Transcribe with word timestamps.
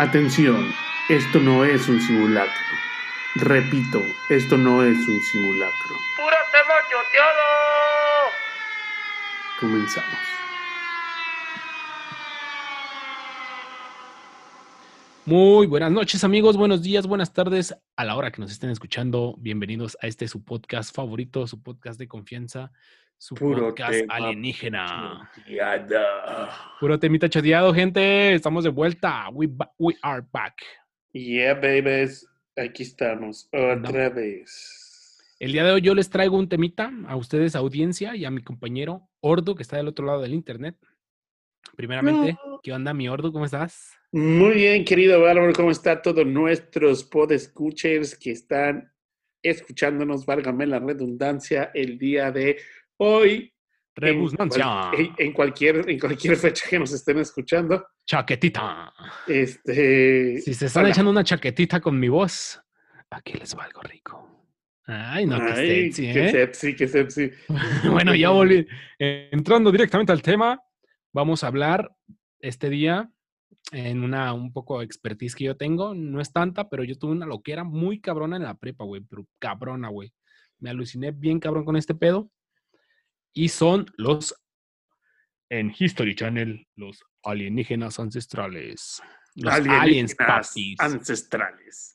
Atención, 0.00 0.74
esto 1.10 1.40
no 1.40 1.62
es 1.62 1.86
un 1.86 2.00
simulacro. 2.00 2.54
Repito, 3.34 4.02
esto 4.30 4.56
no 4.56 4.82
es 4.82 4.96
un 4.96 5.22
simulacro. 5.22 5.94
¡Pura 6.16 6.38
tema 6.50 6.74
choteado! 6.90 8.32
Comenzamos. 9.60 10.39
Muy 15.30 15.68
buenas 15.68 15.92
noches 15.92 16.24
amigos, 16.24 16.56
buenos 16.56 16.82
días, 16.82 17.06
buenas 17.06 17.32
tardes 17.32 17.72
a 17.94 18.04
la 18.04 18.16
hora 18.16 18.32
que 18.32 18.40
nos 18.40 18.50
estén 18.50 18.68
escuchando. 18.70 19.36
Bienvenidos 19.38 19.96
a 20.02 20.08
este 20.08 20.26
su 20.26 20.44
podcast 20.44 20.92
favorito, 20.92 21.46
su 21.46 21.62
podcast 21.62 22.00
de 22.00 22.08
confianza, 22.08 22.72
su 23.16 23.36
Puro 23.36 23.68
podcast 23.68 24.00
alienígena. 24.08 25.30
Puro 26.80 26.98
temita 26.98 27.28
chateado, 27.28 27.72
gente. 27.72 28.34
Estamos 28.34 28.64
de 28.64 28.70
vuelta. 28.70 29.28
We, 29.30 29.46
ba- 29.46 29.72
we 29.78 29.94
are 30.02 30.26
back. 30.32 30.56
Yeah, 31.12 31.54
babies. 31.54 32.26
Aquí 32.56 32.82
estamos 32.82 33.48
otra 33.52 34.08
vez. 34.08 35.36
El 35.38 35.52
día 35.52 35.62
de 35.62 35.70
hoy 35.70 35.80
yo 35.80 35.94
les 35.94 36.10
traigo 36.10 36.36
un 36.36 36.48
temita 36.48 36.90
a 37.06 37.14
ustedes, 37.14 37.54
audiencia, 37.54 38.16
y 38.16 38.24
a 38.24 38.32
mi 38.32 38.42
compañero 38.42 39.08
Ordu, 39.20 39.54
que 39.54 39.62
está 39.62 39.76
del 39.76 39.86
otro 39.86 40.06
lado 40.06 40.22
del 40.22 40.34
internet. 40.34 40.76
Primeramente, 41.84 42.36
¿qué 42.62 42.74
onda, 42.74 42.92
mi 42.92 43.08
Ordu? 43.08 43.32
¿Cómo 43.32 43.46
estás? 43.46 43.94
Muy 44.12 44.52
bien, 44.52 44.84
querido 44.84 45.18
Bárbaro, 45.22 45.50
¿cómo 45.54 45.70
está 45.70 46.02
todos 46.02 46.26
nuestros 46.26 47.04
podescuchers 47.04 48.14
que 48.18 48.32
están 48.32 48.92
escuchándonos, 49.42 50.26
válgame 50.26 50.66
la 50.66 50.78
redundancia, 50.78 51.70
el 51.72 51.96
día 51.96 52.30
de 52.32 52.58
hoy? 52.98 53.50
cual- 53.94 54.92
En, 54.94 55.10
en 55.16 55.32
cualquier, 55.32 55.88
en 55.88 55.98
cualquier 55.98 56.36
fecha 56.36 56.68
que 56.68 56.78
nos 56.78 56.92
estén 56.92 57.16
escuchando. 57.18 57.86
Chaquetita. 58.06 58.92
Este, 59.26 60.38
Si 60.42 60.52
se 60.52 60.66
están 60.66 60.82
hola. 60.84 60.90
echando 60.92 61.10
una 61.10 61.24
chaquetita 61.24 61.80
con 61.80 61.98
mi 61.98 62.10
voz, 62.10 62.60
aquí 63.08 63.32
les 63.38 63.56
va 63.56 63.64
algo 63.64 63.80
rico. 63.80 64.50
Ay, 64.84 65.24
no, 65.24 65.38
que 65.38 65.52
Ay, 65.52 65.92
sexy, 65.92 66.12
qué 66.12 66.26
¿eh? 66.26 66.30
sepsi, 66.30 66.76
qué 66.76 66.88
sepsi. 66.88 67.30
bueno, 67.90 68.14
ya 68.14 68.28
volví. 68.28 68.66
Eh, 68.98 69.30
entrando 69.32 69.72
directamente 69.72 70.12
al 70.12 70.20
tema, 70.20 70.60
vamos 71.12 71.44
a 71.44 71.48
hablar 71.48 71.94
este 72.40 72.70
día 72.70 73.10
en 73.72 74.02
una 74.02 74.32
un 74.32 74.52
poco 74.52 74.82
expertise 74.82 75.34
que 75.34 75.44
yo 75.44 75.56
tengo. 75.56 75.94
No 75.94 76.20
es 76.20 76.32
tanta, 76.32 76.68
pero 76.68 76.84
yo 76.84 76.98
tuve 76.98 77.12
una 77.12 77.26
loquera 77.26 77.64
muy 77.64 78.00
cabrona 78.00 78.36
en 78.36 78.44
la 78.44 78.54
prepa, 78.54 78.84
güey. 78.84 79.02
Pero 79.02 79.26
cabrona, 79.38 79.88
güey. 79.88 80.12
Me 80.58 80.70
aluciné 80.70 81.10
bien 81.10 81.40
cabrón 81.40 81.64
con 81.64 81.76
este 81.76 81.94
pedo. 81.94 82.30
Y 83.32 83.48
son 83.48 83.86
los, 83.96 84.34
en 85.48 85.72
History 85.76 86.14
Channel, 86.14 86.66
los 86.76 87.04
alienígenas 87.22 88.00
ancestrales. 88.00 89.00
Los 89.36 89.54
aliens, 89.54 90.14
papis. 90.16 90.80
ancestrales. 90.80 91.94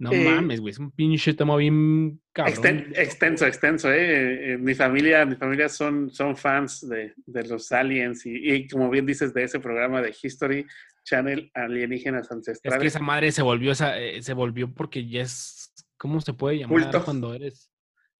No 0.00 0.10
eh, 0.12 0.24
mames, 0.24 0.60
güey. 0.60 0.72
Es 0.72 0.78
un 0.78 0.90
pinche 0.90 1.34
tema 1.34 1.54
bien 1.56 2.20
cabrón. 2.32 2.54
Exten- 2.56 2.92
extenso, 2.96 3.46
extenso, 3.46 3.92
¿eh? 3.92 4.54
Eh, 4.54 4.58
Mi 4.58 4.74
familia, 4.74 5.26
mi 5.26 5.36
familia 5.36 5.68
son, 5.68 6.10
son 6.10 6.36
fans 6.36 6.88
de, 6.88 7.12
de 7.26 7.44
los 7.46 7.70
aliens 7.70 8.24
y, 8.24 8.50
y 8.50 8.66
como 8.66 8.88
bien 8.90 9.04
dices, 9.06 9.32
de 9.34 9.44
ese 9.44 9.60
programa 9.60 10.00
de 10.00 10.14
History 10.22 10.66
Channel 11.04 11.50
Alienígenas 11.54 12.22
Es 12.22 12.28
que 12.28 12.34
Ancestrales. 12.34 12.86
esa 12.86 13.00
madre 13.00 13.30
se 13.30 13.42
volvió, 13.42 13.72
esa, 13.72 13.98
eh, 14.00 14.22
se 14.22 14.32
volvió 14.32 14.72
porque 14.72 15.06
ya 15.06 15.20
es, 15.22 15.70
¿cómo 15.98 16.20
se 16.22 16.32
puede 16.32 16.58
llamar 16.58 16.80
Culto. 16.82 17.04
cuando 17.04 17.34
eres? 17.34 17.70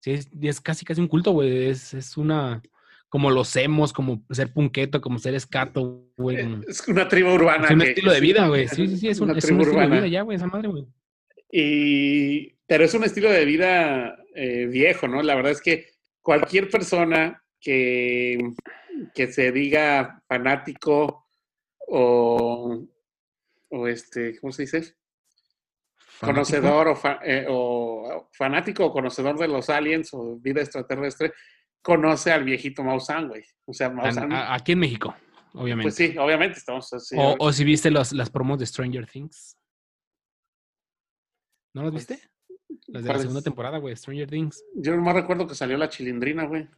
Sí, 0.00 0.18
es, 0.42 0.60
casi 0.60 0.84
casi 0.84 1.00
un 1.00 1.08
culto, 1.08 1.30
güey. 1.32 1.68
Es, 1.68 1.94
es 1.94 2.16
una, 2.18 2.62
como 3.08 3.30
los 3.30 3.54
hemos, 3.56 3.92
como 3.94 4.22
ser 4.30 4.52
punqueto, 4.52 5.00
como 5.00 5.18
ser 5.18 5.34
escato, 5.34 6.06
güey. 6.18 6.38
Es 6.68 6.86
una 6.88 7.08
tribu 7.08 7.32
urbana. 7.32 7.64
Es 7.66 7.70
un 7.70 7.80
que- 7.80 7.88
estilo 7.88 8.12
de 8.12 8.20
vida, 8.20 8.48
güey. 8.48 8.66
Sí, 8.68 8.86
sí, 8.86 8.96
sí, 8.98 9.08
es 9.08 9.18
un, 9.20 9.30
una 9.30 9.38
es 9.38 9.44
un 9.44 9.48
tribu 9.48 9.62
estilo 9.62 9.80
de 9.80 9.86
urbana. 9.86 10.00
vida 10.02 10.08
ya, 10.12 10.22
güey, 10.22 10.36
esa 10.36 10.46
madre, 10.46 10.68
güey. 10.68 10.84
Y, 11.52 12.54
pero 12.66 12.84
es 12.84 12.94
un 12.94 13.04
estilo 13.04 13.30
de 13.30 13.44
vida 13.44 14.16
eh, 14.34 14.66
viejo, 14.66 15.08
¿no? 15.08 15.22
La 15.22 15.34
verdad 15.34 15.52
es 15.52 15.60
que 15.60 15.88
cualquier 16.22 16.68
persona 16.70 17.42
que, 17.60 18.38
que 19.14 19.32
se 19.32 19.50
diga 19.52 20.22
fanático 20.28 21.26
o, 21.88 22.86
o 23.70 23.88
este, 23.88 24.38
¿cómo 24.38 24.52
se 24.52 24.62
dice? 24.62 24.94
Conocedor 26.20 26.88
o, 26.88 26.96
fa- 26.96 27.20
eh, 27.24 27.46
o 27.48 28.28
fanático 28.32 28.84
o 28.86 28.92
conocedor 28.92 29.38
de 29.38 29.48
los 29.48 29.70
aliens 29.70 30.10
o 30.12 30.36
vida 30.38 30.60
extraterrestre, 30.60 31.32
conoce 31.82 32.30
al 32.30 32.44
viejito 32.44 32.84
Maussan, 32.84 33.28
güey. 33.28 33.42
O 33.64 33.72
sea, 33.72 33.88
Maussan, 33.90 34.30
Aquí 34.32 34.72
en 34.72 34.80
México, 34.80 35.16
obviamente. 35.54 35.84
pues 35.84 35.94
sí, 35.94 36.14
obviamente 36.18 36.58
estamos 36.58 36.92
así. 36.92 37.16
o, 37.18 37.36
o 37.38 37.52
si 37.52 37.64
viste 37.64 37.90
los, 37.90 38.12
las 38.12 38.28
promos 38.30 38.58
de 38.58 38.66
Stranger 38.66 39.06
Things. 39.06 39.56
¿No 41.74 41.82
las 41.82 41.92
viste? 41.92 42.18
Las 42.88 43.04
de 43.04 43.12
la 43.12 43.18
segunda 43.18 43.42
temporada, 43.42 43.78
güey, 43.78 43.94
Stranger 43.96 44.28
Things. 44.28 44.64
Yo 44.74 44.94
nomás 44.96 45.14
recuerdo 45.14 45.46
que 45.46 45.54
salió 45.54 45.76
la 45.76 45.88
chilindrina, 45.88 46.44
güey. 46.44 46.68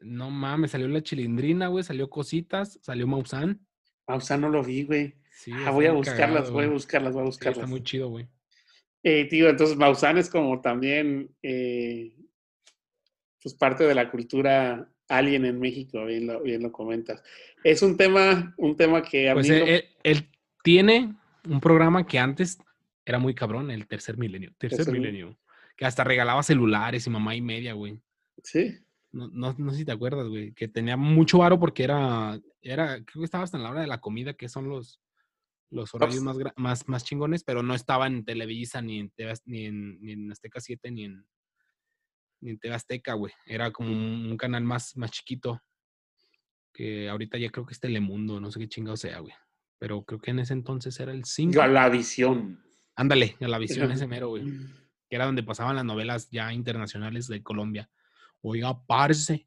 No 0.00 0.30
mames, 0.30 0.70
salió 0.70 0.88
la 0.88 1.02
chilindrina, 1.02 1.68
güey, 1.68 1.84
salió 1.84 2.08
cositas, 2.08 2.78
salió 2.82 3.06
Maussan. 3.06 3.60
Maussan 4.06 4.40
no 4.40 4.48
lo 4.48 4.62
vi, 4.64 4.84
güey. 4.84 5.14
Sí, 5.30 5.52
Ah, 5.66 5.70
voy 5.70 5.86
a 5.86 5.92
buscarlas, 5.92 6.36
cagado, 6.42 6.52
voy 6.52 6.64
a 6.64 6.68
buscarlas, 6.68 7.12
voy 7.14 7.22
a 7.22 7.24
Sí, 7.24 7.28
buscarlas. 7.28 7.56
está 7.58 7.66
muy 7.66 7.82
chido, 7.82 8.08
güey. 8.08 8.26
Eh, 9.02 9.26
tío, 9.28 9.48
entonces 9.48 9.76
Maussan 9.76 10.18
es 10.18 10.28
como 10.30 10.60
también 10.60 11.34
eh, 11.42 12.14
pues 13.42 13.54
parte 13.54 13.84
de 13.84 13.94
la 13.94 14.10
cultura 14.10 14.90
alien 15.08 15.44
en 15.46 15.58
México, 15.58 16.04
bien 16.04 16.26
lo, 16.26 16.42
bien 16.42 16.62
lo 16.62 16.70
comentas. 16.72 17.22
Es 17.64 17.82
un 17.82 17.96
tema, 17.96 18.54
un 18.58 18.76
tema 18.76 19.02
que 19.02 19.28
a 19.30 19.34
Pues 19.34 19.48
mí 19.48 19.54
él, 19.54 19.60
lo- 19.60 19.66
él- 19.66 19.84
él 20.02 20.28
tiene 20.62 21.14
un 21.48 21.60
programa 21.60 22.06
que 22.06 22.18
antes 22.18 22.58
era 23.10 23.18
muy 23.18 23.34
cabrón, 23.34 23.70
el 23.70 23.86
tercer 23.86 24.16
milenio. 24.16 24.52
Tercer 24.58 24.78
Tercer 24.78 24.94
mi- 24.94 25.00
milenio. 25.00 25.38
Que 25.76 25.84
hasta 25.86 26.04
regalaba 26.04 26.42
celulares 26.42 27.06
y 27.06 27.10
mamá 27.10 27.34
y 27.36 27.40
media, 27.42 27.72
güey. 27.74 28.00
sí, 28.42 28.74
No, 29.12 29.28
no, 29.32 29.54
no 29.58 29.72
sé 29.72 29.78
si 29.78 29.84
te 29.84 29.92
acuerdas, 29.92 30.28
güey. 30.28 30.52
Que 30.52 30.68
tenía 30.68 30.96
mucho 30.96 31.38
varo 31.38 31.58
porque 31.58 31.84
era, 31.84 32.38
era, 32.62 32.96
creo 33.04 33.20
que 33.20 33.24
estaba 33.24 33.44
hasta 33.44 33.56
en 33.56 33.62
la 33.64 33.70
hora 33.70 33.80
de 33.80 33.86
la 33.86 34.00
comida, 34.00 34.34
que 34.34 34.48
son 34.48 34.68
los, 34.68 35.00
los 35.70 35.92
horarios 35.94 36.22
más, 36.22 36.36
más, 36.56 36.88
más 36.88 37.04
chingones, 37.04 37.42
pero 37.44 37.62
no 37.62 37.74
estaba 37.74 38.06
en 38.06 38.24
Televisa, 38.24 38.80
ni 38.82 38.98
en, 39.00 39.10
TV 39.10 39.34
ni 39.46 39.66
en, 39.66 40.00
ni 40.02 40.12
en 40.12 40.30
Azteca 40.32 40.60
7, 40.60 40.90
ni 40.90 41.04
en, 41.06 41.26
ni 42.40 42.50
en 42.50 42.58
TV 42.58 42.74
Azteca, 42.74 43.14
güey. 43.14 43.32
Era 43.46 43.70
como 43.72 43.90
un, 43.90 44.26
un 44.30 44.36
canal 44.36 44.62
más, 44.64 44.96
más 44.96 45.10
chiquito. 45.10 45.60
Que 46.72 47.08
ahorita 47.08 47.36
ya 47.38 47.50
creo 47.50 47.66
que 47.66 47.72
es 47.72 47.80
Telemundo, 47.80 48.38
no 48.40 48.50
sé 48.52 48.60
qué 48.60 48.68
chingado 48.68 48.96
sea, 48.96 49.18
güey. 49.20 49.34
Pero 49.78 50.02
creo 50.04 50.20
que 50.20 50.30
en 50.30 50.38
ese 50.40 50.52
entonces 50.52 51.00
era 51.00 51.10
el 51.12 51.24
5. 51.24 51.54
Galavisión. 51.58 52.62
Ándale, 52.96 53.36
a 53.40 53.48
la 53.48 53.58
visión 53.58 53.90
ese 53.90 54.06
mero, 54.06 54.28
güey. 54.28 54.44
Que 55.08 55.16
era 55.16 55.26
donde 55.26 55.42
pasaban 55.42 55.76
las 55.76 55.84
novelas 55.84 56.28
ya 56.30 56.52
internacionales 56.52 57.26
de 57.28 57.42
Colombia. 57.42 57.90
Oiga, 58.42 58.78
parce, 58.86 59.46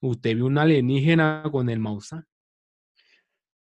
usted 0.00 0.34
vio 0.34 0.46
un 0.46 0.58
alienígena 0.58 1.42
con 1.50 1.68
el 1.68 1.78
Maussan. 1.78 2.26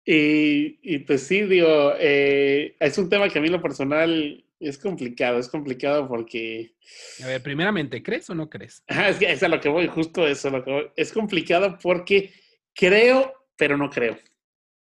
Y, 0.06 0.80
y 0.82 1.00
pues 1.00 1.24
sí, 1.24 1.44
digo, 1.44 1.94
eh, 2.00 2.76
es 2.80 2.98
un 2.98 3.10
tema 3.10 3.30
que 3.30 3.40
a 3.40 3.42
mí 3.42 3.50
lo 3.50 3.62
personal 3.62 4.44
es 4.60 4.78
complicado, 4.78 5.40
es 5.40 5.48
complicado 5.48 6.08
porque 6.08 6.76
A 7.24 7.28
ver, 7.28 7.42
primeramente, 7.42 8.04
¿crees 8.04 8.30
o 8.30 8.36
no 8.36 8.50
crees? 8.50 8.84
Es 8.88 9.18
que 9.18 9.32
es 9.32 9.44
a 9.44 9.48
lo 9.48 9.60
que 9.60 9.70
voy, 9.70 9.88
justo 9.88 10.28
eso, 10.28 10.50
lo 10.50 10.64
que 10.64 10.72
voy. 10.72 10.88
Es 10.96 11.14
complicado 11.14 11.78
porque 11.82 12.34
creo, 12.74 13.34
pero 13.56 13.78
no 13.78 13.90
creo. 13.90 14.18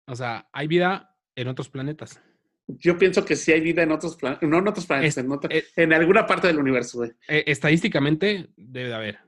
O 0.06 0.16
sea, 0.16 0.48
hay 0.52 0.68
vida 0.68 1.16
en 1.36 1.48
otros 1.48 1.68
planetas. 1.68 2.20
Yo 2.68 2.98
pienso 2.98 3.24
que 3.24 3.34
sí 3.34 3.50
hay 3.52 3.60
vida 3.62 3.82
en 3.82 3.92
otros 3.92 4.14
planetas, 4.16 4.48
no 4.48 4.58
en 4.58 4.68
otros 4.68 4.86
planetas, 4.86 5.16
Es- 5.16 5.24
en, 5.24 5.30
otra- 5.32 5.50
en 5.76 5.92
alguna 5.92 6.26
parte 6.26 6.46
del 6.48 6.58
universo, 6.58 6.98
güey. 6.98 7.10
Eh, 7.26 7.44
estadísticamente, 7.46 8.48
debe 8.56 8.88
de 8.88 8.94
haber. 8.94 9.18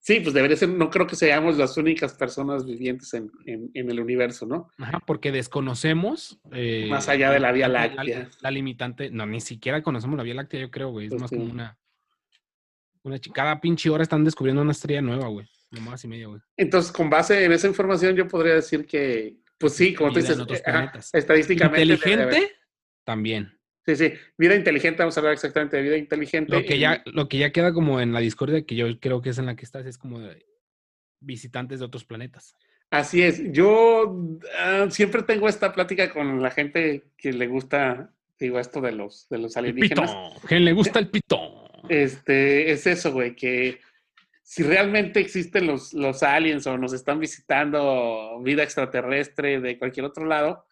Sí, 0.00 0.20
pues 0.20 0.34
debería 0.34 0.56
ser, 0.56 0.68
no 0.70 0.90
creo 0.90 1.06
que 1.06 1.16
seamos 1.16 1.56
las 1.58 1.76
únicas 1.76 2.14
personas 2.14 2.64
vivientes 2.66 3.12
en, 3.14 3.30
en- 3.46 3.70
en 3.74 3.90
el 3.90 4.00
universo, 4.00 4.46
¿no? 4.46 4.68
Ajá, 4.78 5.00
porque 5.06 5.30
desconocemos. 5.32 6.40
eh, 6.52 6.86
Más 6.90 7.08
allá 7.08 7.30
de 7.30 7.40
la 7.40 7.52
Vía 7.52 7.68
Láctea. 7.68 8.04
La, 8.20 8.28
la 8.40 8.50
limitante. 8.50 9.10
No, 9.10 9.26
ni 9.26 9.40
siquiera 9.40 9.82
conocemos 9.82 10.16
la 10.16 10.22
Vía 10.24 10.34
Láctea, 10.34 10.60
yo 10.60 10.70
creo, 10.70 10.90
güey. 10.90 11.06
Es 11.06 11.10
Pues 11.10 11.20
más 11.22 11.30
sí. 11.30 11.36
como 11.36 11.50
una. 11.52 11.78
una 13.02 13.18
cada 13.32 13.60
pinche 13.60 13.90
hora 13.90 14.02
están 14.02 14.24
descubriendo 14.24 14.62
una 14.62 14.72
estrella 14.72 15.02
nueva, 15.02 15.28
güey. 15.28 15.46
No 15.70 15.80
más 15.82 16.02
y 16.04 16.08
media, 16.08 16.26
güey. 16.28 16.40
Entonces, 16.56 16.90
con 16.90 17.10
base 17.10 17.44
en 17.44 17.52
esa 17.52 17.66
información, 17.68 18.16
yo 18.16 18.26
podría 18.26 18.54
decir 18.54 18.86
que, 18.86 19.36
pues 19.58 19.74
sí, 19.74 19.94
como 19.94 20.10
tú 20.12 20.20
dices, 20.20 20.38
otros 20.38 20.58
eh, 20.60 20.62
ajá, 20.66 20.92
estadísticamente. 21.12 21.82
Inteligente, 21.82 22.52
también. 23.08 23.58
Sí, 23.86 23.96
sí, 23.96 24.12
vida 24.36 24.54
inteligente, 24.54 24.98
vamos 24.98 25.16
a 25.16 25.20
hablar 25.20 25.32
exactamente 25.32 25.78
de 25.78 25.82
vida 25.82 25.96
inteligente. 25.96 26.52
Lo 26.52 26.62
que, 26.62 26.78
ya, 26.78 27.02
lo 27.06 27.26
que 27.26 27.38
ya 27.38 27.52
queda 27.52 27.72
como 27.72 28.02
en 28.02 28.12
la 28.12 28.20
discordia, 28.20 28.66
que 28.66 28.74
yo 28.74 29.00
creo 29.00 29.22
que 29.22 29.30
es 29.30 29.38
en 29.38 29.46
la 29.46 29.56
que 29.56 29.64
estás, 29.64 29.86
es 29.86 29.96
como 29.96 30.20
de 30.20 30.44
visitantes 31.20 31.78
de 31.78 31.86
otros 31.86 32.04
planetas. 32.04 32.54
Así 32.90 33.22
es. 33.22 33.42
Yo 33.50 34.14
ah, 34.58 34.88
siempre 34.90 35.22
tengo 35.22 35.48
esta 35.48 35.72
plática 35.72 36.12
con 36.12 36.42
la 36.42 36.50
gente 36.50 37.04
que 37.16 37.32
le 37.32 37.46
gusta, 37.46 38.12
digo, 38.38 38.60
esto 38.60 38.82
de 38.82 38.92
los, 38.92 39.26
de 39.30 39.38
los 39.38 39.56
El 39.56 39.72
pito. 39.72 40.02
alienígenas. 40.02 40.42
¿Quién 40.46 40.66
le 40.66 40.74
gusta 40.74 40.98
el 40.98 41.08
pito? 41.10 41.70
Este, 41.88 42.70
es 42.70 42.86
eso, 42.86 43.10
güey, 43.10 43.34
que 43.34 43.80
si 44.42 44.64
realmente 44.64 45.18
existen 45.18 45.66
los, 45.66 45.94
los 45.94 46.22
aliens 46.22 46.66
o 46.66 46.76
nos 46.76 46.92
están 46.92 47.20
visitando 47.20 48.38
vida 48.42 48.64
extraterrestre 48.64 49.60
de 49.62 49.78
cualquier 49.78 50.04
otro 50.04 50.26
lado, 50.26 50.66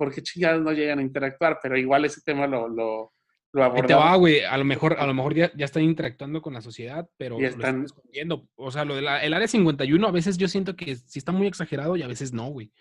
¿por 0.00 0.14
qué 0.14 0.22
chingados 0.22 0.62
no 0.62 0.72
llegan 0.72 0.98
a 0.98 1.02
interactuar? 1.02 1.58
Pero 1.62 1.76
igual 1.76 2.06
ese 2.06 2.22
tema 2.22 2.46
lo, 2.46 2.66
lo, 2.68 3.12
lo 3.52 3.74
te 3.86 3.92
va, 3.94 4.16
güey. 4.16 4.40
A 4.40 4.56
lo 4.56 4.64
mejor, 4.64 4.96
a 4.98 5.06
lo 5.06 5.12
mejor 5.12 5.34
ya, 5.34 5.52
ya 5.54 5.66
están 5.66 5.82
interactuando 5.82 6.40
con 6.40 6.54
la 6.54 6.62
sociedad, 6.62 7.06
pero 7.18 7.38
Y 7.38 7.42
lo 7.42 7.48
están 7.48 7.60
están- 7.60 7.84
escondiendo. 7.84 8.48
O 8.56 8.70
sea, 8.70 8.86
lo 8.86 8.96
del 8.96 9.06
el 9.06 9.34
área 9.34 9.46
51 9.46 10.08
a 10.08 10.10
veces 10.10 10.38
yo 10.38 10.48
siento 10.48 10.74
que 10.74 10.96
sí 10.96 11.18
está 11.18 11.32
muy 11.32 11.46
exagerado 11.46 11.96
y 11.96 12.02
a 12.02 12.06
veces 12.08 12.32
no, 12.32 12.46
güey. 12.46 12.72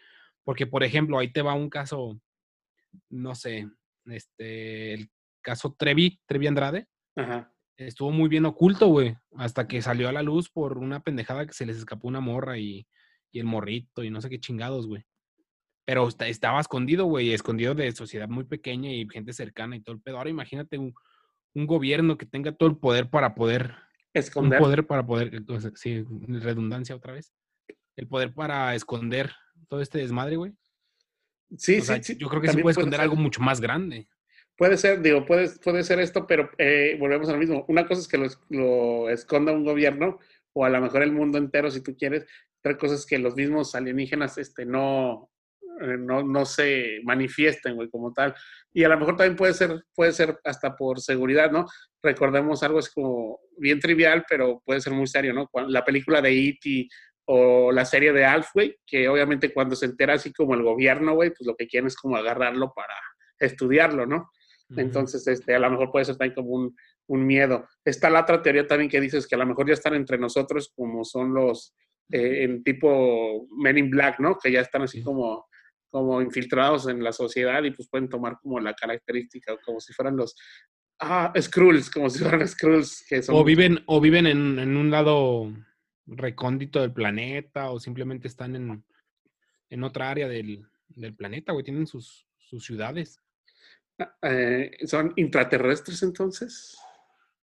Porque, 0.46 0.66
por 0.66 0.84
ejemplo, 0.86 1.20
ahí 1.20 1.32
te 1.34 1.42
va 1.42 1.54
un 1.54 1.70
caso, 1.70 2.18
no 3.10 3.36
sé, 3.36 3.68
este, 4.06 4.94
el 4.94 5.10
caso 5.42 5.76
Trevi, 5.78 6.20
Trevi 6.26 6.48
Andrade, 6.48 6.88
Ajá. 7.18 7.52
estuvo 7.78 8.12
muy 8.12 8.30
bien 8.30 8.46
oculto, 8.46 8.88
güey, 8.88 9.16
hasta 9.36 9.68
que 9.68 9.82
salió 9.82 10.08
a 10.08 10.14
la 10.14 10.24
luz 10.24 10.50
por 10.50 10.78
una 10.78 11.02
pendejada 11.02 11.46
que 11.46 11.54
se 11.54 11.66
les 11.66 11.78
escapó 11.78 12.08
una 12.08 12.20
morra 12.22 12.58
y, 12.58 12.88
y 13.32 13.40
el 13.40 13.46
morrito 13.46 14.04
y 14.04 14.10
no 14.10 14.22
sé 14.22 14.30
qué 14.30 14.40
chingados, 14.40 14.88
güey. 14.88 15.04
Pero 15.90 16.08
esta- 16.08 16.28
estaba 16.28 16.62
escondido, 16.62 17.06
güey, 17.06 17.34
escondido 17.34 17.74
de 17.74 17.92
sociedad 17.94 18.30
muy 18.30 18.44
pequeña 18.44 18.92
y 18.92 19.08
gente 19.10 19.34
cercana 19.34 19.76
y 19.76 19.80
todo 19.82 19.96
el 19.96 20.02
pedo. 20.04 20.18
Ahora 20.20 20.30
imagínate 20.30 20.78
un, 20.78 20.94
un 21.56 21.66
gobierno 21.66 22.16
que 22.16 22.28
tenga 22.28 22.52
todo 22.52 22.70
el 22.70 22.78
poder 22.78 23.10
para 23.10 23.34
poder, 23.34 23.72
un 23.72 23.74
Esconder. 24.14 24.60
poder 24.60 24.86
para 24.86 25.04
poder, 25.04 25.34
entonces, 25.34 25.72
sí, 25.78 26.06
redundancia 26.28 26.96
otra 26.96 27.14
vez, 27.14 27.34
el 27.96 28.08
poder 28.08 28.36
para 28.36 28.76
esconder 28.76 29.32
todo 29.68 29.82
este 29.82 29.98
desmadre, 29.98 30.36
güey. 30.36 30.54
Sí, 31.58 31.80
O 31.80 31.82
sea, 31.82 31.96
sí, 31.96 32.14
sí. 32.14 32.18
yo 32.20 32.30
creo 32.30 32.40
que 32.42 32.48
también 32.50 32.62
puede 32.66 32.74
esconder 32.74 33.02
algo 33.02 33.16
mucho 33.16 33.42
más 33.42 33.60
grande. 33.60 34.08
Puede 34.56 34.78
ser, 34.78 35.02
digo, 35.02 35.26
puede, 35.26 35.50
puede 35.58 35.82
ser 35.84 36.00
esto, 36.00 36.28
pero 36.28 36.52
eh, 36.60 36.98
volvemos 37.00 37.28
a 37.30 37.32
lo 37.32 37.40
mismo. 37.40 37.66
Una 37.68 37.88
cosa 37.88 38.02
es 38.02 38.08
que 38.08 38.20
lo, 38.20 38.28
lo 38.50 39.10
esconda 39.10 39.52
un 39.54 39.64
gobierno 39.66 40.20
o 40.54 40.66
a 40.66 40.70
lo 40.70 40.80
mejor 40.82 41.02
el 41.02 41.14
mundo 41.14 41.40
entero, 41.40 41.72
si 41.72 41.82
tú 41.82 41.98
quieres. 41.98 42.28
Otra 42.60 42.78
cosa 42.78 42.94
es 42.94 43.08
que 43.08 43.18
los 43.18 43.36
mismos 43.36 43.74
alienígenas 43.74 44.38
este, 44.38 44.68
no, 44.68 45.32
eh, 45.82 45.98
no, 45.98 46.24
no 46.24 46.46
se 46.46 47.00
manifiesten, 47.04 47.76
güey, 47.76 47.90
como 47.90 48.14
tal. 48.14 48.34
Y 48.74 48.84
a 48.84 48.90
lo 48.90 48.98
mejor 48.98 49.18
también 49.18 49.36
puede 49.36 49.54
ser, 49.54 49.84
puede 49.96 50.12
ser 50.12 50.38
hasta 50.44 50.76
por 50.76 51.00
seguridad, 51.00 51.52
¿no? 51.52 51.66
Recordemos 52.02 52.62
algo 52.64 52.80
es 52.80 52.90
como 52.90 53.40
bien 53.58 53.80
trivial, 53.80 54.26
pero 54.30 54.62
puede 54.66 54.82
ser 54.82 54.94
muy 54.94 55.08
serio, 55.08 55.34
¿no? 55.34 55.50
La 55.68 55.84
película 55.84 56.22
de 56.22 56.32
E.T. 56.32 56.88
o 57.26 57.72
la 57.72 57.86
serie 57.86 58.14
de 58.14 58.26
Alf, 58.26 58.48
güey, 58.54 58.76
que 58.86 59.08
obviamente 59.10 59.54
cuando 59.54 59.76
se 59.76 59.86
entera 59.86 60.14
así 60.14 60.32
como 60.34 60.54
el 60.54 60.64
gobierno, 60.64 61.14
güey, 61.16 61.30
pues 61.30 61.46
lo 61.46 61.56
que 61.56 61.68
quieren 61.68 61.88
es 61.88 61.96
como 61.96 62.16
agarrarlo 62.18 62.72
para 62.76 62.94
estudiarlo, 63.40 64.06
¿no? 64.06 64.30
Entonces, 64.78 65.26
este, 65.28 65.56
a 65.56 65.60
lo 65.60 65.70
mejor 65.72 65.92
puede 65.92 66.06
ser 66.06 66.16
también 66.18 66.36
como 66.36 66.50
un, 66.52 66.76
un 67.08 67.26
miedo. 67.26 67.68
Está 67.84 68.08
la 68.12 68.22
otra 68.22 68.40
teoría 68.42 68.68
también 68.68 68.90
que 68.90 69.02
dices 69.02 69.26
que 69.28 69.34
a 69.34 69.40
lo 69.40 69.48
mejor 69.48 69.68
ya 69.68 69.74
están 69.74 69.96
entre 69.96 70.20
nosotros 70.20 70.72
como 70.76 71.04
son 71.04 71.34
los 71.34 71.74
eh, 72.12 72.44
en 72.44 72.64
tipo 72.64 73.48
Men 73.58 73.78
in 73.80 73.90
Black, 73.90 74.20
¿no? 74.20 74.38
Que 74.38 74.52
ya 74.52 74.62
están 74.62 74.84
así 74.84 75.00
Sí. 75.00 75.04
como, 75.04 75.48
como 75.90 76.22
infiltrados 76.22 76.88
en 76.88 77.04
la 77.04 77.12
sociedad 77.12 77.64
y 77.64 77.72
pues 77.72 77.88
pueden 77.90 78.10
tomar 78.10 78.38
como 78.42 78.60
la 78.60 78.74
característica, 78.74 79.58
como 79.66 79.80
si 79.80 79.94
fueran 79.94 80.18
los... 80.18 80.36
Ah, 81.00 81.32
Skrulls, 81.40 81.90
como 81.90 82.10
si 82.10 82.20
fueran 82.20 82.48
Skrulls, 82.48 83.06
que 83.08 83.24
son... 83.24 83.36
O 83.36 83.44
viven, 83.44 83.80
o 83.86 84.02
viven 84.02 84.28
en, 84.28 84.60
en 84.60 84.76
un 84.76 84.92
lado 84.92 85.52
recóndito 86.06 86.82
del 86.82 86.92
planeta, 86.92 87.72
o 87.72 87.80
simplemente 87.80 88.28
están 88.28 88.56
en, 88.56 88.84
en 89.70 89.84
otra 89.84 90.10
área 90.10 90.28
del, 90.28 90.66
del 90.88 91.16
planeta, 91.16 91.54
güey. 91.54 91.64
Tienen 91.64 91.88
sus, 91.88 92.28
sus 92.38 92.66
ciudades. 92.66 93.22
eh, 94.22 94.72
son 94.86 95.14
intraterrestres 95.16 96.04
entonces. 96.04 96.78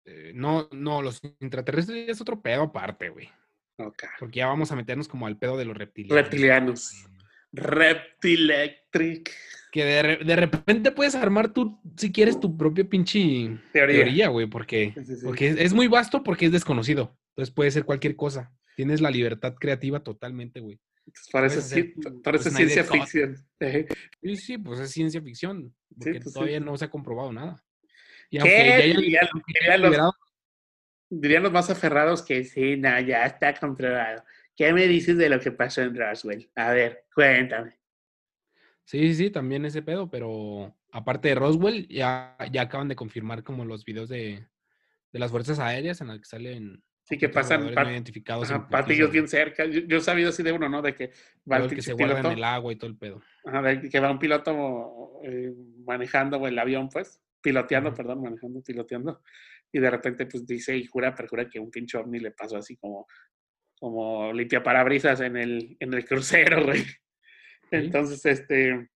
Eh, 0.06 0.32
no, 0.36 0.70
no, 0.72 1.02
los 1.02 1.22
intraterrestres 1.40 2.10
es 2.10 2.22
otro 2.22 2.42
pedo 2.42 2.64
aparte, 2.64 3.10
güey. 3.10 3.30
Ok. 3.78 4.04
Porque 4.20 4.40
ya 4.40 4.48
vamos 4.48 4.72
a 4.72 4.76
meternos 4.76 5.08
como 5.08 5.28
al 5.28 5.38
pedo 5.38 5.58
de 5.58 5.66
los 5.66 5.76
reptilianos. 5.76 6.24
Reptilianos. 6.24 7.06
Reptilectric. 7.54 9.32
Que 9.72 9.86
de, 9.86 10.18
de 10.24 10.36
repente 10.36 10.92
puedes 10.92 11.16
armar 11.16 11.52
tú, 11.52 11.80
si 11.98 12.12
quieres, 12.12 12.40
tu 12.40 12.56
propia 12.58 12.84
pinche 12.88 13.58
Teoría. 13.72 14.28
güey, 14.28 14.46
porque, 14.48 14.94
Sí, 14.96 15.06
sí, 15.06 15.16
sí. 15.16 15.26
porque 15.26 15.48
es, 15.50 15.58
es 15.58 15.74
muy 15.74 15.88
vasto 15.88 16.22
porque 16.24 16.46
es 16.46 16.52
desconocido. 16.52 17.18
Entonces 17.30 17.54
puede 17.54 17.72
ser 17.72 17.84
cualquier 17.84 18.16
cosa. 18.16 18.52
Tienes 18.76 19.02
la 19.02 19.10
libertad 19.10 19.56
creativa 19.56 20.04
totalmente, 20.04 20.60
güey. 20.60 20.80
Parece, 21.32 21.60
hacer 21.60 21.94
tu- 22.02 22.22
parece 22.22 22.50
Snyder 22.52 22.70
ciencia 22.70 22.84
ficción. 22.92 23.36
Sí, 24.22 24.36
sí, 24.38 24.58
pues 24.58 24.80
es 24.80 24.92
ciencia 24.92 25.22
ficción. 25.22 25.76
Porque 25.98 26.20
pues 26.22 26.34
todavía 26.34 26.60
no 26.60 26.78
se 26.78 26.86
ha 26.86 26.90
comprobado 26.90 27.34
nada. 27.34 27.64
Y 28.30 28.38
¿Qué? 28.40 28.94
aunque 28.94 29.12
ya 29.12 29.78
los- 29.78 30.14
Dirían 31.10 31.44
los 31.44 31.52
más 31.52 31.70
aferrados 31.70 32.24
que 32.24 32.44
sí, 32.44 32.76
no, 32.78 33.00
ya 33.02 33.26
está 33.26 33.54
comprobado. 33.54 34.24
¿Qué 34.56 34.72
me 34.74 34.88
dices 34.88 35.18
de 35.18 35.30
lo 35.30 35.40
que 35.40 35.52
pasó 35.52 35.82
en 35.82 35.96
Roswell? 35.96 36.50
A 36.56 36.72
ver, 36.72 37.06
cuéntame. 37.14 37.80
Sí, 38.86 39.00
sí, 39.08 39.16
sí, 39.16 39.30
también 39.30 39.66
ese 39.66 39.82
pedo, 39.82 40.10
pero 40.10 40.76
aparte 40.92 41.30
de 41.30 41.36
Roswell, 41.36 41.88
ya, 41.88 42.38
ya 42.52 42.64
acaban 42.64 42.90
de 42.90 42.96
confirmar 42.96 43.44
como 43.44 43.64
los 43.66 43.86
videos 43.86 44.10
de, 44.10 44.46
de 45.12 45.20
las 45.20 45.32
fuerzas 45.32 45.60
aéreas 45.60 46.02
en 46.02 46.08
las 46.10 46.20
que 46.20 46.26
salen 46.26 46.84
Sí, 47.06 47.18
que 47.18 47.28
pasan 47.30 47.60
voladores 47.62 47.76
pa- 47.76 47.84
no 47.86 47.92
identificados. 47.92 48.50
ajá, 48.50 48.68
putiza, 48.68 49.08
bien 49.08 49.28
cerca. 49.28 49.66
Yo, 49.66 49.82
yo 49.82 49.98
he 49.98 50.02
sabido 50.02 50.30
así 50.30 50.42
de 50.44 50.52
uno, 50.54 50.70
¿no? 50.70 50.82
De 50.82 50.96
que 50.96 51.12
va 51.52 51.58
el 51.58 51.70
que 51.74 51.82
se 51.82 51.96
piloto. 51.96 52.20
en 52.32 52.38
el 52.38 52.44
agua 52.44 52.72
y 52.72 52.76
todo 52.78 52.90
el 52.90 52.98
pedo. 52.98 53.22
ajá, 53.46 53.62
de 53.62 53.90
que 53.90 54.00
va 54.00 54.12
un 54.12 54.20
piloto 54.20 55.20
eh, 55.24 55.54
manejando 55.86 56.46
el 56.48 56.58
avión, 56.60 56.90
pues. 56.90 57.20
Piloteando, 57.42 57.94
perdón, 57.94 58.22
manejando, 58.22 58.62
piloteando. 58.62 59.22
Y 59.72 59.80
de 59.80 59.90
repente, 59.90 60.26
pues 60.28 60.46
dice 60.46 60.78
y 60.78 60.86
jura, 60.86 61.14
perjura 61.14 61.50
que 61.50 61.60
un 61.60 61.70
pinche 61.70 61.98
ovni 61.98 62.20
le 62.20 62.32
pasó 62.32 62.56
así 62.58 62.78
como, 62.78 63.06
como 63.80 64.32
limpia 64.34 64.64
parabrisas 64.64 65.22
en 65.22 65.38
el, 65.38 65.78
en 65.80 65.94
el 65.94 66.06
crucero, 66.06 66.64
güey. 66.66 66.84
Entonces, 67.72 68.26
este, 68.26 68.90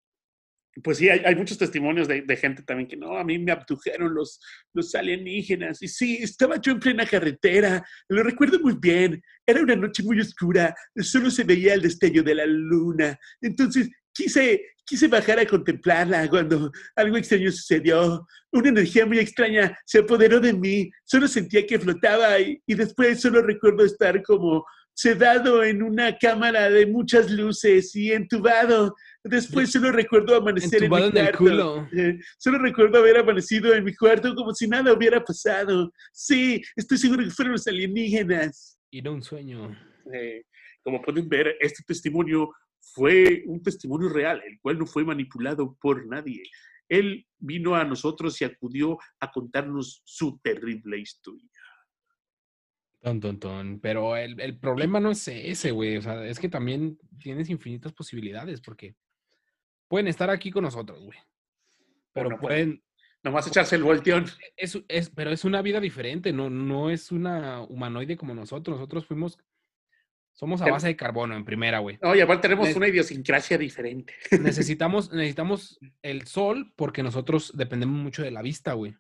pues 0.83 0.99
sí, 0.99 1.09
hay, 1.09 1.23
hay 1.25 1.35
muchos 1.35 1.59
testimonios 1.59 2.07
de, 2.07 2.23
de 2.23 2.37
gente 2.37 2.63
también 2.63 2.89
que 2.89 2.97
no, 2.97 3.17
a 3.17 3.25
mí 3.25 3.39
me 3.39 3.53
abdujeron 3.53 4.15
los, 4.15 4.41
los 4.75 4.95
alienígenas. 4.95 5.83
Y 5.83 5.89
sí, 5.89 6.19
estaba 6.21 6.61
yo 6.61 6.73
en 6.73 6.81
plena 6.81 7.07
carretera, 7.07 7.85
lo 8.09 8.23
recuerdo 8.23 8.61
muy 8.61 8.77
bien. 8.79 9.23
Era 9.47 9.63
una 9.63 9.77
noche 9.77 10.03
muy 10.03 10.21
oscura, 10.21 10.75
solo 10.97 11.31
se 11.31 11.45
veía 11.45 11.75
el 11.75 11.83
destello 11.83 12.23
de 12.23 12.35
la 12.35 12.47
luna. 12.47 13.19
Entonces 13.41 13.91
quise, 14.17 14.63
quise 14.85 15.09
bajar 15.09 15.39
a 15.39 15.47
contemplarla 15.47 16.29
cuando 16.29 16.71
algo 16.97 17.17
extraño 17.17 17.51
sucedió. 17.53 18.27
Una 18.53 18.69
energía 18.71 19.05
muy 19.05 19.19
extraña 19.19 19.77
se 19.85 19.99
apoderó 19.99 20.41
de 20.41 20.53
mí, 20.53 20.91
solo 21.05 21.29
sentía 21.29 21.67
que 21.67 21.79
flotaba 21.79 22.39
y, 22.41 22.61
y 22.67 22.75
después 22.75 23.21
solo 23.21 23.43
recuerdo 23.43 23.85
estar 23.85 24.23
como 24.23 24.65
sedado 24.95 25.63
en 25.63 25.83
una 25.83 26.17
cámara 26.17 26.71
de 26.71 26.87
muchas 26.87 27.31
luces 27.31 27.95
y 27.95 28.13
entubado. 28.13 28.95
Después 29.23 29.71
solo 29.71 29.93
recuerdo 29.93 30.37
amanecer 30.37 30.85
Entubado 30.85 31.09
en 31.09 31.13
mi 31.13 31.21
en 31.21 31.27
el 31.27 31.37
cuarto. 31.37 31.39
culo. 31.39 31.89
Eh, 32.03 32.19
solo 32.39 32.59
recuerdo 32.59 32.99
haber 32.99 33.19
amanecido 33.19 33.75
en 33.75 33.85
mi 33.85 33.95
cuarto 33.95 34.35
como 34.35 34.55
si 34.55 34.67
nada 34.67 34.95
hubiera 34.95 35.23
pasado. 35.23 35.93
Sí, 36.13 36.63
estoy 36.77 36.97
seguro 36.97 37.23
que 37.23 37.31
fueron 37.31 37.53
los 37.53 37.67
alienígenas. 37.67 38.79
Era 38.91 39.11
un 39.11 39.23
sueño. 39.23 39.77
Eh, 40.15 40.45
como 40.83 41.03
pueden 41.03 41.29
ver, 41.29 41.57
este 41.61 41.83
testimonio 41.87 42.49
fue 42.93 43.43
un 43.47 43.63
testimonio 43.63 44.09
real, 44.09 44.43
el 44.47 44.59
cual 44.61 44.79
no 44.79 44.87
fue 44.87 45.05
manipulado 45.05 45.77
por 45.81 46.07
nadie. 46.07 46.43
Él 46.89 47.27
vino 47.39 47.75
a 47.75 47.85
nosotros 47.85 48.41
y 48.41 48.45
acudió 48.45 48.99
a 49.21 49.31
contarnos 49.31 50.03
su 50.05 50.39
terrible 50.43 50.99
historia. 50.99 51.51
Ton, 53.01 53.21
ton, 53.21 53.39
ton. 53.39 53.81
Pero 53.81 54.17
el, 54.17 54.41
el 54.41 54.59
problema 54.59 55.01
no 55.01 55.11
es 55.11 55.29
ese, 55.29 55.71
güey. 55.71 55.97
O 55.97 56.03
sea, 56.03 56.25
es 56.27 56.39
que 56.39 56.49
también 56.49 56.99
tienes 57.19 57.51
infinitas 57.51 57.93
posibilidades 57.93 58.61
porque 58.61 58.97
pueden 59.89 60.09
estar 60.09 60.31
aquí 60.31 60.51
con 60.51 60.65
nosotros, 60.65 61.05
güey. 61.05 61.19
Pero 62.13 62.31
no 62.31 62.39
pueden, 62.39 62.83
Nomás 63.27 63.49
echarse 63.49 63.75
el 63.75 63.83
volteón. 63.83 64.27
es, 64.57 64.79
es, 64.87 65.11
pero 65.11 65.33
es 65.33 65.45
una 65.45 65.61
vida 65.61 65.81
diferente, 65.81 66.33
no, 66.33 66.49
no 66.49 66.91
es 66.91 67.11
una 67.11 67.61
humanoide 67.63 68.17
como 68.17 68.37
nosotros. 68.37 68.77
Nosotros 68.77 69.05
fuimos, 69.05 69.37
somos 70.37 70.63
a 70.63 70.67
base 70.71 70.87
de 70.87 70.97
carbono 70.97 71.35
en 71.35 71.45
primera, 71.45 71.81
güey. 71.81 71.99
Oye, 72.03 72.21
igual 72.21 72.41
tenemos 72.41 72.69
Les- 72.69 72.77
una 72.77 72.87
idiosincrasia 72.89 73.59
diferente. 73.59 74.15
Necesitamos, 74.71 75.11
necesitamos 75.13 75.81
el 76.03 76.27
sol 76.29 76.73
porque 76.77 77.03
nosotros 77.03 77.53
dependemos 77.57 77.99
mucho 78.01 78.23
de 78.23 78.31
la 78.31 78.43
vista, 78.43 78.75
güey. 78.75 78.95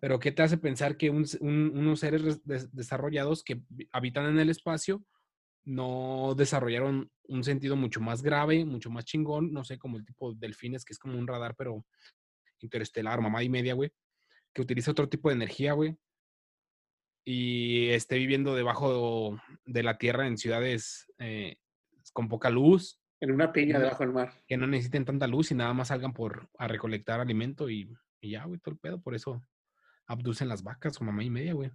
Pero 0.00 0.18
¿qué 0.20 0.30
te 0.30 0.42
hace 0.42 0.58
pensar 0.58 0.96
que 0.96 1.10
un- 1.10 1.26
un- 1.40 1.72
unos 1.74 2.00
seres 2.00 2.22
res- 2.22 2.44
des- 2.44 2.72
desarrollados 2.74 3.42
que 3.42 3.62
habitan 3.92 4.26
en 4.26 4.38
el 4.38 4.50
espacio 4.50 5.02
no 5.64 6.34
desarrollaron 6.36 7.10
un 7.28 7.44
sentido 7.44 7.76
mucho 7.76 8.00
más 8.00 8.22
grave, 8.22 8.64
mucho 8.64 8.88
más 8.90 9.04
chingón, 9.04 9.52
no 9.52 9.64
sé, 9.64 9.76
como 9.78 9.96
el 9.96 10.04
tipo 10.04 10.32
de 10.32 10.38
delfines, 10.40 10.84
que 10.84 10.92
es 10.92 10.98
como 10.98 11.18
un 11.18 11.26
radar, 11.26 11.54
pero 11.56 11.84
interestelar, 12.60 13.20
mamá 13.20 13.42
y 13.42 13.48
media, 13.48 13.74
güey, 13.74 13.90
que 14.54 14.62
utiliza 14.62 14.90
otro 14.90 15.08
tipo 15.08 15.28
de 15.28 15.34
energía, 15.36 15.72
güey, 15.74 15.96
y 17.30 17.90
esté 17.90 18.16
viviendo 18.16 18.54
debajo 18.54 19.38
de 19.66 19.82
la 19.82 19.98
tierra 19.98 20.26
en 20.26 20.38
ciudades 20.38 21.12
eh, 21.18 21.56
con 22.14 22.26
poca 22.28 22.48
luz, 22.48 23.02
En 23.20 23.32
una 23.32 23.52
piña 23.52 23.78
debajo 23.78 24.02
del 24.02 24.14
mar. 24.14 24.32
que 24.46 24.56
no 24.56 24.66
necesiten 24.66 25.04
tanta 25.04 25.26
luz 25.26 25.50
y 25.50 25.54
nada 25.54 25.74
más 25.74 25.88
salgan 25.88 26.14
por 26.14 26.48
a 26.56 26.66
recolectar 26.68 27.20
alimento 27.20 27.68
y, 27.68 27.94
y 28.22 28.30
ya, 28.30 28.44
güey, 28.44 28.58
todo 28.60 28.72
el 28.72 28.78
pedo, 28.78 29.00
por 29.02 29.14
eso 29.14 29.44
abducen 30.06 30.48
las 30.48 30.62
vacas 30.62 30.98
o 31.00 31.04
mamá 31.04 31.22
y 31.22 31.28
media, 31.28 31.52
güey. 31.52 31.70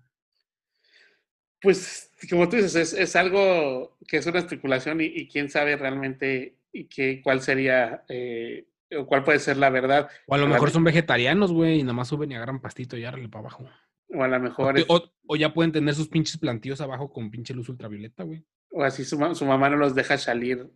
Pues, 1.61 2.11
como 2.29 2.49
tú 2.49 2.55
dices, 2.57 2.75
es, 2.75 2.93
es 2.93 3.15
algo 3.15 3.95
que 4.07 4.17
es 4.17 4.25
una 4.25 4.39
especulación 4.39 4.99
y, 5.01 5.05
y 5.05 5.27
quién 5.27 5.49
sabe 5.49 5.77
realmente 5.77 6.57
y 6.71 6.85
qué, 6.85 7.21
cuál 7.23 7.41
sería 7.41 8.03
eh, 8.09 8.67
o 8.97 9.05
cuál 9.05 9.23
puede 9.23 9.37
ser 9.39 9.57
la 9.57 9.69
verdad. 9.69 10.09
O 10.27 10.33
a 10.33 10.37
lo 10.39 10.47
mejor 10.47 10.69
me- 10.69 10.73
son 10.73 10.83
vegetarianos, 10.83 11.53
güey, 11.53 11.79
y 11.79 11.83
nada 11.83 11.93
más 11.93 12.07
suben 12.07 12.31
y 12.31 12.35
agarran 12.35 12.59
pastito 12.59 12.97
y 12.97 13.05
árale 13.05 13.29
para 13.29 13.41
abajo. 13.41 13.69
O 14.13 14.23
a 14.23 14.27
lo 14.27 14.39
mejor, 14.39 14.77
es- 14.77 14.85
o- 14.87 15.11
o 15.27 15.35
ya 15.35 15.53
pueden 15.53 15.71
tener 15.71 15.93
sus 15.95 16.07
pinches 16.07 16.37
plantíos 16.37 16.79
abajo 16.81 17.11
con 17.11 17.31
pinche 17.31 17.53
luz 17.53 17.69
ultravioleta, 17.69 18.23
güey. 18.23 18.43
o 18.75 18.83
así 18.83 19.03
su, 19.05 19.19
ma- 19.19 19.35
su 19.35 19.45
mamá 19.45 19.69
no 19.69 19.77
los 19.77 19.93
deja 19.93 20.17
salir. 20.17 20.67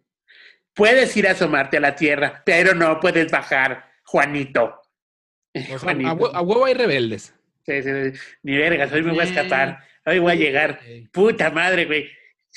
Puedes 0.75 1.15
ir 1.17 1.27
a 1.27 1.31
asomarte 1.31 1.77
a 1.77 1.79
la 1.79 1.95
tierra, 1.95 2.43
pero 2.45 2.75
no 2.75 2.99
puedes 2.99 3.31
bajar, 3.31 3.85
Juanito. 4.03 4.75
O 5.55 5.59
sea, 5.59 5.79
Juanito. 5.79 6.35
a, 6.35 6.37
a 6.37 6.41
huevo 6.41 6.65
hay 6.65 6.75
rebeldes. 6.75 7.33
Sí, 7.65 7.81
sí, 7.81 7.89
sí. 8.11 8.19
Ni 8.43 8.55
vergas, 8.57 8.91
hoy 8.91 9.01
me 9.01 9.11
voy 9.11 9.21
a 9.21 9.23
escapar. 9.23 9.79
Hoy 10.05 10.19
voy 10.19 10.31
a 10.33 10.35
llegar. 10.35 10.79
Puta 11.11 11.49
madre, 11.49 11.85
güey. 11.85 12.07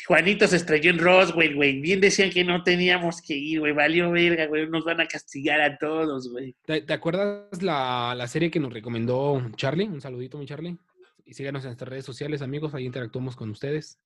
Juanito 0.07 0.47
se 0.47 0.57
estrelló 0.57 0.90
en 0.90 0.99
Roswell, 0.99 1.54
güey. 1.54 1.80
Bien 1.80 2.00
decían 2.00 2.30
que 2.30 2.45
no 2.45 2.62
teníamos 2.62 3.21
que 3.23 3.35
ir, 3.35 3.61
güey. 3.61 3.73
Valió 3.73 4.11
verga, 4.11 4.47
güey. 4.47 4.69
Nos 4.69 4.85
van 4.85 5.00
a 5.00 5.07
castigar 5.07 5.61
a 5.61 5.78
todos, 5.78 6.30
güey. 6.30 6.54
¿Te, 6.64 6.83
te 6.83 6.92
acuerdas 6.92 7.62
la, 7.62 8.14
la 8.16 8.26
serie 8.26 8.50
que 8.50 8.61
nos 8.61 8.73
recomendó 8.73 9.42
Charlie? 9.57 9.88
Un 9.88 10.00
saludito, 10.00 10.38
mi 10.38 10.47
Charlie. 10.47 10.78
Y 11.25 11.35
síganos 11.35 11.62
en 11.64 11.69
nuestras 11.69 11.88
redes 11.88 12.04
sociales, 12.04 12.42
amigos. 12.42 12.75
Ahí 12.75 12.87
interactuamos 12.87 13.37
con 13.37 13.50
ustedes. 13.50 14.00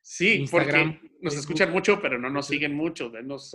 Sí, 0.00 0.40
Instagram, 0.40 0.92
porque 0.92 1.08
nos 1.20 1.34
Facebook. 1.34 1.38
escuchan 1.40 1.72
mucho, 1.72 2.00
pero 2.00 2.18
no 2.18 2.30
nos 2.30 2.46
siguen 2.46 2.74
mucho. 2.74 3.10
Denos, 3.10 3.54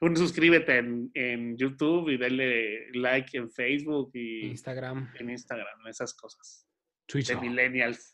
un 0.00 0.16
suscríbete 0.16 0.78
en, 0.78 1.10
en 1.14 1.56
YouTube 1.56 2.10
y 2.10 2.18
denle 2.18 2.90
like 2.92 3.36
en 3.38 3.50
Facebook 3.50 4.10
y 4.12 4.46
Instagram, 4.46 5.10
en 5.18 5.30
Instagram, 5.30 5.86
esas 5.88 6.12
cosas. 6.12 6.66
Twitter. 7.06 7.40
De 7.40 7.48
millennials 7.48 8.13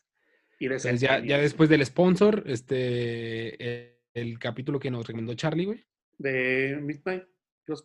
y 0.61 0.67
de 0.67 0.75
Entonces, 0.75 1.01
ya, 1.01 1.17
ya 1.25 1.39
después 1.39 1.69
del 1.69 1.83
sponsor, 1.83 2.43
este, 2.45 3.55
eh, 3.67 3.99
el 4.13 4.37
capítulo 4.37 4.79
que 4.79 4.91
nos 4.91 5.07
recomendó 5.07 5.33
Charlie, 5.33 5.65
güey. 5.65 5.83
De 6.19 6.77
Midnight. 6.79 7.23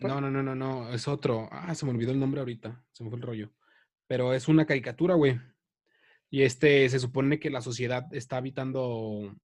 No, 0.01 0.21
no, 0.21 0.31
no, 0.31 0.43
no, 0.43 0.55
no, 0.55 0.93
es 0.93 1.09
otro. 1.09 1.49
Ah, 1.51 1.75
se 1.75 1.87
me 1.87 1.93
olvidó 1.93 2.13
el 2.13 2.21
nombre 2.21 2.41
ahorita, 2.41 2.85
se 2.93 3.03
me 3.03 3.09
fue 3.09 3.19
el 3.19 3.25
rollo. 3.25 3.51
Pero 4.07 4.35
es 4.35 4.47
una 4.47 4.67
caricatura, 4.67 5.15
güey. 5.15 5.41
Y 6.29 6.43
este, 6.43 6.87
se 6.91 6.99
supone 6.99 7.41
que 7.41 7.49
la 7.49 7.63
sociedad 7.63 8.13
está 8.13 8.37
habitando 8.37 9.35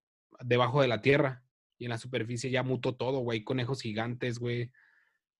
debajo 0.41 0.83
de 0.83 0.89
la 0.89 1.01
tierra 1.01 1.43
y 1.79 1.85
en 1.87 1.91
la 1.91 1.99
superficie 1.99 2.51
ya 2.51 2.63
mutó 2.63 2.97
todo, 2.97 3.21
güey. 3.21 3.45
Conejos 3.45 3.81
gigantes, 3.81 4.39
güey. 4.39 4.71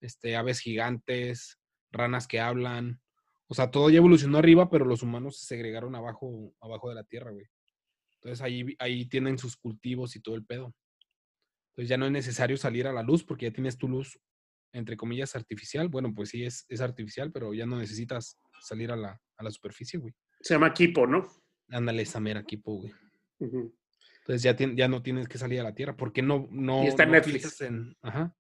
Este, 0.01 0.35
aves 0.35 0.61
gigantes, 0.61 1.59
ranas 1.91 2.27
que 2.27 2.41
hablan. 2.41 3.03
O 3.49 3.55
sea, 3.55 3.71
todo 3.71 3.91
ya 3.91 3.99
evolucionó 3.99 4.39
arriba, 4.39 4.71
pero 4.71 4.87
los 4.87 5.03
humanos 5.03 5.41
se 5.41 5.45
segregaron 5.45 5.95
abajo, 5.95 6.55
abajo 6.59 6.89
de 6.89 6.95
la 6.95 7.05
tierra, 7.05 7.33
güey. 7.33 7.52
Entonces 8.23 8.41
ahí, 8.43 8.77
ahí 8.79 9.07
tienen 9.07 9.37
sus 9.39 9.57
cultivos 9.57 10.15
y 10.15 10.21
todo 10.21 10.37
el 10.37 10.45
pedo. 10.45 10.73
Entonces 11.73 11.89
ya 11.89 11.97
no 11.97 12.07
es 12.07 12.13
necesario 12.13 12.57
salir 12.57 12.87
a 12.87 12.93
la 12.93 13.03
luz 13.03 13.25
porque 13.25 13.47
ya 13.47 13.53
tienes 13.53 13.77
tu 13.79 13.89
luz, 13.89 14.19
entre 14.73 14.97
comillas, 14.97 15.35
artificial. 15.35 15.89
Bueno, 15.89 16.13
pues 16.15 16.29
sí 16.31 16.45
es, 16.45 16.65
es 16.69 16.81
artificial, 16.81 17.33
pero 17.33 17.53
ya 17.53 17.67
no 17.67 17.77
necesitas 17.79 18.39
salir 18.61 18.93
a 18.93 18.97
la, 18.97 19.21
a 19.37 19.43
la 19.45 19.51
superficie, 19.51 19.99
güey. 19.99 20.15
Se 20.41 20.55
llama 20.55 20.73
Kipo, 20.73 21.07
¿no? 21.07 21.27
Ándale 21.71 22.03
esa 22.03 22.21
mera 22.21 22.41
equipo, 22.41 22.77
güey. 22.77 22.93
Entonces 23.41 24.43
ya, 24.43 24.57
tien- 24.57 24.77
ya 24.77 24.87
no 24.87 25.03
tienes 25.03 25.27
que 25.27 25.39
salir 25.39 25.59
a 25.61 25.65
la 25.65 25.75
Tierra. 25.75 25.97
porque 25.97 26.23
no, 26.23 26.49
no, 26.53 26.85
Y 26.85 26.89
está 26.89 27.05
no 27.07 27.13
Netflix. 27.13 27.41
piensas 27.43 27.61
en- 27.63 27.97
ajá, 28.03 28.37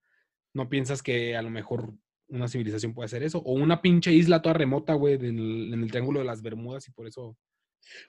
no 0.55 0.69
piensas 0.69 1.03
que 1.03 1.37
a 1.37 1.43
lo 1.43 1.51
mejor 1.51 1.93
una 2.29 2.47
civilización 2.49 2.95
puede 2.95 3.07
hacer 3.07 3.23
eso? 3.25 3.39
O 3.41 3.53
una 3.55 3.83
pinche 3.83 4.13
isla 4.13 4.41
toda 4.43 4.55
remota, 4.55 4.95
güey, 4.95 5.15
en 5.15 5.73
el 5.75 5.91
Triángulo 5.91 6.21
de 6.21 6.25
las 6.27 6.41
Bermudas 6.43 6.87
y 6.89 6.93
por 6.93 7.07
eso... 7.09 7.37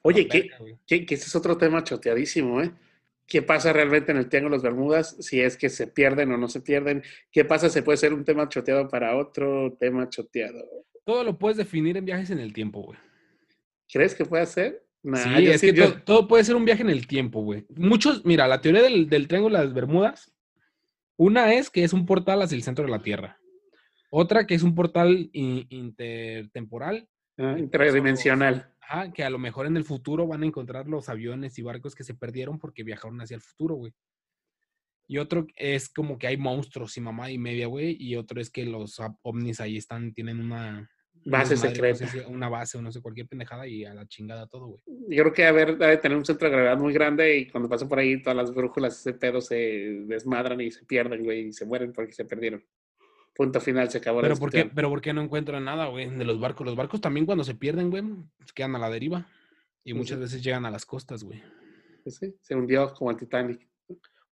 Oye, 0.01 0.23
la 0.23 0.29
¿qué, 0.29 0.41
verga, 0.41 0.57
güey. 0.59 0.75
que, 0.87 1.05
que 1.05 1.15
ese 1.15 1.25
es 1.27 1.35
otro 1.35 1.57
tema 1.57 1.83
choteadísimo, 1.83 2.61
¿eh? 2.61 2.71
¿Qué 3.25 3.41
pasa 3.41 3.71
realmente 3.71 4.11
en 4.11 4.17
el 4.17 4.27
Triángulo 4.27 4.57
de 4.57 4.63
las 4.63 4.63
Bermudas? 4.63 5.15
Si 5.19 5.39
es 5.39 5.55
que 5.55 5.69
se 5.69 5.87
pierden 5.87 6.31
o 6.33 6.37
no 6.37 6.49
se 6.49 6.59
pierden. 6.59 7.01
¿Qué 7.31 7.45
pasa? 7.45 7.69
Se 7.69 7.81
puede 7.81 7.97
ser 7.97 8.13
un 8.13 8.25
tema 8.25 8.49
choteado 8.49 8.87
para 8.89 9.15
otro 9.17 9.75
tema 9.79 10.09
choteado. 10.09 10.59
Todo 11.05 11.23
lo 11.23 11.37
puedes 11.37 11.57
definir 11.57 11.95
en 11.97 12.05
viajes 12.05 12.29
en 12.31 12.39
el 12.39 12.51
tiempo, 12.51 12.81
güey. 12.81 12.99
¿Crees 13.91 14.13
que 14.13 14.25
puede 14.25 14.45
ser? 14.45 14.85
Nah, 15.03 15.17
sí, 15.37 15.47
es 15.47 15.61
sí- 15.61 15.67
que 15.67 15.73
yo- 15.73 16.01
todo 16.03 16.27
puede 16.27 16.43
ser 16.43 16.55
un 16.55 16.65
viaje 16.65 16.81
en 16.81 16.89
el 16.89 17.07
tiempo, 17.07 17.41
güey. 17.41 17.65
Muchos, 17.75 18.25
mira, 18.25 18.47
la 18.47 18.61
teoría 18.61 18.81
del, 18.81 19.09
del 19.09 19.27
Triángulo 19.27 19.57
de 19.57 19.65
las 19.65 19.73
Bermudas, 19.73 20.33
una 21.15 21.53
es 21.53 21.69
que 21.69 21.83
es 21.83 21.93
un 21.93 22.05
portal 22.05 22.41
hacia 22.41 22.55
el 22.55 22.63
centro 22.63 22.85
de 22.85 22.91
la 22.91 23.01
Tierra. 23.01 23.39
Otra 24.09 24.45
que 24.45 24.55
es 24.55 24.63
un 24.63 24.75
portal 24.75 25.29
intertemporal 25.33 27.07
ah, 27.37 27.53
que 27.55 27.61
interdimensional. 27.61 28.72
Ajá, 28.87 29.11
que 29.11 29.23
a 29.23 29.29
lo 29.29 29.39
mejor 29.39 29.65
en 29.65 29.77
el 29.77 29.83
futuro 29.83 30.27
van 30.27 30.43
a 30.43 30.45
encontrar 30.45 30.87
los 30.87 31.09
aviones 31.09 31.57
y 31.57 31.61
barcos 31.61 31.95
que 31.95 32.03
se 32.03 32.13
perdieron 32.13 32.59
porque 32.59 32.83
viajaron 32.83 33.21
hacia 33.21 33.35
el 33.35 33.41
futuro, 33.41 33.75
güey. 33.75 33.93
Y 35.07 35.17
otro 35.17 35.47
es 35.55 35.89
como 35.89 36.17
que 36.17 36.27
hay 36.27 36.37
monstruos 36.37 36.95
y 36.97 37.01
mamá 37.01 37.29
y 37.29 37.37
media, 37.37 37.67
güey. 37.67 37.95
Y 37.99 38.15
otro 38.15 38.39
es 38.39 38.49
que 38.49 38.65
los 38.65 39.01
ovnis 39.21 39.59
ahí 39.59 39.77
están, 39.77 40.13
tienen 40.13 40.39
una 40.39 40.89
una 41.25 41.37
Base 41.37 41.51
desmadre, 41.51 41.79
no 41.79 41.95
sé 41.95 42.07
secreta. 42.07 42.27
una 42.27 42.49
base 42.49 42.77
o 42.77 42.81
no 42.81 42.91
sé, 42.91 43.01
cualquier 43.01 43.27
pendejada 43.27 43.67
y 43.67 43.85
a 43.85 43.93
la 43.93 44.05
chingada 44.07 44.47
todo, 44.47 44.67
güey. 44.67 44.81
Yo 45.09 45.23
creo 45.23 45.33
que 45.33 45.45
haber, 45.45 45.77
debe 45.77 45.97
tener 45.97 46.17
un 46.17 46.25
centro 46.25 46.49
de 46.49 46.55
gravedad 46.55 46.77
muy 46.77 46.93
grande 46.93 47.37
y 47.37 47.49
cuando 47.49 47.69
pasan 47.69 47.87
por 47.87 47.99
ahí 47.99 48.21
todas 48.21 48.35
las 48.35 48.53
brújulas, 48.53 48.99
ese 48.99 49.13
pedo 49.13 49.39
se 49.39 49.55
desmadran 50.05 50.59
y 50.59 50.71
se 50.71 50.85
pierden, 50.85 51.23
güey, 51.23 51.47
y 51.47 51.53
se 51.53 51.65
mueren 51.65 51.93
porque 51.93 52.13
se 52.13 52.25
perdieron. 52.25 52.63
Punto 53.35 53.59
final, 53.59 53.89
se 53.89 53.97
acabó 53.97 54.21
la 54.21 54.27
Pero 54.27 54.37
¿por, 54.39 54.51
qué, 54.51 54.65
pero 54.73 54.89
¿por 54.89 55.01
qué 55.01 55.11
no 55.13 55.21
encuentran 55.21 55.65
nada, 55.65 55.87
güey? 55.87 56.09
De 56.09 56.23
los 56.23 56.39
barcos. 56.39 56.65
Los 56.65 56.75
barcos 56.75 57.01
también 57.01 57.25
cuando 57.25 57.43
se 57.43 57.55
pierden, 57.55 57.89
güey, 57.89 58.03
pues 58.37 58.53
quedan 58.53 58.75
a 58.75 58.79
la 58.79 58.89
deriva. 58.89 59.27
Y 59.83 59.93
muchas 59.93 60.17
sí. 60.17 60.21
veces 60.21 60.43
llegan 60.43 60.65
a 60.65 60.71
las 60.71 60.85
costas, 60.85 61.23
güey. 61.23 61.41
Sí, 62.05 62.11
sí, 62.11 62.35
se 62.41 62.55
hundió 62.55 62.93
como 62.93 63.11
el 63.11 63.17
Titanic. 63.17 63.67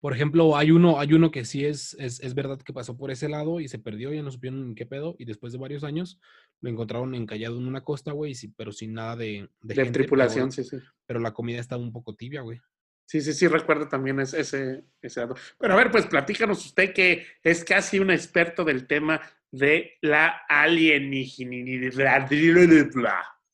Por 0.01 0.13
ejemplo, 0.13 0.55
hay 0.55 0.71
uno, 0.71 0.99
hay 0.99 1.13
uno 1.13 1.29
que 1.29 1.43
sí 1.43 1.65
es, 1.65 1.93
es, 1.99 2.21
es 2.21 2.33
verdad 2.33 2.57
que 2.61 2.71
pasó 2.71 2.95
por 2.95 3.11
ese 3.11 3.27
lado 3.27 3.59
y 3.59 3.67
se 3.67 3.79
perdió, 3.79 4.13
ya 4.13 4.21
no 4.23 4.31
supieron 4.31 4.63
en 4.63 4.75
qué 4.75 4.85
pedo, 4.85 5.15
y 5.19 5.25
después 5.25 5.51
de 5.51 5.59
varios 5.59 5.83
años 5.83 6.19
lo 6.61 6.69
encontraron 6.69 7.15
encallado 7.15 7.57
en 7.57 7.67
una 7.67 7.83
costa, 7.83 8.13
güey, 8.13 8.33
sí- 8.33 8.53
pero 8.55 8.71
sin 8.71 8.93
nada 8.93 9.17
de, 9.17 9.49
de, 9.61 9.73
De 9.73 9.75
gente, 9.75 9.99
tripulación, 9.99 10.51
pero, 10.55 10.63
sí, 10.63 10.77
sí. 10.77 10.83
pero 11.05 11.19
la 11.19 11.33
comida 11.33 11.59
estaba 11.59 11.81
un 11.83 11.91
poco 11.91 12.15
tibia, 12.15 12.41
güey. 12.41 12.61
Sí, 13.09 13.21
sí, 13.21 13.33
sí, 13.33 13.47
recuerdo 13.47 13.87
también 13.87 14.19
ese, 14.19 14.39
ese, 14.39 14.83
dato. 15.01 15.33
Pero 15.57 15.73
a 15.73 15.77
ver, 15.77 15.89
pues 15.89 16.05
platícanos 16.05 16.63
usted 16.63 16.93
que 16.93 17.25
es 17.41 17.65
casi 17.65 17.97
un 17.97 18.11
experto 18.11 18.63
del 18.63 18.85
tema 18.85 19.19
de 19.49 19.97
la 20.01 20.43
alienígena. 20.47 21.55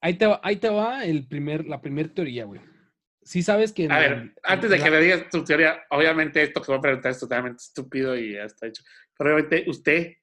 Ahí 0.02 0.16
te 0.16 0.26
va, 0.26 0.42
ahí 0.44 0.58
te 0.58 0.68
va 0.68 1.06
el 1.06 1.26
primer, 1.26 1.66
la 1.68 1.82
primera 1.82 2.14
teoría, 2.14 2.44
güey. 2.44 2.60
Sí 3.24 3.42
sabes 3.44 3.72
que... 3.72 3.88
A 3.90 4.04
el- 4.04 4.14
ver, 4.14 4.34
antes 4.44 4.70
de 4.70 4.78
que 4.78 4.92
me 4.92 5.00
digas 5.00 5.30
tu 5.30 5.42
teoría, 5.46 5.86
obviamente 5.90 6.44
esto 6.44 6.62
que 6.62 6.74
voy 6.74 6.80
a 6.80 6.82
preguntar 6.82 7.12
es 7.12 7.20
totalmente 7.22 7.64
estúpido 7.64 8.14
y 8.18 8.34
ya 8.34 8.44
está 8.44 8.68
hecho. 8.68 8.84
Pero 9.18 9.36
obviamente 9.36 9.70
usted 9.70 10.16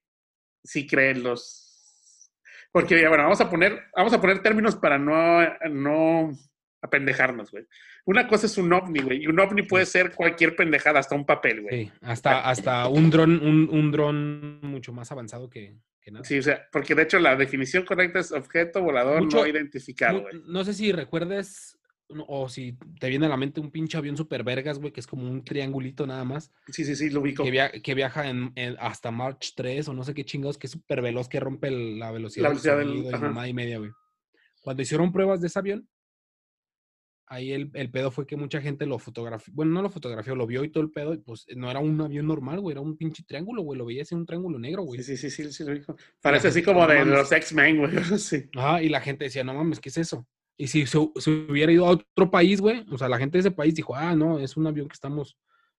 sí 0.63 0.87
cree 0.87 1.13
en 1.13 1.23
los... 1.23 2.31
Porque, 2.71 3.09
bueno, 3.09 3.23
vamos 3.23 3.41
a 3.41 3.49
poner, 3.49 3.81
vamos 3.97 4.13
a 4.13 4.21
poner 4.21 4.43
términos 4.43 4.77
para 4.77 4.99
no, 4.99 5.41
no 5.71 6.33
apendejarnos, 6.83 7.51
güey. 7.51 7.65
Una 8.05 8.27
cosa 8.27 8.47
es 8.47 8.59
un 8.59 8.73
ovni, 8.73 9.01
güey, 9.01 9.23
y 9.23 9.27
un 9.29 9.39
ovni 9.41 9.63
puede 9.63 9.87
ser 9.87 10.13
cualquier 10.15 10.57
pendejada, 10.57 10.99
hasta 11.01 11.15
un 11.15 11.25
papel, 11.25 11.63
güey. 11.63 11.85
Sí, 11.87 11.93
hasta, 12.03 12.41
hasta 12.49 12.89
un 12.89 13.09
dron, 13.11 13.41
un, 13.43 13.69
un 13.71 13.91
dron 13.93 14.61
mucho 14.63 14.93
más 14.93 15.11
avanzado 15.13 15.49
que, 15.49 15.77
que 16.01 16.11
nada. 16.11 16.25
Sí, 16.25 16.39
o 16.39 16.43
sea, 16.43 16.67
porque 16.73 16.95
de 16.95 17.05
hecho 17.05 17.19
la 17.21 17.37
definición 17.37 17.85
correcta 17.85 18.19
es 18.19 18.33
objeto 18.33 18.83
volador 18.83 19.23
Mucho- 19.23 19.39
no 19.39 19.47
identificado, 19.47 20.23
güey. 20.23 20.43
No 20.47 20.65
sé 20.65 20.75
si 20.75 20.91
recuerdes 20.93 21.79
o 22.27 22.47
si 22.49 22.77
te 23.01 23.09
viene 23.09 23.25
a 23.25 23.29
la 23.31 23.39
mente 23.39 23.59
un 23.61 23.71
pinche 23.71 23.97
avión 23.97 24.19
super 24.19 24.43
vergas, 24.45 24.79
güey, 24.79 24.93
que 24.93 25.01
es 25.01 25.07
como 25.07 25.23
un 25.31 25.43
triangulito 25.45 26.07
nada 26.07 26.25
más, 26.25 26.53
Sí, 26.69 26.85
sí, 26.85 26.95
sí, 26.95 27.09
lo 27.09 27.21
ubico. 27.21 27.43
que, 27.43 27.51
via- 27.51 27.71
que 27.71 27.95
viaja 27.95 28.29
en, 28.29 28.53
en- 28.57 28.77
hasta 28.81 29.11
March 29.11 29.55
3 29.57 29.89
o 29.89 29.95
no 29.95 30.05
sé 30.05 30.13
qué 30.13 30.25
chingados, 30.25 30.59
que 30.59 30.67
es 30.67 30.73
súper 30.73 31.01
veloz, 31.01 31.29
que 31.29 31.41
rompe 31.41 31.69
el- 31.69 31.99
la 31.99 32.11
velocidad, 32.11 32.43
La 32.43 32.49
velocidad 32.51 32.77
del- 32.79 33.49
y 33.49 33.55
media, 33.55 33.79
güey. 33.79 33.93
Cuando 34.61 34.83
hicieron 34.83 35.11
pruebas 35.11 35.41
de 35.41 35.47
ese 35.47 35.59
avión, 35.59 35.89
ahí 37.33 37.53
el, 37.53 37.71
el 37.73 37.91
pedo 37.91 38.11
fue 38.11 38.27
que 38.27 38.37
mucha 38.37 38.61
gente 38.61 38.85
lo 38.85 38.99
fotografió, 38.99 39.53
bueno, 39.55 39.73
no 39.73 39.81
lo 39.83 39.91
fotografió, 39.91 40.35
lo 40.35 40.47
vio 40.47 40.65
y 40.65 40.69
todo 40.69 40.85
el 40.85 40.91
pedo, 40.91 41.15
y 41.15 41.19
pues 41.19 41.47
no 41.57 41.71
era 41.71 41.81
un 41.81 41.99
avión 42.01 42.27
normal, 42.27 42.61
güey, 42.61 42.75
era 42.75 42.83
un 42.83 42.97
pinche 42.97 43.25
triángulo, 43.25 43.63
güey, 43.63 43.79
lo 43.79 43.87
veías 43.87 44.13
en 44.13 44.19
un 44.19 44.27
triángulo 44.27 44.59
negro, 44.59 44.83
güey. 44.83 45.03
Sí, 45.03 45.17
sí, 45.17 45.31
sí, 45.31 45.45
sí, 45.45 45.53
sí, 45.53 45.65
lo 45.65 45.73
ubico. 45.73 45.97
Parece 46.21 46.49
así 46.49 46.63
como 46.63 46.83
no 46.83 46.89
de 46.89 46.99
mames. 46.99 47.15
los 47.15 47.33
X-Men, 47.33 47.79
güey. 47.79 47.93
Sí. 48.19 48.45
Ajá, 48.55 48.83
y 48.83 48.91
la 48.91 49.01
gente 49.01 49.25
decía, 49.25 49.43
no 49.45 49.55
mames, 49.55 49.81
¿qué 49.81 49.89
es 49.89 49.97
eso? 49.97 50.27
Y 50.59 50.67
si 50.67 50.87
se, 50.87 50.99
se 51.17 51.31
hubiera 51.31 51.73
ido 51.73 51.87
a 51.87 51.91
otro 51.93 52.31
país, 52.31 52.61
güey, 52.61 52.85
o 52.91 52.99
sea, 52.99 53.09
la 53.09 53.19
gente 53.19 53.39
de 53.39 53.41
ese 53.41 53.51
país 53.51 53.75
dijo, 53.75 53.95
ah, 53.97 54.15
no, 54.15 54.39
es 54.39 54.57
un 54.59 54.67
avión 54.67 54.87
que 54.87 54.95
estamos 54.95 55.39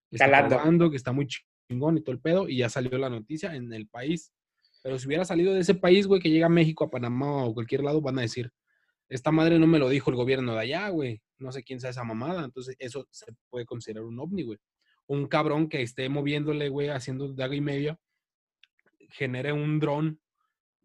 probando, 0.09 0.89
que 0.89 0.97
está 0.97 1.11
muy 1.11 1.27
chingón 1.27 1.99
y 1.99 2.01
todo 2.01 2.13
el 2.13 2.19
pedo, 2.19 2.49
y 2.49 2.57
ya 2.57 2.69
salió 2.69 2.97
la 2.97 3.09
noticia 3.09 3.55
en 3.55 3.71
el 3.73 3.87
país. 3.87 4.33
Pero 4.81 4.97
si 4.97 5.05
hubiera 5.05 5.23
salido 5.23 5.53
de 5.53 5.61
ese 5.61 5.75
país, 5.75 6.07
güey, 6.07 6.19
que 6.19 6.31
llega 6.31 6.47
a 6.47 6.49
México, 6.49 6.83
a 6.83 6.89
Panamá 6.89 7.45
o 7.45 7.53
cualquier 7.53 7.83
lado, 7.83 8.01
van 8.01 8.17
a 8.17 8.23
decir, 8.23 8.51
esta 9.13 9.31
madre 9.31 9.59
no 9.59 9.67
me 9.67 9.79
lo 9.79 9.89
dijo 9.89 10.09
el 10.09 10.15
gobierno 10.15 10.53
de 10.53 10.61
allá, 10.61 10.89
güey, 10.89 11.21
no 11.43 11.51
sé 11.51 11.63
quién 11.63 11.79
sea 11.79 11.91
esa 11.91 12.03
mamada. 12.03 12.43
Entonces, 12.43 12.75
eso 12.79 13.07
se 13.11 13.27
puede 13.49 13.65
considerar 13.65 14.03
un 14.03 14.19
ovni, 14.19 14.43
güey. 14.43 14.57
Un 15.05 15.27
cabrón 15.27 15.69
que 15.69 15.81
esté 15.81 16.09
moviéndole, 16.09 16.69
güey, 16.69 16.89
haciendo 16.89 17.33
daga 17.33 17.55
y 17.55 17.61
media, 17.61 17.99
genere 19.09 19.53
un 19.53 19.79
dron 19.79 20.19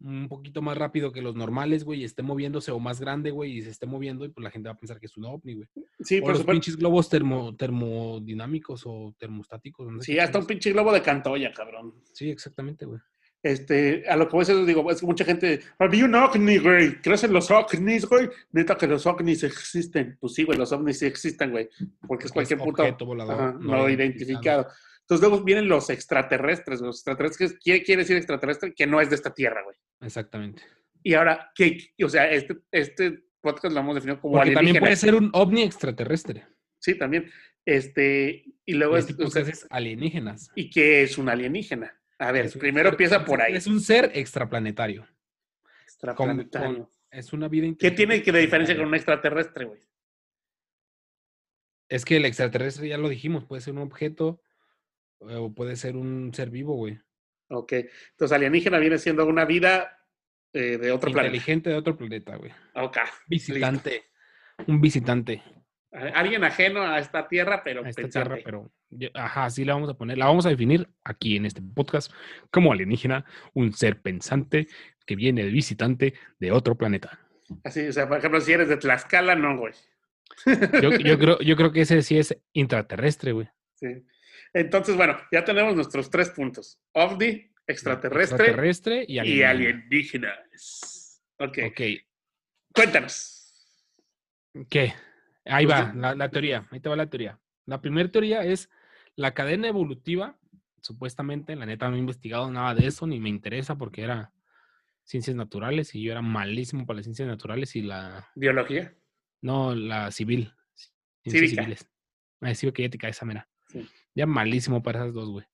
un 0.01 0.29
poquito 0.29 0.61
más 0.61 0.77
rápido 0.77 1.11
que 1.11 1.21
los 1.21 1.35
normales, 1.35 1.83
güey, 1.83 2.01
y 2.01 2.03
esté 2.05 2.23
moviéndose 2.23 2.71
o 2.71 2.79
más 2.79 3.01
grande, 3.01 3.31
güey, 3.31 3.57
y 3.57 3.61
se 3.61 3.69
esté 3.69 3.85
moviendo, 3.85 4.23
y 4.23 4.29
pues 4.29 4.43
la 4.43 4.49
gente 4.49 4.69
va 4.69 4.73
a 4.73 4.77
pensar 4.77 4.97
que 4.99 5.07
es 5.07 5.17
un 5.17 5.25
ovni, 5.25 5.55
güey. 5.55 5.67
Sí, 5.99 6.19
o 6.19 6.21
por 6.21 6.29
los 6.29 6.39
supuesto. 6.39 6.51
pinches 6.51 6.77
globos 6.77 7.09
termo, 7.09 7.55
termodinámicos 7.55 8.83
o 8.85 9.13
termostáticos. 9.17 9.91
no 9.91 9.99
sé 9.99 10.13
Sí, 10.13 10.19
hasta 10.19 10.39
un 10.39 10.45
pinche 10.45 10.71
globo 10.71 10.93
de 10.93 11.01
Cantoya, 11.01 11.51
cabrón. 11.53 11.95
Sí, 12.13 12.29
exactamente, 12.29 12.85
güey. 12.85 12.99
Este, 13.41 14.03
a 14.09 14.17
lo 14.17 14.27
que 14.27 14.33
voy 14.33 14.43
a 14.43 14.47
decir, 14.47 14.65
digo, 14.65 14.91
es 14.91 14.99
que 14.99 15.05
mucha 15.05 15.23
gente, 15.23 15.61
había 15.77 16.05
un 16.05 16.15
ovni, 16.15 16.57
güey, 16.57 17.01
¿crees 17.01 17.23
en 17.23 17.31
los 17.31 17.49
ovnis, 17.49 18.05
güey? 18.05 18.29
Neta 18.51 18.75
que 18.75 18.87
los 18.87 19.05
ovnis 19.05 19.43
existen. 19.43 20.17
Pues 20.19 20.33
sí, 20.33 20.43
güey, 20.43 20.57
los 20.57 20.71
ovnis 20.73 20.99
sí 20.99 21.05
existen, 21.05 21.51
güey, 21.51 21.69
porque 22.07 22.25
es 22.25 22.31
cualquier 22.33 22.59
puto 22.59 22.83
ajá, 22.83 23.55
no 23.59 23.77
no 23.77 23.89
identificado. 23.89 24.67
Entonces 25.01 25.27
luego 25.27 25.43
vienen 25.43 25.67
los 25.67 25.89
extraterrestres, 25.89 26.81
los 26.81 26.97
extraterrestres, 26.97 27.57
¿qué 27.63 27.81
quiere 27.81 28.03
decir 28.03 28.17
extraterrestre? 28.17 28.73
Que 28.75 28.85
no 28.85 29.01
es 29.01 29.09
de 29.09 29.15
esta 29.15 29.33
tierra, 29.33 29.63
güey. 29.63 29.75
Exactamente. 30.01 30.61
Y 31.01 31.13
ahora, 31.13 31.51
¿qué? 31.55 31.77
O 32.03 32.09
sea, 32.09 32.29
este, 32.29 32.57
este 32.71 33.23
podcast 33.41 33.73
lo 33.73 33.79
hemos 33.79 33.95
definido 33.95 34.19
como 34.19 34.33
Porque 34.35 34.51
también 34.51 34.77
alienígena. 34.77 34.85
puede 34.85 34.95
ser 34.97 35.15
un 35.15 35.29
ovni 35.33 35.63
extraterrestre. 35.63 36.45
Sí, 36.77 36.95
también. 36.95 37.31
Este, 37.65 38.45
y 38.65 38.73
luego 38.73 38.97
Y 38.97 38.99
es, 38.99 39.09
este 39.09 39.23
o 39.23 39.29
sea, 39.29 39.41
es 39.43 39.65
alienígenas. 39.69 40.51
¿y 40.55 40.69
qué 40.69 41.03
es 41.03 41.17
un 41.17 41.29
alienígena? 41.29 41.98
A 42.19 42.31
ver, 42.31 42.45
Es 42.45 42.57
primero 42.57 42.89
ser- 42.89 42.93
empieza 42.93 43.25
por 43.25 43.41
ahí. 43.41 43.55
Es 43.55 43.65
un 43.67 43.79
ser 43.81 44.11
extraplanetario. 44.13 45.07
extraplanetario. 45.83 46.77
con- 46.77 46.89
es 47.11 47.33
una 47.33 47.47
vida 47.47 47.63
¿Qué 47.63 47.67
inteligente 47.69 47.97
tiene 47.97 48.21
que 48.23 48.31
de 48.31 48.39
diferencia 48.39 48.77
con 48.77 48.85
un 48.87 48.93
extraterrestre, 48.95 49.65
güey? 49.65 49.79
Es 51.89 52.05
que 52.05 52.17
el 52.17 52.25
extraterrestre 52.25 52.87
ya 52.87 52.97
lo 52.97 53.09
dijimos, 53.09 53.45
puede 53.45 53.61
ser 53.61 53.73
un 53.73 53.79
objeto 53.79 54.41
eh, 55.21 55.35
o 55.35 55.51
puede 55.53 55.75
ser 55.75 55.95
un 55.95 56.31
ser 56.33 56.49
vivo, 56.51 56.75
güey. 56.75 56.99
Ok. 57.49 57.73
Entonces, 58.11 58.31
alienígena 58.35 58.77
viene 58.77 58.97
siendo 58.99 59.25
una 59.25 59.43
vida 59.45 59.97
eh, 60.53 60.77
de 60.77 60.91
otro 60.91 61.11
planeta. 61.11 61.35
Inteligente 61.35 61.69
de 61.71 61.75
otro 61.75 61.97
planeta, 61.97 62.35
güey. 62.35 62.51
Ok. 62.75 62.97
Visitante. 63.27 64.03
Un 64.67 64.79
visitante 64.81 65.41
Alguien 65.91 66.43
ajeno 66.43 66.83
a 66.83 66.99
esta 66.99 67.27
tierra, 67.27 67.63
pero 67.63 67.83
a 67.83 67.89
esta 67.89 68.07
tierra, 68.07 68.37
pero 68.43 68.71
ajá, 69.15 69.45
así 69.45 69.65
la 69.65 69.73
vamos 69.73 69.89
a 69.89 69.95
poner. 69.95 70.17
La 70.17 70.25
vamos 70.27 70.45
a 70.45 70.49
definir 70.49 70.87
aquí 71.03 71.35
en 71.35 71.45
este 71.47 71.61
podcast 71.61 72.11
como 72.51 72.71
alienígena, 72.71 73.25
un 73.53 73.73
ser 73.73 73.99
pensante 74.01 74.67
que 75.07 75.15
viene 75.15 75.43
de 75.43 75.49
visitante 75.49 76.13
de 76.39 76.51
otro 76.51 76.75
planeta. 76.75 77.19
Así, 77.63 77.87
o 77.87 77.91
sea, 77.93 78.07
por 78.07 78.19
ejemplo, 78.19 78.39
si 78.39 78.51
eres 78.53 78.69
de 78.69 78.77
Tlaxcala, 78.77 79.33
no, 79.35 79.57
güey. 79.57 79.73
Yo, 80.81 80.91
yo 80.91 81.17
creo, 81.19 81.39
yo 81.39 81.55
creo 81.55 81.71
que 81.71 81.81
ese 81.81 82.03
sí 82.03 82.19
es 82.19 82.37
intraterrestre, 82.53 83.31
güey. 83.31 83.49
Sí. 83.73 84.05
Entonces, 84.53 84.95
bueno, 84.95 85.17
ya 85.31 85.43
tenemos 85.43 85.75
nuestros 85.75 86.11
tres 86.11 86.29
puntos. 86.29 86.79
OVNI, 86.93 87.51
extraterrestre, 87.65 88.35
Extraterrestre 88.37 89.05
y 89.07 89.15
y 89.15 89.19
alienígena. 89.43 89.49
alienígenas. 89.49 91.23
Ok. 91.39 91.57
Ok, 91.67 91.81
Cuéntanos. 92.75 93.35
¿qué? 94.69 94.93
Ahí 95.49 95.65
Pues 95.65 95.77
va, 95.77 95.93
la, 95.93 96.15
la 96.15 96.29
teoría, 96.29 96.67
ahí 96.71 96.79
te 96.79 96.89
va 96.89 96.95
la 96.95 97.09
teoría. 97.09 97.39
La 97.65 97.81
primera 97.81 98.09
teoría 98.09 98.43
es 98.43 98.69
la 99.15 99.33
cadena 99.33 99.67
evolutiva, 99.67 100.37
supuestamente, 100.81 101.55
la 101.55 101.65
neta 101.65 101.89
no 101.89 101.95
he 101.95 101.99
investigado 101.99 102.49
nada 102.51 102.73
de 102.75 102.87
eso, 102.87 103.05
ni 103.07 103.19
me 103.19 103.29
interesa 103.29 103.77
porque 103.77 104.03
era 104.03 104.31
ciencias 105.03 105.35
naturales 105.35 105.93
y 105.95 106.03
yo 106.03 106.11
era 106.11 106.21
malísimo 106.21 106.85
para 106.85 106.97
las 106.97 107.05
ciencias 107.05 107.27
naturales 107.27 107.75
y 107.75 107.81
la, 107.81 108.29
Biología. 108.35 108.93
no, 109.41 109.73
la 109.75 110.11
civil, 110.11 110.53
ciencias 111.23 111.49
Cívica. 111.49 111.63
civiles. 111.63 111.89
Ah, 112.41 112.53
cívica 112.55 112.81
y 112.81 112.85
ética, 112.85 113.09
esa 113.09 113.25
mera. 113.25 113.49
Sí. 113.67 113.87
Ya 114.15 114.25
malísimo 114.25 114.81
para 114.81 114.99
esas 114.99 115.13
dos, 115.13 115.29
güey. 115.29 115.45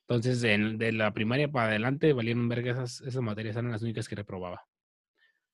Entonces, 0.00 0.42
en- 0.44 0.76
de 0.76 0.92
la 0.92 1.14
primaria 1.14 1.50
para 1.50 1.68
adelante, 1.68 2.12
valieron 2.12 2.48
verga 2.48 2.72
esas, 2.72 3.00
esas 3.00 3.22
materias, 3.22 3.56
eran 3.56 3.70
las 3.70 3.82
únicas 3.82 4.06
que 4.08 4.16
reprobaba. 4.16 4.66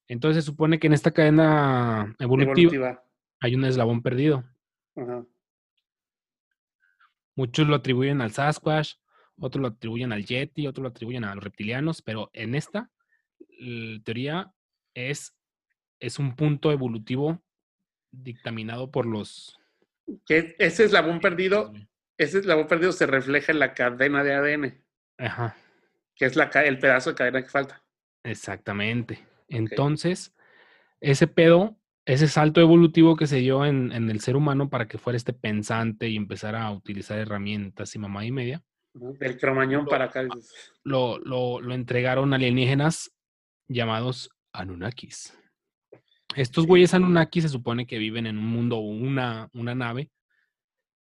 Entonces, 0.09 0.43
se 0.45 0.51
supone 0.51 0.81
que 0.81 0.89
en 0.89 0.93
esta 0.95 1.13
cadena 1.13 2.17
evolutiva, 2.19 2.53
Evolutiva. 2.53 3.05
Hay 3.41 3.55
un 3.55 3.65
eslabón 3.65 4.03
perdido. 4.03 4.45
Ajá. 4.97 5.25
Muchos 7.35 7.67
lo 7.67 7.77
atribuyen 7.77 8.21
al 8.21 8.33
Sasquatch, 8.33 8.95
otros 9.39 9.63
lo 9.63 9.69
atribuyen 9.69 10.13
al 10.13 10.25
Yeti, 10.27 10.67
otros 10.67 10.83
lo 10.83 10.89
atribuyen 10.91 11.25
a 11.25 11.35
los 11.35 11.43
reptilianos, 11.43 12.03
pero 12.03 12.31
en 12.35 12.55
esta 12.55 12.91
teoría 14.05 14.53
es, 14.95 15.35
es 15.99 16.19
un 16.19 16.37
punto 16.37 16.71
evolutivo 16.73 17.43
dictaminado 18.11 18.91
por 18.91 19.07
los... 19.07 19.59
Que 20.27 20.57
ese 20.59 20.85
eslabón 20.85 21.21
perdido, 21.21 21.73
ese 22.19 22.41
eslabón 22.41 22.67
perdido 22.67 22.93
se 22.93 23.07
refleja 23.07 23.53
en 23.53 23.61
la 23.61 23.73
cadena 23.73 24.23
de 24.25 24.35
ADN, 24.35 24.85
Ajá, 25.19 25.57
que 26.15 26.27
es 26.27 26.37
la, 26.37 26.45
el 26.45 26.79
pedazo 26.79 27.11
de 27.11 27.17
cadena 27.17 27.43
que 27.43 27.49
falta. 27.49 27.83
exactamente. 28.25 29.27
Entonces, 29.49 30.35
ese 31.01 31.27
pedo, 31.27 31.80
ese 32.13 32.27
salto 32.27 32.61
evolutivo 32.61 33.15
que 33.15 33.29
se 33.29 33.37
dio 33.37 33.65
en, 33.65 33.93
en 33.93 34.11
el 34.11 34.19
ser 34.21 34.35
humano 34.35 34.69
para 34.69 34.89
que 34.89 34.99
fuera 34.99 35.17
este 35.17 35.33
pensante 35.33 36.09
y 36.09 36.17
empezara 36.17 36.65
a 36.65 36.73
utilizar 36.73 37.19
herramientas 37.19 37.95
y 37.95 38.01
mamá 38.01 38.25
y 38.25 38.33
media. 38.33 38.65
Del 38.93 39.39
cromañón 39.39 39.87
para 39.87 40.07
acá. 40.07 40.27
lo, 40.83 41.21
lo, 41.21 41.61
lo 41.61 41.73
entregaron 41.73 42.35
alienígenas 42.35 43.13
llamados 43.69 44.31
Anunnakis. 44.53 45.39
Estos 46.35 46.67
güeyes 46.67 46.95
Anunnakis 46.95 47.45
se 47.45 47.49
supone 47.49 47.87
que 47.87 47.99
viven 47.99 48.27
en 48.27 48.39
un 48.39 48.47
mundo 48.47 48.79
una, 48.79 49.49
una 49.53 49.77
nave 49.77 50.11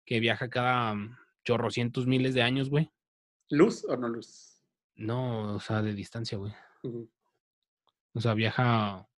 que 0.07 0.21
viaja 0.21 0.49
cada 0.49 0.95
mm, 0.95 1.17
chorrocientos 1.45 2.07
miles 2.07 2.35
de 2.35 2.43
años, 2.43 2.71
güey. 2.71 2.89
¿Luz 3.49 3.85
o 3.85 3.97
no 3.97 4.09
luz? 4.09 4.63
No, 4.95 5.57
o 5.57 5.61
sea, 5.61 5.83
de 5.83 5.93
distancia, 5.93 6.39
güey. 6.39 6.53
O 8.13 8.21
sea, 8.21 8.35
viaja, 8.35 9.09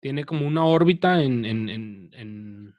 tiene 0.00 0.24
como 0.24 0.46
una 0.46 0.64
órbita 0.64 1.22
en, 1.22 1.44
en, 1.44 1.68
en, 1.68 2.10
en- 2.14 2.74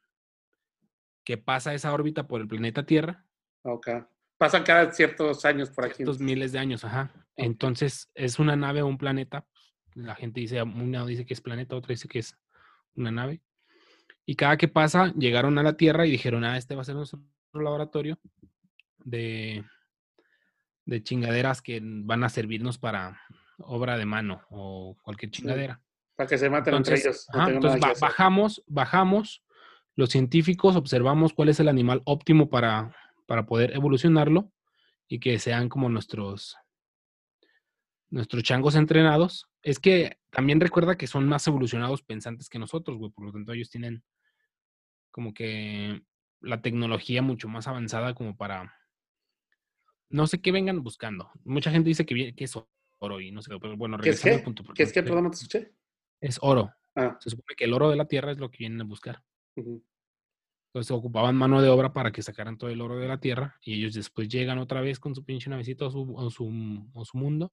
que 1.24 1.38
pasa 1.38 1.74
esa 1.74 1.94
órbita 1.94 2.28
por 2.28 2.42
el 2.42 2.48
planeta 2.48 2.86
Tierra, 2.86 3.26
Ok. 3.64 3.88
Pasan 4.40 4.64
cada 4.64 4.92
ciertos 4.92 5.46
años 5.46 5.70
por 5.70 5.86
aquí. 5.86 5.98
ciertos 5.98 6.20
miles 6.20 6.52
de 6.52 6.58
años, 6.58 6.84
ajá. 6.84 7.12
Entonces, 7.36 8.10
es 8.16 8.40
una 8.40 8.56
nave 8.56 8.82
o 8.82 8.88
un 8.88 8.98
planeta. 8.98 9.46
La 9.94 10.16
gente 10.16 10.40
dice, 10.42 10.64
una 10.64 11.06
dice 11.06 11.28
que 11.28 11.36
es 11.36 11.42
planeta, 11.42 11.76
otra 11.76 11.90
dice 11.94 12.08
que 12.08 12.18
es 12.20 12.36
una 12.96 13.12
nave. 13.12 13.44
Y 14.26 14.36
cada 14.36 14.58
que 14.58 14.68
pasa, 14.68 15.14
llegaron 15.14 15.60
a 15.60 15.64
la 15.64 15.78
Tierra 15.78 16.08
y 16.08 16.12
dijeron, 16.12 16.44
ah, 16.44 16.58
este 16.58 16.74
va 16.74 16.82
a 16.82 16.86
ser 16.86 16.96
nuestro 16.96 17.20
laboratorio 17.54 18.18
de, 19.04 19.64
de 20.86 21.04
chingaderas 21.04 21.62
que 21.62 21.80
van 21.84 22.24
a 22.24 22.30
servirnos 22.30 22.80
para 22.80 23.22
obra 23.60 23.96
de 24.00 24.06
mano 24.08 24.42
o 24.50 24.98
cualquier 25.04 25.30
chingadera. 25.32 25.82
Para 26.16 26.28
que 26.30 26.38
se 26.38 26.50
maten 26.50 26.74
entre 26.76 26.96
Entonces, 26.96 27.06
ellos. 27.06 27.30
ajá, 27.30 27.46
tengan 27.46 27.56
entonces 27.56 27.82
ba- 27.82 27.94
bajamos, 28.08 28.64
bajamos, 28.68 29.44
los 29.96 30.10
científicos 30.10 30.76
observamos 30.76 31.34
cuál 31.34 31.50
es 31.50 31.60
el 31.60 31.68
animal 31.68 32.02
óptimo 32.06 32.50
para, 32.50 32.96
para 33.28 33.46
poder 33.46 33.74
evolucionarlo 33.76 34.52
y 35.08 35.20
que 35.20 35.40
sean 35.40 35.68
como 35.70 35.90
nuestros, 35.90 36.56
nuestros 38.10 38.44
changos 38.44 38.76
entrenados. 38.76 39.48
Es 39.64 39.80
que 39.80 40.18
también 40.30 40.60
recuerda 40.60 40.98
que 40.98 41.08
son 41.08 41.28
más 41.28 41.46
evolucionados 41.48 42.02
pensantes 42.04 42.50
que 42.50 42.60
nosotros, 42.60 42.98
güey, 42.98 43.12
por 43.12 43.26
lo 43.26 43.32
tanto 43.32 43.52
ellos 43.54 43.70
tienen 43.70 44.04
como 45.12 45.34
que 45.34 46.02
la 46.40 46.62
tecnología 46.62 47.22
mucho 47.22 47.48
más 47.48 47.68
avanzada 47.68 48.14
como 48.16 48.36
para... 48.38 48.74
No 50.10 50.28
sé 50.28 50.42
qué 50.42 50.52
vengan 50.52 50.84
buscando. 50.84 51.32
Mucha 51.44 51.72
gente 51.72 51.88
dice 51.90 52.06
que, 52.06 52.34
que 52.36 52.44
es 52.44 52.54
oro 53.00 53.20
y 53.22 53.32
no 53.32 53.42
sé, 53.42 53.52
pero 53.62 53.78
bueno, 53.78 53.98
¿Qué 53.98 54.10
es 54.10 54.22
regresando 54.22 54.36
al 54.36 54.40
qué? 54.40 54.46
punto. 54.46 54.74
¿Qué 54.74 54.84
es 54.84 54.94
que? 54.94 55.04
Perdón, 55.04 55.26
no 55.26 55.32
te 55.32 55.36
escuché. 55.36 55.72
Es 56.22 56.38
oro. 56.42 56.72
Ah. 56.96 57.18
Se 57.20 57.30
supone 57.30 57.56
que 57.58 57.66
el 57.66 57.74
oro 57.74 57.90
de 57.90 57.98
la 57.98 58.06
tierra 58.06 58.32
es 58.32 58.38
lo 58.38 58.50
que 58.50 58.60
vienen 58.60 58.82
a 58.82 58.86
buscar. 58.86 59.22
Entonces 59.56 60.92
ocupaban 60.92 61.36
mano 61.36 61.62
de 61.62 61.68
obra 61.68 61.92
para 61.92 62.12
que 62.12 62.22
sacaran 62.22 62.58
todo 62.58 62.70
el 62.70 62.80
oro 62.80 62.98
de 62.98 63.08
la 63.08 63.20
tierra 63.20 63.58
y 63.62 63.74
ellos 63.74 63.94
después 63.94 64.30
llegan 64.30 64.58
otra 64.58 64.80
vez 64.80 65.00
con 65.00 65.14
su 65.14 65.26
pinche 65.26 65.50
navecito 65.50 65.88
a 65.88 65.92
su, 65.92 66.18
a 66.18 66.30
su, 66.30 66.90
a 66.96 67.04
su 67.04 67.18
mundo, 67.18 67.52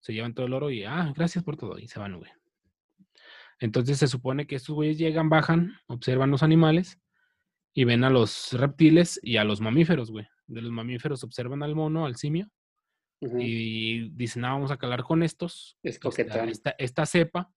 se 0.00 0.12
llevan 0.12 0.34
todo 0.34 0.46
el 0.46 0.52
oro 0.52 0.70
y, 0.70 0.84
ah, 0.84 1.10
gracias 1.16 1.42
por 1.42 1.56
todo, 1.56 1.78
y 1.78 1.88
se 1.88 1.98
van, 1.98 2.18
güey. 2.18 2.30
Entonces 3.60 3.98
se 3.98 4.08
supone 4.08 4.46
que 4.46 4.56
estos 4.56 4.74
güeyes 4.74 4.98
llegan, 4.98 5.28
bajan, 5.28 5.72
observan 5.86 6.30
los 6.30 6.42
animales 6.42 6.98
y 7.72 7.84
ven 7.84 8.04
a 8.04 8.10
los 8.10 8.52
reptiles 8.52 9.20
y 9.22 9.36
a 9.36 9.44
los 9.44 9.60
mamíferos, 9.60 10.10
güey. 10.10 10.26
De 10.46 10.62
los 10.62 10.72
mamíferos 10.72 11.22
observan 11.22 11.62
al 11.62 11.74
mono, 11.74 12.06
al 12.06 12.16
simio, 12.16 12.50
y 13.20 14.08
dicen, 14.10 14.44
ah, 14.44 14.52
vamos 14.52 14.70
a 14.70 14.78
calar 14.78 15.02
con 15.02 15.22
estos. 15.22 15.78
Es 15.82 16.00
esta, 16.48 16.74
esta 16.78 17.06
cepa, 17.06 17.52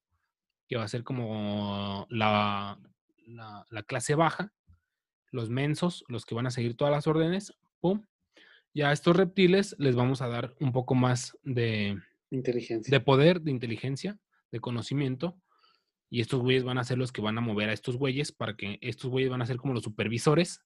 que 0.67 0.78
va 0.78 0.84
a 0.84 0.88
ser 0.88 1.04
como 1.04 2.08
la, 2.10 2.80
la, 3.28 3.65
la 3.69 3.84
clase 3.84 4.15
baja, 4.15 4.54
los 5.32 5.49
mensos, 5.49 6.04
los 6.08 6.26
que 6.26 6.36
van 6.36 6.47
a 6.47 6.52
seguir 6.52 6.76
todas 6.76 6.93
las 6.93 7.08
órdenes, 7.08 7.54
pum. 7.80 8.06
Ya 8.73 8.89
a 8.89 8.93
estos 8.93 9.15
reptiles 9.15 9.76
les 9.78 9.95
vamos 9.95 10.21
a 10.21 10.28
dar 10.28 10.56
un 10.60 10.71
poco 10.71 10.95
más 10.95 11.38
de, 11.43 12.02
Inteligencia. 12.32 12.91
de 12.91 13.04
poder, 13.04 13.41
de 13.41 13.52
inteligencia, 13.52 14.17
de 14.52 14.60
conocimiento. 14.60 15.39
Y 16.10 16.21
estos 16.21 16.41
güeyes 16.41 16.63
van 16.63 16.78
a 16.78 16.84
ser 16.84 16.97
los 16.97 17.12
que 17.12 17.21
van 17.21 17.38
a 17.38 17.41
mover 17.41 17.69
a 17.69 17.73
estos 17.73 17.97
güeyes 17.97 18.32
para 18.32 18.56
que 18.56 18.78
estos 18.82 19.10
güeyes 19.10 19.30
van 19.30 19.41
a 19.41 19.45
ser 19.45 19.58
como 19.58 19.73
los 19.73 19.84
supervisores 19.84 20.63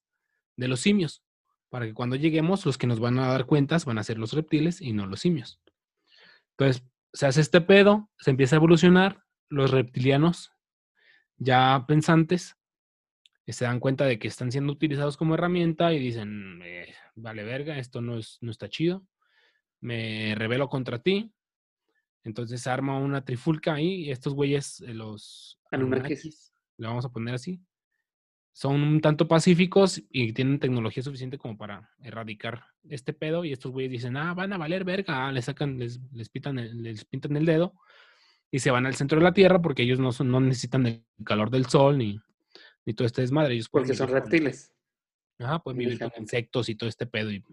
de 0.57 0.67
los 0.67 0.79
simios. 0.79 1.23
Para 1.69 1.85
que 1.85 1.93
cuando 1.93 2.15
lleguemos, 2.15 2.65
los 2.65 2.77
que 2.77 2.87
nos 2.87 2.99
van 2.99 3.19
a 3.19 3.27
dar 3.27 3.45
cuentas 3.45 3.85
van 3.85 3.97
a 3.97 4.03
ser 4.03 4.17
los 4.17 4.33
reptiles 4.33 4.81
y 4.81 4.93
no 4.93 5.05
los 5.05 5.21
simios. 5.21 5.59
Entonces, 6.57 6.83
se 7.13 7.25
hace 7.25 7.41
este 7.41 7.61
pedo, 7.61 8.09
se 8.17 8.31
empieza 8.31 8.55
a 8.55 8.57
evolucionar. 8.57 9.23
Los 9.49 9.71
reptilianos, 9.71 10.51
ya 11.37 11.85
pensantes, 11.87 12.55
eh, 13.45 13.53
se 13.53 13.65
dan 13.65 13.79
cuenta 13.79 14.05
de 14.05 14.19
que 14.19 14.27
están 14.27 14.51
siendo 14.51 14.73
utilizados 14.73 15.15
como 15.17 15.35
herramienta 15.35 15.93
y 15.93 15.99
dicen, 15.99 16.61
eh, 16.63 16.93
vale 17.15 17.43
verga, 17.43 17.77
esto 17.77 18.01
no, 18.01 18.17
es, 18.17 18.37
no 18.41 18.51
está 18.51 18.67
chido. 18.69 19.05
Me 19.79 20.33
rebelo 20.35 20.69
contra 20.69 20.99
ti, 20.99 21.31
Entonces 22.23 22.67
arma 22.67 22.97
una 22.99 23.23
trifulca 23.23 23.75
ahí 23.75 24.05
y 24.05 24.11
estos 24.11 24.33
güeyes, 24.33 24.81
eh, 24.81 24.93
los 24.93 25.59
Anunnakis. 25.71 26.53
Le 26.77 26.87
vamos 26.87 27.05
a 27.05 27.09
poner 27.09 27.33
así, 27.35 27.61
son 28.51 28.81
un 28.81 28.99
tanto 29.01 29.27
pacíficos 29.27 30.03
y 30.11 30.33
tienen 30.33 30.59
tecnología 30.59 31.01
suficiente 31.03 31.37
como 31.37 31.57
para 31.57 31.89
erradicar 32.01 32.65
este 32.89 33.13
pedo 33.13 33.45
y 33.45 33.53
estos 33.53 33.71
güeyes 33.71 33.91
dicen, 33.91 34.17
ah, 34.17 34.33
van 34.33 34.51
a 34.51 34.57
valer 34.57 34.83
verga, 34.83 35.31
les 35.31 35.45
sacan, 35.45 35.77
les, 35.79 36.01
les, 36.11 36.27
pitan 36.29 36.59
el- 36.59 36.83
les 36.83 37.05
pintan 37.05 37.37
el 37.37 37.45
dedo 37.45 37.73
y 38.51 38.59
se 38.59 38.71
van 38.71 38.85
al 38.85 38.95
centro 38.95 39.17
de 39.19 39.23
la 39.23 39.33
Tierra 39.33 39.61
porque 39.61 39.83
ellos 39.83 39.99
no, 39.99 40.11
son, 40.11 40.31
no 40.31 40.39
necesitan 40.39 40.85
el 40.85 41.05
calor 41.23 41.49
del 41.49 41.65
sol 41.65 41.97
ni, 41.97 42.19
ni 42.85 42.93
todo 42.93 43.05
este 43.05 43.21
desmadre. 43.21 43.53
Ellos 43.55 43.69
Porque 43.69 43.93
son 43.93 44.07
vivir 44.07 44.21
con- 44.21 44.23
reptiles. 44.31 44.73
Ajá, 45.39 45.59
pueden 45.59 45.77
vivir 45.79 45.99
con 45.99 46.11
insectos 46.17 46.67
y 46.69 46.75
todo 46.75 46.89
este 46.89 47.05
pedo 47.05 47.31
y 47.31 47.43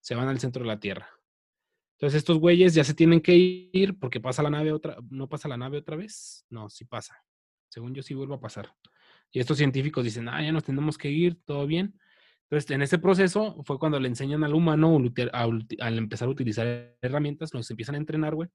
se 0.00 0.14
van 0.14 0.28
al 0.28 0.40
centro 0.40 0.62
de 0.62 0.68
la 0.68 0.80
Tierra. 0.80 1.08
Entonces 1.96 2.18
estos 2.18 2.38
güeyes 2.38 2.74
ya 2.74 2.82
se 2.84 2.92
tienen 2.94 3.20
que 3.20 3.34
ir 3.72 3.98
porque 3.98 4.20
pasa 4.20 4.42
la 4.42 4.50
nave 4.50 4.72
otra, 4.72 4.96
no 5.10 5.28
pasa 5.28 5.46
la 5.48 5.56
nave 5.56 5.78
otra 5.78 5.96
vez. 5.96 6.44
No, 6.50 6.68
sí 6.68 6.84
pasa. 6.84 7.16
Según 7.68 7.94
yo 7.94 8.02
sí 8.02 8.14
vuelve 8.14 8.34
a 8.34 8.40
pasar. 8.40 8.74
Y 9.30 9.40
estos 9.40 9.58
científicos 9.58 10.04
dicen, 10.04 10.28
ah, 10.28 10.42
ya 10.42 10.52
nos 10.52 10.64
tenemos 10.64 10.98
que 10.98 11.10
ir, 11.10 11.40
todo 11.44 11.66
bien. 11.66 11.98
Entonces, 12.44 12.70
en 12.72 12.82
ese 12.82 12.98
proceso 12.98 13.62
fue 13.64 13.78
cuando 13.78 13.98
le 13.98 14.06
enseñan 14.08 14.44
al 14.44 14.54
humano 14.54 14.96
al 15.80 15.98
empezar 15.98 16.28
a 16.28 16.30
utilizar 16.30 16.96
herramientas, 17.00 17.54
los 17.54 17.70
empiezan 17.70 17.94
a 17.94 17.98
entrenar, 17.98 18.34
güey. 18.34 18.48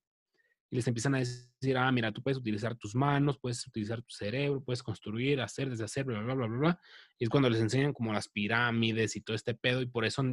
Y 0.72 0.76
les 0.76 0.88
empiezan 0.88 1.16
a 1.16 1.20
decir, 1.20 1.78
ah, 1.78 1.92
mira, 1.92 2.12
tú 2.12 2.22
puedes 2.22 2.38
utilizar 2.38 2.76
tus 2.76 2.94
manos, 2.94 3.40
puedes 3.40 3.66
utilizar 3.66 4.02
tu 4.04 4.12
cerebro, 4.14 4.64
puedes 4.64 4.84
construir, 4.84 5.42
hacer, 5.42 5.70
deshacer, 5.70 6.06
bla, 6.06 6.20
bla, 6.22 6.36
bla, 6.36 6.46
bla, 6.48 6.58
bla. 6.58 6.80
Y 7.18 7.24
es 7.24 7.30
cuando 7.30 7.50
les 7.50 7.60
enseñan 7.60 7.92
como 7.94 8.14
las 8.14 8.28
pirámides 8.28 9.16
y 9.16 9.22
todo 9.22 9.36
este 9.36 9.56
pedo. 9.56 9.82
Y 9.82 9.88
por 9.88 10.06
eso 10.06 10.24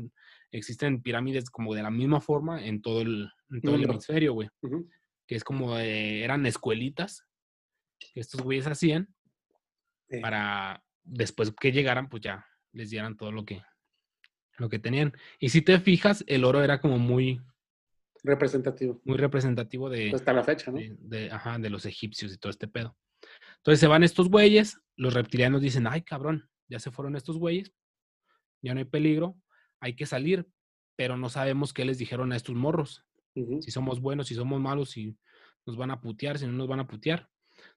existen 0.51 1.01
pirámides 1.03 1.49
como 1.49 1.75
de 1.75 1.83
la 1.83 1.91
misma 1.91 2.21
forma 2.21 2.65
en 2.65 2.83
todo 2.83 3.01
el, 3.01 3.31
en 3.51 3.61
todo 3.63 3.75
el 3.77 3.81
Mundo. 3.81 3.95
hemisferio, 3.95 4.35
güey. 4.35 4.49
Que 5.27 5.37
es 5.37 5.43
como, 5.45 5.77
eran 5.79 6.45
escuelitas 6.47 7.25
que 7.99 8.21
estos 8.21 8.43
güeyes 8.43 8.67
hacían 8.67 9.09
Sí. 10.09 10.21
para 10.21 10.85
después 11.03 11.53
que 11.59 11.73
llegaran, 11.73 12.09
pues 12.09 12.23
ya 12.23 12.47
les 12.73 12.91
dieran 12.91 13.17
todo 13.17 13.33
lo 13.33 13.45
que, 13.45 13.63
lo 14.59 14.69
que 14.69 14.79
tenían. 14.79 15.13
Y 15.41 15.49
si 15.49 15.63
te 15.63 15.81
fijas, 15.81 16.23
el 16.29 16.45
oro 16.45 16.63
era 16.63 16.81
como 16.81 16.99
muy, 16.99 17.41
Representativo. 18.27 19.01
muy 19.05 19.17
representativo 19.17 19.89
de, 19.89 20.11
Hasta 20.15 20.33
la 20.33 20.43
fecha, 20.45 20.71
¿no? 20.71 20.79
de, 20.79 20.97
de- 20.99 21.31
ajá, 21.31 21.59
de 21.59 21.71
los 21.71 21.87
egipcios 21.87 22.33
y 22.35 22.39
todo 22.39 22.51
este 22.51 22.69
pedo. 22.69 22.97
Entonces 23.59 23.81
se 23.81 23.87
van 23.87 24.03
estos 24.03 24.29
güeyes, 24.29 24.79
los 24.97 25.15
reptilianos 25.15 25.63
dicen, 25.63 25.87
ay 25.87 26.03
cabrón, 26.03 26.49
ya 26.69 26.79
se 26.79 26.91
fueron 26.91 27.17
estos 27.17 27.39
güeyes, 27.39 27.73
ya 28.63 28.75
no 28.75 28.79
hay 28.79 28.85
peligro, 28.85 29.37
hay 29.81 29.95
que 29.95 30.07
salir, 30.07 30.47
pero 30.97 31.17
no 31.17 31.29
sabemos 31.29 31.73
qué 31.73 31.85
les 31.85 31.99
dijeron 31.99 32.33
a 32.33 32.37
estos 32.37 32.55
morros, 32.55 33.05
si 33.35 33.71
somos 33.71 34.01
buenos, 34.01 34.29
si 34.29 34.35
somos 34.35 34.61
malos, 34.61 34.91
si 34.91 35.17
nos 35.67 35.77
van 35.77 35.91
a 35.91 36.01
putear, 36.01 36.39
si 36.39 36.47
no 36.47 36.53
nos 36.53 36.69
van 36.69 36.81
a 36.81 36.87
putear. 36.87 37.29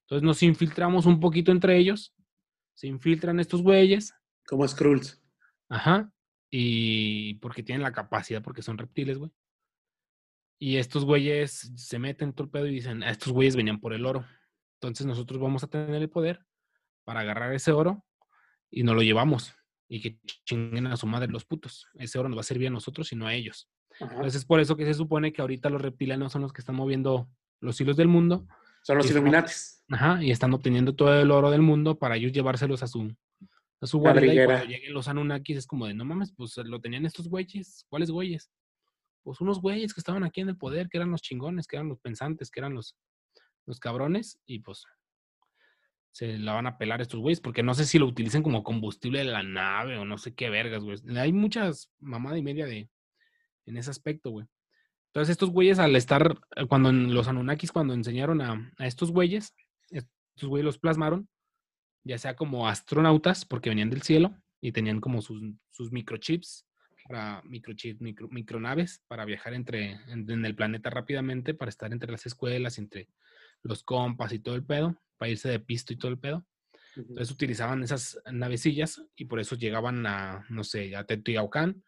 Entonces 0.02 0.24
nos 0.24 0.42
infiltramos 0.44 1.06
un 1.06 1.20
poquito 1.20 1.52
entre 1.52 1.78
ellos, 1.78 2.14
se 2.74 2.88
infiltran 2.88 3.40
estos 3.40 3.62
güeyes, 3.62 4.14
Como 4.48 4.68
Skrulls. 4.68 5.22
Ajá. 5.70 6.12
Y 6.52 7.36
porque 7.36 7.62
tienen 7.62 7.84
la 7.84 7.92
capacidad, 7.92 8.42
porque 8.42 8.62
son 8.64 8.78
reptiles, 8.78 9.18
güey. 9.18 9.32
Y 10.60 10.76
estos 10.78 11.06
güeyes 11.06 11.72
se 11.76 12.00
meten 12.00 12.34
todo 12.34 12.44
el 12.46 12.50
pedo 12.52 12.68
y 12.68 12.74
dicen, 12.74 13.02
"Ah, 13.02 13.10
estos 13.12 13.32
güeyes 13.32 13.56
venían 13.56 13.80
por 13.80 13.94
el 13.94 14.06
oro. 14.06 14.26
Entonces 14.76 15.06
nosotros 15.08 15.40
vamos 15.40 15.64
a 15.64 15.68
tener 15.68 16.02
el 16.02 16.10
poder 16.10 16.46
para 17.06 17.22
agarrar 17.22 17.54
ese 17.54 17.72
oro 17.72 18.06
y 18.70 18.84
nos 18.84 18.96
lo 18.96 19.02
llevamos. 19.02 19.54
Y 19.88 20.02
que 20.02 20.20
chinguen 20.46 20.88
a 20.88 20.98
su 20.98 21.08
madre 21.08 21.32
los 21.32 21.46
putos. 21.46 21.88
Ese 21.96 22.20
oro 22.20 22.30
nos 22.30 22.38
va 22.38 22.42
a 22.42 22.44
servir 22.44 22.68
a 22.68 22.72
nosotros 22.72 23.12
y 23.12 23.16
no 23.16 23.26
a 23.26 23.34
ellos. 23.34 23.70
Ajá. 24.00 24.14
Entonces 24.16 24.36
es 24.36 24.46
por 24.46 24.60
eso 24.60 24.76
que 24.78 24.86
se 24.86 24.94
supone 24.94 25.34
que 25.34 25.42
ahorita 25.42 25.70
los 25.70 25.82
reptilianos 25.82 26.32
son 26.32 26.44
los 26.44 26.54
que 26.54 26.62
están 26.62 26.76
moviendo 26.76 27.30
los 27.60 27.80
hilos 27.82 27.98
del 27.98 28.08
mundo. 28.08 28.46
Son 28.84 28.98
los 28.98 29.10
Illuminatis. 29.10 29.84
Ajá. 29.90 30.24
Y 30.24 30.30
están 30.32 30.54
obteniendo 30.54 30.94
todo 30.94 31.20
el 31.20 31.32
oro 31.32 31.50
del 31.52 31.62
mundo 31.62 31.98
para 31.98 32.18
ellos 32.18 32.32
llevárselos 32.32 32.84
a 32.84 32.88
su, 32.88 33.14
a 33.82 33.88
su 33.88 33.98
guarida. 34.00 34.22
Y 34.22 34.28
Madriguera. 34.28 34.46
cuando 34.60 34.66
lleguen 34.74 34.94
los 34.94 35.08
Anunnakis 35.08 35.58
es 35.58 35.68
como 35.68 35.88
de, 35.88 35.94
no 35.94 36.06
mames, 36.06 36.32
pues 36.32 36.56
lo 36.58 36.80
tenían 36.80 37.06
estos 37.06 37.28
güeyes. 37.28 37.86
¿Cuáles 37.90 38.12
güeyes? 38.12 38.52
Pues 39.30 39.42
unos 39.42 39.62
güeyes 39.62 39.94
que 39.94 40.00
estaban 40.00 40.24
aquí 40.24 40.42
en 40.42 40.50
el 40.50 40.58
poder, 40.58 40.90
que 40.90 40.98
eran 40.98 41.12
los 41.12 41.22
chingones, 41.22 41.68
que 41.68 41.76
eran 41.76 41.88
los 41.88 42.00
pensantes, 42.00 42.50
que 42.50 42.62
eran 42.62 42.74
los, 42.74 42.96
los 43.68 43.80
cabrones. 43.80 44.40
Y 44.48 44.58
pues 44.62 44.86
se 46.12 46.40
la 46.40 46.54
van 46.54 46.66
a 46.66 46.80
pelar 46.80 47.00
estos 47.00 47.20
güeyes, 47.20 47.40
porque 47.40 47.62
no 47.62 47.76
sé 47.76 47.86
si 47.86 48.00
lo 48.00 48.08
utilicen 48.08 48.42
como 48.42 48.64
combustible 48.64 49.20
de 49.20 49.26
la 49.26 49.44
nave 49.44 50.00
o 50.00 50.04
no 50.04 50.18
sé 50.18 50.34
qué 50.34 50.50
vergas, 50.50 50.84
güey. 50.84 50.98
Hay 51.16 51.32
muchas 51.32 51.92
mamada 52.00 52.40
y 52.40 52.42
media 52.42 52.66
de 52.66 52.90
en 53.68 53.78
ese 53.78 53.92
aspecto, 53.92 54.32
güey. 54.32 54.48
Entonces 55.10 55.34
estos 55.34 55.52
güeyes 55.52 55.78
al 55.78 55.96
estar, 55.96 56.42
eh, 56.56 56.66
cuando 56.66 56.92
los 56.92 57.28
Anunnakis 57.28 57.72
cuando 57.72 57.94
enseñaron 57.94 58.42
a, 58.42 58.74
a 58.80 58.88
estos 58.88 59.12
güeyes, 59.12 59.54
estos 59.92 60.50
güeyes 60.50 60.66
los 60.66 60.80
plasmaron, 60.80 61.30
ya 62.04 62.18
sea 62.18 62.36
como 62.36 62.68
astronautas, 62.68 63.46
porque 63.46 63.70
venían 63.70 63.92
del 63.92 64.02
cielo 64.02 64.36
y 64.60 64.72
tenían 64.72 65.00
como 65.00 65.22
sus, 65.22 65.40
sus 65.70 65.92
microchips, 65.92 66.66
para 67.10 67.42
microchips, 67.42 68.02
micro, 68.02 68.28
micronaves, 68.30 69.04
para 69.08 69.26
viajar 69.26 69.56
entre, 69.56 69.94
en, 70.10 70.30
en 70.30 70.46
el 70.46 70.56
planeta 70.56 70.92
rápidamente, 70.92 71.56
para 71.56 71.70
estar 71.70 71.92
entre 71.92 72.12
las 72.12 72.28
escuelas, 72.28 72.78
entre 72.78 73.10
los 73.64 73.84
compas 73.84 74.32
y 74.32 74.38
todo 74.38 74.54
el 74.54 74.64
pedo, 74.64 74.96
para 75.18 75.32
irse 75.32 75.50
de 75.50 75.60
pisto 75.60 75.92
y 75.92 75.98
todo 75.98 76.12
el 76.12 76.20
pedo. 76.20 76.46
Entonces 76.96 77.32
utilizaban 77.32 77.82
esas 77.82 78.22
navecillas 78.32 79.02
y 79.16 79.26
por 79.26 79.40
eso 79.40 79.56
llegaban 79.56 80.06
a, 80.06 80.46
no 80.50 80.64
sé, 80.64 80.96
a 80.96 81.04
Teotihuacán, 81.04 81.84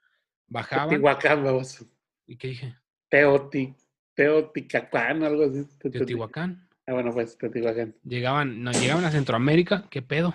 bajaban. 0.48 0.90
Teotihuacán, 0.90 1.44
vamos. 1.44 1.86
¿Y 2.26 2.38
qué 2.38 2.48
dije? 2.48 2.76
Teoti, 3.08 3.76
Teotihuacán, 4.16 5.22
algo 5.22 5.44
así. 5.44 5.68
Teotihuacán. 5.78 6.68
Ah, 6.88 6.94
bueno, 6.94 7.12
pues 7.14 7.38
Teotihuacán. 7.38 7.96
Llegaban, 8.04 8.64
no, 8.64 8.72
llegaban 8.72 9.06
a 9.06 9.12
Centroamérica. 9.12 9.86
¿Qué 9.92 10.02
pedo? 10.02 10.34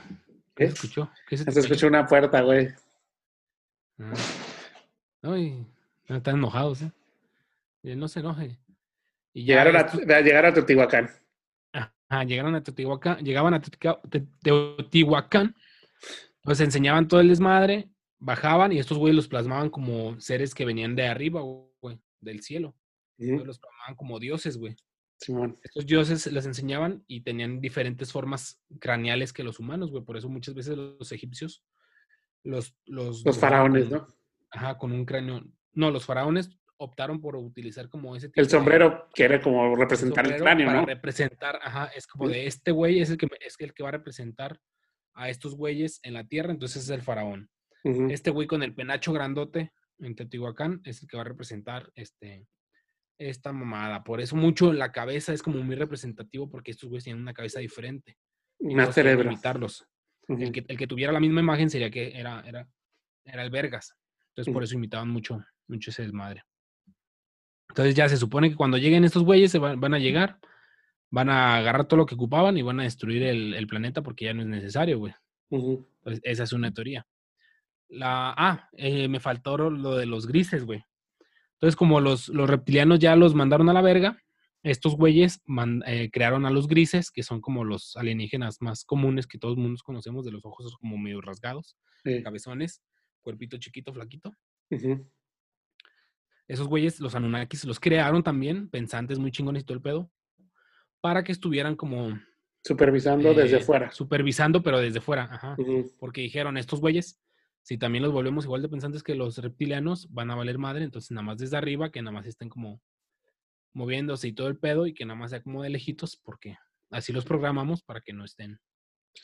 ¿Qué 0.54 0.64
¿Qué? 0.64 0.66
se 0.66 0.74
escuchó? 0.74 1.10
¿Qué 1.28 1.36
se 1.36 1.50
Se 1.50 1.60
escuchó 1.60 1.88
una 1.88 2.06
puerta, 2.06 2.40
güey. 2.42 2.68
Ah. 3.98 4.12
No, 5.26 6.16
están 6.16 6.36
enojados, 6.36 6.82
¿eh? 6.82 6.92
Y 7.82 7.90
él 7.90 7.98
no 7.98 8.06
se 8.06 8.20
enoje. 8.20 8.58
Y 9.32 9.44
ya 9.44 9.64
Llegaron 9.64 9.76
a, 9.76 10.20
llegaron 10.20 10.50
a 10.50 10.54
Teotihuacán. 10.54 11.10
Ajá, 11.72 12.24
llegaron 12.24 12.54
a 12.54 12.62
Teotihuacán, 12.62 13.24
llegaban 13.24 13.54
a 13.54 13.60
Teotihuacán, 14.42 15.56
pues 16.42 16.60
enseñaban 16.60 17.08
todo 17.08 17.20
el 17.20 17.28
desmadre, 17.28 17.90
bajaban 18.18 18.72
y 18.72 18.78
estos 18.78 18.98
güeyes 18.98 19.16
los 19.16 19.28
plasmaban 19.28 19.68
como 19.68 20.20
seres 20.20 20.54
que 20.54 20.64
venían 20.64 20.94
de 20.94 21.08
arriba, 21.08 21.40
güey, 21.80 21.98
del 22.20 22.42
cielo. 22.42 22.76
Los 23.18 23.58
plasmaban 23.58 23.96
como 23.96 24.20
dioses, 24.20 24.56
güey. 24.56 24.76
Simón. 25.18 25.56
Estos 25.62 25.86
dioses 25.86 26.30
les 26.30 26.46
enseñaban 26.46 27.02
y 27.08 27.22
tenían 27.22 27.60
diferentes 27.60 28.12
formas 28.12 28.60
craneales 28.78 29.32
que 29.32 29.42
los 29.42 29.58
humanos, 29.58 29.90
güey. 29.90 30.04
Por 30.04 30.16
eso 30.16 30.28
muchas 30.28 30.54
veces 30.54 30.76
los 30.76 31.10
egipcios, 31.10 31.64
los... 32.44 32.76
Los, 32.84 33.24
Los 33.24 33.38
faraones, 33.38 33.90
¿no? 33.90 34.15
Ajá, 34.50 34.78
con 34.78 34.92
un 34.92 35.04
cráneo. 35.04 35.42
No, 35.72 35.90
los 35.90 36.04
faraones 36.04 36.50
optaron 36.78 37.20
por 37.20 37.36
utilizar 37.36 37.88
como 37.88 38.14
ese 38.16 38.28
tipo 38.28 38.40
El 38.40 38.46
de- 38.46 38.50
sombrero 38.50 39.08
quiere 39.14 39.40
como 39.40 39.74
representar 39.76 40.26
el 40.26 40.36
cráneo, 40.36 40.66
para 40.66 40.80
¿no? 40.80 40.86
representar, 40.86 41.58
ajá, 41.62 41.86
es 41.96 42.06
como 42.06 42.28
de 42.28 42.46
este 42.46 42.70
güey 42.70 43.00
es 43.00 43.08
el 43.10 43.16
que 43.16 43.28
es 43.40 43.56
el 43.58 43.72
que 43.72 43.82
va 43.82 43.88
a 43.88 43.92
representar 43.92 44.60
a 45.14 45.30
estos 45.30 45.54
güeyes 45.56 46.00
en 46.02 46.12
la 46.14 46.24
tierra, 46.24 46.50
entonces 46.52 46.82
es 46.84 46.90
el 46.90 47.02
faraón. 47.02 47.50
Este 48.10 48.30
güey 48.30 48.46
con 48.48 48.62
el 48.64 48.74
penacho 48.74 49.12
grandote 49.12 49.72
en 50.00 50.16
Teotihuacán 50.16 50.80
es 50.84 51.02
el 51.02 51.08
que 51.08 51.16
va 51.16 51.22
a 51.22 51.26
representar 51.26 51.90
este 51.94 52.46
esta 53.18 53.52
mamada. 53.52 54.02
Por 54.04 54.20
eso 54.20 54.34
mucho 54.36 54.72
la 54.74 54.92
cabeza 54.92 55.32
es 55.32 55.42
como 55.42 55.62
muy 55.62 55.74
representativo 55.76 56.50
porque 56.50 56.72
estos 56.72 56.88
güeyes 56.90 57.04
tienen 57.04 57.22
una 57.22 57.32
cabeza 57.32 57.60
diferente. 57.60 58.18
y 58.58 58.74
Más 58.74 58.94
cerebro. 58.94 59.30
imitarlos. 59.30 59.86
El 60.28 60.50
que, 60.52 60.64
el 60.66 60.76
que 60.76 60.86
tuviera 60.88 61.12
la 61.12 61.20
misma 61.20 61.40
imagen 61.40 61.70
sería 61.70 61.90
que 61.90 62.18
era, 62.18 62.40
era, 62.46 62.68
era 63.24 63.42
el 63.44 63.50
Vergas. 63.50 63.94
Entonces 64.36 64.52
por 64.52 64.62
eso 64.62 64.74
imitaban 64.74 65.08
mucho, 65.08 65.42
mucho 65.66 65.90
ese 65.90 66.02
desmadre. 66.02 66.44
Entonces 67.70 67.94
ya 67.94 68.08
se 68.08 68.16
supone 68.16 68.50
que 68.50 68.56
cuando 68.56 68.76
lleguen 68.78 69.04
estos 69.04 69.24
güeyes 69.24 69.50
se 69.50 69.58
van, 69.58 69.80
van 69.80 69.94
a 69.94 69.98
llegar, 69.98 70.38
van 71.10 71.30
a 71.30 71.56
agarrar 71.56 71.86
todo 71.86 71.98
lo 71.98 72.06
que 72.06 72.14
ocupaban 72.14 72.56
y 72.56 72.62
van 72.62 72.80
a 72.80 72.84
destruir 72.84 73.22
el, 73.22 73.54
el 73.54 73.66
planeta 73.66 74.02
porque 74.02 74.26
ya 74.26 74.34
no 74.34 74.42
es 74.42 74.48
necesario, 74.48 74.98
güey. 74.98 75.14
Entonces, 75.50 76.20
esa 76.22 76.42
es 76.44 76.52
una 76.52 76.72
teoría. 76.72 77.06
La, 77.88 78.34
ah, 78.36 78.68
eh, 78.72 79.08
me 79.08 79.20
faltó 79.20 79.56
lo 79.70 79.96
de 79.96 80.06
los 80.06 80.26
grises, 80.26 80.64
güey. 80.64 80.84
Entonces, 81.54 81.76
como 81.76 82.00
los, 82.00 82.28
los 82.28 82.48
reptilianos 82.50 82.98
ya 82.98 83.16
los 83.16 83.34
mandaron 83.34 83.68
a 83.68 83.72
la 83.72 83.80
verga, 83.80 84.18
estos 84.62 84.96
güeyes 84.96 85.40
man- 85.46 85.82
eh, 85.86 86.10
crearon 86.10 86.44
a 86.44 86.50
los 86.50 86.66
grises, 86.66 87.10
que 87.10 87.22
son 87.22 87.40
como 87.40 87.64
los 87.64 87.96
alienígenas 87.96 88.60
más 88.60 88.84
comunes 88.84 89.26
que 89.26 89.38
todos 89.38 89.56
mundo 89.56 89.80
conocemos, 89.84 90.24
de 90.24 90.32
los 90.32 90.44
ojos 90.44 90.76
como 90.78 90.98
medio 90.98 91.20
rasgados, 91.20 91.76
Sí. 92.04 92.22
cabezones, 92.22 92.82
cuerpito 93.26 93.56
chiquito, 93.56 93.92
flaquito. 93.92 94.32
Esos 96.46 96.68
güeyes, 96.68 97.00
los 97.00 97.16
Anunnakis, 97.16 97.64
los 97.64 97.80
crearon 97.80 98.22
también, 98.22 98.68
pensantes 98.70 99.18
muy 99.18 99.32
chingones 99.32 99.64
y 99.64 99.66
todo 99.66 99.74
el 99.74 99.82
pedo, 99.82 100.12
para 101.00 101.24
que 101.24 101.32
estuvieran 101.32 101.74
como 101.74 102.16
Supervisando 102.62 103.34
desde 103.34 103.56
eh, 103.56 103.64
fuera. 103.64 103.90
supervisando, 103.90 104.62
pero 104.62 104.78
desde 104.78 105.00
fuera. 105.00 105.24
Ajá. 105.24 105.56
Porque 105.98 106.20
dijeron, 106.20 106.56
estos 106.56 106.80
güeyes, 106.80 107.20
si 107.62 107.78
también 107.78 108.04
los 108.04 108.12
volvemos 108.12 108.44
igual 108.44 108.62
de 108.62 108.68
pensantes 108.68 109.02
que 109.02 109.16
los 109.16 109.38
reptilianos, 109.38 110.08
van 110.12 110.30
a 110.30 110.36
valer 110.36 110.58
madre, 110.58 110.84
entonces 110.84 111.10
nada 111.10 111.26
más 111.26 111.38
desde 111.38 111.56
arriba, 111.56 111.90
que 111.90 112.02
nada 112.02 112.12
más 112.12 112.26
estén 112.26 112.48
como 112.48 112.80
moviéndose 113.72 114.28
y 114.28 114.32
todo 114.32 114.46
el 114.46 114.56
pedo 114.56 114.86
y 114.86 114.94
que 114.94 115.04
nada 115.04 115.18
más 115.18 115.30
sea 115.30 115.42
como 115.42 115.64
de 115.64 115.70
lejitos 115.70 116.16
porque 116.16 116.56
así 116.90 117.12
los 117.12 117.24
programamos 117.24 117.82
para 117.82 118.00
que 118.00 118.12
no 118.12 118.24
estén 118.24 118.60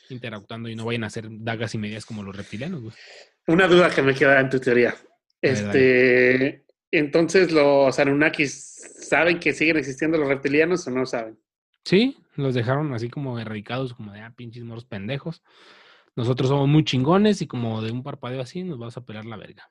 interactuando 0.09 0.69
y 0.69 0.75
no 0.75 0.85
vayan 0.85 1.03
a 1.03 1.07
hacer 1.07 1.27
dagas 1.29 1.73
y 1.75 1.77
medias 1.77 2.05
como 2.05 2.23
los 2.23 2.35
reptilianos, 2.35 2.81
güey. 2.81 2.93
Una 3.47 3.67
duda 3.67 3.89
que 3.89 4.01
me 4.01 4.13
queda 4.13 4.39
en 4.39 4.49
tu 4.49 4.59
teoría. 4.59 4.95
Este, 5.41 6.63
entonces 6.91 7.51
los 7.51 7.99
Anunnakis 7.99 8.53
saben 9.09 9.39
que 9.39 9.53
siguen 9.53 9.77
existiendo 9.77 10.17
los 10.17 10.27
reptilianos 10.29 10.87
o 10.87 10.91
no 10.91 11.05
saben. 11.05 11.37
Sí, 11.83 12.17
los 12.35 12.53
dejaron 12.53 12.93
así 12.93 13.09
como 13.09 13.37
erradicados, 13.39 13.93
como 13.93 14.13
de, 14.13 14.21
ah, 14.21 14.33
pinches 14.35 14.63
moros 14.63 14.85
pendejos. 14.85 15.43
Nosotros 16.15 16.49
somos 16.49 16.67
muy 16.67 16.85
chingones 16.85 17.41
y 17.41 17.47
como 17.47 17.81
de 17.81 17.91
un 17.91 18.03
parpadeo 18.03 18.41
así 18.41 18.63
nos 18.63 18.79
vas 18.79 18.95
a 18.97 19.03
pelar 19.05 19.25
la 19.25 19.35
verga. 19.35 19.69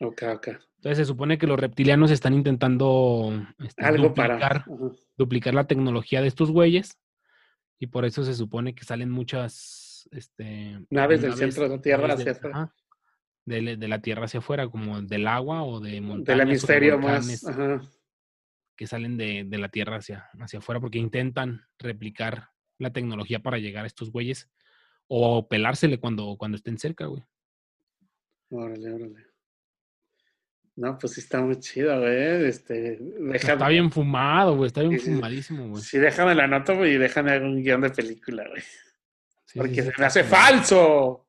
Ok, 0.00 0.22
ok. 0.34 0.48
Entonces 0.76 0.98
se 0.98 1.04
supone 1.04 1.38
que 1.38 1.46
los 1.46 1.58
reptilianos 1.58 2.10
están 2.10 2.34
intentando 2.34 3.32
este, 3.64 3.84
Algo 3.84 4.12
para. 4.12 4.34
duplicar, 4.34 4.64
Ujú. 4.66 4.96
duplicar 5.16 5.54
la 5.54 5.66
tecnología 5.66 6.20
de 6.20 6.26
estos 6.28 6.50
güeyes 6.50 6.98
y 7.82 7.88
por 7.88 8.04
eso 8.04 8.22
se 8.22 8.34
supone 8.34 8.76
que 8.76 8.84
salen 8.84 9.10
muchas 9.10 10.08
este, 10.12 10.78
Naves 10.88 11.20
del 11.20 11.34
centro 11.34 11.64
de 11.64 11.68
la 11.70 11.82
Tierra 11.82 12.14
hacia 12.14 12.30
afuera. 12.30 12.72
de, 13.44 13.76
de 13.76 13.88
la 13.88 14.00
Tierra 14.00 14.26
hacia 14.26 14.38
afuera, 14.38 14.68
como 14.68 15.02
del 15.02 15.26
agua 15.26 15.64
o 15.64 15.80
de 15.80 16.00
montañas. 16.00 16.26
Del 16.38 16.40
hemisferio 16.48 16.96
más. 17.00 17.44
Ajá. 17.44 17.82
que 18.76 18.86
salen 18.86 19.16
de, 19.16 19.42
de 19.48 19.58
la 19.58 19.68
Tierra 19.68 19.96
hacia, 19.96 20.28
hacia 20.38 20.60
afuera 20.60 20.80
porque 20.80 21.00
intentan 21.00 21.66
replicar 21.76 22.50
la 22.78 22.92
tecnología 22.92 23.40
para 23.40 23.58
llegar 23.58 23.82
a 23.82 23.88
estos 23.88 24.12
güeyes 24.12 24.48
o 25.08 25.48
pelársele 25.48 25.98
cuando, 25.98 26.36
cuando 26.38 26.58
estén 26.58 26.78
cerca, 26.78 27.06
güey. 27.06 27.24
Órale, 28.50 28.92
órale. 28.92 29.26
No, 30.74 30.96
pues 30.98 31.12
sí 31.14 31.20
está 31.20 31.40
muy 31.40 31.56
chido, 31.58 32.00
güey. 32.00 32.46
Este, 32.46 32.94
Está 33.34 33.52
déjame, 33.56 33.68
bien 33.70 33.92
fumado, 33.92 34.56
güey. 34.56 34.68
Está 34.68 34.80
bien 34.82 34.98
Sí, 34.98 35.10
fumadísimo, 35.12 35.68
güey. 35.68 35.82
sí, 35.82 35.98
déjame 35.98 36.34
la 36.34 36.46
nota 36.46 36.72
güey, 36.72 36.94
y 36.94 36.98
déjame 36.98 37.38
un 37.40 37.62
guion 37.62 37.82
de 37.82 37.90
película, 37.90 38.48
güey. 38.48 38.62
Sí, 39.44 39.58
Porque 39.58 39.74
sí, 39.74 39.82
se 39.82 39.88
está 39.88 40.02
me 40.02 40.06
hace 40.06 40.24
falso. 40.24 41.28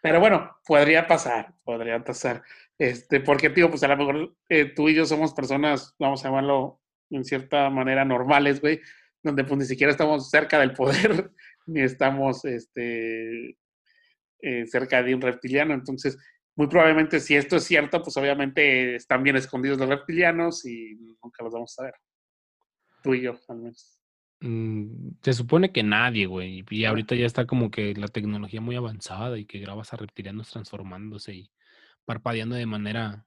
Pero 0.00 0.20
bueno, 0.20 0.58
podría 0.64 1.06
pasar, 1.06 1.52
podría 1.64 2.02
pasar. 2.04 2.42
Este, 2.78 3.20
porque, 3.20 3.50
tío, 3.50 3.68
pues 3.68 3.82
a 3.82 3.88
lo 3.88 3.96
mejor 3.96 4.36
eh, 4.48 4.66
tú 4.66 4.88
y 4.88 4.94
yo 4.94 5.04
somos 5.06 5.34
personas, 5.34 5.96
vamos 5.98 6.24
a 6.24 6.28
llamarlo 6.28 6.80
en 7.10 7.24
cierta 7.24 7.68
manera 7.70 8.04
normales, 8.04 8.60
güey, 8.60 8.80
donde 9.22 9.42
pues 9.44 9.58
ni 9.58 9.64
siquiera 9.64 9.90
estamos 9.90 10.30
cerca 10.30 10.60
del 10.60 10.72
poder, 10.72 11.32
ni 11.66 11.80
estamos 11.80 12.44
este, 12.44 13.56
eh, 14.40 14.66
cerca 14.66 15.02
de 15.02 15.14
un 15.16 15.20
reptiliano. 15.22 15.74
Entonces, 15.74 16.16
muy 16.56 16.66
probablemente 16.68 17.20
si 17.20 17.36
esto 17.36 17.56
es 17.56 17.64
cierto, 17.64 18.02
pues 18.02 18.16
obviamente 18.16 18.96
están 18.96 19.22
bien 19.22 19.36
escondidos 19.36 19.78
los 19.78 19.88
reptilianos 19.88 20.64
y 20.66 20.94
nunca 21.22 21.44
los 21.44 21.52
vamos 21.52 21.78
a 21.78 21.84
ver. 21.84 21.94
Tú 23.02 23.14
y 23.14 23.22
yo, 23.22 23.38
al 23.48 23.58
menos. 23.58 24.00
Mm, 24.40 25.10
se 25.22 25.32
supone 25.32 25.70
que 25.72 25.82
nadie, 25.82 26.26
güey. 26.26 26.64
Y 26.70 26.84
Ah. 26.84 26.90
ahorita 26.90 27.14
ya 27.14 27.26
está 27.26 27.46
como 27.46 27.70
que 27.70 27.94
la 27.94 28.08
tecnología 28.08 28.60
muy 28.60 28.74
avanzada 28.76 29.38
y 29.38 29.44
que 29.44 29.58
grabas 29.60 29.92
a 29.92 29.96
reptilianos 29.96 30.50
transformándose 30.50 31.34
y 31.34 31.50
parpadeando 32.04 32.54
de 32.56 32.66
manera 32.66 33.26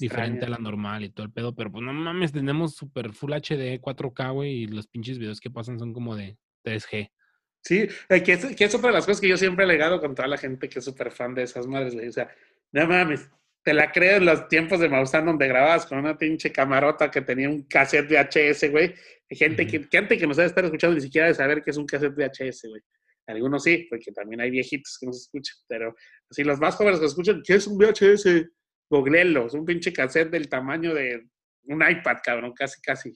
diferente 0.00 0.44
a 0.46 0.48
la 0.48 0.58
normal 0.58 1.04
y 1.04 1.10
todo 1.10 1.24
el 1.26 1.32
pedo. 1.32 1.54
Pero 1.54 1.70
pues 1.70 1.82
no 1.84 1.92
mames, 1.92 2.32
tenemos 2.32 2.74
super 2.74 3.12
Full 3.12 3.32
HD 3.32 3.80
4K, 3.80 4.30
güey, 4.32 4.62
y 4.62 4.66
los 4.66 4.86
pinches 4.88 5.18
videos 5.18 5.40
que 5.40 5.50
pasan 5.50 5.78
son 5.78 5.92
como 5.92 6.16
de 6.16 6.36
3G. 6.64 7.10
Sí, 7.62 7.86
eh, 8.08 8.22
que 8.22 8.32
es, 8.32 8.56
que 8.56 8.64
es 8.64 8.74
otra 8.74 8.88
de 8.88 8.94
las 8.94 9.06
cosas 9.06 9.20
que 9.20 9.28
yo 9.28 9.36
siempre 9.36 9.64
he 9.64 9.68
legado 9.68 10.00
con 10.00 10.14
toda 10.14 10.28
la 10.28 10.36
gente 10.38 10.68
que 10.68 10.78
es 10.78 10.84
súper 10.84 11.10
fan 11.10 11.34
de 11.34 11.42
esas 11.42 11.66
madres, 11.66 11.94
güey. 11.94 12.08
O 12.08 12.12
sea, 12.12 12.30
no 12.72 12.86
mames, 12.86 13.28
te 13.62 13.74
la 13.74 13.92
creo 13.92 14.16
en 14.16 14.24
los 14.24 14.48
tiempos 14.48 14.80
de 14.80 14.88
Maussan 14.88 15.26
donde 15.26 15.46
grababas 15.46 15.86
con 15.86 15.98
una 15.98 16.16
pinche 16.16 16.50
camarota 16.52 17.10
que 17.10 17.22
tenía 17.22 17.48
un 17.48 17.62
cassette 17.64 18.08
VHS, 18.08 18.70
güey. 18.70 18.94
Hay 19.30 19.36
gente 19.36 19.66
que, 19.66 19.88
que 19.88 19.98
antes 19.98 20.18
que 20.18 20.26
nos 20.26 20.36
debe 20.36 20.46
estar 20.46 20.64
escuchando 20.64 20.94
ni 20.96 21.02
siquiera 21.02 21.26
de 21.26 21.34
saber 21.34 21.62
qué 21.62 21.70
es 21.70 21.76
un 21.76 21.86
cassette 21.86 22.14
VHS, 22.14 22.62
güey. 22.68 22.82
Algunos 23.26 23.62
sí, 23.62 23.86
porque 23.90 24.10
también 24.10 24.40
hay 24.40 24.50
viejitos 24.50 24.96
que 24.98 25.06
nos 25.06 25.20
escuchan, 25.20 25.56
pero 25.68 25.94
así 26.30 26.44
los 26.44 26.58
más 26.58 26.76
jóvenes 26.76 26.98
que 26.98 27.06
escuchan, 27.06 27.42
¿qué 27.44 27.56
es 27.56 27.66
un 27.66 27.76
VHS? 27.76 28.46
Googleenlo, 28.88 29.46
es 29.46 29.52
un 29.52 29.66
pinche 29.66 29.92
cassette 29.92 30.30
del 30.30 30.48
tamaño 30.48 30.94
de 30.94 31.28
un 31.64 31.82
iPad, 31.86 32.16
cabrón, 32.24 32.54
casi, 32.54 32.80
casi 32.80 33.14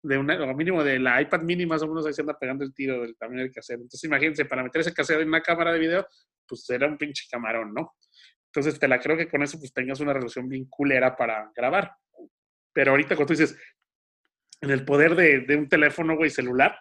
de 0.00 0.16
una, 0.16 0.36
lo 0.36 0.54
mínimo 0.54 0.84
de 0.84 1.00
la 1.00 1.20
iPad 1.20 1.42
mini 1.42 1.66
más 1.66 1.82
o 1.82 1.88
menos 1.88 2.06
ahí 2.06 2.12
se 2.12 2.20
anda 2.20 2.38
pegando 2.38 2.64
el 2.64 2.72
tiro 2.72 3.02
del 3.02 3.16
tamaño 3.16 3.40
del 3.40 3.50
cassette. 3.50 3.80
Entonces 3.80 4.04
imagínense, 4.04 4.44
para 4.44 4.62
meter 4.62 4.82
ese 4.82 4.94
cassette 4.94 5.22
en 5.22 5.28
una 5.28 5.42
cámara 5.42 5.72
de 5.72 5.80
video, 5.80 6.06
pues 6.46 6.68
era 6.70 6.86
un 6.86 6.96
pinche 6.96 7.24
camarón, 7.28 7.74
¿no? 7.74 7.96
Entonces 8.58 8.80
te 8.80 8.88
la 8.88 9.00
creo 9.00 9.16
que 9.16 9.28
con 9.28 9.42
eso 9.42 9.58
pues 9.58 9.72
tengas 9.72 10.00
una 10.00 10.12
relación 10.12 10.48
bien 10.48 10.66
culera 10.66 11.16
para 11.16 11.50
grabar. 11.54 11.92
Pero 12.72 12.92
ahorita 12.92 13.16
cuando 13.16 13.34
tú 13.34 13.40
dices, 13.40 13.58
en 14.60 14.70
el 14.70 14.84
poder 14.84 15.14
de, 15.14 15.40
de 15.40 15.56
un 15.56 15.68
teléfono, 15.68 16.16
güey, 16.16 16.30
celular, 16.30 16.78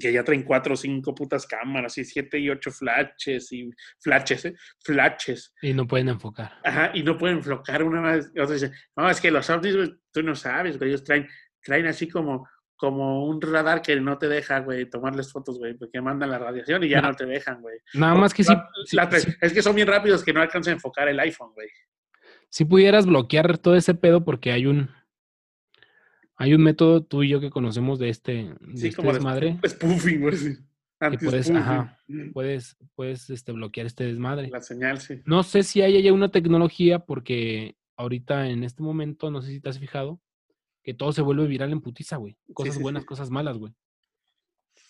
que 0.00 0.12
ya 0.12 0.24
traen 0.24 0.42
cuatro 0.42 0.74
o 0.74 0.76
cinco 0.76 1.14
putas 1.14 1.46
cámaras 1.46 1.98
y 1.98 2.04
siete 2.04 2.38
y 2.38 2.50
ocho 2.50 2.70
flashes 2.70 3.52
y 3.52 3.70
flashes, 4.00 4.44
¿eh? 4.46 4.54
Flashes. 4.84 5.54
Y 5.62 5.72
no 5.74 5.86
pueden 5.86 6.08
enfocar. 6.08 6.52
Ajá, 6.64 6.90
y 6.94 7.02
no 7.02 7.16
pueden 7.16 7.38
enfocar 7.38 7.82
una 7.82 8.00
vez. 8.12 8.30
Y 8.34 8.40
otros 8.40 8.60
dicen, 8.60 8.76
no, 8.96 9.08
es 9.10 9.20
que 9.20 9.30
los 9.30 9.48
güey, 9.48 9.94
tú 10.12 10.22
no 10.22 10.34
sabes, 10.34 10.78
güey, 10.78 10.90
ellos 10.90 11.04
traen, 11.04 11.26
traen 11.62 11.86
así 11.86 12.08
como, 12.08 12.48
como 12.78 13.26
un 13.26 13.42
radar 13.42 13.82
que 13.82 14.00
no 14.00 14.16
te 14.16 14.28
deja, 14.28 14.60
güey, 14.60 14.88
tomarles 14.88 15.30
fotos, 15.32 15.58
güey, 15.58 15.74
porque 15.74 16.00
mandan 16.00 16.30
la 16.30 16.38
radiación 16.38 16.82
y 16.84 16.88
ya 16.88 17.02
No. 17.02 17.08
no 17.08 17.14
te 17.16 17.26
dejan, 17.26 17.60
güey. 17.60 17.76
Nada 17.92 18.14
más 18.14 18.32
que 18.32 18.44
si, 18.44 18.54
La- 18.92 19.10
si, 19.10 19.28
Es 19.42 19.52
que 19.52 19.60
son 19.62 19.74
bien 19.76 19.88
rápidos 19.88 20.24
que 20.24 20.32
no 20.32 20.40
alcanzan 20.40 20.72
a 20.72 20.74
enfocar 20.76 21.08
el 21.08 21.18
iPhone, 21.20 21.52
güey. 21.54 21.68
si 22.48 22.64
pudieras 22.64 23.04
bloquear 23.04 23.58
todo 23.58 23.76
ese 23.76 23.92
pedo 23.94 24.24
porque 24.24 24.52
hay 24.52 24.64
un 24.66 24.88
hay 26.36 26.54
un 26.54 26.62
método 26.62 27.02
tú 27.04 27.22
y 27.24 27.28
yo 27.30 27.40
que 27.40 27.50
conocemos 27.50 27.98
de 27.98 28.08
este, 28.10 28.54
de 28.60 28.76
Sí, 28.76 28.86
este 28.88 28.96
como 28.96 29.08
de 29.08 29.14
desmadre 29.14 29.58
spoofing, 29.66 30.20
güey. 30.20 30.36
sí. 30.36 30.56
que 31.00 31.18
puedes, 31.18 31.50
ajá, 31.50 31.98
puedes, 32.32 32.76
puedes 32.94 33.28
este, 33.30 33.52
bloquear 33.52 33.86
este 33.86 34.04
desmadre. 34.04 34.48
La 34.50 34.60
señal, 34.60 35.00
sí. 35.00 35.20
No 35.26 35.42
sé 35.42 35.62
si 35.62 35.82
hay 35.82 36.00
ya 36.02 36.12
una 36.12 36.30
tecnología 36.30 37.00
porque 37.00 37.76
ahorita 37.96 38.48
en 38.48 38.62
este 38.64 38.82
momento, 38.82 39.30
no 39.30 39.42
sé 39.42 39.50
si 39.50 39.60
te 39.60 39.68
has 39.68 39.78
fijado, 39.78 40.20
que 40.88 40.94
todo 40.94 41.12
se 41.12 41.20
vuelve 41.20 41.46
viral 41.46 41.70
en 41.70 41.82
putiza, 41.82 42.16
güey. 42.16 42.38
Cosas 42.54 42.76
sí, 42.76 42.80
buenas, 42.80 43.02
sí. 43.02 43.06
cosas 43.06 43.28
malas, 43.28 43.58
güey. 43.58 43.74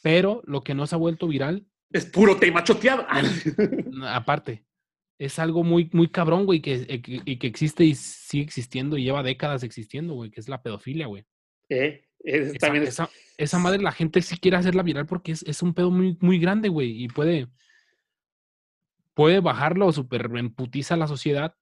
Pero 0.01 0.43
lo 0.47 0.61
que 0.61 0.73
no 0.73 0.87
se 0.87 0.95
ha 0.95 0.99
vuelto 0.99 1.27
viral, 1.27 1.67
Es 1.91 2.07
puro 2.07 2.37
tema 2.37 2.63
choteado. 2.63 3.05
n- 3.93 4.07
aparte, 4.09 4.65
es 5.19 5.41
algo 5.41 5.65
muy, 5.65 5.91
muy 5.93 6.07
cabrón, 6.09 6.47
güey, 6.47 6.61
que, 6.63 6.87
eh, 6.89 7.03
que- 7.03 7.21
y 7.25 7.37
que 7.41 7.49
existe 7.49 7.83
y 7.83 7.97
sigue 7.97 8.45
existiendo 8.45 8.97
y 8.97 9.03
lleva 9.03 9.25
décadas 9.25 9.65
existiendo, 9.65 10.15
güey, 10.15 10.31
que 10.31 10.39
es 10.39 10.49
la 10.49 10.63
pedofilia, 10.63 11.09
güey. 11.09 11.25
Eh, 11.69 12.05
es- 12.21 12.51
Esa, 12.51 12.59
también 12.59 12.85
es- 12.85 12.91
esa- 12.91 13.11
esa 13.37 13.59
madre 13.59 13.83
la 13.83 13.91
gente 13.91 14.23
sí 14.23 14.39
quiere 14.39 14.57
hacerla 14.57 14.85
viral 14.85 15.07
porque 15.07 15.33
es, 15.33 15.43
es 15.43 15.63
un 15.65 15.75
pedo 15.75 15.91
muy, 15.91 16.17
muy 16.21 16.39
grande, 16.39 16.69
güey, 16.69 17.03
y 17.03 17.09
puede, 17.09 17.49
puede 19.15 19.41
bajarlo 19.41 19.91
súper 19.91 20.31
en 20.37 20.55
putiza 20.55 20.95
a 20.95 20.99
la 20.99 21.09
sociedad, 21.09 21.57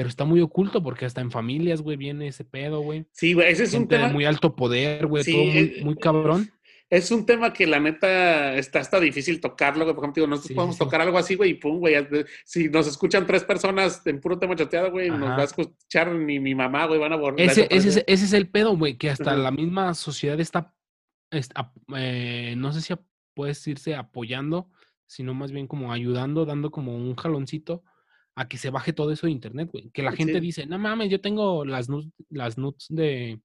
pero 0.00 0.08
está 0.08 0.24
muy 0.24 0.40
oculto 0.40 0.82
porque 0.82 1.04
hasta 1.04 1.20
en 1.20 1.30
familias, 1.30 1.82
güey, 1.82 1.98
viene 1.98 2.26
ese 2.28 2.42
pedo, 2.42 2.80
güey. 2.80 3.04
sí, 3.12 3.34
güey, 3.34 3.52
ese 3.52 3.64
es 3.64 3.74
un 3.74 3.80
Gente 3.80 3.96
de 3.96 4.00
tema. 4.04 4.14
muy 4.14 4.24
alto 4.24 4.56
poder, 4.56 5.06
güey, 5.06 5.22
Sí, 5.22 5.32
todo 5.32 5.44
muy, 5.44 5.58
eh, 5.58 5.80
muy 5.84 5.94
cabrón. 5.96 6.50
Es 6.88 7.10
un 7.10 7.26
tema 7.26 7.52
que 7.52 7.66
la 7.66 7.80
neta 7.80 8.54
está 8.54 8.78
hasta 8.78 8.98
difícil 8.98 9.42
tocarlo, 9.42 9.84
güey. 9.84 9.94
Por 9.94 10.04
ejemplo, 10.04 10.22
digo, 10.22 10.26
nosotros 10.30 10.48
Sí, 10.48 10.54
podemos 10.54 10.76
sí. 10.76 10.78
tocar 10.78 11.02
algo 11.02 11.18
así, 11.18 11.34
güey, 11.34 11.50
y 11.50 11.54
pum, 11.54 11.80
güey. 11.80 11.96
Si 12.46 12.70
nos 12.70 12.86
escuchan 12.86 13.26
tres 13.26 13.44
personas 13.44 14.00
en 14.06 14.20
puro 14.20 14.38
tema 14.38 14.56
chateado, 14.56 14.90
güey, 14.90 15.10
nos 15.10 15.28
va 15.28 15.42
a 15.42 15.44
escuchar 15.44 16.10
ni 16.12 16.40
mi 16.40 16.54
mamá, 16.54 16.86
güey, 16.86 16.98
van 16.98 17.12
a 17.12 17.16
borrar. 17.16 17.38
Ese, 17.42 17.66
ese, 17.70 17.90
es- 17.90 18.04
ese 18.06 18.24
es 18.24 18.32
el 18.32 18.48
pedo, 18.48 18.74
güey, 18.74 18.96
que 18.96 19.10
hasta 19.10 19.32
Ajá. 19.32 19.36
la 19.38 19.50
misma 19.50 19.92
sociedad 19.92 20.40
está, 20.40 20.74
está, 21.30 21.74
eh, 21.94 22.54
no 22.56 22.72
sé 22.72 22.80
si 22.80 22.94
ap- 22.94 23.04
puede 23.34 23.50
decirse 23.50 23.94
apoyando, 23.96 24.70
sino 25.06 25.34
más 25.34 25.52
bien 25.52 25.66
como 25.66 25.92
ayudando, 25.92 26.46
dando 26.46 26.70
como 26.70 26.96
un 26.96 27.14
jaloncito 27.16 27.84
a 28.36 28.48
que 28.48 28.58
se 28.58 28.70
baje 28.70 28.92
todo 28.92 29.12
eso 29.12 29.26
de 29.26 29.32
internet, 29.32 29.68
güey. 29.72 29.90
Que 29.90 30.02
la 30.02 30.12
gente 30.12 30.34
Sí. 30.34 30.40
dice, 30.40 30.66
no 30.66 30.78
mames, 30.78 31.10
yo 31.10 31.20
tengo 31.20 31.64
las 31.64 31.88
nudes, 31.88 32.08
las 32.30 32.56
nudes 32.58 32.86
de, 32.88 33.40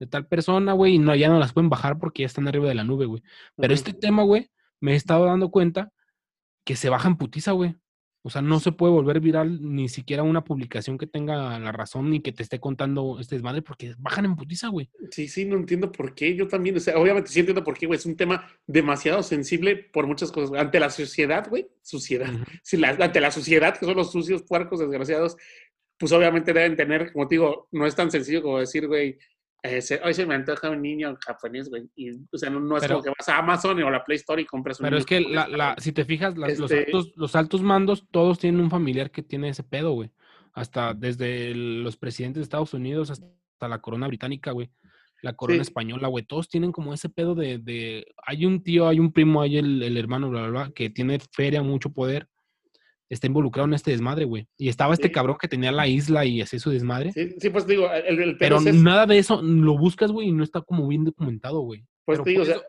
de 0.00 0.06
tal 0.06 0.26
persona, 0.26 0.72
güey, 0.72 0.94
y 0.94 0.98
no, 0.98 1.14
ya 1.14 1.28
no 1.28 1.38
las 1.38 1.52
pueden 1.52 1.70
bajar 1.70 1.98
porque 1.98 2.22
ya 2.22 2.26
están 2.26 2.48
arriba 2.48 2.68
de 2.68 2.74
la 2.74 2.84
nube, 2.84 3.06
güey. 3.06 3.22
Pero 3.56 3.72
este 3.74 3.92
tema, 3.94 4.22
güey, 4.24 4.50
me 4.80 4.92
he 4.92 4.96
estado 4.96 5.24
dando 5.26 5.50
cuenta 5.50 5.92
que 6.64 6.76
se 6.76 6.88
baja 6.88 7.08
en 7.08 7.16
putiza, 7.16 7.52
güey. 7.52 7.76
O 8.26 8.30
sea, 8.30 8.40
no 8.40 8.58
se 8.58 8.72
puede 8.72 8.90
volver 8.94 9.20
viral 9.20 9.58
ni 9.60 9.86
siquiera 9.90 10.22
una 10.22 10.42
publicación 10.44 10.96
que 10.96 11.06
tenga 11.06 11.58
la 11.58 11.72
razón 11.72 12.08
ni 12.08 12.20
que 12.20 12.32
te 12.32 12.42
esté 12.42 12.58
contando 12.58 13.18
este 13.20 13.34
desmadre 13.34 13.60
porque 13.60 13.94
bajan 13.98 14.24
en 14.24 14.34
putiza, 14.34 14.68
güey. 14.68 14.88
Sí, 15.10 15.28
sí, 15.28 15.44
no 15.44 15.56
entiendo 15.56 15.92
por 15.92 16.14
qué. 16.14 16.34
Yo 16.34 16.48
también, 16.48 16.74
o 16.76 16.80
sea, 16.80 16.96
obviamente 16.96 17.28
sí 17.30 17.40
entiendo 17.40 17.62
por 17.62 17.76
qué, 17.76 17.86
güey. 17.86 17.98
Es 17.98 18.06
un 18.06 18.16
tema 18.16 18.48
demasiado 18.66 19.22
sensible 19.22 19.76
por 19.76 20.06
muchas 20.06 20.32
cosas. 20.32 20.48
güey. 20.48 20.60
Ante 20.62 20.80
la 20.80 20.88
sociedad, 20.88 21.46
güey, 21.50 21.66
suciedad. 21.82 22.30
Si 22.62 22.78
la- 22.78 22.96
ante 22.98 23.20
la 23.20 23.30
sociedad, 23.30 23.76
que 23.78 23.84
son 23.84 23.94
los 23.94 24.10
sucios, 24.10 24.42
puercos, 24.42 24.80
desgraciados, 24.80 25.36
pues 25.98 26.10
obviamente 26.12 26.54
deben 26.54 26.76
tener, 26.76 27.12
como 27.12 27.28
te 27.28 27.34
digo, 27.34 27.68
no 27.72 27.86
es 27.86 27.94
tan 27.94 28.10
sencillo 28.10 28.40
como 28.42 28.58
decir, 28.58 28.86
güey, 28.88 29.18
hoy 30.04 30.14
se 30.14 30.26
me 30.26 30.34
antoja 30.34 30.70
un 30.70 30.82
niño 30.82 31.16
japonés, 31.24 31.68
güey. 31.70 31.88
Y, 31.96 32.10
o 32.12 32.36
sea, 32.38 32.50
no, 32.50 32.60
no 32.60 32.76
es 32.76 32.82
Pero- 32.82 32.94
como 32.96 33.04
que 33.04 33.10
vas 33.18 33.28
a 33.28 33.38
Amazon 33.38 33.82
o 33.82 33.90
la 33.90 34.04
Play 34.04 34.16
Store 34.16 34.40
y 34.42 34.44
compras 34.44 34.78
un 34.80 34.84
Pero 34.84 34.96
niño 34.96 35.00
es 35.00 35.06
que 35.06 35.20
la, 35.20 35.48
la- 35.48 35.76
si 35.78 35.92
te 35.92 36.04
fijas, 36.04 36.36
las- 36.36 36.58
los, 36.58 36.70
Este- 36.70 36.84
altos, 36.86 37.12
los 37.16 37.34
altos 37.36 37.62
mandos, 37.62 38.06
todos 38.10 38.38
tienen 38.38 38.60
un 38.60 38.70
familiar 38.70 39.10
que 39.10 39.22
tiene 39.22 39.48
ese 39.48 39.62
pedo, 39.62 39.92
güey. 39.92 40.10
Hasta 40.52 40.94
desde 40.94 41.50
el- 41.50 41.82
los 41.82 41.96
presidentes 41.96 42.40
de 42.40 42.44
Estados 42.44 42.74
Unidos 42.74 43.10
hasta 43.10 43.26
hasta 43.54 43.68
la 43.68 43.80
corona 43.80 44.08
británica, 44.08 44.50
güey. 44.50 44.68
La 45.22 45.34
corona 45.34 45.58
Sí. 45.62 45.68
española, 45.68 46.08
güey. 46.08 46.24
Todos 46.24 46.48
tienen 46.48 46.72
como 46.72 46.92
ese 46.92 47.08
pedo 47.08 47.36
de, 47.36 47.58
de- 47.58 48.04
Hay 48.26 48.44
un 48.46 48.64
tío, 48.64 48.88
hay 48.88 48.98
un 48.98 49.12
primo, 49.12 49.40
hay 49.42 49.58
el, 49.58 49.80
el 49.80 49.96
hermano, 49.96 50.28
bla, 50.28 50.40
bla, 50.40 50.50
bla, 50.50 50.72
que 50.74 50.90
tiene 50.90 51.20
feria, 51.32 51.62
mucho 51.62 51.90
poder. 51.92 52.26
Está 53.14 53.28
involucrado 53.28 53.66
en 53.68 53.74
este 53.74 53.92
desmadre, 53.92 54.24
güey. 54.24 54.48
Y 54.58 54.68
estaba 54.68 54.92
este 54.92 55.06
Sí. 55.06 55.12
cabrón 55.12 55.36
que 55.40 55.46
tenía 55.48 55.70
la 55.72 55.86
isla 55.86 56.24
y 56.24 56.40
hacía 56.42 56.58
su 56.58 56.70
desmadre. 56.70 57.12
Sí, 57.12 57.34
sí, 57.38 57.48
pues 57.50 57.66
digo, 57.66 57.90
el, 57.92 58.20
el 58.20 58.36
Pero 58.38 58.56
es, 58.58 58.74
nada 58.74 59.06
de 59.06 59.18
eso 59.18 59.40
lo 59.40 59.78
buscas, 59.78 60.10
güey, 60.10 60.28
y 60.28 60.32
no 60.32 60.42
está 60.42 60.60
como 60.62 60.88
bien 60.88 61.04
documentado, 61.04 61.60
güey. 61.60 61.86
pues 62.04 62.18
Pero 62.18 62.24
te 62.24 62.30
digo, 62.30 62.42
o 62.42 62.46
sea, 62.46 62.56
eso- 62.56 62.64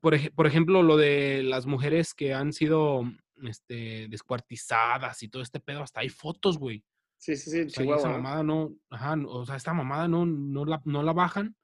por, 0.00 0.14
ej- 0.14 0.32
por 0.34 0.46
ejemplo, 0.46 0.82
lo 0.82 0.96
de 0.96 1.42
las 1.44 1.66
mujeres 1.66 2.12
que 2.14 2.34
han 2.34 2.52
sido 2.52 3.04
este, 3.42 4.06
descuartizadas 4.08 5.22
y 5.22 5.28
todo 5.28 5.42
este 5.42 5.60
pedo, 5.60 5.82
hasta 5.82 6.00
hay 6.00 6.08
fotos, 6.08 6.58
güey. 6.58 6.84
sí, 7.16 7.36
sí, 7.36 7.68
sí, 7.70 7.82
O 7.88 7.98
sea, 7.98 8.10
mamada 8.10 8.42
no, 8.42 8.74
ajá, 8.90 9.14
o 9.26 9.44
sea, 9.46 9.56
esta 9.56 9.72
mamada 9.74 10.08
no, 10.08 10.24
no, 10.26 10.64
la, 10.64 10.80
no 10.84 11.02
la 11.02 11.12
bajan 11.12 11.54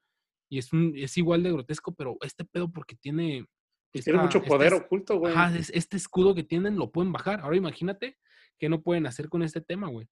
y 0.49 0.57
es, 0.59 0.71
un, 0.73 0.93
es 0.95 1.17
igual 1.17 1.43
de 1.43 1.51
grotesco, 1.51 1.93
pero 1.93 2.17
este 2.21 2.45
pedo 2.45 2.71
porque 2.71 2.95
tiene... 2.95 3.45
Tiene 4.03 4.19
mucho 4.19 4.41
poder 4.43 4.73
oculto, 4.73 5.17
güey. 5.19 5.33
Ajá, 5.33 5.57
es- 5.57 5.71
este 5.73 5.97
escudo 5.97 6.33
que 6.35 6.43
tienen 6.43 6.77
lo 6.77 6.91
pueden 6.91 7.11
bajar. 7.11 7.41
Ahora 7.41 7.55
imagínate 7.57 8.17
qué 8.57 8.69
no 8.69 8.81
pueden 8.81 9.05
hacer 9.07 9.29
con 9.29 9.43
este 9.43 9.61
tema, 9.61 9.87
güey. 9.87 10.07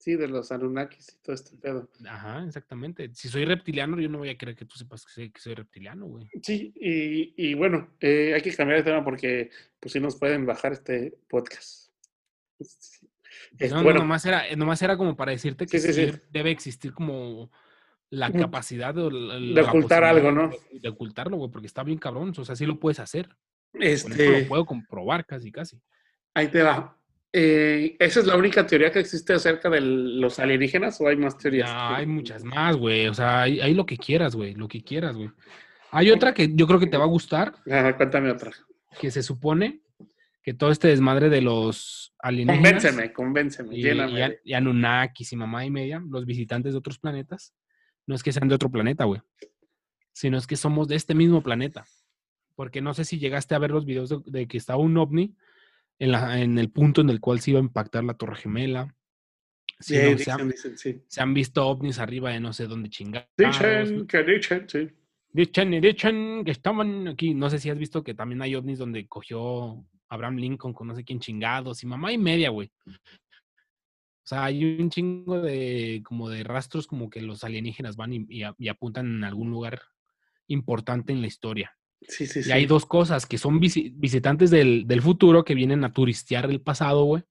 Sí, 0.00 0.14
de 0.14 0.28
los 0.28 0.52
Anunnakis 0.52 1.14
y 1.14 1.18
todo 1.22 1.34
este 1.34 1.56
pedo. 1.56 1.90
Ajá, 2.08 2.44
exactamente. 2.46 3.10
Si 3.14 3.28
soy 3.28 3.44
reptiliano, 3.44 3.98
yo 4.00 4.08
no 4.08 4.18
voy 4.18 4.28
a 4.28 4.38
querer 4.38 4.54
que 4.54 4.64
tú 4.64 4.76
sepas 4.78 5.04
que 5.04 5.12
soy, 5.12 5.30
que 5.30 5.40
soy 5.40 5.54
reptiliano, 5.54 6.06
güey. 6.06 6.28
Sí, 6.40 6.72
y, 6.76 7.34
y 7.36 7.54
bueno, 7.54 7.90
eh, 8.00 8.32
hay 8.34 8.40
que 8.40 8.54
cambiar 8.54 8.78
de 8.78 8.84
tema 8.90 9.04
porque 9.04 9.50
pues 9.80 9.92
sí 9.92 9.98
nos 10.00 10.16
pueden 10.16 10.46
bajar 10.46 10.72
este 10.72 11.18
podcast. 11.28 11.90
Sí. 12.60 13.08
Es- 13.58 13.70
No, 13.70 13.78
no, 13.78 13.82
bueno, 13.84 14.00
nomás 14.00 14.24
era, 14.24 14.44
nomás 14.56 14.80
era 14.82 14.96
como 14.96 15.16
para 15.16 15.32
decirte 15.32 15.66
que 15.66 15.78
Sí, 15.80 15.88
sí, 15.88 15.92
sí 16.06 16.12
sí. 16.12 16.18
debe 16.30 16.50
existir 16.50 16.92
como 16.92 17.50
la 18.10 18.32
capacidad 18.32 18.94
la- 18.94 19.38
De 19.38 19.60
ocultar 19.60 20.04
algo, 20.04 20.32
¿no? 20.32 20.48
De, 20.48 20.80
de 20.80 20.88
ocultarlo, 20.88 21.36
güey, 21.36 21.50
porque 21.50 21.66
está 21.66 21.82
bien 21.82 21.98
cabrón. 21.98 22.32
O 22.36 22.44
sea, 22.44 22.56
sí 22.56 22.64
lo 22.66 22.78
puedes 22.78 23.00
hacer. 23.00 23.28
Con 23.72 23.82
eso 23.82 24.08
este, 24.08 24.42
lo 24.42 24.48
puedo 24.48 24.64
comprobar 24.66 25.26
casi, 25.26 25.52
casi. 25.52 25.78
ahí 26.34 26.48
te 26.48 26.62
va. 26.62 26.96
Eh, 27.32 27.96
¿Esa 27.98 28.20
es 28.20 28.26
la 28.26 28.36
única 28.36 28.66
teoría 28.66 28.90
que 28.90 29.00
existe 29.00 29.34
acerca 29.34 29.68
de 29.68 29.82
los 29.82 30.38
alienígenas 30.38 30.98
o 31.00 31.08
hay 31.08 31.16
más 31.16 31.36
teorías? 31.36 31.70
No, 31.70 31.94
hay 31.96 32.06
muchas 32.06 32.42
más, 32.42 32.76
güey. 32.76 33.06
O 33.08 33.12
sea, 33.14 33.42
hay, 33.42 33.60
hay 33.60 33.74
lo 33.74 33.84
que 33.84 33.98
quieras, 33.98 34.34
güey. 34.34 34.54
Lo 34.54 34.66
que 34.68 34.82
quieras, 34.82 35.14
güey. 35.16 35.30
Hay 35.90 36.10
otra 36.10 36.32
que 36.32 36.50
yo 36.54 36.66
creo 36.66 36.80
que 36.80 36.86
te 36.86 36.96
va 36.96 37.04
a 37.04 37.08
gustar, 37.08 37.54
Ah, 37.70 37.94
cuéntame 37.96 38.30
otra. 38.30 38.52
que 38.98 39.10
se 39.10 39.22
supone 39.22 39.80
que 40.42 40.54
todo 40.54 40.70
este 40.70 40.88
desmadre 40.88 41.28
de 41.28 41.42
los 41.42 42.14
alienígenas 42.18 42.82
Convénceme, 42.82 43.12
convénceme, 43.12 43.76
y, 43.76 43.82
lléname. 43.82 44.38
y, 44.44 44.50
y 44.50 44.54
Anunnakis 44.54 45.32
y 45.32 45.36
mamá 45.36 45.66
y 45.66 45.70
media, 45.70 46.02
los 46.08 46.24
visitantes 46.24 46.72
de 46.72 46.78
otros 46.78 46.98
planetas, 46.98 47.52
no 48.08 48.14
es 48.14 48.22
que 48.22 48.32
sean 48.32 48.48
de 48.48 48.54
otro 48.54 48.70
planeta, 48.70 49.04
güey, 49.04 49.20
sino 50.12 50.38
es 50.38 50.46
que 50.46 50.56
somos 50.56 50.88
de 50.88 50.96
este 50.96 51.14
mismo 51.14 51.42
planeta. 51.42 51.84
Porque 52.56 52.80
no 52.80 52.94
sé 52.94 53.04
si 53.04 53.18
llegaste 53.18 53.54
a 53.54 53.58
ver 53.58 53.70
los 53.70 53.84
videos 53.84 54.08
de, 54.08 54.18
de 54.24 54.48
que 54.48 54.56
estaba 54.56 54.80
un 54.82 54.96
ovni 54.96 55.36
en, 55.98 56.12
la, 56.12 56.40
en 56.40 56.58
el 56.58 56.70
punto 56.70 57.02
en 57.02 57.10
el 57.10 57.20
cual 57.20 57.38
se 57.40 57.50
iba 57.50 57.60
a 57.60 57.62
impactar 57.62 58.02
la 58.02 58.14
Torre 58.14 58.36
Gemela. 58.36 58.94
Sí, 59.78 59.94
Sí, 59.94 59.94
no, 59.94 60.00
se, 60.00 60.16
dicen, 60.16 60.40
han, 60.40 60.48
dicen, 60.48 60.78
sí. 60.78 61.02
se 61.06 61.20
han 61.20 61.34
visto 61.34 61.64
ovnis 61.68 62.00
arriba 62.00 62.30
de 62.30 62.40
no 62.40 62.52
sé 62.52 62.66
dónde 62.66 62.88
chingados. 62.88 63.28
Dicen 63.36 64.06
que 64.06 64.24
dicen, 64.24 64.68
sí. 64.68 64.88
Dicen 65.30 65.74
y 65.74 65.80
dicen 65.80 66.42
que 66.44 66.50
estaban 66.50 67.08
aquí. 67.08 67.34
No 67.34 67.50
sé 67.50 67.58
si 67.58 67.68
has 67.70 67.78
visto 67.78 68.02
que 68.02 68.14
también 68.14 68.40
hay 68.42 68.56
ovnis 68.56 68.78
donde 68.78 69.06
cogió 69.06 69.84
Abraham 70.08 70.36
Lincoln 70.36 70.72
con 70.72 70.88
no 70.88 70.96
sé 70.96 71.04
quién 71.04 71.20
chingados 71.20 71.82
y 71.82 71.86
mamá 71.86 72.10
y 72.10 72.18
media, 72.18 72.48
güey. 72.48 72.72
O 74.28 74.34
sea, 74.36 74.44
hay 74.44 74.62
un 74.78 74.90
chingo 74.90 75.40
de 75.40 76.02
como 76.04 76.28
de 76.28 76.44
rastros 76.44 76.86
como 76.86 77.08
que 77.08 77.22
los 77.22 77.44
alienígenas 77.44 77.96
van 77.96 78.12
y, 78.12 78.26
y 78.28 78.68
apuntan 78.68 79.06
en 79.06 79.24
algún 79.24 79.48
lugar 79.50 79.80
importante 80.48 81.14
en 81.14 81.22
la 81.22 81.28
historia. 81.28 81.72
Sí, 82.02 82.26
sí, 82.26 82.42
sí. 82.42 82.50
Y 82.50 82.52
hay 82.52 82.66
dos 82.66 82.84
cosas, 82.84 83.24
que 83.24 83.38
son 83.38 83.58
visi- 83.58 83.90
visitantes 83.96 84.50
del, 84.50 84.86
del 84.86 85.00
futuro 85.00 85.46
que 85.46 85.54
vienen 85.54 85.82
a 85.82 85.94
turistear 85.94 86.44
el 86.50 86.60
pasado, 86.60 87.04
güey. 87.04 87.22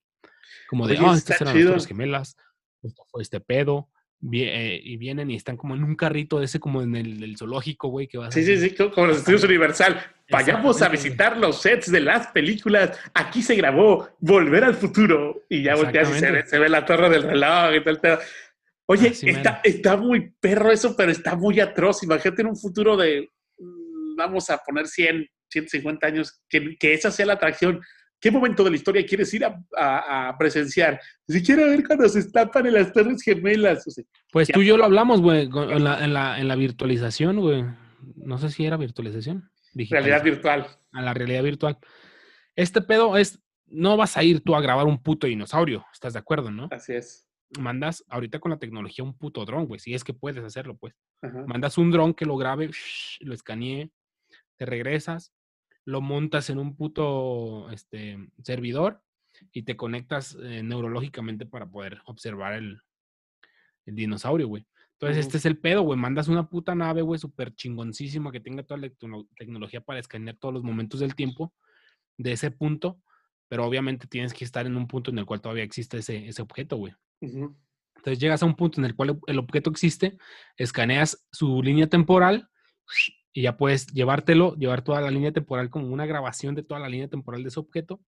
Como 0.68 0.88
de, 0.88 0.98
ah, 0.98 1.14
está 1.16 1.34
estas 1.36 1.42
eran 1.42 1.54
chido. 1.54 1.72
las 1.74 1.86
gemelas, 1.86 2.36
esto 2.82 3.04
fue 3.12 3.22
este 3.22 3.42
pedo. 3.42 3.92
Eh, 4.34 4.82
y 4.84 4.98
vienen 4.98 5.30
y 5.30 5.36
están 5.36 5.58
como 5.58 5.76
en 5.76 5.84
un 5.84 5.96
carrito 5.96 6.42
ese 6.42 6.60
como 6.60 6.82
en 6.82 6.96
el, 6.96 7.20
del 7.20 7.38
zoológico, 7.38 7.90
güey, 7.90 8.08
que 8.08 8.18
vas 8.18 8.34
Sí, 8.34 8.44
sí, 8.44 8.54
así. 8.54 8.70
sí, 8.70 8.76
co- 8.76 8.92
como 8.92 9.08
los 9.08 9.18
estudios 9.18 9.44
Universal. 9.44 10.02
Vayamos 10.30 10.82
a 10.82 10.90
visitar 10.90 11.38
los 11.38 11.62
sets 11.62 11.90
de 11.92 12.02
las 12.02 12.28
películas. 12.28 13.00
Aquí 13.14 13.42
se 13.42 13.56
grabó 13.56 14.10
Volver 14.20 14.64
al 14.66 14.74
Futuro. 14.76 15.44
Y 15.50 15.62
ya 15.64 15.76
volteas 15.76 16.10
y 16.10 16.20
se 16.20 16.32
ve, 16.32 16.46
se 16.46 16.60
ve 16.60 16.68
la 16.68 16.84
torre 16.86 17.10
del 17.10 17.24
reloj 17.24 17.76
y 17.76 17.80
todo 17.80 17.90
el 17.92 18.00
pedo. 18.00 18.20
Oye, 18.88 19.10
Así 19.10 19.30
está, 19.30 19.62
está 19.64 19.96
muy 19.98 20.32
perro 20.40 20.72
eso, 20.72 20.96
pero 20.98 21.12
está 21.12 21.36
muy 21.36 21.60
atroz. 21.60 22.04
Imagínate 22.04 22.42
en 22.42 22.48
un 22.50 22.58
futuro 22.58 22.98
de, 22.98 23.30
mm, 23.60 24.16
vamos 24.18 24.50
a 24.50 24.58
poner 24.58 24.88
100, 24.88 25.28
150 25.50 26.08
años, 26.08 26.42
que, 26.50 26.76
que 26.78 26.94
esa 26.94 27.12
sea 27.12 27.26
la 27.28 27.34
atracción. 27.34 27.80
¿Qué 28.20 28.32
momento 28.32 28.64
de 28.64 28.72
la 28.72 28.76
historia 28.76 29.06
quieres 29.06 29.32
ir 29.34 29.46
a, 29.46 29.62
a- 29.76 30.30
a 30.30 30.38
presenciar? 30.38 31.00
Si 31.28 31.44
quiero 31.44 31.66
ver 31.66 31.86
cuando 31.86 32.10
se 32.10 32.20
estampan 32.20 32.66
en 32.66 32.74
las 32.74 32.92
torres 32.92 33.22
gemelas. 33.22 33.86
O 33.88 33.92
sea, 33.92 34.04
Pues 34.32 34.48
tú 34.48 34.62
y 34.62 34.66
yo 34.66 34.78
lo 34.78 34.86
hablamos, 34.86 35.22
güey, 35.22 35.44
en 35.44 35.84
la, 35.84 36.04
en, 36.04 36.14
la, 36.14 36.40
en 36.40 36.48
la 36.48 36.56
virtualización, 36.56 37.40
güey. 37.40 37.64
No 38.16 38.38
sé 38.38 38.50
si 38.50 38.66
era 38.66 38.78
virtualización. 38.78 39.50
realidad 39.90 40.24
virtual. 40.24 40.68
A 40.94 41.02
la 41.02 41.14
realidad 41.14 41.44
virtual. 41.44 41.78
Este 42.56 42.82
pedo 42.82 43.18
es, 43.18 43.40
no 43.68 43.98
vas 43.98 44.18
a 44.18 44.24
ir 44.24 44.42
tú 44.42 44.56
a 44.56 44.62
grabar 44.62 44.88
un 44.88 45.02
puto 45.04 45.28
dinosaurio, 45.28 45.86
¿estás 45.94 46.14
de 46.14 46.20
acuerdo, 46.20 46.50
no? 46.50 46.70
Así 46.72 46.94
es. 46.94 47.28
Mandas 47.60 48.04
ahorita 48.10 48.40
con 48.40 48.52
la 48.52 48.58
tecnología 48.58 49.06
un 49.06 49.16
puto 49.18 49.46
dron, 49.46 49.68
güey, 49.68 49.80
si 49.80 49.94
es 49.94 50.04
que 50.04 50.14
puedes 50.14 50.44
hacerlo, 50.44 50.76
pues. 50.76 50.96
Ajá. 51.22 51.44
Mandas 51.48 51.78
un 51.78 51.92
dron 51.92 52.14
que 52.14 52.26
lo 52.26 52.36
grabe, 52.36 52.72
lo 53.22 53.34
escanee, 53.34 53.92
te 54.58 54.66
regresas, 54.66 55.32
lo 55.88 56.02
montas 56.02 56.50
en 56.50 56.60
un 56.60 56.76
puto 56.76 57.70
este, 57.72 58.18
servidor 58.44 59.02
y 59.54 59.64
te 59.64 59.78
conectas 59.78 60.38
eh, 60.44 60.62
neurológicamente 60.62 61.46
para 61.46 61.66
poder 61.66 62.02
observar 62.08 62.56
el, 62.56 62.82
el 63.86 63.96
dinosaurio, 63.96 64.50
güey. 64.50 64.68
Entonces, 65.00 65.26
este 65.26 65.38
es 65.38 65.46
el 65.46 65.58
pedo, 65.58 65.84
güey. 65.84 65.98
Mandas 65.98 66.28
una 66.28 66.50
puta 66.50 66.76
nave, 66.76 67.04
güey, 67.04 67.20
súper 67.20 67.56
chingoncísima 67.56 68.34
que 68.34 68.42
tenga 68.42 68.64
toda 68.64 68.82
la 68.82 68.88
tecno- 68.88 69.30
tecnología 69.38 69.80
para 69.80 70.02
escanear 70.02 70.36
todos 70.36 70.54
los 70.54 70.64
momentos 70.64 71.00
del 71.00 71.16
tiempo 71.16 71.54
de 72.18 72.34
ese 72.34 72.52
punto, 72.52 73.00
pero 73.48 73.66
obviamente 73.66 74.08
tienes 74.08 74.34
que 74.34 74.44
estar 74.44 74.66
en 74.66 74.76
un 74.76 74.88
punto 74.88 75.12
en 75.12 75.20
el 75.20 75.26
cual 75.26 75.40
todavía 75.40 75.64
existe 75.64 76.00
ese, 76.00 76.28
ese 76.28 76.42
objeto, 76.42 76.76
güey. 76.76 76.94
Entonces 77.22 78.20
llegas 78.20 78.44
a 78.44 78.46
un 78.46 78.56
punto 78.56 78.82
en 78.82 78.86
el 78.86 78.94
cual 78.94 79.18
el 79.26 79.40
objeto 79.40 79.70
existe, 79.70 80.18
escaneas 80.58 81.26
su 81.32 81.64
línea 81.64 81.88
temporal 81.88 82.50
y 83.38 83.44
ya 83.44 83.56
puedes 83.56 83.86
llevártelo, 83.94 84.56
llevar 84.56 84.82
toda 84.82 85.00
la 85.00 85.12
línea 85.12 85.32
temporal 85.32 85.70
como 85.70 85.90
una 85.90 86.08
grabación 86.08 86.56
de 86.56 86.64
toda 86.64 86.80
la 86.80 86.90
línea 86.90 87.08
temporal 87.08 87.44
de 87.44 87.50
ese 87.50 87.60
objeto. 87.60 88.02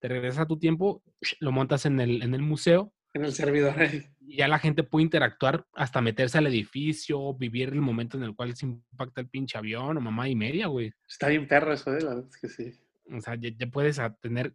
Te 0.00 0.08
regresas 0.08 0.40
a 0.40 0.46
tu 0.46 0.58
tiempo, 0.58 1.02
lo 1.40 1.50
montas 1.50 1.86
en 1.86 1.98
el, 1.98 2.22
en 2.22 2.34
el 2.34 2.42
museo 2.42 2.92
En 3.14 3.24
el 3.24 3.32
servidor. 3.32 3.72
y 4.20 4.36
ya 4.36 4.48
la 4.48 4.58
gente 4.58 4.82
puede 4.82 5.04
interactuar 5.04 5.64
hasta 5.72 6.02
meterse 6.02 6.36
al 6.36 6.46
edificio, 6.48 7.32
vivir 7.32 7.70
el 7.70 7.80
momento 7.80 8.18
en 8.18 8.24
el 8.24 8.36
cual 8.36 8.54
se 8.54 8.66
impacta 8.66 9.22
el 9.22 9.30
pinche 9.30 9.56
avión 9.56 9.96
o 9.96 10.00
mamá 10.02 10.28
y 10.28 10.36
media, 10.36 10.66
güey. 10.66 10.92
Está 11.08 11.28
bien 11.28 11.48
perro 11.48 11.72
eso, 11.72 11.96
¿eh? 11.96 12.02
La 12.02 12.10
verdad 12.10 12.28
es 12.28 12.36
que 12.36 12.48
sí. 12.50 12.78
O 13.10 13.18
sea, 13.22 13.34
ya, 13.36 13.48
ya 13.56 13.66
puedes 13.68 13.98
tener... 14.20 14.52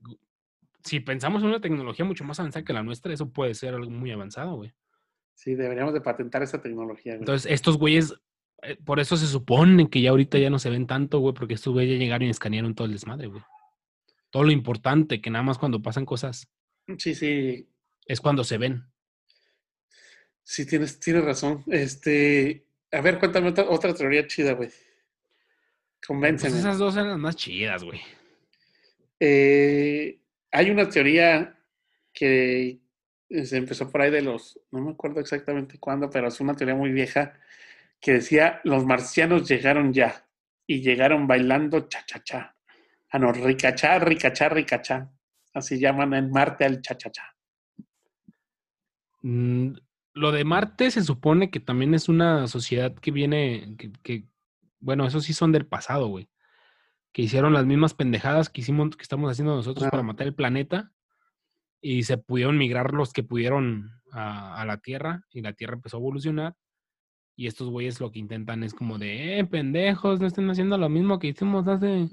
Si 0.83 0.99
pensamos 0.99 1.41
en 1.41 1.49
una 1.49 1.61
tecnología 1.61 2.05
mucho 2.05 2.25
más 2.25 2.39
avanzada 2.39 2.63
que 2.63 2.73
la 2.73 2.83
nuestra, 2.83 3.11
eso 3.11 3.31
puede 3.31 3.55
ser 3.55 3.73
algo 3.73 3.89
muy 3.89 4.11
avanzado, 4.11 4.53
güey. 4.53 4.71
Sí, 5.33 5.55
deberíamos 5.55 5.95
de 5.95 6.01
patentar 6.01 6.43
esa 6.43 6.61
tecnología. 6.61 7.13
güey. 7.13 7.21
Entonces, 7.21 7.51
estos 7.51 7.79
güeyes, 7.79 8.11
eh, 8.11 8.15
por 8.85 8.99
eso 8.99 9.17
se 9.17 9.27
supone 9.27 9.89
que 9.89 10.01
ya 10.01 10.11
ahorita 10.11 10.37
ya 10.37 10.49
no 10.49 10.59
se 10.59 10.69
ven 10.69 10.87
tanto, 10.87 11.19
güey, 11.19 11.33
porque 11.33 11.55
estos 11.55 11.73
güeyes 11.73 11.93
ya 11.93 11.99
llegaron 12.03 12.27
y 12.27 12.31
escanearon 12.31 12.75
todo 12.75 12.85
el 12.85 12.93
desmadre, 12.93 13.27
güey. 13.27 13.41
Todo 14.29 14.43
lo 14.43 14.51
importante, 14.51 15.19
que 15.21 15.29
nada 15.29 15.43
más 15.43 15.57
cuando 15.57 15.81
pasan 15.81 16.05
cosas 16.05 16.47
Sí, 16.97 17.15
sí, 17.15 17.67
es 18.05 18.21
cuando 18.21 18.43
se 18.43 18.57
ven. 18.57 18.83
sí, 20.43 20.65
tienes, 20.65 20.99
tienes 20.99 21.23
razón. 21.23 21.63
Este, 21.67 22.65
a 22.91 23.01
ver, 23.01 23.19
cuéntame 23.19 23.49
otra, 23.49 23.69
otra 23.69 23.93
teoría 23.93 24.27
chida, 24.27 24.53
güey. 24.53 24.69
Pues 24.69 26.07
Convénceme. 26.07 26.57
esas 26.57 26.77
dos 26.77 26.95
eran 26.95 27.09
las 27.09 27.19
más 27.19 27.35
chidas, 27.35 27.83
güey. 27.83 28.01
Eh, 29.19 30.19
hay 30.51 30.69
una 30.71 30.89
teoría 30.89 31.57
que 32.13 32.79
se 33.29 33.57
empezó 33.57 33.89
por 33.89 34.01
ahí 34.01 34.11
de 34.11 34.21
los, 34.21 34.59
no 34.71 34.81
me 34.81 34.91
acuerdo 34.91 35.19
exactamente 35.21 35.77
cuándo, 35.79 36.09
pero 36.09 36.27
es 36.27 36.39
una 36.41 36.55
teoría 36.55 36.75
muy 36.75 36.91
vieja 36.91 37.39
que 38.01 38.13
decía 38.13 38.59
los 38.63 38.85
marcianos 38.85 39.47
llegaron 39.47 39.93
ya 39.93 40.25
y 40.67 40.81
llegaron 40.81 41.27
bailando 41.27 41.81
cha-cha-cha. 41.87 42.55
Ah, 43.11 43.19
no, 43.19 43.31
ricachá, 43.31 43.99
ricachá, 43.99 44.49
ricachá. 44.49 45.11
Así 45.53 45.79
llaman 45.79 46.13
en 46.13 46.31
Marte 46.31 46.65
al 46.65 46.81
cha-cha-cha. 46.81 47.35
Mm, 49.21 49.73
lo 50.13 50.31
de 50.31 50.43
Marte 50.43 50.91
se 50.91 51.03
supone 51.03 51.51
que 51.51 51.59
también 51.59 51.93
es 51.93 52.09
una 52.09 52.47
sociedad 52.47 52.93
que 52.95 53.11
viene, 53.11 53.75
que, 53.77 53.91
que- 54.03 54.25
bueno, 54.79 55.05
esos 55.05 55.25
sí 55.25 55.33
son 55.33 55.51
del 55.51 55.65
pasado, 55.67 56.07
güey. 56.07 56.29
Que 57.13 57.21
hicieron 57.23 57.53
las 57.53 57.65
mismas 57.65 57.93
pendejadas 57.93 58.49
que 58.49 58.61
hicimos, 58.61 58.95
que 58.95 59.03
estamos 59.03 59.29
haciendo 59.29 59.55
nosotros 59.55 59.89
para 59.89 60.03
matar 60.03 60.27
el 60.27 60.33
planeta. 60.35 60.91
y 61.83 62.03
se 62.03 62.17
pudieron 62.19 62.57
migrar 62.59 62.93
los 62.93 63.11
que 63.11 63.23
pudieron 63.23 63.89
a, 64.11 64.61
a 64.61 64.65
la 64.65 64.77
Tierra 64.77 65.25
y 65.31 65.41
la 65.41 65.53
Tierra 65.53 65.73
empezó 65.73 65.97
a 65.97 65.99
evolucionar. 65.99 66.55
Y 67.41 67.47
estos 67.47 67.71
güeyes 67.71 67.99
lo 67.99 68.11
que 68.11 68.19
intentan 68.19 68.61
es 68.61 68.71
como 68.71 68.99
de, 68.99 69.39
eh, 69.39 69.45
pendejos, 69.45 70.19
no 70.19 70.27
estén 70.27 70.47
haciendo 70.51 70.77
lo 70.77 70.89
mismo 70.89 71.17
que 71.17 71.29
hicimos 71.29 71.67
hace 71.67 72.07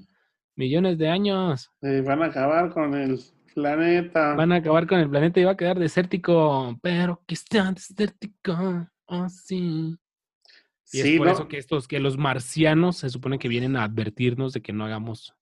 millones 0.57 0.97
de 0.97 1.11
años. 1.11 1.71
Eh, 1.83 2.01
van 2.01 2.23
a 2.23 2.27
acabar 2.29 2.73
con 2.73 2.95
el 2.95 3.21
planeta. 3.53 4.35
Van 4.37 4.53
a 4.53 4.57
acabar 4.57 4.87
con 4.87 5.01
el 5.01 5.11
planeta 5.11 5.39
y 5.39 5.45
va 5.45 5.51
a 5.51 5.57
quedar 5.59 5.79
desértico, 5.79 6.79
pero 6.81 7.23
que 7.27 7.37
sea 7.37 7.71
desértico, 7.73 8.89
oh 9.05 9.29
sí. 9.29 9.99
Y 10.93 10.99
sí, 10.99 11.13
es 11.13 11.19
por 11.19 11.27
no, 11.27 11.33
eso 11.35 11.49
que 11.49 11.59
estos, 11.59 11.87
que 11.87 12.01
los 12.01 12.17
marcianos 12.17 12.97
se 12.97 13.11
supone 13.11 13.39
que 13.39 13.49
vienen 13.49 13.77
a 13.77 13.85
advertirnos 13.85 14.55
de 14.55 14.63
que 14.63 14.73
no 14.73 14.87
hagamos 14.87 15.35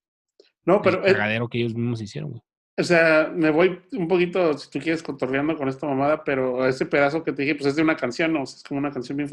no, 0.64 0.82
pero 0.82 1.05
el 1.05 1.11
eh, 1.11 1.12
cagadero 1.12 1.49
que 1.49 1.59
ellos 1.59 1.76
mismos 1.76 2.03
hicieron, 2.03 2.30
güey. 2.30 2.43
O 2.76 2.82
sea, 2.82 3.32
me 3.32 3.51
voy 3.51 3.80
un 3.93 4.09
poquito, 4.09 4.59
si 4.59 4.68
tú 4.68 4.80
quieres, 4.80 5.05
cotorreando 5.05 5.57
con 5.57 5.68
esta 5.68 5.87
mamada, 5.87 6.24
pero 6.24 6.66
ese 6.66 6.87
pedazo 6.87 7.22
que 7.22 7.32
te 7.32 7.43
dije, 7.43 7.55
pues 7.55 7.66
es 7.66 7.76
de 7.76 7.82
una 7.82 7.97
canción, 7.97 8.32
¿no? 8.32 8.43
O 8.43 8.47
sea, 8.47 8.57
es 8.57 8.64
como 8.64 8.80
una 8.80 8.91
canción 8.91 9.16
bien 9.16 9.28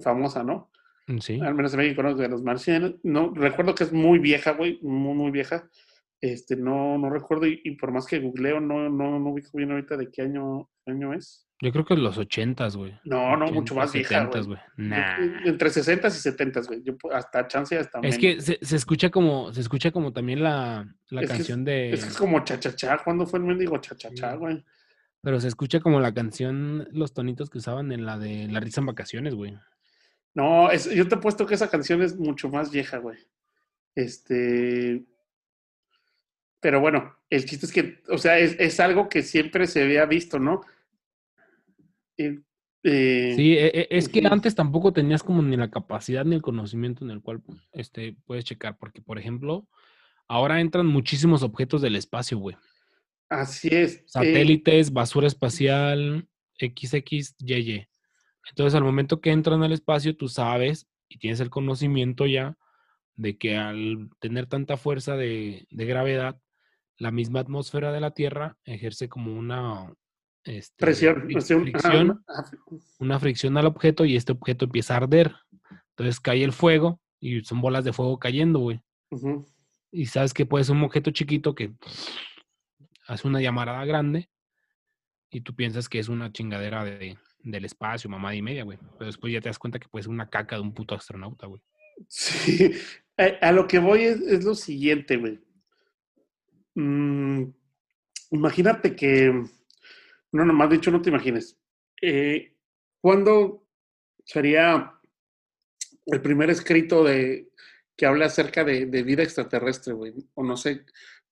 famosa, 0.00 0.42
¿no? 0.42 0.70
Mm, 1.06 1.18
Sí. 1.18 1.40
Al 1.40 1.54
menos 1.54 1.72
en 1.74 1.78
México, 1.80 2.02
¿no? 2.02 2.14
De 2.14 2.28
los 2.28 2.42
marcianos. 2.42 2.94
No, 3.02 3.32
recuerdo 3.34 3.74
que 3.74 3.84
es 3.84 3.92
muy 3.92 4.18
vieja, 4.18 4.52
güey, 4.52 4.78
muy, 4.82 5.14
muy 5.14 5.30
vieja. 5.30 5.68
Este, 6.20 6.56
no, 6.56 6.98
no 6.98 7.10
recuerdo, 7.10 7.46
y, 7.46 7.60
y 7.64 7.76
por 7.76 7.92
más 7.92 8.04
que 8.06 8.18
googleo, 8.18 8.60
no, 8.60 8.88
no, 8.90 9.18
no 9.20 9.30
ubico 9.30 9.50
bien 9.56 9.70
ahorita 9.70 9.96
de 9.96 10.10
qué 10.10 10.22
año, 10.22 10.68
año 10.84 11.14
es. 11.14 11.44
Yo 11.60 11.72
creo 11.72 11.84
que 11.84 11.96
los 11.96 12.18
ochentas, 12.18 12.76
güey. 12.76 12.92
No, 13.04 13.36
no, 13.36 13.46
mucho 13.50 13.74
más 13.74 13.92
vieja, 13.92 14.24
güey. 14.26 14.42
70s, 14.42 14.46
güey. 14.46 14.58
Yo- 14.76 14.84
Nah. 14.84 15.16
Entre 15.44 15.70
60 15.70 16.08
y 16.08 16.10
70, 16.10 16.60
güey. 16.62 16.82
Yo, 16.84 16.94
hasta 17.12 17.46
chance, 17.48 17.76
hasta 17.78 17.98
Es 17.98 18.02
menos. 18.02 18.18
que 18.18 18.40
se, 18.40 18.58
se 18.60 18.76
escucha 18.76 19.10
como, 19.10 19.52
se 19.52 19.60
escucha 19.60 19.90
como 19.90 20.12
también 20.12 20.42
la, 20.42 20.86
la 21.10 21.20
Es 21.22 21.26
que 21.28 21.32
es- 21.32 21.38
canción 21.38 21.64
de. 21.64 21.90
Es 21.92 22.02
que 22.04 22.10
es 22.10 22.16
como 22.16 22.44
cha-cha-cha. 22.44 22.98
¿Cuándo 23.02 23.26
fue 23.26 23.38
el 23.40 23.44
mendigo 23.46 23.78
cha-cha-cha, 23.78 24.36
Sí. 24.36 24.64
Pero 25.20 25.40
se 25.40 25.48
escucha 25.48 25.80
como 25.80 26.00
la 26.00 26.14
canción, 26.14 26.88
los 26.92 27.12
tonitos 27.12 27.50
que 27.50 27.58
usaban 27.58 27.90
en 27.92 28.06
la 28.06 28.18
de 28.18 28.46
La 28.48 28.60
risa 28.60 28.80
en 28.80 28.86
vacaciones, 28.86 29.34
güey. 29.34 29.56
No, 30.34 30.70
es, 30.70 30.88
yo 30.94 31.08
te 31.08 31.16
he 31.16 31.18
puesto 31.18 31.46
que 31.46 31.54
esa 31.54 31.68
canción 31.70 32.02
es 32.02 32.16
mucho 32.16 32.48
más 32.48 32.70
vieja, 32.70 32.98
güey. 32.98 33.18
Este. 33.94 35.04
Pero 36.60 36.80
bueno, 36.80 37.16
el 37.30 37.44
chiste 37.44 37.66
es 37.66 37.72
que, 37.72 38.02
o 38.08 38.18
sea, 38.18 38.38
es, 38.38 38.56
es 38.58 38.78
algo 38.80 39.08
que 39.08 39.22
siempre 39.22 39.66
se 39.66 39.82
había 39.82 40.06
visto, 40.06 40.38
¿no? 40.38 40.60
Eh, 42.16 42.40
eh, 42.84 43.32
Sí, 43.36 43.54
e- 43.56 43.66
e- 43.80 43.88
es 43.90 44.08
que 44.08 44.26
antes 44.28 44.54
tampoco 44.54 44.92
tenías 44.92 45.22
como 45.22 45.42
ni 45.42 45.56
la 45.56 45.70
capacidad 45.70 46.24
ni 46.24 46.36
el 46.36 46.42
conocimiento 46.42 47.04
en 47.04 47.10
el 47.10 47.20
cual 47.22 47.42
este, 47.72 48.16
puedes 48.24 48.44
checar, 48.44 48.76
porque 48.76 49.02
por 49.02 49.18
ejemplo, 49.18 49.68
ahora 50.26 50.60
entran 50.60 50.86
muchísimos 50.86 51.42
objetos 51.42 51.82
del 51.82 51.96
espacio, 51.96 52.38
güey. 52.38 52.56
Así 53.28 53.68
es. 53.70 53.96
eh, 53.96 54.04
Satélites, 54.06 54.92
basura 54.92 55.26
espacial, 55.26 56.26
XXYY. 56.58 57.86
Entonces, 58.50 58.74
al 58.74 58.84
momento 58.84 59.20
que 59.20 59.30
entran 59.30 59.62
al 59.62 59.72
espacio, 59.72 60.16
tú 60.16 60.28
sabes 60.28 60.86
y 61.08 61.18
tienes 61.18 61.40
el 61.40 61.50
conocimiento 61.50 62.26
ya 62.26 62.56
de 63.16 63.36
que 63.36 63.56
al 63.56 64.08
tener 64.20 64.46
tanta 64.46 64.76
fuerza 64.76 65.16
de, 65.16 65.66
de 65.70 65.84
gravedad, 65.86 66.40
la 66.96 67.10
misma 67.10 67.40
atmósfera 67.40 67.92
de 67.92 68.00
la 68.00 68.12
Tierra 68.12 68.56
ejerce 68.64 69.08
como 69.08 69.34
una 69.36 69.92
este, 70.44 70.74
presión. 70.78 71.22
fricción 71.22 72.24
una- 72.98 73.18
fricción 73.20 73.56
al 73.58 73.66
objeto 73.66 74.04
y 74.04 74.16
este 74.16 74.32
objeto 74.32 74.64
empieza 74.64 74.94
a 74.94 74.98
arder. 74.98 75.34
Entonces 75.90 76.20
cae 76.20 76.42
el 76.44 76.52
fuego 76.52 77.00
y 77.20 77.40
son 77.42 77.60
bolas 77.60 77.84
de 77.84 77.92
fuego 77.92 78.18
cayendo, 78.18 78.60
güey. 78.60 78.80
Y 79.90 80.06
sabes 80.06 80.32
que 80.32 80.46
puede 80.46 80.64
ser 80.64 80.76
un 80.76 80.84
objeto 80.84 81.10
chiquito 81.10 81.54
que 81.54 81.72
hace 83.08 83.26
una 83.26 83.40
llamarada 83.40 83.84
grande 83.84 84.28
y 85.30 85.40
tú 85.40 85.54
piensas 85.54 85.88
que 85.88 85.98
es 85.98 86.08
una 86.08 86.30
chingadera 86.30 86.84
de, 86.84 87.18
del 87.40 87.64
espacio, 87.64 88.08
mamada 88.08 88.34
y 88.34 88.42
media, 88.42 88.64
güey. 88.64 88.78
Pero 88.98 89.06
después 89.06 89.32
ya 89.32 89.40
te 89.40 89.48
das 89.48 89.58
cuenta 89.58 89.78
que 89.78 89.88
puede 89.88 90.04
ser 90.04 90.10
una 90.10 90.30
caca 90.30 90.56
de 90.56 90.62
un 90.62 90.74
puto 90.74 90.94
astronauta, 90.94 91.46
güey. 91.46 91.60
Sí, 92.06 92.70
a, 93.16 93.24
a 93.48 93.52
lo 93.52 93.66
que 93.66 93.78
voy 93.78 94.02
es, 94.02 94.20
es 94.20 94.44
lo 94.44 94.54
siguiente, 94.54 95.16
güey. 95.16 95.40
Mm, 96.74 97.44
imagínate 98.30 98.94
que, 98.94 99.32
no, 100.32 100.44
nomás 100.44 100.70
dicho, 100.70 100.90
no 100.90 101.02
te 101.02 101.08
imagines. 101.10 101.58
Eh, 102.00 102.54
¿Cuándo 103.00 103.66
sería 104.24 104.94
el 106.06 106.20
primer 106.20 106.50
escrito 106.50 107.04
de 107.04 107.48
que 107.96 108.06
habla 108.06 108.26
acerca 108.26 108.64
de, 108.64 108.86
de 108.86 109.02
vida 109.02 109.22
extraterrestre, 109.22 109.94
güey? 109.94 110.14
O 110.34 110.44
no 110.44 110.56
sé, 110.56 110.84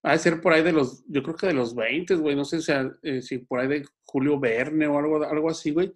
ha 0.09 0.12
de 0.12 0.18
ser 0.18 0.40
por 0.40 0.52
ahí 0.52 0.62
de 0.62 0.70
los, 0.72 1.04
yo 1.09 1.20
creo 1.22 1.34
que 1.34 1.48
de 1.48 1.52
los 1.54 1.74
20, 1.74 2.14
güey, 2.14 2.36
no 2.36 2.44
sé 2.44 2.62
si, 2.62 2.70
eh, 3.02 3.20
si 3.22 3.38
por 3.38 3.59
ahí 3.59 3.66
de 3.66 3.84
Julio 4.04 4.38
Verne 4.38 4.86
o 4.86 4.98
algo, 4.98 5.24
algo 5.24 5.50
así, 5.50 5.72
güey. 5.72 5.92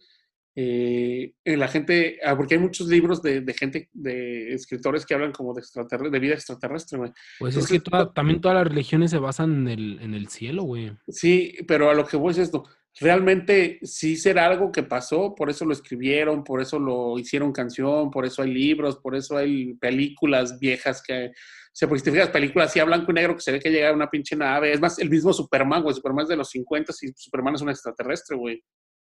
Eh, 0.57 1.33
la 1.45 1.69
gente, 1.69 2.19
ah, 2.25 2.37
porque 2.37 2.55
hay 2.55 2.61
muchos 2.61 2.89
libros 2.89 3.23
de, 3.23 3.41
de 3.41 3.55
gente, 3.55 3.89
de 3.93 4.53
escritores 4.53 5.07
que 5.07 5.15
hablan 5.15 5.31
como 5.31 5.55
de 5.55 5.61
extraterrestre, 5.61 6.11
de 6.11 6.19
vida 6.19 6.35
extraterrestre, 6.35 6.99
güey. 6.99 7.13
Pues 7.39 7.57
es 7.57 7.69
que 7.69 7.79
toda- 7.79 8.13
también 8.13 8.41
todas 8.41 8.59
las 8.59 8.67
religiones 8.67 9.13
se 9.13 9.19
basan 9.19 9.53
en 9.63 9.69
el, 9.69 10.01
en 10.03 10.15
el 10.15 10.29
cielo, 10.29 10.65
güey. 10.65 10.93
Sí, 11.09 11.55
pero 11.69 11.89
a 11.89 11.95
lo 11.95 12.05
que 12.05 12.17
voy 12.17 12.33
es 12.33 12.39
esto. 12.39 12.65
Realmente 12.99 13.79
sí 13.83 14.17
será 14.17 14.47
algo 14.47 14.73
que 14.73 14.83
pasó, 14.83 15.37
por 15.37 15.49
eso 15.49 15.65
lo 15.65 15.73
escribieron, 15.73 16.43
por 16.43 16.61
eso 16.61 16.81
lo 16.81 17.17
hicieron 17.19 17.53
canción, 17.53 18.11
por 18.11 18.27
eso 18.27 18.43
hay 18.43 18.53
libros, 18.53 18.97
por 18.99 19.15
eso 19.15 19.37
hay 19.37 19.75
películas 19.75 20.59
viejas 20.59 21.01
que, 21.01 21.31
sea, 21.73 21.89
porque 21.89 22.01
si 22.01 22.05
te 22.07 22.13
fijas, 22.13 22.31
películas 22.31 22.69
así 22.71 22.81
a 22.81 22.85
blanco 22.85 23.11
y 23.11 23.15
negro 23.15 23.35
que 23.35 23.41
se 23.43 23.53
ve 23.53 23.61
que 23.61 23.71
llega 23.71 23.93
una 23.93 24.11
pinche 24.11 24.37
nave. 24.37 24.73
Es 24.73 24.81
más, 24.81 24.99
el 24.99 25.09
mismo 25.11 25.33
Superman, 25.33 25.83
güey. 25.83 25.95
Superman 25.95 26.25
es 26.25 26.29
de 26.29 26.37
los 26.37 26.51
50 26.51 26.93
y 27.03 27.09
Superman 27.15 27.55
es 27.55 27.61
un 27.63 27.71
extraterrestre, 27.71 28.37
güey. 28.37 28.63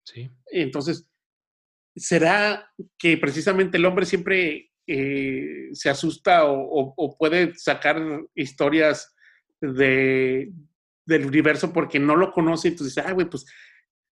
Sí. 0.05 0.31
Entonces, 0.47 1.07
¿será 1.95 2.71
que 2.99 3.17
precisamente 3.19 3.77
el 3.77 3.85
hombre 3.85 4.07
siempre 4.07 4.71
eh, 4.87 5.69
se 5.73 5.91
asusta 5.91 6.45
o, 6.45 6.61
o- 6.61 6.95
o 6.97 7.17
puede 7.19 7.55
sacar 7.57 8.01
historias 8.35 9.15
de, 9.61 10.53
del 11.07 11.27
universo 11.27 11.73
porque 11.73 11.99
no 11.99 12.17
lo 12.17 12.33
conoce? 12.33 12.69
Entonces 12.69 12.95
dice, 12.95 13.07
ah, 13.07 13.13
güey, 13.13 13.29
pues 13.29 13.47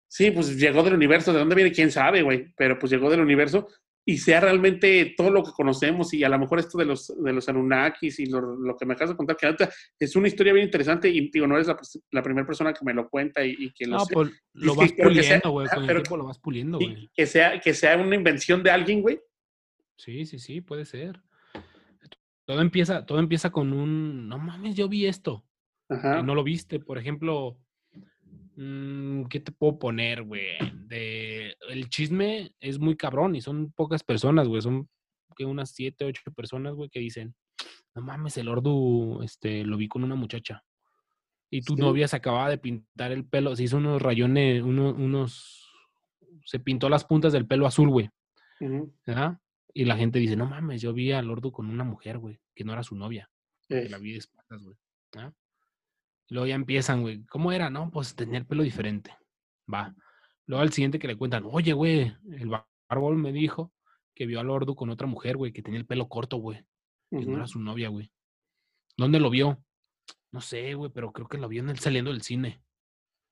sí, 0.07 0.31
pues 0.31 0.57
llegó 0.57 0.83
del 0.83 0.93
universo. 0.95 1.31
¿De 1.33 1.39
dónde 1.39 1.55
viene? 1.55 1.71
¿Quién 1.71 1.91
sabe, 1.91 2.21
güey? 2.21 2.53
Pero 2.57 2.77
pues 2.79 2.91
llegó 2.91 3.09
del 3.09 3.21
universo 3.21 3.67
y 4.05 4.17
sea 4.17 4.41
realmente 4.41 5.13
todo 5.15 5.29
lo 5.31 5.43
que 5.43 5.51
conocemos 5.51 6.13
y 6.13 6.23
a 6.23 6.29
lo 6.29 6.37
mejor 6.37 6.59
esto 6.59 6.77
de 6.77 6.85
los, 6.85 7.07
de 7.23 7.31
los 7.33 7.47
Anunnakis 7.47 8.19
y 8.19 8.25
lo, 8.25 8.41
lo 8.57 8.75
que 8.75 8.85
me 8.85 8.93
acabas 8.95 9.11
de 9.11 9.15
contar, 9.15 9.37
que 9.37 9.67
es 9.99 10.15
una 10.17 10.27
historia 10.27 10.51
bien 10.53 10.65
interesante 10.65 11.07
y 11.09 11.29
digo, 11.31 11.47
no 11.47 11.55
eres 11.55 11.67
la, 11.67 11.77
la 12.11 12.21
primera 12.21 12.45
persona 12.45 12.73
que 12.73 12.83
me 12.83 12.93
lo 12.93 13.09
cuenta 13.09 13.45
y, 13.45 13.55
y 13.57 13.71
que 13.73 13.85
lo 13.85 13.97
No, 13.97 14.05
sé. 14.05 14.13
pues 14.13 14.31
lo 14.53 14.75
vas 14.75 14.91
que 14.91 15.03
puliendo, 15.03 15.51
güey. 15.51 15.67
ajá, 15.67 15.75
Con 15.75 15.83
el 15.83 15.87
pero- 15.87 16.01
tiempo 16.03 16.17
lo 16.17 16.25
vas 16.25 16.39
puliendo, 16.39 16.77
güey. 16.79 17.09
que 17.13 17.25
sea, 17.25 17.59
que 17.61 17.73
sea 17.73 17.95
una 17.97 18.15
invención 18.15 18.61
de 18.61 18.71
alguien, 18.71 19.01
güey. 19.01 19.21
Sí, 19.95 20.25
sí, 20.25 20.37
sí, 20.39 20.59
puede 20.59 20.85
ser. 20.85 21.21
Todo 22.45 22.61
empieza, 22.61 23.05
todo 23.05 23.19
empieza 23.19 23.51
con 23.51 23.71
un, 23.71 24.27
no 24.27 24.37
mames, 24.37 24.75
yo 24.75 24.89
vi 24.89 25.05
esto. 25.05 25.45
Ajá. 25.89 26.19
y 26.19 26.23
no 26.23 26.33
lo 26.35 26.43
viste. 26.43 26.79
Por 26.79 26.97
ejemplo, 26.97 27.57
mm, 28.55 29.23
¿qué 29.25 29.39
te 29.39 29.51
puedo 29.51 29.79
poner, 29.79 30.23
güey? 30.23 30.57
De, 30.87 31.55
el 31.69 31.89
chisme 31.89 32.53
es 32.59 32.79
muy 32.79 32.95
cabrón 32.95 33.35
y 33.35 33.41
son 33.41 33.71
pocas 33.71 34.03
personas, 34.03 34.47
güey. 34.47 34.61
Son 34.61 34.89
que 35.35 35.45
unas 35.45 35.71
siete, 35.71 36.05
ocho 36.05 36.21
personas, 36.35 36.75
güey, 36.75 36.89
que 36.89 36.99
dicen, 36.99 37.35
no 37.95 38.01
mames, 38.01 38.37
el 38.37 38.47
Ordu, 38.49 39.21
este, 39.23 39.63
lo 39.65 39.77
vi 39.77 39.87
con 39.87 40.03
una 40.03 40.15
muchacha. 40.15 40.63
Y 41.49 41.61
tu 41.61 41.75
Sí. 41.75 41.81
novia 41.81 42.07
se 42.07 42.15
acababa 42.15 42.49
de 42.49 42.57
pintar 42.57 43.11
el 43.11 43.25
pelo, 43.25 43.55
se 43.55 43.63
hizo 43.63 43.77
unos 43.77 44.01
rayones, 44.01 44.61
uno- 44.63 44.93
unos, 44.93 45.69
se 46.45 46.59
pintó 46.59 46.89
las 46.89 47.05
puntas 47.05 47.33
del 47.33 47.45
pelo 47.47 47.65
azul, 47.67 47.89
güey. 47.89 48.09
Ujú. 48.59 48.93
¿verdad? 49.05 49.39
Y 49.73 49.85
la 49.85 49.97
gente 49.97 50.19
dice, 50.19 50.35
no 50.35 50.45
mames, 50.45 50.81
yo 50.81 50.93
vi 50.93 51.11
al 51.11 51.29
Ordu 51.29 51.51
con 51.51 51.69
una 51.69 51.83
mujer, 51.83 52.17
güey, 52.19 52.39
que 52.55 52.63
no 52.63 52.73
era 52.73 52.83
su 52.83 52.95
novia. 52.95 53.29
Eh, 53.69 53.87
la 53.89 53.97
vi 53.97 54.11
de 54.13 54.19
espaldas, 54.19 54.63
güey. 54.63 54.77
¿ah? 55.17 55.31
Luego 56.29 56.47
ya 56.47 56.55
empiezan, 56.55 57.01
güey. 57.01 57.23
¿Cómo 57.25 57.51
era? 57.51 57.69
No, 57.69 57.91
pues 57.91 58.15
tenía 58.15 58.39
el 58.39 58.45
pelo 58.45 58.63
diferente. 58.63 59.15
Va. 59.71 59.93
Luego 60.45 60.61
al 60.61 60.71
siguiente 60.73 60.99
que 60.99 61.07
le 61.07 61.15
cuentan, 61.17 61.43
oye, 61.45 61.73
güey, 61.73 62.13
el 62.31 62.49
bárbol 62.89 63.17
me 63.17 63.31
dijo 63.31 63.71
que 64.15 64.25
vio 64.25 64.39
al 64.39 64.49
Ordu 64.49 64.75
con 64.75 64.89
otra 64.89 65.07
mujer, 65.07 65.37
güey, 65.37 65.51
que 65.53 65.61
tenía 65.61 65.79
el 65.79 65.85
pelo 65.85 66.07
corto, 66.09 66.37
güey. 66.37 66.63
Que 67.09 67.25
no 67.25 67.35
era 67.37 67.47
su 67.47 67.59
novia, 67.59 67.89
güey. 67.89 68.11
¿Dónde 68.97 69.19
lo 69.19 69.29
vio? 69.29 69.63
No 70.31 70.41
sé, 70.41 70.73
güey, 70.73 70.91
pero 70.91 71.11
creo 71.11 71.27
que 71.27 71.37
lo 71.37 71.47
vio 71.47 71.61
en 71.61 71.69
el 71.69 71.79
saliendo 71.79 72.11
del 72.11 72.21
cine. 72.23 72.61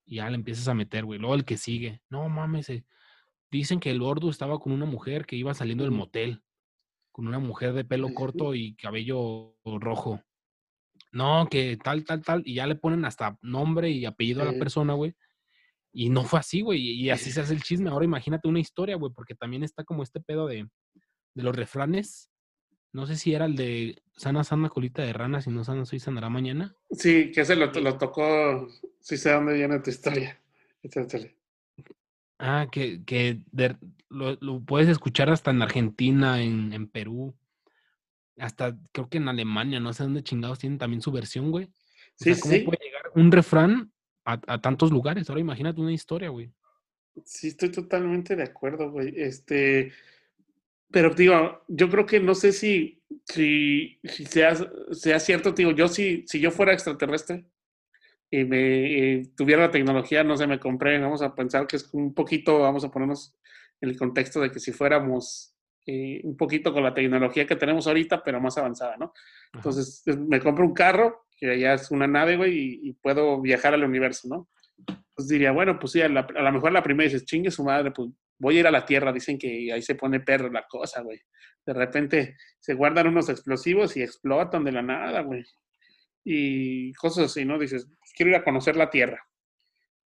Y 0.05 0.15
ya 0.17 0.29
le 0.29 0.35
empiezas 0.35 0.67
a 0.67 0.73
meter, 0.73 1.03
güey. 1.05 1.19
Luego 1.19 1.35
el 1.35 1.45
que 1.45 1.57
sigue. 1.57 2.01
No 2.09 2.27
mames. 2.29 2.69
eh, 2.69 2.85
Dicen 3.49 3.79
que 3.79 3.91
el 3.91 4.01
Ordu 4.01 4.29
estaba 4.29 4.59
con 4.59 4.71
una 4.71 4.85
mujer 4.85 5.25
que 5.25 5.35
iba 5.35 5.53
saliendo 5.53 5.83
del 5.83 5.91
motel. 5.91 6.43
Con 7.11 7.27
una 7.27 7.39
mujer 7.39 7.73
de 7.73 7.83
pelo 7.83 8.13
corto 8.13 8.55
y 8.55 8.75
cabello 8.75 9.57
rojo. 9.65 10.21
No, 11.11 11.47
que 11.49 11.77
tal, 11.77 12.03
tal, 12.05 12.23
tal. 12.23 12.41
Y 12.45 12.55
ya 12.55 12.67
le 12.67 12.75
ponen 12.75 13.05
hasta 13.05 13.37
nombre 13.41 13.89
y 13.89 14.05
apellido 14.05 14.41
a 14.41 14.45
la 14.45 14.53
persona, 14.59 14.93
güey. 14.93 15.13
Y 15.93 16.09
no 16.09 16.23
fue 16.23 16.39
así, 16.39 16.61
güey. 16.61 16.79
Y 16.81 17.09
así 17.09 17.31
se 17.31 17.41
hace 17.41 17.53
el 17.53 17.63
chisme. 17.63 17.89
Ahora 17.89 18.05
imagínate 18.05 18.47
una 18.47 18.59
historia, 18.59 18.95
güey, 18.95 19.11
porque 19.13 19.35
también 19.35 19.63
está 19.63 19.83
como 19.83 20.03
este 20.03 20.21
pedo 20.21 20.47
de, 20.47 20.67
de 21.33 21.43
los 21.43 21.55
refranes. 21.55 22.29
No 22.93 23.05
sé 23.05 23.15
si 23.17 23.33
era 23.33 23.45
el 23.45 23.55
de 23.55 24.01
sana, 24.15 24.43
sana 24.43 24.69
colita 24.69 25.01
de 25.01 25.13
rana, 25.13 25.41
si 25.41 25.49
no 25.49 25.63
sana 25.63 25.85
soy 25.85 25.99
sanará 25.99 26.29
mañana. 26.29 26.75
Sí, 26.91 27.31
que 27.31 27.41
ese 27.41 27.55
lo, 27.55 27.67
lo 27.71 27.97
tocó 27.97 28.67
Sí 29.01 29.17
sé 29.17 29.31
dónde 29.31 29.53
viene 29.53 29.79
tu 29.79 29.89
historia. 29.89 30.39
Échale. 30.83 31.35
Ah, 32.39 32.67
que, 32.71 33.03
que 33.03 33.41
de- 33.51 33.77
lo, 34.09 34.37
lo 34.41 34.59
puedes 34.61 34.89
escuchar 34.89 35.29
hasta 35.29 35.51
en 35.51 35.61
Argentina, 35.61 36.41
en, 36.41 36.73
en 36.73 36.87
Perú, 36.87 37.33
hasta 38.37 38.77
creo 38.91 39.09
que 39.09 39.17
en 39.17 39.27
Alemania, 39.27 39.79
no 39.79 39.93
sé 39.93 40.03
dónde 40.03 40.23
chingados 40.23 40.59
tienen 40.59 40.79
también 40.79 41.01
su 41.01 41.11
versión, 41.11 41.51
güey. 41.51 41.65
O 41.65 41.71
Sí, 42.15 42.33
sea, 42.33 42.41
¿cómo 42.41 42.53
sí. 42.55 42.59
puede 42.61 42.79
llegar 42.83 43.03
un 43.15 43.31
refrán 43.31 43.91
a, 44.25 44.39
a 44.47 44.61
tantos 44.61 44.91
lugares? 44.91 45.29
Ahora 45.29 45.41
imagínate 45.41 45.81
una 45.81 45.91
historia, 45.93 46.29
güey. 46.29 46.51
Sí, 47.25 47.49
estoy 47.49 47.69
totalmente 47.71 48.35
de 48.35 48.43
acuerdo, 48.43 48.91
güey. 48.91 49.13
Este, 49.17 49.91
pero 50.91 51.13
digo, 51.13 51.63
yo 51.67 51.89
creo 51.89 52.05
que 52.05 52.19
no 52.19 52.35
sé 52.35 52.51
si, 52.51 53.01
si, 53.25 53.99
si 54.03 54.25
sea, 54.25 54.55
sea 54.91 55.19
cierto, 55.19 55.51
digo, 55.51 55.71
yo 55.71 55.87
si, 55.87 56.25
si 56.27 56.39
yo 56.39 56.51
fuera 56.51 56.73
extraterrestre 56.73 57.45
y 58.29 58.43
me 58.45 58.59
eh, 59.19 59.31
tuviera 59.35 59.63
la 59.63 59.71
tecnología, 59.71 60.23
no 60.23 60.37
sé, 60.37 60.47
me 60.47 60.59
compré, 60.59 60.99
vamos 60.99 61.21
a 61.21 61.35
pensar 61.35 61.67
que 61.67 61.77
es 61.77 61.89
un 61.93 62.13
poquito, 62.13 62.59
vamos 62.59 62.83
a 62.83 62.91
ponernos 62.91 63.35
en 63.81 63.89
el 63.89 63.97
contexto 63.97 64.39
de 64.39 64.51
que 64.51 64.59
si 64.59 64.71
fuéramos 64.71 65.55
eh, 65.85 66.21
un 66.23 66.37
poquito 66.37 66.71
con 66.73 66.83
la 66.83 66.93
tecnología 66.93 67.45
que 67.47 67.55
tenemos 67.55 67.87
ahorita, 67.87 68.23
pero 68.23 68.39
más 68.39 68.57
avanzada, 68.57 68.97
¿no? 68.97 69.05
Ajá. 69.05 69.51
Entonces, 69.55 70.03
es- 70.05 70.17
me 70.17 70.39
compro 70.39 70.65
un 70.65 70.73
carro, 70.73 71.25
que 71.37 71.57
ya 71.59 71.73
es 71.73 71.89
una 71.91 72.07
nave, 72.07 72.37
güey, 72.37 72.57
y, 72.57 72.89
y 72.89 72.93
puedo 72.93 73.41
viajar 73.41 73.73
al 73.73 73.83
universo, 73.83 74.27
¿no? 74.27 74.49
Pues 75.15 75.27
diría, 75.27 75.51
bueno, 75.51 75.77
pues 75.79 75.93
sí, 75.93 76.01
a, 76.01 76.07
la- 76.09 76.27
a 76.35 76.41
lo 76.43 76.51
mejor 76.51 76.71
la 76.71 76.83
primera 76.83 77.09
dices, 77.09 77.25
chingue 77.25 77.51
su 77.51 77.63
madre, 77.63 77.91
pues 77.91 78.09
voy 78.37 78.57
a 78.57 78.59
ir 78.61 78.67
a 78.67 78.71
la 78.71 78.85
Tierra, 78.85 79.11
dicen 79.13 79.37
que 79.37 79.71
ahí 79.71 79.81
se 79.81 79.95
pone 79.95 80.19
perro 80.19 80.49
la 80.51 80.65
cosa, 80.67 81.01
güey. 81.01 81.19
De 81.65 81.73
repente 81.73 82.37
se 82.59 82.73
guardan 82.73 83.07
unos 83.07 83.29
explosivos 83.29 83.95
y 83.97 84.01
explotan 84.01 84.63
de 84.63 84.71
la 84.71 84.81
nada, 84.81 85.21
güey. 85.21 85.43
Y 86.23 86.93
cosas 86.93 87.25
así, 87.25 87.45
¿no? 87.45 87.57
Dices, 87.59 87.87
quiero 88.15 88.31
ir 88.31 88.35
a 88.37 88.43
conocer 88.43 88.75
la 88.75 88.89
Tierra. 88.89 89.23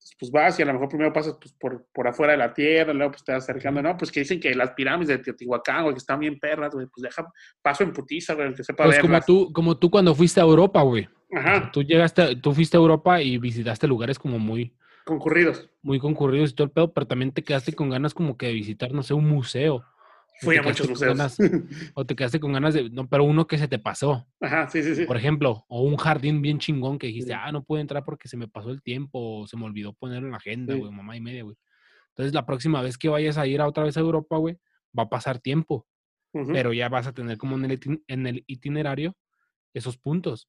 Entonces, 0.06 0.16
pues 0.20 0.30
vas 0.30 0.58
y 0.58 0.62
a 0.62 0.66
lo 0.66 0.72
mejor 0.74 0.88
primero 0.88 1.12
pasas 1.12 1.36
pues, 1.40 1.52
por, 1.54 1.86
por 1.92 2.06
afuera 2.06 2.32
de 2.32 2.38
la 2.38 2.54
Tierra, 2.54 2.92
luego 2.92 3.12
pues 3.12 3.24
te 3.24 3.32
vas 3.32 3.42
acercando, 3.42 3.82
¿no? 3.82 3.96
Pues 3.96 4.12
que 4.12 4.20
dicen 4.20 4.38
que 4.38 4.54
las 4.54 4.70
pirámides 4.72 5.08
de 5.08 5.18
Teotihuacán, 5.18 5.82
güey, 5.82 5.94
que 5.94 5.98
están 5.98 6.20
bien 6.20 6.38
perras, 6.38 6.72
güey, 6.72 6.86
pues 6.86 7.02
deja, 7.02 7.26
paso 7.60 7.82
en 7.82 7.92
putiza, 7.92 8.34
güey, 8.34 8.48
el 8.48 8.54
que 8.54 8.62
sepa 8.62 8.84
Pues 8.84 9.00
como 9.00 9.20
tú, 9.20 9.52
como 9.52 9.76
tú 9.76 9.90
cuando 9.90 10.14
fuiste 10.14 10.40
a 10.40 10.44
Europa, 10.44 10.82
güey. 10.82 11.08
Ajá, 11.32 11.70
Tú 11.72 11.82
llegaste, 11.82 12.36
tú 12.36 12.52
fuiste 12.52 12.76
a 12.76 12.80
Europa 12.80 13.20
y 13.20 13.36
visitaste 13.38 13.88
lugares 13.88 14.16
como 14.16 14.38
muy, 14.38 14.72
concurridos. 15.04 15.68
muy 15.82 15.98
concurridos 15.98 16.50
y 16.50 16.54
todo 16.54 16.66
el 16.66 16.70
pedo, 16.70 16.92
pero 16.92 17.08
también 17.08 17.32
te 17.32 17.42
quedaste 17.42 17.72
con 17.72 17.90
ganas 17.90 18.14
como 18.14 18.36
que 18.36 18.46
de 18.46 18.52
visitar, 18.52 18.92
no 18.92 19.02
sé, 19.02 19.12
un 19.12 19.28
museo. 19.28 19.84
Fui 20.40 20.56
a 20.56 20.62
muchos 20.62 20.88
museos. 20.88 21.16
ganas- 21.16 21.38
o 21.94 22.04
te 22.04 22.14
quedaste 22.14 22.40
con 22.40 22.52
ganas 22.52 22.74
de, 22.74 22.90
no, 22.90 23.08
pero 23.08 23.24
uno 23.24 23.46
que 23.46 23.56
se 23.58 23.68
te 23.68 23.78
pasó, 23.78 24.26
Ajá, 24.40 24.68
sí, 24.68 24.82
sí, 24.82 24.94
sí. 24.94 25.04
por 25.06 25.16
ejemplo, 25.16 25.64
o 25.68 25.82
un 25.82 25.96
jardín 25.96 26.42
bien 26.42 26.58
chingón 26.58 26.98
que 26.98 27.06
dijiste, 27.06 27.32
Sí. 27.32 27.38
ah, 27.40 27.50
no 27.52 27.64
pude 27.64 27.80
entrar 27.80 28.04
porque 28.04 28.28
se 28.28 28.36
me 28.36 28.46
pasó 28.48 28.70
el 28.70 28.82
tiempo, 28.82 29.40
o 29.40 29.46
se 29.46 29.56
me 29.56 29.64
olvidó 29.64 29.92
ponerlo 29.94 30.26
en 30.26 30.32
la 30.32 30.36
agenda, 30.38 30.74
Sí. 30.74 30.80
güey, 30.80 30.92
mamá 30.92 31.16
y 31.16 31.20
media, 31.20 31.42
güey. 31.44 31.56
Entonces, 32.10 32.34
la 32.34 32.44
próxima 32.46 32.80
vez 32.82 32.96
que 32.98 33.08
vayas 33.08 33.38
a 33.38 33.46
ir 33.46 33.60
a 33.60 33.66
otra 33.68 33.84
vez 33.84 33.96
a 33.96 34.00
Europa, 34.00 34.36
güey, 34.36 34.56
va 34.98 35.04
a 35.04 35.08
pasar 35.08 35.38
tiempo, 35.38 35.86
pero 36.52 36.72
ya 36.74 36.88
vas 36.90 37.06
a 37.06 37.12
tener 37.14 37.38
como 37.38 37.56
en 37.56 37.64
el, 37.64 37.80
itin- 37.80 38.02
en 38.08 38.26
el 38.26 38.44
itinerario 38.46 39.16
esos 39.74 39.96
puntos. 39.96 40.48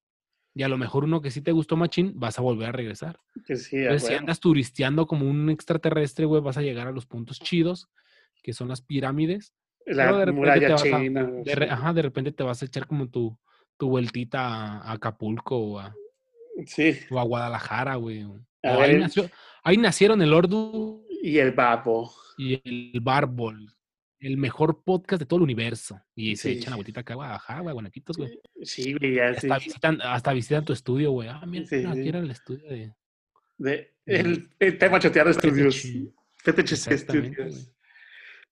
Y 0.54 0.64
a 0.64 0.68
lo 0.70 0.78
mejor 0.78 1.04
uno 1.04 1.22
que 1.22 1.30
sí 1.32 1.42
te 1.42 1.52
gustó 1.52 1.78
machín, 1.78 2.14
vas 2.16 2.40
a 2.40 2.42
volver 2.42 2.70
a 2.70 2.72
regresar. 2.72 3.20
Que 3.46 3.56
sí, 3.56 3.78
a 3.78 3.82
Entonces, 3.84 4.04
si 4.04 4.14
huevo. 4.14 4.20
andas 4.22 4.40
turisteando 4.40 5.06
como 5.08 5.30
un 5.30 5.50
extraterrestre, 5.50 6.26
güey, 6.26 6.42
vas 6.42 6.58
a 6.58 6.62
llegar 6.62 6.88
a 6.88 6.92
los 6.92 7.06
puntos 7.06 7.40
chidos, 7.40 7.90
que 8.44 8.54
son 8.54 8.68
las 8.70 8.82
pirámides. 8.82 9.54
De 9.88 9.96
La 9.96 10.26
te 10.26 10.32
muralla 10.32 10.74
a- 10.74 10.78
china. 10.78 11.24
De 11.44 11.56
re- 11.56 11.70
ajá, 11.70 11.94
de 11.94 12.02
repente 12.02 12.32
te 12.32 12.44
vas 12.44 12.62
a 12.62 12.66
echar 12.66 12.86
como 12.88 13.10
tu, 13.10 13.38
tu 13.78 13.90
vueltita 13.90 14.42
a, 14.48 14.78
a 14.80 14.92
Acapulco 14.94 15.58
o 15.58 15.80
a, 15.80 15.96
Sí. 16.66 16.98
o 17.10 17.20
a 17.20 17.24
Guadalajara, 17.24 17.96
güey. 17.96 18.24
A 18.64 18.74
ahí, 18.84 18.98
nació- 19.00 19.30
ahí 19.64 19.78
nacieron 19.78 20.22
el 20.22 20.34
Ordu 20.34 21.06
Y 21.24 21.38
el 21.40 21.52
babo. 21.52 22.12
y 22.38 22.62
el 22.64 23.00
Bárbol, 23.02 23.74
el 24.20 24.38
mejor 24.38 24.84
podcast 24.84 25.20
de 25.22 25.26
todo 25.26 25.38
el 25.38 25.44
universo. 25.44 26.02
Y 26.16 26.36
se 26.36 26.52
Sí. 26.54 26.58
echan 26.58 26.72
la 26.72 26.76
vueltita 26.78 27.02
acá 27.02 27.14
a 27.14 27.18
Guadalajara, 27.18 27.62
güey, 27.62 27.74
Guanaquitos, 27.74 28.18
güey. 28.18 28.40
Sí, 28.64 28.94
güey, 28.94 29.14
ya 29.16 29.34
sí. 29.36 29.48
Hasta, 29.50 29.58
visitan, 29.64 30.02
hasta 30.02 30.34
visitan 30.34 30.66
tu 30.66 30.74
estudio, 30.74 31.12
güey. 31.12 31.30
Ah, 31.30 31.44
mira, 31.48 31.66
Sí, 31.66 31.86
aquí 31.88 32.10
era 32.10 32.20
el 32.20 32.32
estudio 32.32 32.68
de... 32.68 32.94
De, 33.60 33.96
el, 34.06 34.50
el 34.60 34.78
tema 34.78 35.00
choteado 35.00 35.30
estudios. 35.32 35.84
Exactamente, 36.46 36.98
Studios. 36.98 37.74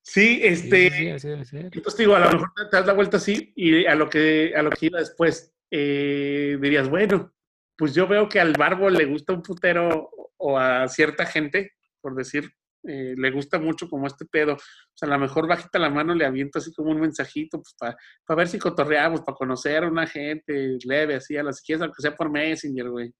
Sí, 0.07 0.39
este. 0.43 0.91
sí, 0.91 0.97
sí, 0.97 1.09
así 1.09 1.27
debe 1.27 1.45
ser. 1.45 1.65
Entonces 1.65 1.95
te 1.95 2.03
digo, 2.03 2.15
a 2.15 2.19
lo 2.19 2.31
mejor 2.31 2.51
te- 2.55 2.77
das 2.77 2.85
la 2.85 2.93
vuelta 2.93 3.17
así 3.17 3.51
y 3.55 3.85
a 3.87 3.95
lo 3.95 4.07
que, 4.07 4.53
a 4.55 4.61
lo 4.61 4.69
que 4.69 4.85
iba 4.85 4.99
después, 4.99 5.51
eh, 5.71 6.57
dirías, 6.61 6.87
bueno, 6.89 7.33
pues 7.75 7.95
yo 7.95 8.07
veo 8.07 8.29
que 8.29 8.39
al 8.39 8.53
barbo 8.53 8.89
le 8.89 9.05
gusta 9.05 9.33
un 9.33 9.41
putero 9.41 10.09
o 10.37 10.59
a 10.59 10.87
cierta 10.87 11.25
gente, 11.25 11.71
por 12.01 12.13
decir, 12.15 12.51
eh, 12.87 13.15
le 13.17 13.31
gusta 13.31 13.57
mucho 13.57 13.89
como 13.89 14.05
este 14.05 14.25
pedo. 14.25 14.53
O 14.53 14.57
sea, 14.93 15.07
a 15.09 15.13
lo 15.13 15.17
mejor 15.19 15.47
bajita 15.47 15.79
la 15.79 15.89
mano, 15.89 16.13
le 16.13 16.23
aviento 16.25 16.59
así 16.59 16.71
como 16.71 16.91
un 16.91 17.01
mensajito, 17.01 17.57
pues 17.63 17.75
para 17.79 18.37
ver 18.37 18.47
si 18.47 18.59
cotorreamos, 18.59 19.21
para 19.21 19.35
conocer 19.35 19.83
a 19.83 19.87
una 19.87 20.05
gente 20.05 20.77
leve, 20.85 21.15
así, 21.15 21.35
a 21.35 21.41
las 21.41 21.63
que 21.65 21.73
aunque 21.73 21.99
sea 22.01 22.15
por 22.15 22.29
Messenger, 22.29 22.89
güey. 22.91 23.11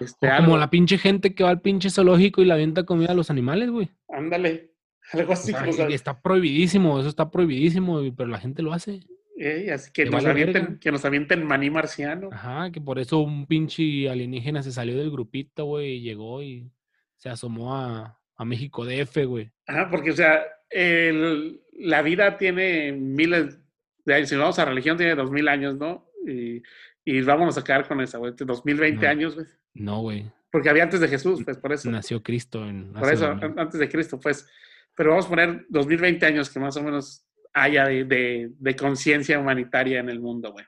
Este, 0.00 0.26
O 0.32 0.36
como 0.38 0.56
la 0.56 0.70
pinche 0.70 0.96
gente 0.96 1.34
que 1.34 1.44
va 1.44 1.50
al 1.50 1.60
pinche 1.60 1.90
zoológico 1.90 2.40
y 2.40 2.46
la 2.46 2.54
avienta 2.54 2.84
comida 2.84 3.12
a 3.12 3.14
los 3.14 3.28
animales, 3.30 3.70
güey. 3.70 3.90
Ándale, 4.08 4.72
algo 5.12 5.30
O 5.30 5.34
así 5.34 5.52
sea, 5.52 5.64
como, 5.64 5.88
y 5.90 5.94
está 5.94 6.20
prohibidísimo, 6.20 6.98
eso 7.00 7.08
está 7.08 7.30
prohibidísimo, 7.30 8.00
pero 8.16 8.28
la 8.28 8.38
gente 8.38 8.62
lo 8.62 8.72
hace. 8.72 9.00
eh, 9.38 9.70
así 9.72 9.90
que 9.92 10.06
nos, 10.06 10.24
avienten, 10.24 10.78
que 10.78 10.90
nos 10.92 11.04
avienten 11.04 11.44
maní 11.44 11.70
marciano. 11.70 12.28
Ajá, 12.32 12.70
que 12.72 12.80
por 12.80 12.98
eso 12.98 13.18
un 13.18 13.46
pinche 13.46 14.08
alienígena 14.08 14.62
se 14.62 14.72
salió 14.72 14.96
del 14.96 15.10
grupito, 15.10 15.64
güey, 15.66 15.96
y 15.96 16.00
llegó 16.00 16.42
y 16.42 16.70
se 17.16 17.28
asomó 17.28 17.74
a, 17.76 18.18
a 18.36 18.44
México 18.44 18.84
DF, 18.84 19.24
güey. 19.26 19.50
Ajá, 19.66 19.88
porque, 19.90 20.10
o 20.10 20.16
sea, 20.16 20.42
el- 20.70 21.60
la 21.78 22.00
vida 22.02 22.38
tiene 22.38 22.92
miles 22.92 23.58
de 24.06 24.14
años. 24.14 24.28
Si 24.30 24.36
vamos 24.36 24.58
a 24.58 24.64
religión, 24.64 24.96
tiene 24.96 25.14
dos 25.14 25.30
mil 25.30 25.46
años, 25.48 25.76
¿no? 25.76 26.08
Y, 26.26 26.62
y 27.04 27.20
vámonos 27.20 27.58
a 27.58 27.62
quedar 27.64 27.86
con 27.86 28.00
esa, 28.00 28.16
güey. 28.18 28.32
Dos 28.36 28.64
mil 28.64 28.76
veinte 28.76 29.04
No. 29.04 29.10
años, 29.10 29.34
güey. 29.34 29.46
No, 29.74 30.00
güey. 30.00 30.24
Porque 30.50 30.70
había 30.70 30.84
antes 30.84 31.00
de 31.00 31.08
Jesús, 31.08 31.42
pues, 31.44 31.58
por 31.58 31.72
eso. 31.74 31.90
Nació 31.90 32.22
Cristo 32.22 32.66
en 32.66 32.92
Por 32.94 33.12
eso, 33.12 33.26
antes 33.56 33.78
de 33.78 33.88
Cristo, 33.90 34.18
pues. 34.18 34.48
Pero 34.96 35.10
vamos 35.10 35.26
a 35.26 35.28
poner 35.28 35.66
2020 35.68 36.26
años 36.26 36.50
que 36.50 36.58
más 36.58 36.76
o 36.76 36.82
menos 36.82 37.24
haya 37.52 37.86
de, 37.86 38.04
de- 38.04 38.50
de 38.58 38.76
conciencia 38.76 39.38
humanitaria 39.38 40.00
en 40.00 40.08
el 40.08 40.20
mundo, 40.20 40.52
güey. 40.52 40.64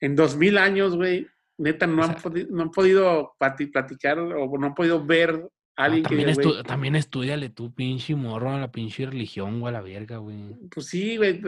En 0.00 0.14
2000 0.16 0.58
años, 0.58 0.96
güey, 0.96 1.26
neta, 1.58 1.86
no, 1.86 2.02
O 2.02 2.04
han, 2.04 2.12
sea- 2.12 2.22
podi- 2.22 2.48
no 2.48 2.62
han 2.62 2.70
podido 2.70 3.34
plati- 3.38 3.70
platicar 3.70 4.18
o 4.18 4.58
no 4.58 4.66
han 4.66 4.74
podido 4.74 5.04
ver 5.04 5.48
a 5.76 5.84
alguien 5.84 6.02
que 6.04 6.08
también, 6.16 6.28
diga, 6.36 6.42
estu- 6.42 6.62
también 6.64 6.94
estudiale 6.96 7.50
tú, 7.50 7.72
pinche 7.74 8.14
morro, 8.14 8.50
a 8.50 8.58
la 8.60 8.70
pinche 8.72 9.06
religión, 9.06 9.60
güey, 9.60 9.74
a 9.74 9.78
la 9.78 9.82
verga, 9.82 10.16
güey. 10.18 10.54
Pues 10.72 10.86
sí, 10.86 11.16
güey. 11.16 11.40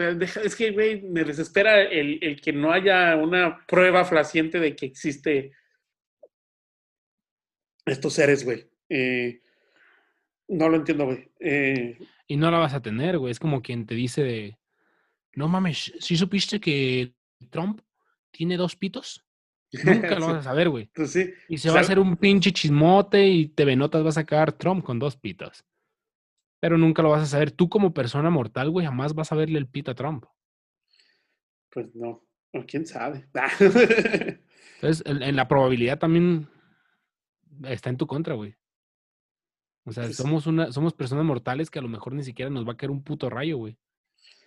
Es 0.45 0.55
que, 0.57 0.71
güey, 0.73 1.03
me 1.03 1.25
desespera 1.25 1.83
el, 1.83 2.19
el 2.23 2.41
que 2.41 2.53
no 2.53 2.73
haya 2.73 3.17
una 3.17 3.65
prueba 3.67 4.05
flaciente 4.05 4.59
de 4.61 4.75
que 4.77 4.87
existe 4.87 5.53
estos 7.87 8.13
seres, 8.15 8.45
güey. 8.45 8.69
Eh, 8.89 9.41
no 10.51 10.69
lo 10.69 10.77
entiendo, 10.77 11.07
güey. 11.07 11.31
Eh, 11.41 11.99
Y 12.27 12.37
no 12.37 12.51
la 12.51 12.59
vas 12.59 12.75
a 12.75 12.83
tener, 12.83 13.19
güey. 13.19 13.31
Es 13.31 13.39
como 13.41 13.63
quien 13.63 13.87
te 13.87 13.95
dice 13.95 14.23
de, 14.23 14.59
no 15.35 15.49
mames, 15.49 15.93
¿sí 15.99 16.17
supiste 16.17 16.61
que 16.61 17.15
Trump 17.51 17.81
tiene 18.31 18.57
dos 18.57 18.77
pitos? 18.77 19.25
Nunca 19.85 20.15
lo 20.19 20.27
sí, 20.27 20.33
vas 20.33 20.37
a 20.39 20.43
saber, 20.43 20.69
güey. 20.69 20.91
pues 20.95 21.13
sí. 21.13 21.31
Y 21.49 21.59
se 21.59 21.71
va 21.71 21.79
a 21.79 21.83
hacer 21.83 21.99
un 21.99 22.17
pinche 22.17 22.53
chismote 22.53 23.27
y 23.29 23.49
TV 23.49 23.77
Notas 23.77 24.05
va 24.05 24.09
a 24.11 24.13
sacar 24.13 24.53
Trump 24.53 24.85
con 24.85 24.99
dos 24.99 25.17
pitos. 25.17 25.65
Pero 26.61 26.77
nunca 26.77 27.03
lo 27.03 27.11
vas 27.11 27.23
a 27.23 27.27
saber. 27.27 27.53
Tú 27.53 27.69
como 27.69 27.95
persona 27.95 28.29
mortal, 28.29 28.71
güey, 28.71 28.85
jamás 28.87 29.15
vas 29.15 29.33
a 29.33 29.37
verle 29.37 29.59
el 29.59 29.69
pito 29.69 29.91
a 29.93 29.95
Trump. 29.95 30.25
Pues 31.71 31.95
no. 31.95 32.23
O 32.53 32.65
quién 32.67 32.85
sabe. 32.85 33.29
Entonces, 34.75 35.03
en, 35.07 35.23
en 35.23 35.37
la 35.37 35.47
probabilidad 35.49 35.99
también 35.99 36.49
está 37.65 37.91
en 37.91 37.97
tu 37.97 38.07
contra, 38.07 38.35
güey. 38.35 38.57
O 39.85 39.93
sea, 39.93 40.13
somos, 40.13 40.47
una, 40.47 40.73
somos 40.73 40.93
personas 40.93 41.25
mortales 41.25 41.71
que 41.71 41.79
a 41.79 41.83
lo 41.83 41.89
mejor 41.89 42.13
ni 42.15 42.23
siquiera 42.23 42.51
nos 42.51 42.67
va 42.67 42.73
a 42.73 42.77
caer 42.77 42.91
un 42.91 43.03
puto 43.03 43.31
rayo, 43.31 43.57
güey. 43.57 43.77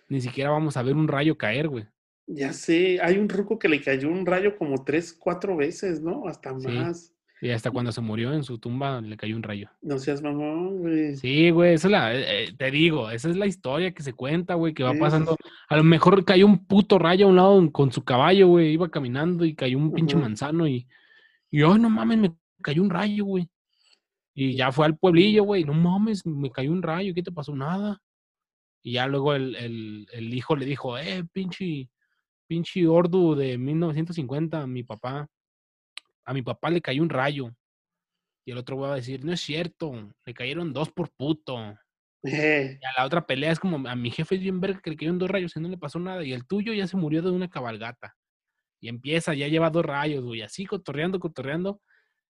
Ni 0.08 0.20
siquiera 0.20 0.50
vamos 0.50 0.76
a 0.76 0.82
ver 0.82 0.94
un 0.96 1.08
rayo 1.08 1.36
caer, 1.36 1.68
güey. 1.68 1.86
ya 2.26 2.52
sé, 2.54 3.00
hay 3.02 3.18
un 3.18 3.28
ruco 3.28 3.58
que 3.58 3.68
le 3.68 3.82
cayó 3.82 4.08
un 4.08 4.24
rayo 4.24 4.56
como 4.56 4.82
tres, 4.84 5.12
cuatro 5.12 5.56
veces, 5.56 6.00
¿no? 6.00 6.26
Hasta 6.26 6.58
Sí. 6.58 6.68
más. 6.68 7.10
Y 7.42 7.50
hasta 7.50 7.70
cuando 7.70 7.92
se 7.92 8.00
murió 8.00 8.32
en 8.32 8.42
su 8.44 8.56
tumba 8.58 9.02
le 9.02 9.18
cayó 9.18 9.36
un 9.36 9.42
rayo. 9.42 9.68
No 9.82 9.98
seas 9.98 10.22
mamón, 10.22 10.78
güey. 10.78 11.16
Sí, 11.16 11.50
güey, 11.50 11.74
esa 11.74 11.88
es 11.88 11.92
la, 11.92 12.14
eh, 12.14 12.44
eh, 12.44 12.52
te 12.56 12.70
digo, 12.70 13.10
esa 13.10 13.28
es 13.28 13.36
la 13.36 13.44
historia 13.46 13.92
que 13.92 14.02
se 14.02 14.14
cuenta, 14.14 14.54
güey, 14.54 14.72
que 14.72 14.82
va 14.82 14.92
Sí, 14.92 14.96
sí, 14.96 15.00
pasando. 15.02 15.36
sí. 15.42 15.50
A 15.68 15.76
lo 15.76 15.84
mejor 15.84 16.24
cayó 16.24 16.46
un 16.46 16.64
puto 16.64 16.98
rayo 16.98 17.26
a 17.26 17.28
un 17.28 17.36
lado 17.36 17.72
con 17.72 17.92
su 17.92 18.02
caballo, 18.04 18.48
güey, 18.48 18.72
iba 18.72 18.88
caminando 18.90 19.44
y 19.44 19.54
cayó 19.54 19.76
un 19.76 19.92
pinche 19.92 20.16
manzano 20.16 20.66
y, 20.66 20.88
y, 21.50 21.62
ay, 21.62 21.78
no 21.78 21.90
mames, 21.90 22.16
me 22.18 22.32
cayó 22.62 22.80
un 22.82 22.88
rayo, 22.88 23.26
güey. 23.26 23.50
Y 24.34 24.56
ya 24.56 24.72
fue 24.72 24.86
al 24.86 24.96
pueblillo, 24.98 25.44
güey, 25.44 25.64
no 25.64 25.74
mames, 25.74 26.26
me 26.26 26.50
cayó 26.50 26.72
un 26.72 26.82
rayo, 26.82 27.14
¿qué 27.14 27.22
te 27.22 27.30
pasó? 27.32 27.54
Nada. 27.54 28.00
Y 28.82 28.92
ya 28.94 29.06
luego 29.06 29.34
el, 29.34 29.54
el, 29.56 30.06
el 30.12 30.34
hijo 30.34 30.56
le 30.56 30.66
dijo, 30.66 30.98
eh, 30.98 31.24
pinche, 31.32 31.88
pinche 32.48 32.86
Ordu 32.86 33.34
de 33.34 33.56
1950, 33.56 34.62
a 34.62 34.66
mi 34.66 34.82
papá, 34.82 35.28
a 36.24 36.34
mi 36.34 36.42
papá 36.42 36.70
le 36.70 36.80
cayó 36.82 37.02
un 37.02 37.10
rayo. 37.10 37.50
Y 38.46 38.50
el 38.50 38.58
otro 38.58 38.76
va 38.76 38.92
a 38.92 38.96
decir, 38.96 39.24
no 39.24 39.32
es 39.32 39.40
cierto, 39.40 40.12
le 40.26 40.34
cayeron 40.34 40.72
dos 40.72 40.90
por 40.90 41.10
puto. 41.12 41.56
Eh, 42.24 42.78
Y 42.80 42.84
a 42.84 42.92
la 42.98 43.06
otra 43.06 43.26
pelea 43.26 43.52
es 43.52 43.60
como, 43.60 43.88
a 43.88 43.94
mi 43.96 44.10
jefe 44.10 44.34
es 44.34 44.40
bien 44.40 44.60
verga 44.60 44.80
que 44.82 44.90
le 44.90 44.96
cayeron 44.96 45.18
dos 45.18 45.30
rayos 45.30 45.56
y 45.56 45.60
no 45.60 45.68
le 45.68 45.78
pasó 45.78 45.98
nada. 45.98 46.24
Y 46.24 46.32
el 46.32 46.46
tuyo 46.46 46.72
ya 46.74 46.86
se 46.86 46.96
murió 46.96 47.22
de 47.22 47.30
una 47.30 47.48
cabalgata. 47.48 48.16
Y 48.80 48.88
empieza, 48.88 49.32
ya 49.34 49.48
lleva 49.48 49.70
dos 49.70 49.84
rayos, 49.84 50.24
güey. 50.24 50.42
Así 50.42 50.66
cotorreando, 50.66 51.18
cotorreando. 51.20 51.80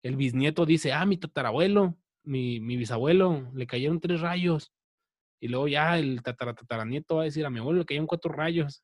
El 0.01 0.15
bisnieto 0.15 0.65
dice, 0.65 0.93
ah, 0.93 1.05
mi 1.05 1.17
tatarabuelo, 1.17 1.97
mi, 2.23 2.59
mi 2.59 2.77
bisabuelo, 2.77 3.49
le 3.53 3.67
cayeron 3.67 3.99
tres 3.99 4.21
rayos. 4.21 4.71
Y 5.39 5.47
luego 5.47 5.67
ya 5.67 5.97
el 5.97 6.21
tatara, 6.21 6.53
tataranieto 6.53 7.17
va 7.17 7.21
a 7.23 7.25
decir, 7.25 7.45
a 7.45 7.49
mi 7.49 7.59
abuelo 7.59 7.79
le 7.79 7.85
cayeron 7.85 8.07
cuatro 8.07 8.31
rayos. 8.31 8.83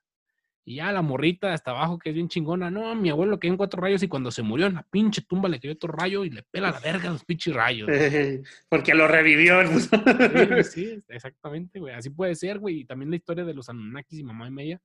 Y 0.68 0.78
ya 0.78 0.92
la 0.92 1.04
morrita 1.04 1.54
hasta 1.54 1.72
abajo, 1.72 2.00
que 2.00 2.10
es 2.10 2.16
bien 2.16 2.28
chingona, 2.28 2.72
no, 2.72 2.90
a 2.90 2.96
mi 2.96 3.12
abuelo 3.12 3.34
le 3.34 3.40
cayeron 3.40 3.58
cuatro 3.58 3.80
rayos 3.80 4.02
y 4.02 4.08
cuando 4.08 4.32
se 4.32 4.42
murió 4.42 4.66
en 4.66 4.74
la 4.74 4.84
pinche 4.84 5.22
tumba 5.22 5.48
le 5.48 5.60
cayó 5.60 5.74
otro 5.74 5.94
rayo 5.94 6.26
y 6.26 6.32
le 6.32 6.42
pela 6.42 6.72
la 6.72 6.80
verga 6.80 7.12
los 7.12 7.24
pinches 7.24 7.54
rayos. 7.54 7.88
porque 8.70 8.96
lo 8.96 9.08
revivió. 9.08 9.62
Sí, 9.68 9.90
sí, 10.64 11.04
exactamente, 11.08 11.80
güey. 11.80 11.94
Así 11.94 12.10
puede 12.10 12.34
ser, 12.34 12.58
güey. 12.58 12.80
Y 12.80 12.86
también 12.86 13.12
la 13.12 13.18
historia 13.18 13.46
de 13.46 13.54
los 13.54 13.70
Anunnakis 13.70 14.18
y 14.18 14.24
mamá 14.24 14.48
y 14.48 14.52
media. 14.52 14.82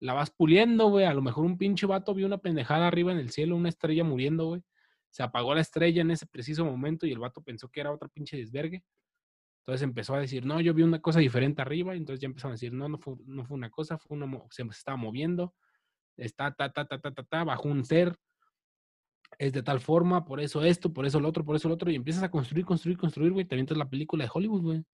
La 0.00 0.12
vas 0.12 0.32
puliendo, 0.32 0.88
güey. 0.88 1.04
A 1.04 1.14
lo 1.14 1.22
mejor 1.22 1.44
un 1.44 1.56
pinche 1.56 1.86
vato 1.86 2.14
vio 2.14 2.26
una 2.26 2.38
pendejada 2.38 2.88
arriba 2.88 3.12
en 3.12 3.18
el 3.18 3.30
cielo, 3.30 3.54
una 3.54 3.68
estrella 3.68 4.02
muriendo, 4.02 4.46
güey. 4.46 4.62
Se 5.12 5.22
apagó 5.22 5.54
la 5.54 5.60
estrella 5.60 6.00
en 6.00 6.10
ese 6.10 6.26
preciso 6.26 6.64
momento 6.64 7.06
y 7.06 7.12
el 7.12 7.18
vato 7.18 7.42
pensó 7.42 7.68
que 7.68 7.80
era 7.80 7.92
otra 7.92 8.08
pinche 8.08 8.36
desvergue. 8.36 8.82
Entonces 9.60 9.82
empezó 9.82 10.14
a 10.14 10.20
decir, 10.20 10.46
no, 10.46 10.60
yo 10.60 10.72
vi 10.72 10.82
una 10.82 11.00
cosa 11.00 11.20
diferente 11.20 11.60
arriba. 11.60 11.94
Y 11.94 11.98
entonces 11.98 12.20
ya 12.20 12.26
empezaron 12.26 12.52
a 12.52 12.54
decir, 12.54 12.72
no, 12.72 12.88
no 12.88 12.98
fue, 12.98 13.14
no 13.26 13.44
fue 13.44 13.56
una 13.56 13.70
cosa, 13.70 13.98
fue 13.98 14.16
una, 14.16 14.26
se 14.50 14.62
estaba 14.62 14.96
moviendo. 14.96 15.54
Está, 16.16 16.52
ta, 16.54 16.72
ta, 16.72 16.86
ta, 16.86 16.98
ta, 16.98 17.12
ta, 17.12 17.22
ta, 17.22 17.44
bajo 17.44 17.68
un 17.68 17.84
ser. 17.84 18.16
Es 19.38 19.52
de 19.52 19.62
tal 19.62 19.80
forma, 19.80 20.24
por 20.24 20.40
eso 20.40 20.64
esto, 20.64 20.92
por 20.92 21.06
eso 21.06 21.20
lo 21.20 21.28
otro, 21.28 21.44
por 21.44 21.56
eso 21.56 21.68
lo 21.68 21.74
otro. 21.74 21.90
Y 21.90 21.94
empiezas 21.94 22.22
a 22.22 22.30
construir, 22.30 22.64
construir, 22.64 22.96
construir, 22.96 23.32
güey. 23.32 23.44
Te 23.44 23.54
avientas 23.54 23.76
la 23.76 23.90
película 23.90 24.24
de 24.24 24.30
Hollywood, 24.32 24.62
güey. 24.62 24.84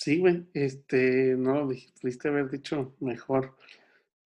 Sí, 0.00 0.18
güey, 0.18 0.48
este, 0.54 1.36
no 1.36 1.56
lo 1.56 1.68
pudiste 2.00 2.28
haber 2.28 2.48
dicho 2.48 2.96
mejor. 3.00 3.54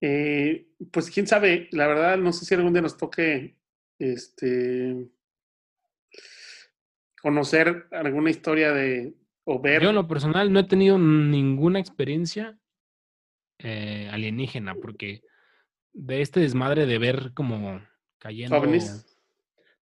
Eh, 0.00 0.68
pues 0.92 1.10
quién 1.10 1.26
sabe, 1.26 1.68
la 1.72 1.88
verdad, 1.88 2.16
no 2.16 2.32
sé 2.32 2.44
si 2.44 2.54
algún 2.54 2.72
día 2.72 2.82
nos 2.82 2.96
toque, 2.96 3.56
este, 3.98 5.08
conocer 7.20 7.86
alguna 7.90 8.30
historia 8.30 8.72
de, 8.72 9.14
o 9.44 9.60
ver, 9.60 9.82
Yo 9.82 9.90
en 9.90 9.94
lo 9.94 10.08
personal 10.08 10.52
no 10.52 10.60
he 10.60 10.64
tenido 10.64 10.98
ninguna 10.98 11.80
experiencia 11.80 12.58
eh, 13.58 14.08
alienígena, 14.12 14.74
porque 14.74 15.22
de 15.92 16.20
este 16.20 16.40
desmadre 16.40 16.86
de 16.86 16.98
ver 16.98 17.32
como 17.34 17.80
cayendo, 18.18 18.56
ovnis. 18.56 19.16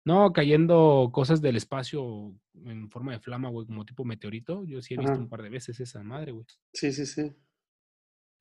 no, 0.04 0.32
cayendo 0.32 1.10
cosas 1.12 1.40
del 1.40 1.56
espacio 1.56 2.34
en 2.64 2.90
forma 2.90 3.12
de 3.12 3.20
flama, 3.20 3.48
güey, 3.48 3.66
como 3.66 3.84
tipo 3.84 4.04
meteorito, 4.04 4.64
yo 4.64 4.82
sí 4.82 4.94
he 4.94 4.98
visto 4.98 5.12
Ajá. 5.12 5.22
un 5.22 5.28
par 5.28 5.42
de 5.42 5.50
veces 5.50 5.78
esa 5.80 6.02
madre, 6.02 6.32
güey. 6.32 6.44
Sí, 6.74 6.92
sí, 6.92 7.06
sí. 7.06 7.32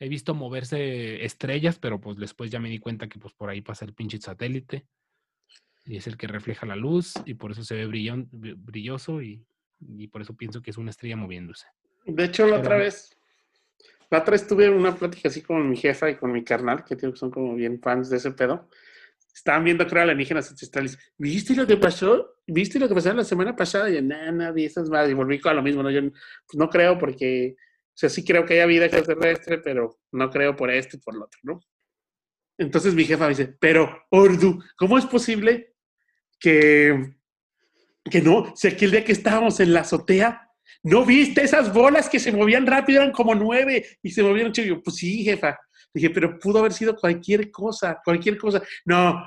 He 0.02 0.08
visto 0.08 0.34
moverse 0.34 1.24
estrellas, 1.26 1.78
pero 1.78 2.00
pues 2.00 2.18
después 2.18 2.50
ya 2.50 2.60
me 2.60 2.70
di 2.70 2.80
cuenta 2.80 3.08
que 3.08 3.20
pues 3.20 3.34
por 3.34 3.50
ahí 3.50 3.62
pasa 3.62 3.86
el 3.86 3.94
pinche 3.94 4.20
satélite 4.20 4.88
y 5.90 5.98
es 5.98 6.06
el 6.06 6.18
que 6.18 6.28
refleja 6.28 6.68
la 6.68 6.76
luz 6.76 7.14
y 7.26 7.34
por 7.34 7.52
eso 7.52 7.64
se 7.64 7.74
ve 7.74 7.88
brillon- 7.88 8.30
bri- 8.30 8.56
brilloso 8.56 9.24
y, 9.24 9.44
y 9.82 10.08
por 10.08 10.22
eso 10.22 10.36
pienso 10.36 10.62
que 10.62 10.70
es 10.70 10.78
una 10.78 10.92
estrella 10.92 11.16
moviéndose. 11.16 11.66
De 12.06 12.26
hecho, 12.26 12.46
la 12.46 12.58
otra 12.58 12.78
vez, 12.78 13.18
la 14.12 14.20
otra 14.20 14.34
vez 14.34 14.46
tuve 14.48 14.70
una 14.70 14.96
plática 14.96 15.30
así 15.30 15.42
con 15.42 15.68
mi 15.68 15.76
jefa 15.76 16.12
y 16.12 16.16
con 16.16 16.32
mi 16.32 16.44
carnal, 16.44 16.86
que 16.86 16.96
son 17.16 17.32
como 17.32 17.56
bien 17.56 17.82
fans 17.82 18.10
de 18.12 18.18
ese 18.18 18.32
pedo. 18.32 18.70
Estaban 19.34 19.64
viendo, 19.64 19.88
creo, 19.88 20.04
alienígenas 20.04 20.52
ancestrales. 20.52 20.98
¿Viste 21.18 21.56
lo 21.56 21.66
que 21.66 21.78
pasó? 21.78 22.36
¿Viste 22.46 22.78
lo 22.80 22.88
que 22.88 22.94
pasó 22.94 23.12
la 23.14 23.24
semana 23.24 23.56
pasada? 23.56 23.90
Y 23.90 23.96
yo, 23.96 24.02
nada, 24.04 24.32
nada, 24.32 24.52
vi 24.52 24.66
esas 24.66 24.90
más. 24.90 25.10
Y 25.10 25.14
volví 25.14 25.40
con 25.40 25.56
lo 25.56 25.64
mismo, 25.64 25.82
¿no? 25.82 25.90
Yo 25.90 26.02
pues, 26.02 26.56
no 26.56 26.70
creo 26.70 27.00
porque, 27.00 27.56
o 27.58 27.96
sea, 27.96 28.10
sí 28.10 28.24
creo 28.24 28.46
que 28.46 28.54
haya 28.54 28.66
vida 28.68 28.86
extraterrestre, 28.86 29.58
pero 29.58 30.00
no 30.12 30.30
creo 30.30 30.56
por 30.56 30.70
esto 30.70 30.98
y 30.98 31.00
por 31.00 31.16
lo 31.16 31.26
otro, 31.26 31.40
¿no? 31.44 31.62
Entonces 32.60 32.94
mi 32.94 33.06
jefa 33.06 33.24
me 33.24 33.30
dice, 33.30 33.56
pero, 33.60 34.06
Ordu, 34.10 34.62
¿cómo 34.76 34.98
es 34.98 35.06
posible 35.06 35.76
que, 36.40 37.14
que 38.10 38.22
no? 38.22 38.54
Si 38.56 38.68
aquel 38.68 38.92
día 38.92 39.04
que 39.04 39.12
estábamos 39.12 39.60
en 39.60 39.74
la 39.74 39.82
azotea, 39.82 40.50
¿No 40.84 41.06
viste 41.06 41.44
esas 41.44 41.74
bolas 41.74 42.08
que 42.08 42.20
se 42.20 42.32
movían 42.32 42.66
rápido? 42.66 43.02
Eran 43.02 43.12
como 43.12 43.36
nueve 43.36 43.86
y 44.02 44.12
se 44.12 44.24
movían 44.24 44.52
chido. 44.52 44.76
Yo, 44.76 44.82
pues 44.82 44.96
sí, 44.98 45.24
jefa. 45.24 45.60
Dije, 45.94 46.10
pero 46.10 46.40
pudo 46.40 46.60
haber 46.60 46.74
sido 46.74 46.96
cualquier 46.96 47.52
cosa, 47.52 48.00
cualquier 48.04 48.38
cosa. 48.38 48.62
No, 48.86 49.26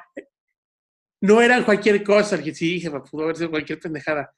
no 1.20 1.42
eran 1.42 1.64
cualquier 1.64 2.02
cosa. 2.02 2.36
Dije, 2.36 2.54
sí, 2.54 2.80
jefa, 2.80 3.02
pudo 3.02 3.24
haber 3.24 3.36
sido 3.36 3.50
cualquier 3.50 3.78
pendejada. 3.80 4.32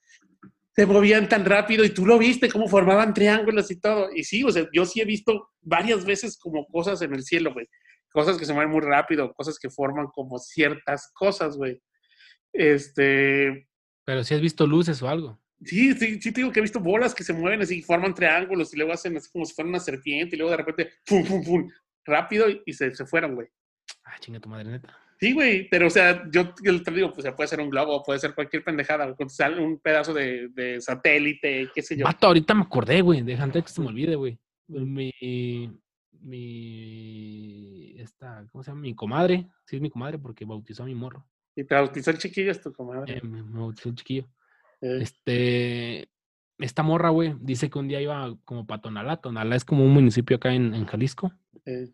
Se 0.75 0.87
movían 0.87 1.29
tan 1.29 1.45
rápido 1.45 1.85
y 1.85 1.91
tú 1.91 2.05
lo 2.05 2.18
viste, 2.18 2.51
cómo 2.51 2.66
formaban 2.66 3.14
triángulos 3.14 3.70
y 3.70 3.79
todo. 3.79 4.09
Y 4.12 4.25
sí, 4.25 4.43
o 4.43 4.51
sea, 4.51 4.66
yo 4.72 4.85
sí 4.85 5.01
he 5.01 5.05
visto 5.05 5.51
varias 5.61 6.05
veces 6.05 6.37
como 6.37 6.66
cosas 6.66 7.01
en 7.03 7.14
el 7.14 7.22
cielo, 7.22 7.53
güey. 7.53 7.68
Cosas 8.11 8.37
que 8.37 8.45
se 8.45 8.53
mueven 8.53 8.72
muy 8.72 8.81
rápido, 8.81 9.33
cosas 9.35 9.59
que 9.59 9.70
forman 9.70 10.09
como 10.09 10.39
ciertas 10.39 11.12
cosas, 11.14 11.57
güey. 11.57 11.81
Este, 12.55 13.69
Pero 14.05 14.25
si 14.25 14.35
has 14.35 14.41
visto 14.41 14.67
luces 14.67 15.03
o 15.03 15.09
algo. 15.09 15.39
Sí, 15.65 15.93
sí, 15.95 16.21
sí 16.21 16.33
te 16.33 16.41
digo 16.41 16.53
que 16.53 16.61
he 16.61 16.63
visto 16.63 16.81
bolas 16.81 17.15
que 17.15 17.25
se 17.25 17.33
mueven 17.33 17.63
así, 17.63 17.83
forman 17.83 18.15
triángulos 18.15 18.73
y 18.73 18.77
luego 18.77 18.93
hacen 18.93 19.17
así 19.17 19.31
como 19.31 19.45
si 19.45 19.55
fuera 19.55 19.69
una 19.69 19.81
serpiente 19.81 20.37
y 20.37 20.39
luego 20.39 20.51
de 20.51 20.57
repente, 20.59 20.93
pum, 21.07 21.25
pum, 21.25 21.45
pum, 21.45 21.71
rápido 22.05 22.49
y, 22.49 22.63
y 22.65 22.73
se, 22.73 22.95
se 22.95 23.05
fueron, 23.05 23.35
güey. 23.35 23.49
Ah, 24.05 24.17
chinga 24.21 24.41
tu 24.41 24.49
madre 24.49 24.71
neta. 24.71 24.97
Sí, 25.19 25.33
güey, 25.33 25.69
pero 25.69 25.87
o 25.87 25.91
sea, 25.91 26.29
yo, 26.31 26.55
yo 26.63 26.83
te 26.83 26.91
digo, 26.91 27.13
pues 27.13 27.27
puede 27.35 27.49
ser 27.49 27.61
un 27.61 27.71
globo, 27.71 28.03
puede 28.03 28.19
ser 28.19 28.35
cualquier 28.35 28.65
pendejada, 28.65 29.07
güey, 29.07 29.29
sale 29.29 29.61
un 29.61 29.79
pedazo 29.79 30.13
de, 30.13 30.49
de 30.49 30.81
satélite, 30.81 31.71
qué 31.75 31.83
sé 31.83 31.97
yo. 31.97 32.05
Vato, 32.05 32.27
ahorita 32.27 32.55
me 32.55 32.63
acordé, 32.63 33.01
güey. 33.01 33.23
Deja 33.23 33.43
antes 33.45 33.65
que 33.65 33.71
se 33.71 33.81
me 33.81 33.89
olvide, 33.89 34.17
güey. 34.17 34.39
Mi, 34.67 35.13
mi, 36.21 37.95
esta, 37.99 38.47
¿cómo 38.51 38.65
se 38.65 38.71
llama? 38.71 38.81
Mi 38.83 38.95
comadre. 38.95 39.47
Sí, 39.67 39.77
es 39.77 39.83
mi 39.83 39.91
comadre 39.91 40.19
porque 40.19 40.45
bautizó 40.45 40.83
a 40.83 40.87
mi 40.87 40.95
morro. 40.95 41.27
Y 41.57 41.65
te 41.65 41.75
bautizó 41.75 42.11
el 42.11 42.19
chiquillo, 42.19 42.51
es 42.51 42.61
tu 42.61 42.73
comadre. 42.73 43.19
Eh, 43.19 43.21
me, 43.23 43.43
me 43.43 43.61
bautizó 43.61 43.89
el 43.89 43.95
chiquillo. 43.95 44.29
Eh, 44.81 44.99
Este, 45.03 46.09
esta 46.59 46.83
morra, 46.83 47.11
güey, 47.11 47.35
dice 47.41 47.71
que 47.71 47.79
un 47.79 47.89
día 47.89 48.01
iba 48.01 48.37
como 48.45 48.67
para 48.67 48.81
Tonalá. 48.83 49.17
Tonalá 49.19 49.57
es 49.57 49.65
como 49.65 49.85
un 49.85 49.93
municipio 49.93 50.37
acá 50.37 50.53
en, 50.53 50.75
en 50.75 50.87
Jalisco. 50.87 51.33
eh, 51.67 51.91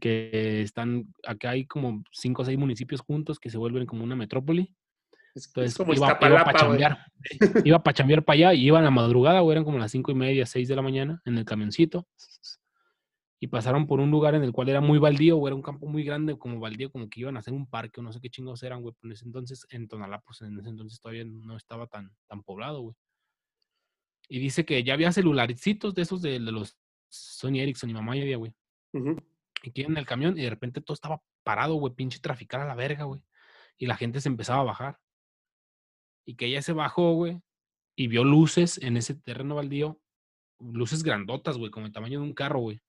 Que 0.00 0.62
están, 0.62 1.14
acá 1.26 1.50
hay 1.50 1.64
como 1.66 2.04
cinco 2.12 2.42
o 2.42 2.44
seis 2.44 2.58
municipios 2.58 3.00
juntos 3.00 3.38
que 3.38 3.48
se 3.50 3.56
vuelven 3.58 3.86
como 3.86 4.04
una 4.04 4.14
metrópoli. 4.16 4.74
es, 5.34 5.44
es 5.44 5.46
Entonces 5.48 5.76
como 5.76 5.94
iba, 5.94 6.18
iba 6.20 6.44
para 6.44 6.58
chambear. 6.58 6.98
iba 7.64 7.82
para 7.82 7.94
chambear 7.94 8.24
para 8.24 8.34
allá 8.34 8.54
y 8.54 8.66
iba 8.66 8.78
en 8.78 8.84
la 8.84 8.90
madrugada, 8.90 9.40
güey, 9.40 9.52
eran 9.54 9.64
como 9.64 9.78
las 9.78 9.90
cinco 9.90 10.10
y 10.12 10.14
media, 10.14 10.44
seis 10.44 10.68
de 10.68 10.76
la 10.76 10.82
mañana 10.82 11.22
en 11.24 11.38
el 11.38 11.44
camioncito. 11.46 12.06
Y 13.42 13.46
pasaron 13.46 13.86
por 13.86 14.00
un 14.00 14.10
lugar 14.10 14.34
en 14.34 14.44
el 14.44 14.52
cual 14.52 14.68
era 14.68 14.82
muy 14.82 14.98
baldío, 14.98 15.36
güey, 15.36 15.50
era 15.50 15.56
un 15.56 15.62
campo 15.62 15.86
muy 15.86 16.04
grande, 16.04 16.36
como 16.36 16.60
baldío, 16.60 16.92
como 16.92 17.08
que 17.08 17.20
iban 17.20 17.36
a 17.36 17.40
hacer 17.40 17.54
un 17.54 17.66
parque 17.66 18.00
o 18.00 18.02
no 18.02 18.12
sé 18.12 18.20
qué 18.20 18.28
chingos 18.28 18.62
eran, 18.62 18.82
güey. 18.82 18.94
En 19.02 19.12
ese 19.12 19.24
entonces, 19.24 19.66
en 19.70 19.88
Tonalá, 19.88 20.20
pues 20.20 20.42
en 20.42 20.58
ese 20.58 20.68
entonces 20.68 21.00
todavía 21.00 21.24
no 21.24 21.56
estaba 21.56 21.86
tan, 21.86 22.14
tan 22.26 22.42
poblado, 22.42 22.82
güey. 22.82 22.96
Y 24.28 24.38
dice 24.40 24.66
que 24.66 24.84
ya 24.84 24.92
había 24.92 25.10
celularcitos 25.10 25.94
de 25.94 26.02
esos 26.02 26.20
de, 26.20 26.32
de 26.32 26.52
los 26.52 26.76
Sony 27.08 27.60
Ericsson 27.60 27.88
y 27.88 27.94
mamá 27.94 28.14
ya 28.14 28.22
había, 28.22 28.36
güey. 28.36 28.54
Y 29.62 29.70
que 29.72 29.80
iban 29.80 29.92
en 29.92 29.98
el 29.98 30.06
camión 30.06 30.38
y 30.38 30.42
de 30.42 30.50
repente 30.50 30.82
todo 30.82 30.94
estaba 30.94 31.22
parado, 31.42 31.74
güey, 31.76 31.94
pinche 31.94 32.20
traficar 32.20 32.60
a 32.60 32.66
la 32.66 32.74
verga, 32.74 33.04
güey. 33.04 33.22
Y 33.78 33.86
la 33.86 33.96
gente 33.96 34.20
se 34.20 34.28
empezaba 34.28 34.60
a 34.60 34.64
bajar. 34.64 34.98
Y 36.26 36.36
que 36.36 36.44
ella 36.44 36.60
se 36.60 36.74
bajó, 36.74 37.14
güey, 37.14 37.40
y 37.96 38.06
vio 38.06 38.22
luces 38.22 38.78
en 38.78 38.98
ese 38.98 39.14
terreno 39.14 39.54
baldío, 39.54 39.98
luces 40.58 41.02
grandotas, 41.02 41.56
güey, 41.56 41.70
como 41.70 41.86
el 41.86 41.92
tamaño 41.92 42.20
de 42.20 42.26
un 42.26 42.34
carro, 42.34 42.60
güey, 42.60 42.80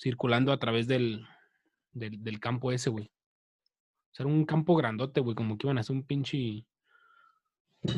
circulando 0.00 0.52
a 0.52 0.58
través 0.58 0.86
del, 0.86 1.26
del, 1.92 2.22
del 2.22 2.40
campo 2.40 2.72
ese, 2.72 2.90
güey. 2.90 3.06
O 3.06 4.14
sea, 4.14 4.24
era 4.24 4.34
un 4.34 4.44
campo 4.44 4.74
grandote, 4.74 5.20
güey, 5.20 5.34
como 5.34 5.58
que 5.58 5.66
iban 5.66 5.78
a 5.78 5.82
hacer 5.82 5.94
un 5.94 6.04
pinche, 6.04 6.64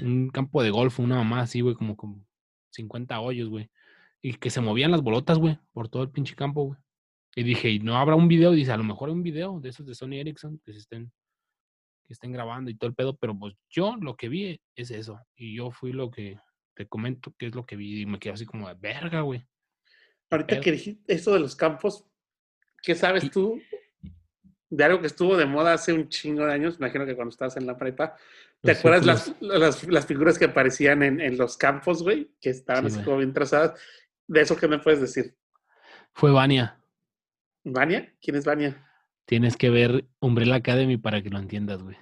un 0.02 0.28
campo 0.30 0.62
de 0.62 0.70
golf, 0.70 0.98
una 0.98 1.16
mamá 1.16 1.42
así, 1.42 1.60
güey, 1.60 1.74
como 1.74 1.96
con 1.96 2.26
50 2.70 3.20
hoyos, 3.20 3.48
güey. 3.48 3.70
Y 4.20 4.34
que 4.34 4.50
se 4.50 4.60
movían 4.60 4.90
las 4.90 5.02
bolotas, 5.02 5.38
güey, 5.38 5.58
por 5.72 5.88
todo 5.88 6.02
el 6.02 6.10
pinche 6.10 6.34
campo, 6.34 6.64
güey. 6.64 6.78
Y 7.34 7.44
dije, 7.44 7.70
¿y 7.70 7.78
no 7.78 7.96
habrá 7.96 8.14
un 8.14 8.28
video? 8.28 8.50
Dice, 8.50 8.72
a 8.72 8.76
lo 8.76 8.84
mejor 8.84 9.08
hay 9.08 9.14
un 9.14 9.22
video 9.22 9.58
de 9.60 9.70
esos 9.70 9.86
de 9.86 9.94
Sony 9.94 10.14
Ericsson 10.14 10.60
que 10.64 10.72
se 10.72 10.80
estén, 10.80 11.12
que 12.04 12.12
estén 12.12 12.32
grabando 12.32 12.70
y 12.70 12.74
todo 12.74 12.88
el 12.88 12.94
pedo, 12.94 13.16
pero 13.16 13.38
pues 13.38 13.54
yo 13.70 13.96
lo 13.96 14.16
que 14.16 14.28
vi 14.28 14.60
es 14.76 14.90
eso. 14.90 15.18
Y 15.34 15.56
yo 15.56 15.70
fui 15.70 15.92
lo 15.92 16.10
que 16.10 16.38
te 16.74 16.86
comento 16.86 17.32
que 17.38 17.46
es 17.46 17.54
lo 17.54 17.64
que 17.64 17.76
vi 17.76 18.02
y 18.02 18.06
me 18.06 18.18
quedé 18.18 18.34
así 18.34 18.44
como 18.44 18.68
de 18.68 18.74
verga, 18.74 19.22
güey. 19.22 19.46
Ahorita 20.32 20.54
pedo? 20.54 20.60
que 20.62 20.72
dijiste 20.72 21.12
eso 21.14 21.32
de 21.32 21.40
los 21.40 21.54
campos, 21.54 22.04
¿qué 22.82 22.94
sabes 22.94 23.30
tú 23.30 23.60
de 24.70 24.84
algo 24.84 25.00
que 25.00 25.06
estuvo 25.06 25.36
de 25.36 25.46
moda 25.46 25.74
hace 25.74 25.92
un 25.92 26.08
chingo 26.08 26.44
de 26.46 26.52
años? 26.52 26.76
Imagino 26.78 27.06
que 27.06 27.14
cuando 27.14 27.30
estabas 27.30 27.56
en 27.56 27.66
la 27.66 27.76
prepa. 27.76 28.16
¿Te 28.62 28.70
Los 28.72 28.78
acuerdas 28.78 29.04
las, 29.06 29.34
las, 29.40 29.84
las 29.88 30.06
figuras 30.06 30.38
que 30.38 30.46
aparecían 30.46 31.02
en, 31.02 31.20
en 31.20 31.36
los 31.36 31.56
campos, 31.56 32.02
güey? 32.02 32.30
Que 32.40 32.50
estaban 32.50 32.84
Sí, 32.84 32.86
así 32.88 32.94
güey. 32.96 33.04
como 33.04 33.16
bien 33.18 33.32
trazadas. 33.32 33.78
¿De 34.26 34.40
eso 34.40 34.56
qué 34.56 34.68
me 34.68 34.78
puedes 34.78 35.00
decir? 35.00 35.36
Fue 36.12 36.30
Vania. 36.30 36.78
¿Vania? 37.64 38.12
¿Quién 38.20 38.36
es 38.36 38.44
Vania? 38.44 38.76
Tienes 39.26 39.56
que 39.56 39.68
ver 39.70 40.04
Umbrella 40.20 40.56
Academy 40.56 40.96
para 40.96 41.22
que 41.22 41.30
lo 41.30 41.38
entiendas, 41.38 41.82
güey. 41.82 41.96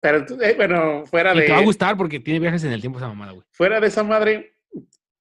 Pero, 0.00 0.24
eh, 0.40 0.54
bueno, 0.56 1.04
fuera 1.06 1.34
Y 1.34 1.40
te 1.40 1.48
va 1.50 1.56
a 1.56 1.60
de, 1.60 1.66
gustar 1.66 1.96
porque 1.96 2.20
tiene 2.20 2.40
viajes 2.40 2.64
en 2.64 2.72
el 2.72 2.80
tiempo 2.80 2.98
esa 2.98 3.08
mamada, 3.08 3.32
güey. 3.32 3.44
fuera 3.50 3.78
de 3.80 3.86
esa 3.86 4.02
madre, 4.02 4.56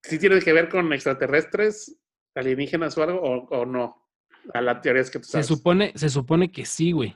¿sí 0.03 0.19
tiene 0.19 0.39
que 0.39 0.53
ver 0.53 0.69
con 0.69 0.91
extraterrestres, 0.93 1.99
alienígenas 2.35 2.97
o 2.97 3.03
algo, 3.03 3.21
o, 3.21 3.47
o 3.49 3.65
no? 3.65 4.07
A 4.53 4.61
las 4.61 4.81
teorías 4.81 5.11
que 5.11 5.19
tú 5.19 5.25
Se 5.25 5.31
sabes. 5.31 5.47
supone, 5.47 5.91
se 5.95 6.09
supone 6.09 6.51
que 6.51 6.65
sí, 6.65 6.91
güey. 6.91 7.15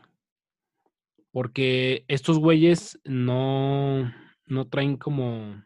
Porque 1.31 2.05
estos 2.07 2.37
güeyes 2.37 2.99
no, 3.05 4.13
no 4.45 4.67
traen 4.67 4.97
como 4.97 5.63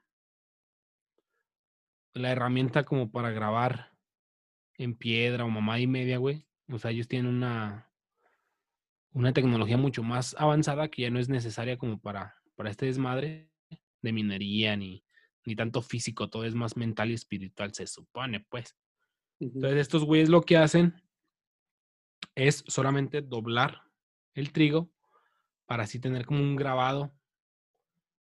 la 2.14 2.32
herramienta 2.32 2.84
como 2.84 3.12
para 3.12 3.32
grabar 3.32 3.92
en 4.78 4.96
piedra 4.96 5.46
o 5.46 5.50
mamá 5.50 5.80
y 5.80 5.88
media, 5.88 6.18
güey. 6.20 6.46
O 6.70 6.78
sea, 6.80 6.92
ellos 6.92 7.08
tienen 7.08 7.34
una, 7.34 7.92
una 9.12 9.34
tecnología 9.34 9.78
mucho 9.78 10.04
más 10.04 10.36
avanzada 10.38 10.90
que 10.90 11.04
ya 11.04 11.10
no 11.10 11.20
es 11.20 11.28
necesaria 11.30 11.78
como 11.78 12.00
para, 12.00 12.36
para 12.56 12.70
este 12.70 12.86
desmadre 12.86 13.52
de 14.02 14.14
minería 14.14 14.76
ni, 14.78 15.04
ni 15.48 15.56
tanto 15.56 15.82
físico, 15.82 16.30
todo 16.30 16.44
es 16.44 16.54
más 16.56 16.76
mental 16.76 17.10
y 17.10 17.14
espiritual, 17.14 17.74
se 17.74 17.88
supone, 17.88 18.42
pues. 18.50 18.76
Entonces, 19.40 19.80
estos 19.80 20.04
güeyes 20.04 20.28
lo 20.28 20.42
que 20.42 20.58
hacen 20.58 21.02
es 22.36 22.66
solamente 22.68 23.22
doblar 23.22 23.82
el 24.34 24.52
trigo 24.52 24.92
para 25.66 25.84
así 25.84 26.00
tener 26.00 26.26
como 26.26 26.42
un 26.42 26.58
grabado, 26.58 27.14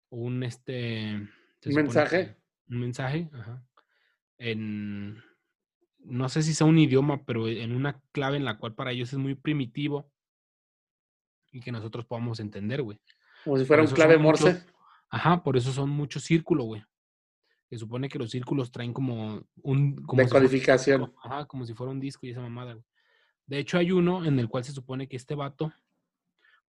un 0.09 0.41
este. 0.43 1.11
¿Un 1.65 1.76
mensaje? 1.76 2.26
que- 2.26 2.74
Un 2.74 2.80
mensaje, 2.82 3.30
ajá. 3.34 3.63
En. 4.39 5.22
No 5.99 6.28
sé 6.28 6.41
si 6.41 6.55
sea 6.55 6.65
un 6.65 6.80
idioma, 6.80 7.24
pero 7.24 7.47
en 7.47 7.76
una 7.76 8.01
clave 8.11 8.38
en 8.38 8.45
la 8.45 8.57
cual 8.57 8.74
para 8.74 8.91
ellos 8.91 9.13
es 9.13 9.19
muy 9.19 9.36
primitivo 9.36 10.11
y 11.51 11.59
que 11.59 11.72
nosotros 11.72 12.05
podamos 12.07 12.39
entender, 12.39 12.82
güey. 12.82 12.99
Como 13.43 13.57
si 13.59 13.65
fuera 13.65 13.84
un 13.84 13.89
clave 13.91 14.17
muchos- 14.17 14.41
morse. 14.41 14.65
Ajá, 15.11 15.43
por 15.43 15.55
eso 15.57 15.72
son 15.72 15.89
muchos 15.91 16.24
círculos, 16.24 16.65
güey. 16.65 16.84
Se 17.72 17.78
supone 17.78 18.09
que 18.09 18.19
los 18.19 18.32
círculos 18.32 18.69
traen 18.69 18.91
como 18.91 19.41
un. 19.63 19.95
Como 19.95 20.22
si 20.22 20.28
fuera 20.28 20.47
disco, 20.47 21.13
Ajá, 21.24 21.45
como 21.45 21.65
si 21.65 21.74
fuera 21.74 21.91
un 21.91 22.01
disco 22.01 22.26
y 22.26 22.32
esa 22.32 22.41
mamada, 22.41 22.74
güey. 22.74 22.86
De 23.47 23.59
hecho, 23.59 23.78
hay 23.78 23.93
uno 23.93 24.26
en 24.26 24.38
el 24.39 24.49
cual 24.49 24.65
se 24.65 24.74
supone 24.74 25.07
que 25.07 25.15
este 25.15 25.36
vato 25.36 25.74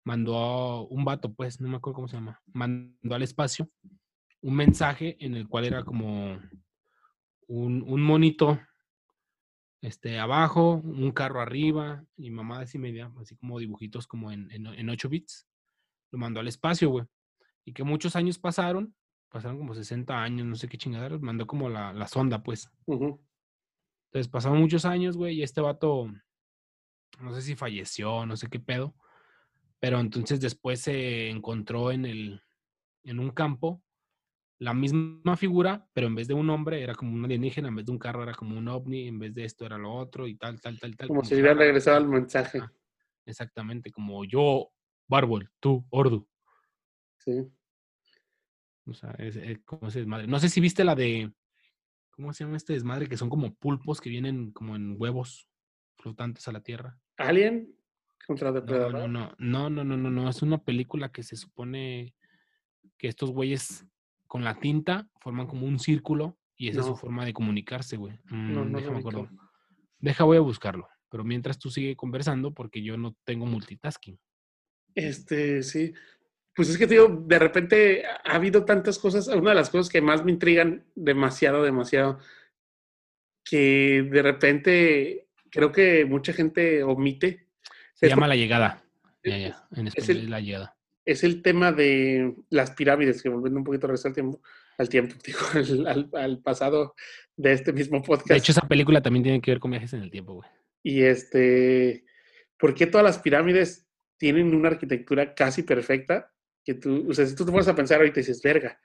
mandó 0.04 0.38
a 0.38 0.82
un 0.84 1.06
vato, 1.06 1.34
pues, 1.34 1.62
no 1.62 1.70
me 1.70 1.78
acuerdo 1.78 1.95
cómo 1.95 2.08
se 2.10 2.18
llama, 2.18 2.41
mandó 2.54 3.16
al 3.16 3.24
espacio 3.24 3.70
un 4.41 4.56
mensaje 4.56 5.18
en 5.20 5.36
el 5.36 5.47
cual 5.47 5.66
era 5.66 5.84
como 5.84 6.38
un, 7.47 7.84
un 7.88 8.02
monito 8.02 8.60
este, 9.82 10.20
abajo, 10.20 10.82
un 10.84 11.12
carro 11.12 11.41
arriba 11.41 12.06
y 12.18 12.30
mamadas 12.30 12.76
y 12.76 12.78
media, 12.78 13.10
así 13.22 13.38
como 13.38 13.60
dibujitos 13.60 14.06
como 14.06 14.32
en, 14.32 14.52
en, 14.52 14.68
en 14.68 14.89
8 14.89 15.10
bits. 15.10 15.47
Lo 16.12 16.20
mandó 16.20 16.41
al 16.41 16.47
espacio, 16.47 16.89
güey. 16.89 17.06
Y 17.64 17.74
que 17.74 17.84
muchos 17.84 18.16
años 18.16 18.38
pasaron, 18.38 18.95
pasaron 19.30 19.58
como 19.58 19.74
60 19.74 20.22
años, 20.22 20.46
no 20.48 20.56
sé 20.56 20.68
qué 20.68 20.78
chingaderas, 20.78 21.22
mandó 21.22 21.46
como 21.48 21.70
la, 21.70 21.94
la 21.94 22.08
sonda, 22.08 22.42
pues. 22.44 22.70
Entonces 22.88 24.28
pasaron 24.32 24.60
muchos 24.60 24.86
años, 24.86 25.16
güey, 25.18 25.36
y 25.38 25.44
este 25.44 25.62
vato, 25.62 26.12
no 27.22 27.34
sé 27.34 27.42
si 27.42 27.56
falleció, 27.56 28.26
no 28.26 28.36
sé 28.36 28.48
qué 28.50 28.60
pedo, 28.60 28.96
pero 29.80 30.00
entonces 30.00 30.40
después 30.42 30.82
se 30.82 31.30
encontró 31.30 31.92
en 31.92 32.06
el, 32.06 32.42
en 33.04 33.20
un 33.20 33.30
campo 33.32 33.84
la 34.58 34.74
misma 34.74 35.38
figura, 35.38 35.88
pero 35.94 36.08
en 36.08 36.16
vez 36.16 36.28
de 36.28 36.34
un 36.34 36.50
hombre 36.50 36.82
era 36.84 36.94
como 36.96 37.14
un 37.14 37.24
alienígena, 37.24 37.70
en 37.70 37.76
vez 37.78 37.86
de 37.86 37.92
un 37.94 38.00
carro 38.00 38.24
era 38.24 38.34
como 38.34 38.58
un 38.58 38.68
ovni, 38.68 39.08
en 39.08 39.18
vez 39.20 39.34
de 39.34 39.46
esto 39.46 39.66
era 39.66 39.78
lo 39.78 39.94
otro 39.94 40.28
y 40.28 40.36
tal, 40.36 40.60
tal, 40.60 40.78
tal, 40.80 40.98
tal. 40.98 41.08
Como 41.08 41.24
si 41.24 41.30
si 41.30 41.36
hubieran 41.36 41.56
fuera- 41.56 41.68
regresado 41.68 41.98
al 41.98 42.08
mensaje. 42.10 42.60
Ah. 42.60 42.72
Exactamente, 43.26 43.92
como 43.92 44.26
yo, 44.26 44.70
Barbol, 45.08 45.50
tú, 45.62 45.86
Ordu. 45.92 46.28
Sí. 47.20 47.48
O 48.90 48.94
sea, 48.94 49.12
es, 49.18 49.36
es 49.36 49.60
como 49.66 49.88
ese 49.88 50.00
desmadre. 50.00 50.28
No 50.28 50.40
sé 50.40 50.50
si 50.50 50.60
viste 50.62 50.84
la 50.84 50.96
de, 50.96 51.32
¿cómo 52.12 52.34
se 52.34 52.44
llama 52.44 52.58
este 52.58 52.74
desmadre? 52.74 53.08
Que 53.08 53.18
son 53.18 53.30
como 53.30 53.54
pulpos 53.56 54.02
que 54.02 54.10
vienen 54.10 54.52
como 54.52 54.76
en 54.76 54.96
huevos 54.98 55.48
flotantes 55.98 56.48
a 56.48 56.52
la 56.52 56.62
tierra. 56.62 57.00
¿Alien 57.18 57.76
contra 58.26 58.50
No, 58.50 58.56
depredador? 58.56 58.94
no, 58.94 59.08
no, 59.08 59.36
no, 59.38 59.70
no, 59.70 59.84
no, 59.84 59.98
no, 59.98 60.10
no. 60.10 60.30
Es 60.30 60.42
una 60.42 60.58
película 60.64 61.12
que 61.12 61.24
se 61.24 61.36
supone 61.36 62.14
que 62.98 63.08
estos 63.08 63.32
güeyes 63.32 63.86
con 64.28 64.44
la 64.44 64.60
tinta 64.60 65.10
forman 65.22 65.48
como 65.48 65.66
un 65.66 65.80
círculo 65.80 66.38
y 66.56 66.68
esa 66.70 66.82
es 66.82 66.86
No. 66.88 66.92
su 66.94 66.98
forma 67.00 67.26
de 67.26 67.34
comunicarse, 67.34 67.98
güey. 67.98 68.20
No, 68.32 68.64
Mm, 68.66 68.72
no 68.72 68.78
ubico. 68.80 68.96
acuerdo. 68.98 69.30
Deja, 70.00 70.24
voy 70.24 70.38
a 70.38 70.42
buscarlo. 70.42 70.88
Pero 71.10 71.24
mientras 71.24 71.58
tú 71.58 71.70
sigue 71.72 71.96
conversando, 71.96 72.54
porque 72.54 72.84
yo 72.84 72.96
no 72.98 73.16
tengo 73.24 73.46
multitasking. 73.46 74.20
Este, 74.96 75.64
sí. 75.64 75.94
Pues 76.56 76.70
es 76.70 76.78
que, 76.78 76.88
tío, 76.88 77.08
de 77.08 77.39
repente 77.39 78.04
ha 78.06 78.36
habido 78.36 78.66
tantas 78.66 79.00
cosas. 79.00 79.28
Una 79.28 79.52
de 79.52 79.56
las 79.56 79.70
cosas 79.70 79.89
que 79.89 80.02
más 80.02 80.26
me 80.26 80.32
intrigan 80.32 80.84
demasiado, 80.95 81.64
demasiado, 81.64 82.20
que 83.43 84.04
de 84.10 84.22
repente 84.22 85.28
creo 85.50 85.72
que 85.72 86.06
mucha 86.06 86.34
gente 86.34 86.84
omite, 86.84 87.47
Se 87.93 88.06
Es 88.06 88.12
llama 88.12 88.28
La 88.28 88.36
Llegada. 88.36 88.84
Ya, 89.24 89.38
es- 89.38 89.50
ya. 89.50 89.68
En 89.76 89.88
es 89.88 90.10
el- 90.10 90.30
La 90.30 90.39
Llegada. 90.39 90.78
es 91.06 91.24
el 91.24 91.41
tema 91.41 91.72
de 91.72 92.36
las 92.50 92.72
pirámides, 92.72 93.22
que 93.24 93.30
volviendo 93.30 93.58
un 93.60 93.64
poquito 93.66 93.88
a 93.88 93.91
al 93.91 94.14
tiempo, 94.14 94.41
al 94.78 94.89
tiempo, 94.89 95.16
digo, 95.26 95.39
al, 95.54 95.88
al- 95.88 96.10
al 96.14 96.39
pasado 96.41 96.95
de 97.36 97.54
este 97.54 97.74
mismo 97.74 98.02
podcast. 98.02 98.30
De 98.30 98.38
hecho, 98.38 98.52
esa 98.52 98.68
película 98.68 99.02
también 99.02 99.24
tiene 99.24 99.41
que 99.41 99.52
ver 99.52 99.60
con 99.60 99.72
viajes 99.72 99.93
en 99.93 100.02
el 100.04 100.12
tiempo, 100.12 100.34
güey. 100.36 100.50
Y 100.84 101.02
este, 101.02 102.06
¿por 102.58 102.74
qué 102.74 102.86
todas 102.86 103.04
las 103.06 103.20
pirámides 103.20 103.88
tienen 104.18 104.54
una 104.56 104.70
arquitectura 104.70 105.34
casi 105.34 105.64
perfecta? 105.64 106.32
Que 106.70 106.76
tú, 106.76 107.07
o 107.09 107.13
sea, 107.15 107.26
si 107.26 107.36
tú 107.36 107.43
te 107.45 107.51
pones 107.51 107.67
a 107.67 107.76
pensar 107.76 107.97
ahorita 107.97 108.20
y 108.20 108.22
dices, 108.22 108.43
verga. 108.43 108.80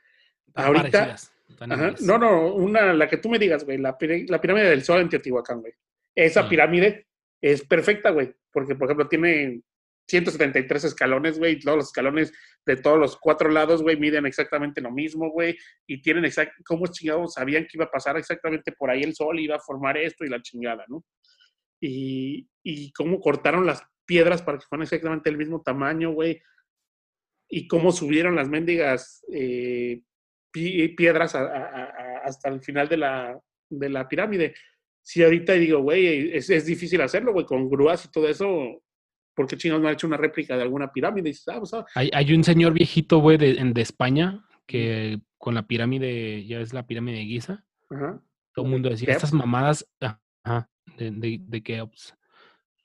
Ahorita- 0.54 1.16
Ajá. 1.60 1.94
No, 2.00 2.16
no, 2.16 2.54
una, 2.54 2.94
la 2.94 3.06
que 3.10 3.18
tú 3.18 3.28
me 3.28 3.38
digas, 3.38 3.62
güey, 3.66 3.76
la, 3.76 3.98
pirámide 3.98 4.70
del 4.70 4.82
Sol 4.82 5.02
en 5.02 5.10
Teotihuacán, 5.10 5.60
güey. 5.60 5.74
Esa 6.14 6.40
Ah. 6.40 6.48
pirámide 6.48 7.08
es 7.42 7.62
perfecta, 7.66 8.08
güey, 8.08 8.34
porque, 8.50 8.74
por 8.74 8.86
ejemplo, 8.86 9.06
tiene 9.06 9.60
173 10.08 10.84
escalones, 10.84 11.38
güey, 11.38 11.52
y 11.56 11.60
todos 11.60 11.76
los 11.76 11.86
escalones 11.88 12.32
de 12.64 12.76
todos 12.76 12.98
los 12.98 13.18
cuatro 13.18 13.50
lados, 13.50 13.82
güey, 13.82 13.98
miden 13.98 14.24
exactamente 14.24 14.80
lo 14.80 14.90
mismo, 14.90 15.28
güey, 15.30 15.54
y 15.86 16.00
tienen 16.00 16.24
exact 16.24 16.52
cómo 16.64 16.86
chingados 16.86 17.34
sabían 17.34 17.64
que 17.64 17.76
iba 17.76 17.84
a 17.84 17.90
pasar 17.90 18.16
exactamente 18.16 18.72
por 18.72 18.88
ahí 18.90 19.02
el 19.02 19.14
sol, 19.14 19.38
iba 19.38 19.56
a 19.56 19.60
formar 19.60 19.98
esto 19.98 20.24
y 20.24 20.30
la 20.30 20.40
chingada, 20.40 20.86
¿no? 20.88 21.04
Y, 21.82 22.48
y 22.62 22.92
cómo 22.92 23.20
cortaron 23.20 23.66
las 23.66 23.82
piedras 24.06 24.40
para 24.40 24.56
que 24.58 24.64
fueran 24.66 24.84
exactamente 24.84 25.28
el 25.28 25.36
mismo 25.36 25.60
tamaño, 25.60 26.12
güey, 26.12 26.40
y 27.58 27.66
cómo 27.68 27.92
subieron 27.92 28.34
las 28.36 28.48
mendigas 28.48 29.24
eh, 29.32 30.00
pi- 30.52 30.88
piedras 30.88 31.34
a- 31.34 31.42
a- 31.42 31.84
a- 31.84 32.18
hasta 32.24 32.48
el 32.48 32.60
final 32.60 32.88
de 32.88 32.96
la, 32.96 33.38
de 33.70 33.88
la 33.88 34.08
pirámide. 34.08 34.54
Si 35.02 35.22
ahorita 35.22 35.52
digo, 35.54 35.80
güey, 35.80 36.34
es, 36.36 36.48
es 36.50 36.64
difícil 36.66 37.00
hacerlo, 37.02 37.32
güey, 37.32 37.44
con 37.46 37.68
grúas 37.68 38.04
y 38.06 38.10
todo 38.10 38.26
eso, 38.28 38.82
¿por 39.34 39.46
qué 39.46 39.56
chingados 39.56 39.82
no 39.82 39.88
han 39.88 39.94
hecho 39.94 40.06
una 40.06 40.16
réplica 40.16 40.56
de 40.56 40.62
alguna 40.62 40.90
pirámide? 40.92 41.30
Y 41.30 41.34
ah, 41.50 41.58
pues, 41.58 41.74
ah, 41.74 41.84
Hay, 41.94 42.10
hay 42.12 42.32
un 42.32 42.42
señor 42.44 42.72
viejito, 42.72 43.18
güey, 43.18 43.36
de, 43.36 43.54
de 43.54 43.80
España, 43.82 44.44
que 44.66 45.20
con 45.36 45.54
la 45.54 45.66
pirámide, 45.66 46.46
ya 46.46 46.60
es 46.60 46.72
la 46.72 46.86
pirámide 46.86 47.18
de 47.18 47.24
Giza, 47.24 47.64
ajá. 47.90 48.22
todo 48.54 48.64
el 48.64 48.70
mundo 48.70 48.88
decía, 48.88 49.06
Keops. 49.08 49.16
estas 49.24 49.32
mamadas, 49.34 49.86
ajá, 50.00 50.70
de, 50.96 51.10
de, 51.10 51.38
de 51.40 51.62
Keops. 51.62 52.14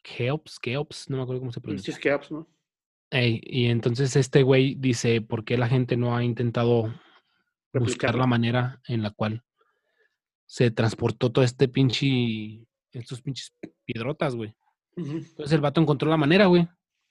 Keops, 0.02 0.60
Keops, 0.60 1.10
no 1.10 1.18
me 1.18 1.24
acuerdo 1.24 1.40
cómo 1.42 1.52
se 1.54 1.62
pronuncia. 1.62 1.86
Pinches 1.86 2.02
Keops, 2.04 2.32
¿no? 2.32 2.48
Y 3.12 3.66
entonces 3.68 4.16
este 4.16 4.44
güey 4.44 4.76
dice, 4.76 5.22
¿por 5.22 5.44
qué 5.44 5.58
la 5.58 5.68
gente 5.68 5.98
no 5.98 6.16
ha 6.16 6.24
intentado 6.24 6.94
buscar 7.74 8.16
la 8.16 8.28
manera 8.28 8.82
en 8.88 9.02
la 9.02 9.10
cual 9.12 9.44
se 10.46 10.70
transportó 10.72 11.32
todo 11.32 11.44
este 11.44 11.68
pinche, 11.68 12.66
estos 12.92 13.22
pinches 13.22 13.54
piedrotas, 13.86 14.36
güey? 14.36 14.54
Entonces 14.96 15.52
el 15.54 15.62
vato 15.62 15.82
encontró 15.82 16.10
la 16.10 16.18
manera, 16.18 16.46
güey, 16.48 16.68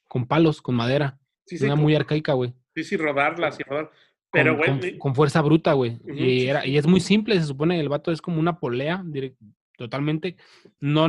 con 0.06 0.26
palos, 0.26 0.60
con 0.62 0.74
madera, 0.74 1.18
Sí, 1.46 1.56
sí, 1.58 1.64
una 1.64 1.74
con- 1.74 1.82
muy 1.82 1.94
arcaica, 1.94 2.34
güey. 2.34 2.52
sí, 2.74 2.84
sí, 2.84 2.96
rodarlas 2.96 3.58
y 3.58 3.62
rodar. 3.62 3.90
Pero, 4.30 4.58
con, 4.58 4.78
güey, 4.78 4.98
con- 4.98 5.14
fuerza 5.14 5.40
bruta, 5.40 5.72
güey. 5.72 5.98
Y, 6.06 6.12
sí, 6.42 6.46
era, 6.48 6.60
sí. 6.62 6.70
y 6.72 6.76
es 6.76 6.86
muy 6.86 7.00
simple, 7.00 7.34
se 7.40 7.46
supone 7.46 7.80
el 7.80 7.88
vato 7.88 8.12
es 8.12 8.20
como 8.20 8.38
una 8.38 8.58
polea, 8.60 9.02
direct- 9.02 9.38
totalmente. 9.78 10.36
No 10.80 11.08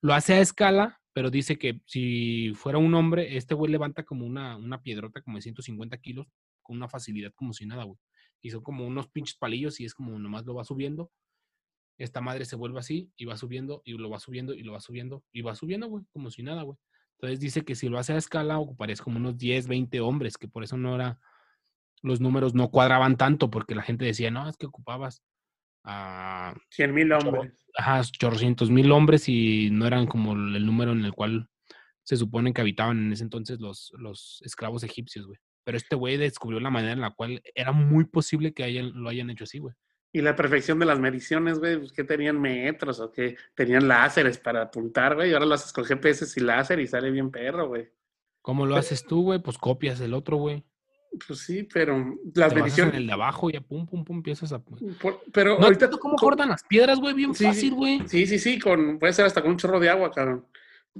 lo 0.00 0.14
hace 0.14 0.34
a 0.34 0.40
escala, 0.40 0.97
pero 1.18 1.32
dice 1.32 1.58
que 1.58 1.80
si 1.84 2.52
fuera 2.54 2.78
un 2.78 2.94
hombre, 2.94 3.36
este 3.36 3.52
güey 3.52 3.72
levanta 3.72 4.04
como 4.04 4.24
una, 4.24 4.56
una 4.56 4.84
piedrota 4.84 5.20
como 5.20 5.36
de 5.36 5.42
150 5.42 5.98
kilos 5.98 6.28
con 6.62 6.76
una 6.76 6.88
facilidad 6.88 7.32
como 7.34 7.52
si 7.52 7.66
nada, 7.66 7.82
güey. 7.82 7.98
Y 8.40 8.50
son 8.50 8.62
como 8.62 8.86
unos 8.86 9.08
pinches 9.08 9.34
palillos 9.36 9.80
y 9.80 9.84
es 9.84 9.94
como 9.94 10.16
nomás 10.16 10.46
lo 10.46 10.54
va 10.54 10.62
subiendo. 10.62 11.10
Esta 11.98 12.20
madre 12.20 12.44
se 12.44 12.54
vuelve 12.54 12.78
así 12.78 13.10
y 13.16 13.24
va 13.24 13.36
subiendo 13.36 13.82
y 13.84 13.94
lo 13.94 14.08
va 14.08 14.20
subiendo 14.20 14.54
y 14.54 14.62
lo 14.62 14.74
va 14.74 14.80
subiendo 14.80 15.24
y 15.32 15.42
va 15.42 15.56
subiendo, 15.56 15.88
güey, 15.88 16.04
como 16.12 16.30
si 16.30 16.44
nada, 16.44 16.62
güey. 16.62 16.78
Entonces 17.14 17.40
dice 17.40 17.64
que 17.64 17.74
si 17.74 17.88
lo 17.88 17.98
hace 17.98 18.12
a 18.12 18.16
escala 18.16 18.60
ocuparías 18.60 19.02
como 19.02 19.16
unos 19.16 19.36
10, 19.36 19.66
20 19.66 19.98
hombres, 19.98 20.38
que 20.38 20.46
por 20.46 20.62
eso 20.62 20.76
no 20.76 20.94
era, 20.94 21.18
los 22.00 22.20
números 22.20 22.54
no 22.54 22.70
cuadraban 22.70 23.16
tanto, 23.16 23.50
porque 23.50 23.74
la 23.74 23.82
gente 23.82 24.04
decía, 24.04 24.30
no, 24.30 24.48
es 24.48 24.56
que 24.56 24.66
ocupabas 24.66 25.24
a 25.84 26.54
100 26.70 26.94
mil 26.94 27.12
hombres. 27.12 27.52
ajá, 27.76 28.02
chorrocientos 28.02 28.70
mil 28.70 28.90
hombres 28.92 29.28
y 29.28 29.70
no 29.70 29.86
eran 29.86 30.06
como 30.06 30.32
el 30.32 30.64
número 30.66 30.92
en 30.92 31.04
el 31.04 31.12
cual 31.12 31.48
se 32.02 32.16
supone 32.16 32.52
que 32.52 32.60
habitaban 32.60 32.98
en 32.98 33.12
ese 33.12 33.22
entonces 33.24 33.60
los, 33.60 33.92
los 33.98 34.40
esclavos 34.44 34.82
egipcios, 34.82 35.26
güey. 35.26 35.38
Pero 35.64 35.76
este 35.76 35.96
güey 35.96 36.16
descubrió 36.16 36.60
la 36.60 36.70
manera 36.70 36.92
en 36.94 37.00
la 37.02 37.10
cual 37.10 37.42
era 37.54 37.72
muy 37.72 38.04
posible 38.04 38.54
que 38.54 38.64
hayan- 38.64 38.92
lo 38.94 39.08
hayan 39.10 39.28
hecho 39.30 39.44
así, 39.44 39.58
güey. 39.58 39.74
Y 40.10 40.22
la 40.22 40.34
perfección 40.34 40.78
de 40.78 40.86
las 40.86 40.98
mediciones, 40.98 41.58
güey, 41.58 41.76
pues 41.78 41.92
que 41.92 42.02
tenían 42.04 42.40
metros 42.40 42.98
o 43.00 43.12
que 43.12 43.36
tenían 43.54 43.86
láseres 43.86 44.38
para 44.38 44.62
apuntar, 44.62 45.14
güey. 45.14 45.30
Y 45.30 45.34
ahora 45.34 45.44
lo 45.44 45.54
haces 45.54 45.70
con 45.70 45.84
GPS 45.84 46.40
y 46.40 46.42
láser 46.42 46.80
y 46.80 46.86
sale 46.86 47.10
bien 47.10 47.30
perro, 47.30 47.68
güey. 47.68 47.90
¿Cómo 48.40 48.64
lo 48.64 48.76
haces 48.76 49.04
tú, 49.04 49.22
güey? 49.24 49.38
Pues 49.40 49.58
copias 49.58 50.00
el 50.00 50.14
otro, 50.14 50.38
güey. 50.38 50.64
Pues 51.26 51.40
sí, 51.40 51.62
pero 51.64 52.16
las 52.34 52.52
Te 52.52 52.60
basas 52.60 52.78
en 52.78 52.94
el 52.94 53.06
de 53.06 53.12
abajo 53.12 53.50
y 53.50 53.54
ya 53.54 53.60
pum, 53.60 53.86
pum, 53.86 54.04
pum, 54.04 54.16
empiezas 54.18 54.52
a... 54.52 54.58
por- 54.58 54.78
pero 55.32 55.58
¿No 55.58 55.64
ahorita. 55.66 55.90
cómo 55.90 56.16
co- 56.16 56.26
cortan 56.26 56.50
las 56.50 56.62
piedras, 56.64 56.98
güey? 57.00 57.14
Bien 57.14 57.34
Sí, 57.34 57.44
fácil, 57.44 57.74
güey. 57.74 58.06
Sí, 58.08 58.26
sí, 58.26 58.38
sí, 58.38 58.58
con, 58.58 58.98
puede 58.98 59.12
ser 59.12 59.24
hasta 59.26 59.42
con 59.42 59.52
un 59.52 59.56
chorro 59.56 59.80
de 59.80 59.88
agua, 59.88 60.10
cabrón. 60.10 60.46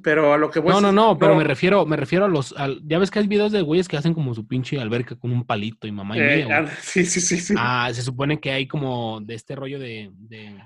Pero 0.03 0.33
a 0.33 0.39
lo 0.39 0.51
que 0.51 0.61
voy 0.61 0.73
No, 0.73 0.81
no, 0.81 0.93
no, 0.93 1.19
pero 1.19 1.35
me 1.35 1.45
refiero, 1.45 1.85
me 1.87 1.97
refiero 1.97 2.25
a 2.25 2.29
los... 2.29 2.55
ya 2.85 2.99
ves 2.99 3.11
que 3.11 3.19
hay 3.19 3.27
videos 3.27 3.53
de 3.53 3.63
güeyes 3.63 3.89
que 3.89 3.97
hacen 3.97 4.15
como 4.15 4.35
su 4.35 4.47
pinche 4.47 4.81
alberca 4.81 5.17
con 5.17 5.33
un 5.33 5.45
palito 5.45 5.87
y 5.87 5.93
mamá 5.93 6.17
y 6.17 6.21
eh, 6.21 6.49
ah, 6.51 6.67
sí, 6.81 7.05
sí, 7.05 7.21
sí, 7.21 7.37
sí. 7.39 7.55
Ah, 7.57 7.91
se 7.93 8.03
supone 8.03 8.41
que 8.41 8.51
hay 8.53 8.67
como 8.69 9.21
de 9.21 9.35
este 9.35 9.57
rollo 9.57 9.79
de, 9.79 10.11
de, 10.15 10.63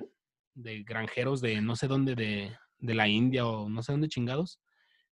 de 0.54 0.82
granjeros 0.82 1.40
de 1.40 1.60
no 1.62 1.76
sé 1.76 1.86
dónde, 1.88 2.14
de, 2.14 2.52
de 2.78 2.94
la 2.94 3.08
India 3.08 3.46
o 3.46 3.68
no 3.70 3.82
sé 3.82 3.92
dónde 3.92 4.08
chingados, 4.08 4.60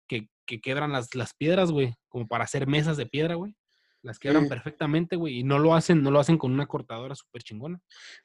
que, 0.08 0.30
que 0.46 0.62
quebran 0.62 0.92
las, 0.92 1.16
las 1.16 1.34
piedras, 1.34 1.72
güey, 1.72 1.96
como 2.08 2.28
para 2.28 2.44
hacer 2.44 2.68
mesas 2.68 2.98
de 2.98 3.06
piedra, 3.08 3.36
güey. 3.36 3.56
Las 4.04 4.20
quebran 4.20 4.43
Sí. 4.43 4.49
perfectamente, 4.49 5.16
güey, 5.16 5.39
y 5.39 5.43
no 5.43 5.58
lo 5.60 5.74
hacen, 5.74 6.04
no 6.04 6.12
lo 6.12 6.20
hacen 6.20 6.38
con 6.38 6.51
una 6.51 6.68
cortadora 6.68 7.16
súper 7.16 7.41
chingona. 7.41 7.80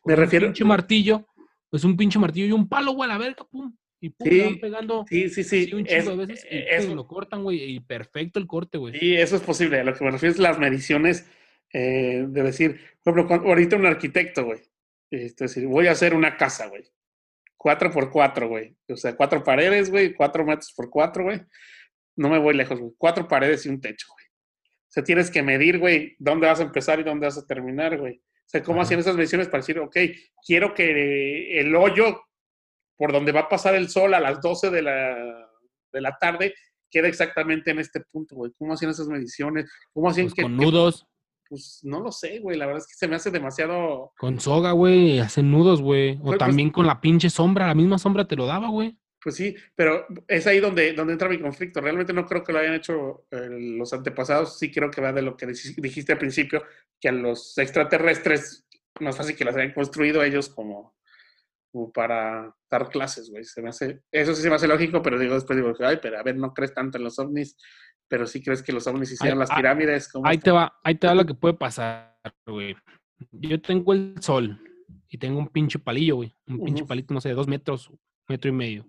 Me 0.05 0.15
refiero- 0.17 0.47
Un 0.47 0.53
pinche 0.53 0.65
martillo, 0.65 1.27
pues 1.71 1.85
un 1.85 1.97
pinche 1.97 2.19
martillo 2.19 2.47
y 2.47 2.53
un 2.53 2.69
palo, 2.69 2.93
güey, 2.93 3.09
a 3.09 3.15
la 3.15 3.19
verga, 3.19 3.45
pum. 3.51 3.75
Y 4.01 4.11
pum, 4.11 4.29
Sí, 4.29 4.41
van 4.41 4.61
pegando 4.61 5.05
Sí, 5.09 5.29
sí, 5.29 5.43
sí. 5.45 5.73
un 5.75 5.85
es- 5.87 6.05
de 6.07 6.17
veces 6.17 6.45
y 6.51 6.57
eh, 6.57 6.67
pum, 6.77 6.87
eso- 6.87 6.95
lo 6.95 7.07
cortan, 7.07 7.43
güey, 7.43 7.63
y 7.77 7.81
perfecto 7.81 8.39
el 8.39 8.47
corte, 8.47 8.77
güey. 8.79 8.99
Sí, 8.99 9.15
eso 9.17 9.37
es 9.37 9.43
posible. 9.43 9.81
A 9.81 9.85
lo 9.85 9.95
que 9.95 10.05
me 10.05 10.11
refiero 10.11 10.33
es 10.33 10.39
las 10.39 10.59
mediciones 10.59 11.29
eh, 11.73 12.25
de 12.27 12.43
decir, 12.43 12.81
por 13.05 13.19
ejemplo, 13.19 13.49
ahorita 13.51 13.77
un 13.77 13.85
arquitecto, 13.87 14.45
güey. 14.47 14.61
Es 15.11 15.37
decir, 15.37 15.67
voy 15.67 15.87
a 15.87 15.93
hacer 15.93 16.15
una 16.15 16.37
casa, 16.37 16.67
güey. 16.69 16.83
Cuatro 17.59 17.91
por 17.91 18.11
cuatro, 18.11 18.49
güey. 18.49 18.75
O 18.89 18.97
sea, 18.97 19.15
cuatro 19.15 19.45
paredes, 19.45 19.91
güey, 19.91 20.15
cuatro 20.15 20.47
metros 20.47 20.73
por 20.75 20.89
cuatro, 20.89 21.25
güey. 21.25 21.41
No 22.17 22.31
me 22.31 22.39
voy 22.39 22.55
lejos, 22.55 22.81
güey. 22.81 22.93
Cuatro 22.97 23.29
paredes 23.29 23.67
y 23.67 23.69
un 23.69 23.81
techo, 23.83 24.07
güey. 24.13 24.18
O 24.89 24.91
sea, 24.91 25.05
tienes 25.05 25.31
que 25.31 25.43
medir, 25.43 25.79
güey, 25.79 26.17
dónde 26.19 26.47
vas 26.47 26.61
a 26.61 26.65
empezar 26.65 26.99
y 26.99 27.03
dónde 27.05 27.27
vas 27.27 27.37
a 27.39 27.47
terminar, 27.47 27.99
güey. 27.99 28.17
O 28.17 28.51
sea, 28.51 28.63
cómo 28.63 28.79
Ajá. 28.81 28.85
hacían 28.87 29.01
esas 29.01 29.17
mediciones 29.17 29.49
para 29.49 29.59
decir, 29.61 29.79
ok, 29.79 29.97
quiero 30.47 30.73
que 30.75 31.61
el 31.61 31.75
hoyo 31.77 32.23
por 32.97 33.13
donde 33.13 33.33
va 33.33 33.41
a 33.41 33.49
pasar 33.49 33.75
el 33.75 33.89
sol 33.91 34.15
a 34.15 34.21
las 34.21 34.41
12 34.41 34.71
de 34.71 34.83
la, 34.83 35.49
de 35.93 36.01
la 36.01 36.17
tarde 36.19 36.55
quede 36.91 37.09
exactamente 37.09 37.71
en 37.71 37.79
este 37.81 38.01
punto, 38.01 38.35
güey. 38.35 38.51
¿Cómo 38.59 38.73
hacían 38.73 38.91
esas 38.91 39.09
mediciones? 39.09 39.71
¿Cómo 39.93 40.09
hacían 40.09 40.27
Pues 40.29 40.35
que, 40.35 40.43
con 40.43 40.59
que- 40.59 40.65
nudos, 40.65 41.07
Pues 41.51 41.81
no 41.83 42.01
lo 42.01 42.11
sé, 42.13 42.41
güey. 42.41 42.57
La 42.59 42.67
verdad 42.67 42.83
es 42.83 42.87
que 42.89 42.95
se 42.97 43.07
me 43.09 43.17
hace 43.17 43.31
demasiado. 43.31 44.13
con 44.19 44.41
soga, 44.41 44.73
güey, 44.73 45.19
hacen 45.19 45.51
nudos, 45.51 45.81
güey. 45.83 46.17
O 46.21 46.25
pues- 46.25 46.39
también 46.39 46.71
con 46.71 46.87
la 46.87 47.01
pinche 47.01 47.29
sombra, 47.31 47.67
la 47.67 47.75
misma 47.75 47.99
sombra 47.99 48.27
te 48.27 48.37
lo 48.37 48.47
daba, 48.47 48.69
güey. 48.69 48.97
Pues 49.29 49.37
sí, 49.37 49.55
pero 49.75 50.07
es 50.27 50.47
ahí 50.47 50.59
donde, 50.59 50.95
donde 50.95 51.13
entra 51.13 51.29
mi 51.29 51.39
conflicto. 51.39 51.83
Realmente 51.83 52.15
no 52.15 52.25
creo 52.25 52.43
que 52.43 52.51
lo 52.51 52.61
hayan 52.61 52.73
hecho 52.73 53.27
eh, 53.31 53.47
los 53.51 53.93
antepasados. 53.93 54.59
Sí 54.59 54.71
creo 54.73 54.91
que 54.91 55.03
va 55.03 55.13
de 55.13 55.21
lo 55.21 55.37
que 55.37 55.47
dij- 55.47 55.75
dijiste 55.77 56.13
al 56.13 56.19
principio, 56.19 56.63
que 56.99 57.11
a 57.11 57.13
los 57.13 57.59
extraterrestres 57.59 58.67
no 59.01 59.11
es 59.11 59.17
fácil 59.19 59.37
que 59.37 59.45
las 59.45 59.55
hayan 59.55 59.75
construido 59.75 60.23
ellos 60.23 60.49
como, 60.49 60.97
como 61.71 61.93
para 61.93 62.57
dar 62.71 62.89
clases, 62.89 63.29
güey. 63.29 63.45
Se 63.45 63.61
me 63.61 63.69
hace, 63.69 64.01
eso 64.11 64.35
sí 64.35 64.41
se 64.41 64.49
me 64.49 64.55
hace 64.55 64.67
lógico, 64.67 65.03
pero 65.03 65.19
digo 65.19 65.35
después 65.35 65.59
digo, 65.59 65.75
ay, 65.81 65.99
pero 66.01 66.19
a 66.19 66.23
ver, 66.23 66.37
no 66.39 66.55
crees 66.55 66.73
tanto 66.73 66.97
en 66.97 67.05
los 67.05 67.19
ovnis, 67.19 67.55
pero 68.09 68.27
sí 68.27 68.43
crees 68.43 68.63
que 68.63 68.73
los 68.73 68.87
ovnis 68.87 69.13
hicieron 69.13 69.37
Ay, 69.37 69.41
las 69.41 69.51
ah, 69.51 69.57
pirámides. 69.57 70.11
¿cómo 70.11 70.27
Ahí 70.27 70.37
está? 70.39 70.45
te 70.45 70.51
va, 70.53 70.73
ahí 70.83 70.95
te 70.95 71.07
va 71.07 71.15
lo 71.15 71.27
que 71.27 71.35
puede 71.35 71.53
pasar, 71.53 72.19
güey. 72.47 72.75
Yo 73.33 73.61
tengo 73.61 73.93
el 73.93 74.15
sol 74.23 74.59
y 75.11 75.19
tengo 75.19 75.39
un 75.39 75.49
pinche 75.49 75.79
palillo, 75.79 76.17
güey. 76.17 76.35
Un 76.47 76.65
pinche 76.65 76.87
palito, 76.87 77.13
no 77.13 77.21
sé, 77.21 77.29
de 77.29 77.35
dos 77.35 77.47
metros, 77.47 77.93
metro 78.27 78.49
y 78.49 78.53
medio. 78.55 78.87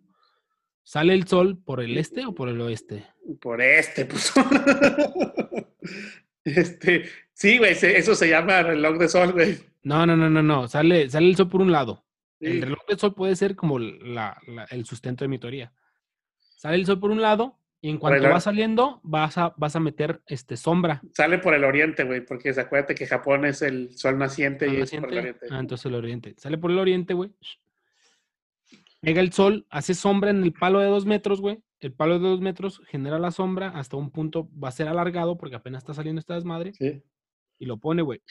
¿Sale 0.89 1.13
el 1.13 1.27
sol 1.27 1.55
por 1.63 1.81
el 1.81 1.95
este 1.99 2.25
o 2.25 2.33
por 2.33 2.49
el 2.49 2.59
oeste? 2.61 3.05
Por 3.39 3.61
este, 3.61 4.05
pues. 4.05 4.33
este, 6.43 7.03
sí, 7.31 7.59
güey, 7.59 7.73
eso 7.73 8.15
se 8.15 8.27
llama 8.27 8.63
reloj 8.63 8.97
de 8.97 9.07
sol, 9.07 9.33
güey. 9.33 9.59
No, 9.83 10.07
no, 10.07 10.17
no, 10.17 10.31
no, 10.31 10.41
no. 10.41 10.67
Sale, 10.67 11.07
sale 11.07 11.27
el 11.27 11.35
sol 11.35 11.47
por 11.47 11.61
un 11.61 11.71
lado. 11.71 12.03
Sí. 12.41 12.47
El 12.47 12.63
reloj 12.63 12.79
del 12.87 12.97
sol 12.97 13.13
puede 13.13 13.35
ser 13.35 13.55
como 13.55 13.77
la- 13.77 14.35
la- 14.47 14.63
el 14.71 14.83
sustento 14.85 15.23
de 15.23 15.29
mi 15.29 15.37
teoría. 15.37 15.71
Sale 16.57 16.77
el 16.77 16.87
sol 16.87 16.99
por 16.99 17.11
un 17.11 17.21
lado 17.21 17.59
y 17.81 17.89
en 17.89 17.93
el 17.93 17.99
cuanto 17.99 18.27
va 18.27 18.39
saliendo 18.39 18.99
vas 19.03 19.37
a, 19.37 19.53
vas 19.57 19.75
a 19.75 19.79
meter 19.79 20.21
este, 20.25 20.57
sombra. 20.57 21.03
Sale 21.13 21.37
por 21.37 21.53
el 21.53 21.65
oriente, 21.65 22.03
güey, 22.03 22.25
porque 22.25 22.49
acuérdate 22.49 22.95
que 22.95 23.05
Japón 23.05 23.45
es 23.45 23.61
el 23.61 23.95
sol 23.95 24.17
naciente 24.17 24.67
y 24.67 24.77
es 24.77 24.89
por 24.89 25.11
el 25.11 25.19
oriente. 25.19 25.45
Ah, 25.51 25.59
entonces 25.59 25.85
el 25.85 25.93
oriente. 25.93 26.33
Sale 26.37 26.57
por 26.57 26.71
el 26.71 26.79
oriente, 26.79 27.13
güey. 27.13 27.29
Llega 29.01 29.21
el 29.21 29.31
sol, 29.31 29.65
hace 29.69 29.93
sombra 29.93 30.29
en 30.29 30.43
el 30.43 30.51
palo 30.53 30.79
de 30.79 30.87
dos 30.87 31.05
metros, 31.05 31.39
güey. 31.41 31.59
El 31.79 31.93
palo 31.93 32.19
de 32.19 32.27
dos 32.27 32.41
metros 32.41 32.81
genera 32.87 33.17
la 33.19 33.31
sombra, 33.31 33.69
hasta 33.69 33.95
un 33.95 34.11
punto 34.11 34.49
va 34.61 34.67
a 34.67 34.71
ser 34.73 34.87
alargado 34.89 35.37
porque 35.37 35.55
apenas 35.55 35.83
está 35.83 35.93
saliendo 35.93 36.19
esta 36.19 36.35
desmadre. 36.35 36.73
Sí. 36.73 37.01
Y 37.59 37.65
lo 37.65 37.77
pone, 37.77 38.01
güey. 38.01 38.21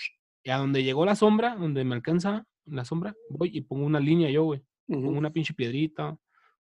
Y 0.44 0.50
a 0.50 0.58
donde 0.58 0.84
llegó 0.84 1.04
la 1.06 1.16
sombra, 1.16 1.56
donde 1.56 1.84
me 1.84 1.94
alcanza 1.94 2.46
la 2.66 2.84
sombra, 2.84 3.14
voy 3.30 3.50
y 3.56 3.62
pongo 3.62 3.86
una 3.86 4.00
línea 4.00 4.30
yo, 4.30 4.44
güey. 4.44 4.62
Pongo 4.86 5.08
una 5.10 5.30
pinche 5.30 5.54
piedrita, 5.54 6.16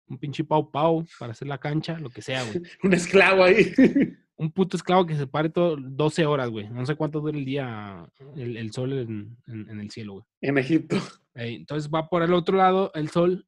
un 0.07 0.19
pinche 0.19 0.45
pau 0.45 0.71
pau 0.71 1.07
para 1.19 1.33
hacer 1.33 1.49
la 1.49 1.57
cancha, 1.59 1.99
lo 1.99 2.11
que 2.11 2.21
sea, 2.23 2.43
güey. 2.45 2.61
Un 2.83 2.93
esclavo 2.93 3.45
ahí. 3.45 3.73
Un 4.37 4.51
puto 4.51 4.77
esclavo 4.77 5.07
que 5.07 5.15
se 5.15 5.27
pare 5.27 5.49
todo 5.49 5.77
12 5.79 6.27
horas, 6.27 6.51
güey. 6.51 6.69
No 6.69 6.85
sé 6.85 6.97
cuánto 6.97 7.21
dura 7.21 7.39
el 7.39 7.45
día, 7.45 8.07
el, 8.37 8.57
el 8.57 8.73
sol 8.73 8.93
en, 8.93 9.37
en- 9.47 9.71
en 9.71 9.81
el 9.81 9.91
cielo, 9.91 10.15
güey. 10.15 10.25
en 10.43 10.59
Egipto. 10.59 10.97
Entonces 11.35 11.91
va 11.91 12.09
por 12.09 12.23
el 12.23 12.35
otro 12.35 12.57
lado 12.59 12.91
el 12.95 13.09
sol 13.11 13.47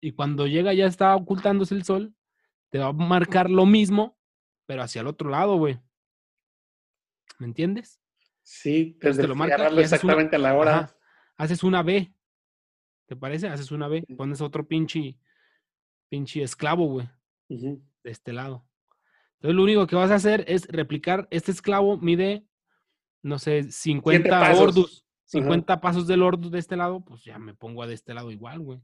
y 0.00 0.12
cuando 0.12 0.46
llega 0.46 0.72
ya 0.74 0.86
está 0.86 1.14
ocultándose 1.16 1.74
el 1.74 1.84
sol, 1.84 2.14
te 2.70 2.78
va 2.78 2.86
a 2.88 2.92
marcar 2.92 3.50
lo 3.50 3.66
mismo, 3.66 4.16
pero 4.66 4.82
hacia 4.82 5.00
el 5.00 5.06
otro 5.06 5.28
lado, 5.30 5.56
güey. 5.56 5.78
¿Me 7.38 7.46
entiendes? 7.46 8.00
Sí, 8.42 8.92
Entonces 8.94 9.00
te 9.00 9.08
desde 9.08 9.28
lo 9.28 9.34
marca 9.34 9.70
una- 9.70 9.80
exactamente 9.80 10.36
a 10.36 10.38
la 10.38 10.54
hora. 10.54 10.78
Ajá. 10.78 10.96
Haces 11.36 11.62
una 11.62 11.82
B. 11.82 12.14
¿Te 13.06 13.16
parece? 13.16 13.48
Haces 13.48 13.70
una 13.72 13.88
B. 13.88 14.04
Pones 14.16 14.40
otro 14.40 14.66
pinche, 14.66 15.16
pinche 16.08 16.42
esclavo, 16.42 16.86
güey, 16.86 17.08
de 17.48 17.80
este 18.04 18.32
lado. 18.32 18.66
Entonces 19.36 19.56
lo 19.56 19.62
único 19.62 19.86
que 19.86 19.96
vas 19.96 20.10
a 20.10 20.16
hacer 20.16 20.44
es 20.48 20.66
replicar, 20.68 21.26
este 21.30 21.50
esclavo 21.50 21.96
mide, 21.96 22.46
no 23.22 23.38
sé, 23.38 23.64
50 23.64 24.28
pasos. 24.28 24.60
ordus, 24.60 25.06
50 25.24 25.80
pasos 25.80 26.06
del 26.06 26.22
ordus 26.22 26.50
de 26.50 26.58
este 26.58 26.76
lado, 26.76 27.00
pues 27.04 27.24
ya 27.24 27.38
me 27.38 27.54
pongo 27.54 27.82
a 27.82 27.86
de 27.86 27.94
este 27.94 28.12
lado 28.12 28.30
igual, 28.30 28.60
güey. 28.60 28.80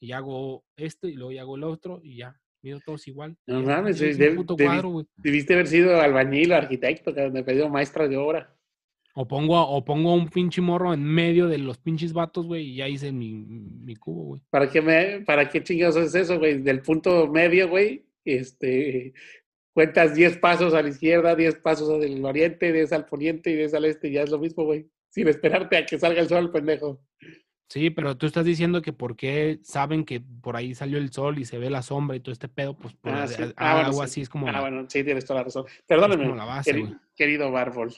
Y 0.00 0.12
hago 0.12 0.64
este 0.76 1.08
y 1.08 1.12
luego 1.12 1.38
hago 1.40 1.56
el 1.56 1.64
otro 1.64 2.00
y 2.02 2.16
ya, 2.16 2.40
mido 2.62 2.80
todos 2.80 3.06
igual. 3.06 3.36
No 3.46 3.62
mames. 3.62 3.98
Debiste 3.98 5.54
haber 5.54 5.66
sido 5.66 6.00
albañil 6.00 6.52
o 6.52 6.56
arquitecto, 6.56 7.14
que 7.14 7.30
me 7.30 7.44
pedido 7.44 7.68
maestra 7.68 8.08
de 8.08 8.16
obra. 8.16 8.56
O 9.14 9.26
pongo, 9.26 9.60
o 9.60 9.84
pongo 9.84 10.14
un 10.14 10.28
pinche 10.28 10.60
morro 10.60 10.94
en 10.94 11.02
medio 11.02 11.48
de 11.48 11.58
los 11.58 11.78
pinches 11.78 12.12
vatos, 12.12 12.46
güey, 12.46 12.68
y 12.68 12.76
ya 12.76 12.88
hice 12.88 13.10
mi, 13.10 13.32
mi 13.32 13.96
cubo, 13.96 14.24
güey. 14.24 14.42
¿Para 14.50 14.70
qué, 14.70 14.80
me, 14.80 15.20
¿Para 15.22 15.48
qué 15.48 15.62
chingados 15.62 15.96
es 15.96 16.14
eso, 16.14 16.38
güey? 16.38 16.62
Del 16.62 16.80
punto 16.80 17.26
medio, 17.26 17.68
güey, 17.68 18.06
este, 18.24 19.12
cuentas 19.74 20.14
10 20.14 20.38
pasos 20.38 20.74
a 20.74 20.82
la 20.82 20.88
izquierda, 20.88 21.34
10 21.34 21.56
pasos 21.56 21.90
al 21.90 22.24
oriente, 22.24 22.72
10 22.72 22.92
al 22.92 23.06
poniente 23.06 23.50
y 23.50 23.56
10 23.56 23.74
al 23.74 23.84
este, 23.86 24.08
y 24.08 24.12
ya 24.12 24.22
es 24.22 24.30
lo 24.30 24.38
mismo, 24.38 24.64
güey. 24.64 24.88
Sin 25.08 25.26
esperarte 25.26 25.76
a 25.76 25.86
que 25.86 25.98
salga 25.98 26.20
el 26.20 26.28
sol, 26.28 26.52
pendejo. 26.52 27.02
Sí, 27.70 27.88
pero 27.90 28.16
tú 28.16 28.26
estás 28.26 28.44
diciendo 28.44 28.82
que 28.82 28.92
por 28.92 29.14
qué 29.14 29.60
saben 29.62 30.04
que 30.04 30.20
por 30.20 30.56
ahí 30.56 30.74
salió 30.74 30.98
el 30.98 31.12
sol 31.12 31.38
y 31.38 31.44
se 31.44 31.56
ve 31.56 31.70
la 31.70 31.82
sombra 31.82 32.16
y 32.16 32.20
todo 32.20 32.32
este 32.32 32.48
pedo, 32.48 32.74
pues 32.76 32.94
por 32.94 33.12
Ah, 33.12 33.28
sí. 33.28 33.44
Ah, 33.56 33.74
bueno, 33.74 33.86
algo 33.86 33.98
sí. 33.98 34.04
así 34.04 34.20
es 34.22 34.28
como, 34.28 34.48
Ah, 34.48 34.52
la, 34.52 34.60
bueno, 34.60 34.86
sí, 34.88 35.04
tienes 35.04 35.24
toda 35.24 35.38
la 35.38 35.44
razón. 35.44 35.66
Perdóname, 35.86 36.24
como 36.24 36.34
la 36.34 36.44
base, 36.46 36.72
queri- 36.74 36.80
güey. 36.80 36.94
querido 37.14 37.52
Bárbol. 37.52 37.94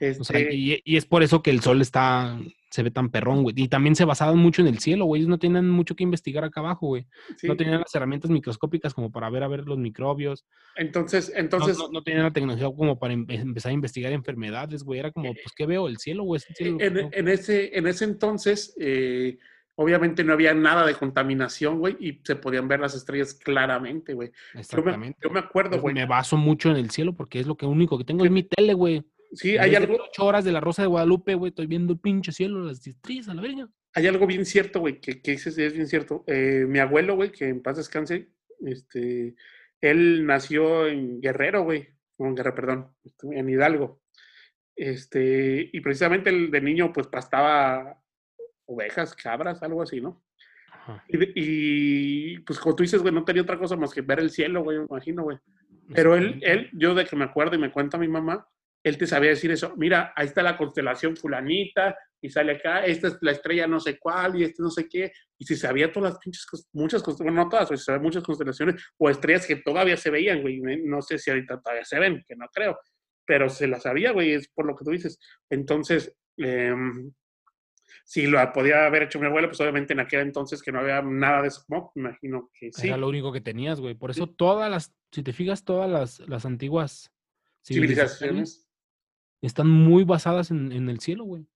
Este, 0.00 0.20
O 0.20 0.24
sea, 0.24 0.40
y, 0.40 0.80
y 0.84 0.96
es 0.96 1.06
por 1.06 1.22
eso 1.22 1.42
que 1.42 1.50
el 1.50 1.60
sol 1.60 1.80
está, 1.80 2.38
se 2.70 2.82
ve 2.82 2.90
tan 2.90 3.10
perrón, 3.10 3.42
güey. 3.42 3.54
Y 3.58 3.68
también 3.68 3.96
se 3.96 4.04
basaban 4.04 4.36
mucho 4.38 4.62
en 4.62 4.68
el 4.68 4.78
cielo, 4.78 5.04
güey. 5.06 5.20
Ellos 5.20 5.30
no 5.30 5.38
tenían 5.38 5.68
mucho 5.70 5.94
que 5.96 6.04
investigar 6.04 6.44
acá 6.44 6.60
abajo, 6.60 6.86
güey. 6.88 7.06
sí. 7.36 7.46
No 7.46 7.56
tenían 7.56 7.80
las 7.80 7.94
herramientas 7.94 8.30
microscópicas 8.30 8.94
como 8.94 9.10
para 9.10 9.30
ver 9.30 9.42
a 9.42 9.48
ver 9.48 9.60
los 9.66 9.78
microbios. 9.78 10.44
Entonces, 10.76 11.32
entonces, 11.34 11.78
no, 11.78 11.88
no 11.90 12.02
tenían 12.02 12.24
la 12.24 12.32
tecnología 12.32 12.66
como 12.76 12.98
para 12.98 13.14
em- 13.14 13.26
empezar 13.28 13.70
a 13.70 13.74
investigar 13.74 14.12
enfermedades, 14.12 14.82
güey. 14.84 15.00
Era 15.00 15.10
como, 15.12 15.32
pues, 15.32 15.52
¿qué 15.56 15.66
veo? 15.66 15.88
El 15.88 15.98
cielo, 15.98 16.24
güey. 16.24 16.38
es 16.38 16.48
el 16.50 16.56
cielo 16.56 16.72
lo 16.72 16.78
que 16.78 16.86
en, 16.86 16.98
en 17.12 17.28
ese, 17.28 17.76
en 17.76 17.86
ese 17.86 18.04
entonces, 18.04 18.74
eh, 18.80 19.38
obviamente 19.80 20.24
no 20.24 20.32
había 20.32 20.52
nada 20.54 20.84
de 20.84 20.94
contaminación, 20.94 21.78
güey, 21.78 21.96
y 22.00 22.20
se 22.24 22.34
podían 22.36 22.66
ver 22.66 22.80
las 22.80 22.96
estrellas 22.96 23.32
claramente, 23.34 24.12
güey. 24.12 24.28
Yo 24.28 24.34
me, 24.54 24.60
Exactamente. 24.60 25.18
yo 25.22 25.30
me 25.30 25.38
acuerdo, 25.38 25.70
Pues 25.70 25.82
güey. 25.82 25.94
me 25.94 26.04
baso 26.06 26.36
mucho 26.36 26.68
en 26.70 26.76
el 26.76 26.90
cielo 26.90 27.14
porque 27.14 27.38
es 27.40 27.46
lo 27.46 27.56
que 27.56 27.64
único 27.64 27.96
que 27.96 28.04
tengo 28.04 28.24
es 28.24 28.30
mi 28.30 28.42
tele, 28.42 28.74
güey. 28.74 29.04
Sí, 29.32 29.58
hay 29.58 29.74
algo, 29.74 29.96
ocho 29.96 30.24
horas 30.24 30.44
de 30.44 30.52
la 30.52 30.60
Rosa 30.60 30.82
de 30.82 30.88
Guadalupe, 30.88 31.34
güey. 31.34 31.50
Estoy 31.50 31.66
viendo 31.66 31.92
el 31.92 31.98
pinche 31.98 32.32
cielo, 32.32 32.60
las 32.60 32.86
estrellas 32.86 33.28
a 33.28 33.34
la 33.34 33.42
verga. 33.42 33.68
hay 33.94 34.06
algo 34.06 34.26
bien 34.26 34.46
cierto, 34.46 34.80
güey, 34.80 35.00
que, 35.00 35.20
que 35.20 35.32
dices, 35.32 35.58
es 35.58 35.72
bien 35.72 35.86
cierto. 35.86 36.24
Eh, 36.26 36.64
mi 36.66 36.78
abuelo, 36.78 37.16
güey, 37.16 37.30
que 37.30 37.48
en 37.48 37.62
paz 37.62 37.76
descanse, 37.76 38.30
este, 38.60 39.34
él 39.80 40.26
nació 40.26 40.86
en 40.86 41.20
Guerrero, 41.20 41.64
güey. 41.64 41.88
no 42.18 42.26
en 42.26 42.34
Guerra, 42.34 42.54
perdón, 42.54 42.94
en 43.22 43.48
Hidalgo. 43.48 44.00
Este, 44.74 45.68
y 45.72 45.80
precisamente 45.80 46.30
el 46.30 46.50
de 46.50 46.60
niño 46.60 46.92
pues 46.92 47.08
pastaba 47.08 48.00
ovejas, 48.66 49.14
cabras, 49.14 49.62
algo 49.62 49.82
así, 49.82 50.00
¿no? 50.00 50.22
Y, 51.08 51.18
y, 51.34 52.38
pues 52.38 52.58
como 52.58 52.74
tú 52.74 52.82
dices, 52.82 53.02
güey, 53.02 53.12
no 53.12 53.24
tenía 53.24 53.42
otra 53.42 53.58
cosa 53.58 53.76
más 53.76 53.92
que 53.92 54.00
ver 54.00 54.20
el 54.20 54.30
cielo, 54.30 54.62
güey, 54.62 54.78
me 54.78 54.84
imagino, 54.84 55.24
güey. 55.24 55.38
Pero 55.92 56.16
él, 56.16 56.40
él, 56.42 56.70
yo 56.72 56.94
de 56.94 57.04
que 57.04 57.16
me 57.16 57.24
acuerdo 57.24 57.56
y 57.56 57.58
me 57.58 57.72
cuenta 57.72 57.98
mi 57.98 58.08
mamá, 58.08 58.48
él 58.88 58.98
te 58.98 59.06
sabía 59.06 59.30
decir 59.30 59.50
eso. 59.50 59.74
Mira, 59.76 60.12
ahí 60.16 60.26
está 60.26 60.42
la 60.42 60.56
constelación 60.56 61.16
fulanita 61.16 61.96
y 62.20 62.28
sale 62.30 62.52
acá, 62.52 62.84
esta 62.84 63.08
es 63.08 63.18
la 63.20 63.30
estrella 63.32 63.66
no 63.68 63.78
sé 63.78 63.98
cuál 63.98 64.36
y 64.40 64.44
este 64.44 64.62
no 64.62 64.70
sé 64.70 64.88
qué. 64.88 65.12
Y 65.38 65.44
si 65.44 65.54
sabía 65.56 65.92
todas 65.92 66.12
las 66.14 66.18
pinches, 66.18 66.46
muchas 66.72 67.02
constelaciones, 67.02 67.34
bueno, 67.36 67.44
no 67.44 67.48
todas, 67.50 67.68
pero 67.68 67.78
si 67.78 67.84
sabía 67.84 68.02
muchas 68.02 68.24
constelaciones 68.24 68.82
o 68.96 69.08
estrellas 69.10 69.46
que 69.46 69.56
todavía 69.56 69.96
se 69.96 70.10
veían, 70.10 70.42
güey. 70.42 70.60
Me- 70.60 70.78
No 70.78 71.00
sé 71.02 71.18
si 71.18 71.30
ahorita 71.30 71.60
todavía 71.60 71.84
se 71.84 71.98
ven, 71.98 72.24
que 72.26 72.34
no 72.34 72.46
creo. 72.52 72.78
Pero 73.24 73.48
se 73.48 73.68
las 73.68 73.82
sabía, 73.82 74.12
güey, 74.12 74.32
es 74.32 74.48
por 74.48 74.66
lo 74.66 74.74
que 74.74 74.84
tú 74.84 74.90
dices. 74.90 75.18
Entonces, 75.50 76.12
em, 76.38 77.12
si 78.04 78.26
lo 78.26 78.52
podía 78.52 78.86
haber 78.86 79.02
hecho 79.04 79.18
mi 79.20 79.26
abuelo, 79.26 79.48
pues 79.48 79.60
obviamente 79.60 79.92
en 79.92 80.00
aquel 80.00 80.20
entonces 80.20 80.62
que 80.62 80.72
no 80.72 80.80
había 80.80 81.02
nada 81.02 81.42
de 81.42 81.50
smog, 81.50 81.92
me 81.94 82.08
imagino 82.08 82.50
que 82.58 82.72
sí. 82.72 82.88
Era 82.88 82.96
lo 82.96 83.08
único 83.08 83.32
que 83.32 83.40
tenías, 83.40 83.80
güey. 83.80 83.94
Por 83.94 84.10
eso 84.10 84.26
todas 84.28 84.70
las, 84.70 84.94
si 85.12 85.22
te 85.22 85.32
fijas, 85.32 85.64
todas 85.64 85.90
las, 85.90 86.20
las 86.28 86.44
antiguas 86.46 87.12
civilizaciones 87.64 88.18
Civilizaciones. 88.18 88.67
Están 89.42 89.68
muy 89.68 90.04
basadas 90.04 90.50
en, 90.50 90.72
en 90.72 90.88
el 90.88 91.00
cielo, 91.00 91.24
güey. 91.24 91.46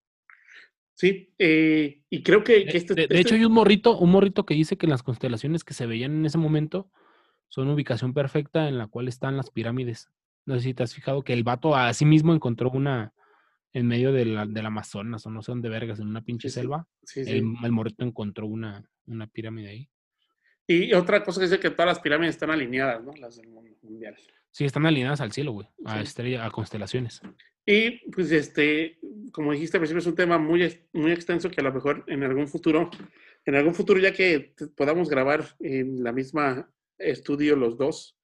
Sí, 0.94 1.32
eh, 1.38 2.02
y 2.10 2.22
creo 2.22 2.44
que, 2.44 2.64
que 2.64 2.72
De, 2.72 2.78
este, 2.78 2.94
de- 2.94 3.00
de 3.02 3.02
este- 3.04 3.18
hecho, 3.20 3.34
hay 3.34 3.44
un 3.44 3.52
morrito, 3.52 3.98
un 3.98 4.10
morrito 4.10 4.44
que 4.44 4.54
dice 4.54 4.76
que 4.76 4.86
las 4.86 5.02
constelaciones 5.02 5.64
que 5.64 5.74
se 5.74 5.86
veían 5.86 6.12
en 6.12 6.26
ese 6.26 6.38
momento 6.38 6.90
son 7.48 7.68
ubicación 7.68 8.14
perfecta 8.14 8.68
en 8.68 8.78
la 8.78 8.86
cual 8.86 9.08
están 9.08 9.36
las 9.36 9.50
pirámides. 9.50 10.10
No 10.46 10.54
sé 10.54 10.60
si 10.60 10.74
te 10.74 10.82
has 10.82 10.94
fijado 10.94 11.22
que 11.22 11.32
el 11.32 11.44
vato 11.44 11.74
a 11.74 11.92
sí 11.94 12.04
mismo 12.04 12.34
encontró 12.34 12.70
una 12.70 13.12
en 13.72 13.86
medio 13.86 14.12
de 14.12 14.26
la- 14.26 14.46
del 14.46 14.66
Amazonas 14.66 15.24
o 15.26 15.30
no 15.30 15.42
sé 15.42 15.50
dónde 15.50 15.70
vergas, 15.70 15.98
en 15.98 16.06
una 16.06 16.20
pinche 16.22 16.50
Sí, 16.50 16.54
selva. 16.56 16.86
sí, 17.04 17.24
sí. 17.24 17.30
El, 17.30 17.44
el 17.64 17.72
morrito 17.72 18.04
encontró 18.04 18.46
una, 18.46 18.84
una 19.06 19.26
pirámide 19.26 19.70
ahí. 19.70 19.88
Y 20.66 20.92
otra 20.92 21.24
cosa 21.24 21.40
que 21.40 21.46
dice 21.46 21.58
que 21.58 21.70
todas 21.70 21.86
las 21.86 22.00
pirámides 22.00 22.34
están 22.34 22.50
alineadas, 22.50 23.02
¿no? 23.02 23.12
Las 23.18 23.36
del 23.36 23.48
mundo 23.48 23.70
mundial. 23.82 24.14
Sí, 24.50 24.64
están 24.66 24.84
alineadas 24.86 25.20
al 25.22 25.32
cielo, 25.32 25.52
güey. 25.52 25.68
A 25.86 25.96
Sí. 25.96 26.02
estrella, 26.04 26.44
a 26.44 26.50
constelaciones. 26.50 27.22
Y 27.64 28.10
pues 28.10 28.30
este, 28.32 28.98
como 29.32 29.52
dijiste 29.52 29.76
al 29.76 29.80
principio, 29.82 30.00
es 30.00 30.06
un 30.06 30.16
tema 30.16 30.38
muy, 30.38 30.80
muy 30.92 31.12
extenso 31.12 31.50
que 31.50 31.60
a 31.60 31.64
lo 31.64 31.72
mejor 31.72 32.04
en 32.08 32.22
algún 32.24 32.48
futuro, 32.48 32.90
en 33.44 33.54
algún 33.54 33.74
futuro 33.74 34.00
ya 34.00 34.12
que 34.12 34.52
podamos 34.76 35.08
grabar 35.08 35.44
en 35.60 36.02
la 36.02 36.12
misma 36.12 36.68
estudio 36.98 37.54
los 37.56 37.76
dos, 37.78 38.18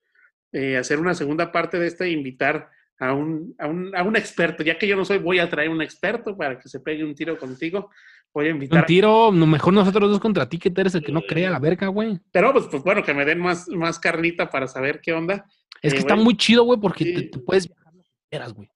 eh, 0.52 0.76
hacer 0.76 0.98
una 0.98 1.14
segunda 1.14 1.52
parte 1.52 1.78
de 1.78 1.86
esta 1.86 2.04
e 2.04 2.10
invitar 2.10 2.68
a 2.98 3.12
un, 3.14 3.54
a, 3.58 3.68
un, 3.68 3.94
a 3.94 4.02
un 4.02 4.16
experto. 4.16 4.64
Ya 4.64 4.76
que 4.76 4.88
yo 4.88 4.96
no 4.96 5.04
soy, 5.04 5.18
voy 5.18 5.38
a 5.38 5.48
traer 5.48 5.68
un 5.68 5.82
experto 5.82 6.36
para 6.36 6.58
que 6.58 6.68
se 6.68 6.80
pegue 6.80 7.04
un 7.04 7.14
tiro 7.14 7.38
contigo. 7.38 7.90
Voy 8.34 8.46
a 8.46 8.50
invitar 8.50 8.80
Un 8.80 8.86
tiro, 8.86 9.30
mejor 9.32 9.72
nosotros 9.72 10.10
dos 10.10 10.20
contra 10.20 10.48
ti, 10.48 10.58
que 10.58 10.70
tú 10.70 10.80
eres 10.80 10.94
el 10.96 11.02
que 11.02 11.12
no 11.12 11.22
crea 11.22 11.50
la 11.50 11.58
verga, 11.60 11.86
güey. 11.86 12.18
Pero 12.32 12.52
pues, 12.52 12.66
pues 12.66 12.82
bueno, 12.82 13.02
que 13.02 13.14
me 13.14 13.24
den 13.24 13.38
más, 13.38 13.68
más 13.68 13.98
carnita 13.98 14.50
para 14.50 14.66
saber 14.66 15.00
qué 15.00 15.12
onda. 15.12 15.46
Es 15.80 15.92
Eh, 15.92 15.94
que 15.96 16.00
está 16.00 16.14
güey. 16.14 16.24
muy 16.24 16.36
chido, 16.36 16.64
güey, 16.64 16.78
porque 16.80 17.04
te, 17.04 17.22
te 17.22 17.38
puedes 17.38 17.66
viajar 17.68 17.94
lo 17.94 18.02
que 18.02 18.10
quieras, 18.30 18.52
güey. 18.52 18.68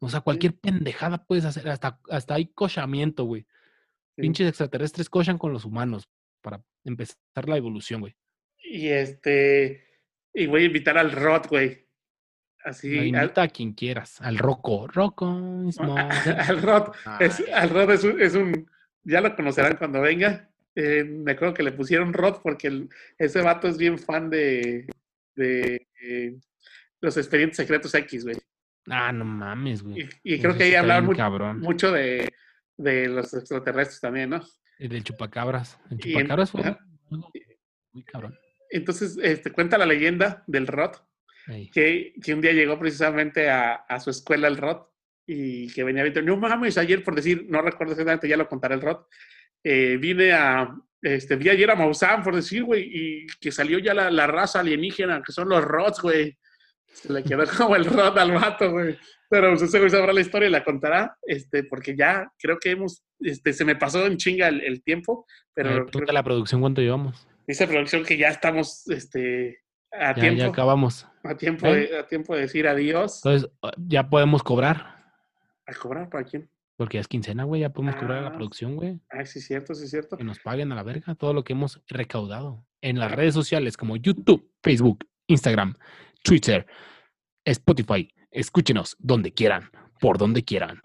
O 0.00 0.08
sea, 0.08 0.20
cualquier 0.20 0.54
pendejada 0.54 1.24
puedes 1.24 1.44
hacer, 1.44 1.68
hasta, 1.68 2.00
hasta 2.10 2.34
hay 2.34 2.46
cochamiento, 2.46 3.24
güey. 3.24 3.42
Sí. 4.16 4.22
Pinches 4.22 4.48
extraterrestres 4.48 5.08
cochan 5.10 5.38
con 5.38 5.52
los 5.52 5.64
humanos 5.64 6.08
para 6.40 6.62
empezar 6.84 7.16
la 7.46 7.56
evolución, 7.56 8.00
güey. 8.00 8.14
Y 8.62 8.88
este, 8.88 9.86
y 10.32 10.46
voy 10.46 10.62
a 10.62 10.66
invitar 10.66 10.98
al 10.98 11.12
Rod, 11.12 11.46
güey. 11.48 11.86
Así, 12.64 12.98
al, 12.98 13.06
invita 13.06 13.42
a 13.42 13.48
quien 13.48 13.72
quieras, 13.72 14.20
al 14.20 14.36
Rocco. 14.38 14.86
Rocco 14.88 15.64
is 15.68 15.78
al 15.80 16.62
Rod. 16.62 16.92
Es, 17.20 17.40
Ay, 17.40 17.52
al 17.52 17.70
Rod 17.70 17.90
es 17.92 18.04
un, 18.04 18.20
es 18.20 18.34
un- 18.34 18.70
ya 19.04 19.20
lo 19.20 19.34
conocerán 19.34 19.76
cuando 19.76 20.00
venga. 20.00 20.50
Eh, 20.74 21.02
me 21.04 21.32
acuerdo 21.32 21.54
que 21.54 21.62
le 21.62 21.72
pusieron 21.72 22.12
Rod 22.12 22.40
porque 22.42 22.68
el- 22.68 22.88
ese 23.16 23.40
vato 23.40 23.66
es 23.68 23.78
bien 23.78 23.98
fan 23.98 24.28
de, 24.30 24.86
de 25.34 25.88
eh, 26.02 26.36
los 27.00 27.16
expedientes 27.16 27.56
secretos 27.56 27.94
X, 27.94 28.24
güey. 28.24 28.36
Ah, 28.90 29.12
no 29.12 29.24
mames, 29.24 29.82
güey. 29.82 30.08
Y, 30.22 30.34
y 30.34 30.38
creo 30.38 30.50
Eso 30.52 30.58
que 30.58 30.64
ahí 30.64 30.74
hablaban 30.74 31.04
bien 31.04 31.12
mu- 31.12 31.16
cabrón. 31.16 31.60
mucho 31.60 31.92
de, 31.92 32.32
de 32.76 33.08
los 33.08 33.32
extraterrestres 33.34 34.00
también, 34.00 34.30
¿no? 34.30 34.42
El 34.78 34.88
del 34.90 35.04
chupacabras. 35.04 35.78
El 35.90 35.92
en- 35.94 35.98
chupacabras 35.98 36.50
fue 36.50 36.76
muy 37.92 38.04
cabrón. 38.04 38.38
Entonces, 38.70 39.18
este, 39.22 39.50
cuenta 39.50 39.78
la 39.78 39.86
leyenda 39.86 40.44
del 40.46 40.66
Rod 40.66 40.92
que, 41.72 42.12
que 42.22 42.34
un 42.34 42.40
día 42.42 42.52
llegó 42.52 42.78
precisamente 42.78 43.48
a, 43.48 43.72
a 43.74 43.98
su 44.00 44.10
escuela 44.10 44.48
el 44.48 44.58
Rod 44.58 44.82
y 45.26 45.72
que 45.72 45.82
venía 45.84 46.02
viendo, 46.02 46.20
no 46.22 46.36
mames, 46.36 46.76
ayer 46.78 47.02
por 47.02 47.14
decir, 47.14 47.46
no 47.48 47.62
recuerdo 47.62 47.92
exactamente, 47.94 48.28
ya 48.28 48.36
lo 48.36 48.48
contaré 48.48 48.74
el 48.74 48.82
Rod, 48.82 49.06
eh, 49.64 49.96
vine 49.98 50.32
a, 50.32 50.74
este, 51.00 51.36
vi 51.36 51.48
ayer 51.48 51.70
a 51.70 51.74
Maussan 51.74 52.22
por 52.22 52.34
decir, 52.36 52.64
güey, 52.64 52.84
y 52.92 53.26
que 53.40 53.50
salió 53.50 53.78
ya 53.78 53.94
la, 53.94 54.10
la 54.10 54.26
raza 54.26 54.60
alienígena, 54.60 55.22
que 55.22 55.32
son 55.32 55.48
los 55.48 55.64
Rods, 55.64 56.00
güey. 56.02 56.38
Se 56.92 57.12
le 57.12 57.22
quedó 57.22 57.44
como 57.56 57.76
el 57.76 57.84
Rod 57.84 58.18
al 58.18 58.32
vato, 58.32 58.70
güey. 58.72 58.96
Pero 59.30 59.50
pues, 59.50 59.62
ese 59.62 59.78
güey 59.78 59.90
sabrá 59.90 60.12
la 60.12 60.20
historia 60.20 60.48
y 60.48 60.50
la 60.50 60.64
contará, 60.64 61.16
este, 61.26 61.62
porque 61.64 61.94
ya 61.96 62.32
creo 62.38 62.58
que 62.58 62.70
hemos, 62.70 63.04
este, 63.20 63.52
se 63.52 63.64
me 63.64 63.76
pasó 63.76 64.06
en 64.06 64.16
chinga 64.16 64.48
el, 64.48 64.62
el 64.62 64.82
tiempo, 64.82 65.26
pero 65.54 65.70
ver, 65.70 65.86
creo 65.86 66.12
la 66.12 66.22
producción 66.22 66.60
cuánto 66.62 66.80
llevamos. 66.80 67.26
dice 67.46 67.66
producción 67.68 68.04
que 68.04 68.16
ya 68.16 68.28
estamos, 68.28 68.88
este, 68.88 69.58
a 69.92 70.14
Ya, 70.14 70.20
tiempo, 70.22 70.38
ya 70.40 70.46
acabamos. 70.48 71.06
a 71.24 71.34
tiempo, 71.36 71.66
¿Eh? 71.66 71.88
de, 71.88 71.98
a 71.98 72.06
tiempo 72.06 72.34
de 72.34 72.40
decir 72.42 72.66
adiós. 72.66 73.20
Entonces, 73.22 73.50
ah, 73.62 73.70
ya 73.76 74.08
podemos 74.08 74.42
cobrar. 74.42 74.96
¿A 75.66 75.74
cobrar 75.74 76.08
para 76.08 76.24
quién? 76.24 76.48
Porque 76.76 76.96
ya 76.96 77.00
es 77.02 77.08
quincena, 77.08 77.44
güey. 77.44 77.60
Ya 77.60 77.70
podemos 77.70 77.96
cobrar 77.96 78.18
a 78.18 78.22
la 78.22 78.28
Ah. 78.28 78.32
producción, 78.32 78.76
güey. 78.76 78.98
Ay, 79.10 79.26
sí, 79.26 79.40
cierto, 79.42 79.74
sí, 79.74 79.88
cierto. 79.88 80.16
Que 80.16 80.24
nos 80.24 80.38
paguen 80.38 80.72
a 80.72 80.74
la 80.74 80.82
verga 80.84 81.14
todo 81.16 81.34
lo 81.34 81.44
que 81.44 81.52
hemos 81.52 81.82
recaudado 81.88 82.64
en 82.80 82.98
las 82.98 83.10
redes 83.12 83.34
sociales 83.34 83.76
como 83.76 83.96
YouTube, 83.96 84.50
Facebook, 84.62 85.04
Instagram, 85.26 85.74
Twitter, 86.22 86.66
Spotify. 87.44 88.08
Escúchenos 88.30 88.96
donde 88.98 89.32
quieran, 89.32 89.70
por 90.00 90.18
donde 90.18 90.44
quieran. 90.44 90.80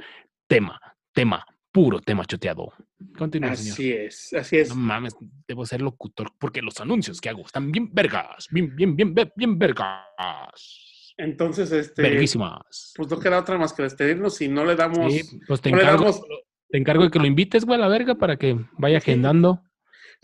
Tema, 0.47 0.79
tema, 1.13 1.45
puro 1.71 1.99
tema 1.99 2.23
choteado. 2.25 2.71
Continúa, 3.17 3.55
señor. 3.55 3.73
Así 3.73 3.91
es, 3.91 4.33
así 4.33 4.57
es. 4.57 4.69
No 4.69 4.75
mames, 4.75 5.15
debo 5.47 5.65
ser 5.65 5.81
locutor 5.81 6.31
porque 6.39 6.61
los 6.61 6.79
anuncios 6.79 7.19
que 7.19 7.29
hago 7.29 7.41
están 7.41 7.71
bien 7.71 7.89
vergas, 7.93 8.47
bien, 8.51 8.75
bien, 8.75 8.95
bien, 8.95 9.13
bien, 9.35 9.59
vergas. 9.59 11.13
Entonces, 11.17 11.71
este, 11.71 12.01
Verguísimas. 12.01 12.93
pues 12.95 13.09
no 13.09 13.19
queda 13.19 13.39
otra 13.39 13.57
más 13.57 13.73
que 13.73 13.83
despedirnos 13.83 14.39
y 14.41 14.47
no 14.47 14.65
le 14.65 14.75
damos, 14.75 15.13
Sí, 15.13 15.39
pues 15.47 15.61
te 15.61 15.71
no 15.71 15.79
encargo, 15.79 16.05
damos, 16.05 16.21
te 16.69 16.77
encargo 16.77 17.03
de 17.03 17.11
que 17.11 17.19
lo 17.19 17.25
invites, 17.25 17.65
güey, 17.65 17.77
a 17.77 17.81
la 17.81 17.87
verga 17.87 18.15
para 18.15 18.37
que 18.37 18.57
vaya 18.77 18.97
agendando. 18.97 19.61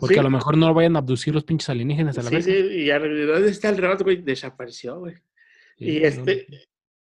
Porque 0.00 0.14
Sí. 0.14 0.20
a 0.20 0.22
lo 0.22 0.30
mejor 0.30 0.56
no 0.56 0.66
lo 0.68 0.74
vayan 0.74 0.96
a 0.96 1.00
abducir 1.00 1.34
los 1.34 1.44
pinches 1.44 1.68
alienígenas 1.68 2.16
a 2.18 2.22
la 2.22 2.30
sí, 2.30 2.34
verga. 2.36 2.52
sí, 2.52 2.74
y 2.80 2.86
ya, 2.86 2.98
¿dónde 2.98 3.50
está 3.50 3.68
el 3.68 3.76
Rod, 3.78 4.02
güey? 4.02 4.22
Desapareció, 4.22 4.98
güey. 4.98 5.14
Sí, 5.78 5.84
y 5.96 6.00
no, 6.00 6.06
este, 6.06 6.46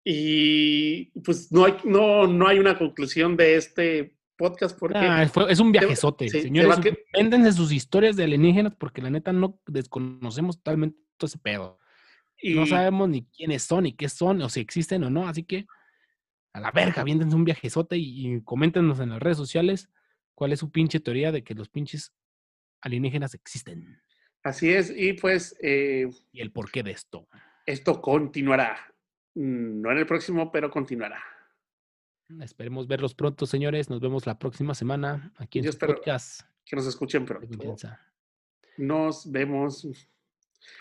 y 0.03 1.05
pues 1.21 1.51
no 1.51 1.65
hay, 1.65 1.73
no, 1.83 2.27
no 2.27 2.47
hay 2.47 2.59
una 2.59 2.77
conclusión 2.77 3.35
de 3.35 3.55
este 3.55 4.15
podcast 4.37 4.77
porque 4.77 4.97
Ah, 4.97 5.27
fue- 5.27 5.51
es 5.51 5.59
un 5.59 5.71
viajezote. 5.71 6.29
sí, 6.29 6.37
te 6.37 6.43
Señores, 6.43 6.77
a 6.77 6.81
que- 6.81 7.05
véndense 7.13 7.53
sus 7.53 7.71
historias 7.71 8.15
de 8.15 8.23
alienígenas 8.25 8.75
porque 8.77 9.01
la 9.01 9.09
neta 9.09 9.33
no 9.33 9.59
desconocemos 9.65 10.57
totalmente 10.57 10.97
todo 11.17 11.27
ese 11.27 11.37
pedo. 11.39 11.79
y, 12.41 12.53
No 12.53 12.65
sabemos 12.67 13.09
ni 13.09 13.25
quiénes 13.25 13.63
son, 13.63 13.85
ni 13.85 13.93
qué 13.93 14.07
son, 14.09 14.41
o 14.41 14.49
si 14.49 14.59
existen 14.59 15.03
o 15.05 15.09
no. 15.09 15.27
Así 15.27 15.43
que 15.43 15.65
a 16.53 16.59
la 16.59 16.69
verga, 16.69 17.03
viéndense 17.03 17.35
un 17.35 17.45
viajezote 17.45 17.97
y, 17.97 18.35
y 18.35 18.41
coméntenos 18.41 18.99
en 18.99 19.09
las 19.09 19.21
redes 19.21 19.37
sociales 19.37 19.89
cuál 20.35 20.51
es 20.51 20.59
su 20.59 20.69
pinche 20.69 20.99
teoría 20.99 21.31
de 21.31 21.43
que 21.43 21.55
los 21.55 21.69
pinches 21.69 22.11
alienígenas 22.81 23.33
existen 23.33 23.99
así 24.43 24.71
es, 24.71 24.91
y 24.95 25.13
pues 25.13 25.55
eh, 25.61 26.07
y 26.31 26.41
el 26.41 26.51
porqué 26.51 26.83
de 26.83 26.91
esto. 26.91 27.27
esto 27.65 28.01
continuará. 28.01 28.77
Mm, 29.33 29.81
No 29.81 29.91
en 29.91 29.97
el 29.97 30.05
próximo, 30.05 30.51
pero 30.51 30.69
continuará. 30.69 31.21
Esperemos 32.41 32.87
verlos 32.87 33.13
pronto, 33.15 33.45
señores. 33.45 33.89
Nos 33.89 33.99
vemos 34.01 34.25
la 34.25 34.37
próxima 34.39 34.73
semana 34.73 35.31
aquí 35.37 35.59
en 35.59 35.65
Yo 35.65 35.71
podcast 35.77 36.41
Que 36.65 36.75
nos 36.75 36.85
escuchen 36.87 37.25
pronto. 37.25 37.47
Nos 38.77 39.31
vemos. 39.31 39.87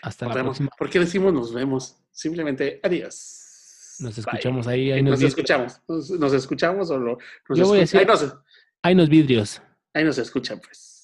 Hasta 0.01 0.25
Nos 0.25 0.35
la 0.35 0.41
vemos. 0.41 0.57
próxima. 0.57 0.69
¿Por 0.77 0.89
qué 0.89 0.99
decimos 0.99 1.33
nos 1.33 1.53
vemos? 1.53 1.97
Simplemente 2.11 2.79
adiós. 2.83 3.97
Nos 3.99 4.15
Bye. 4.15 4.21
escuchamos 4.21 4.67
ahí. 4.67 4.91
ahí 4.91 5.01
Nos, 5.03 5.21
escuchamos. 5.21 5.81
Nos, 5.87 6.09
nos 6.11 6.33
escuchamos 6.33 6.89
o 6.89 6.97
lo, 6.97 7.17
nos 7.49 7.59
Yo 7.59 7.67
voy 7.67 7.77
a 7.77 7.81
decir- 7.81 7.99
ahí, 7.99 8.05
nos, 8.05 8.35
ahí 8.81 8.95
nos 8.95 9.09
vidrios. 9.09 9.61
ahí 9.93 10.03
nos 10.03 10.17
escuchan, 10.17 10.59
pues. 10.59 10.94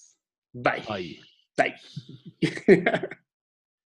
Bye. 0.54 0.84
Ay. 0.88 1.20
Bye. 1.58 1.76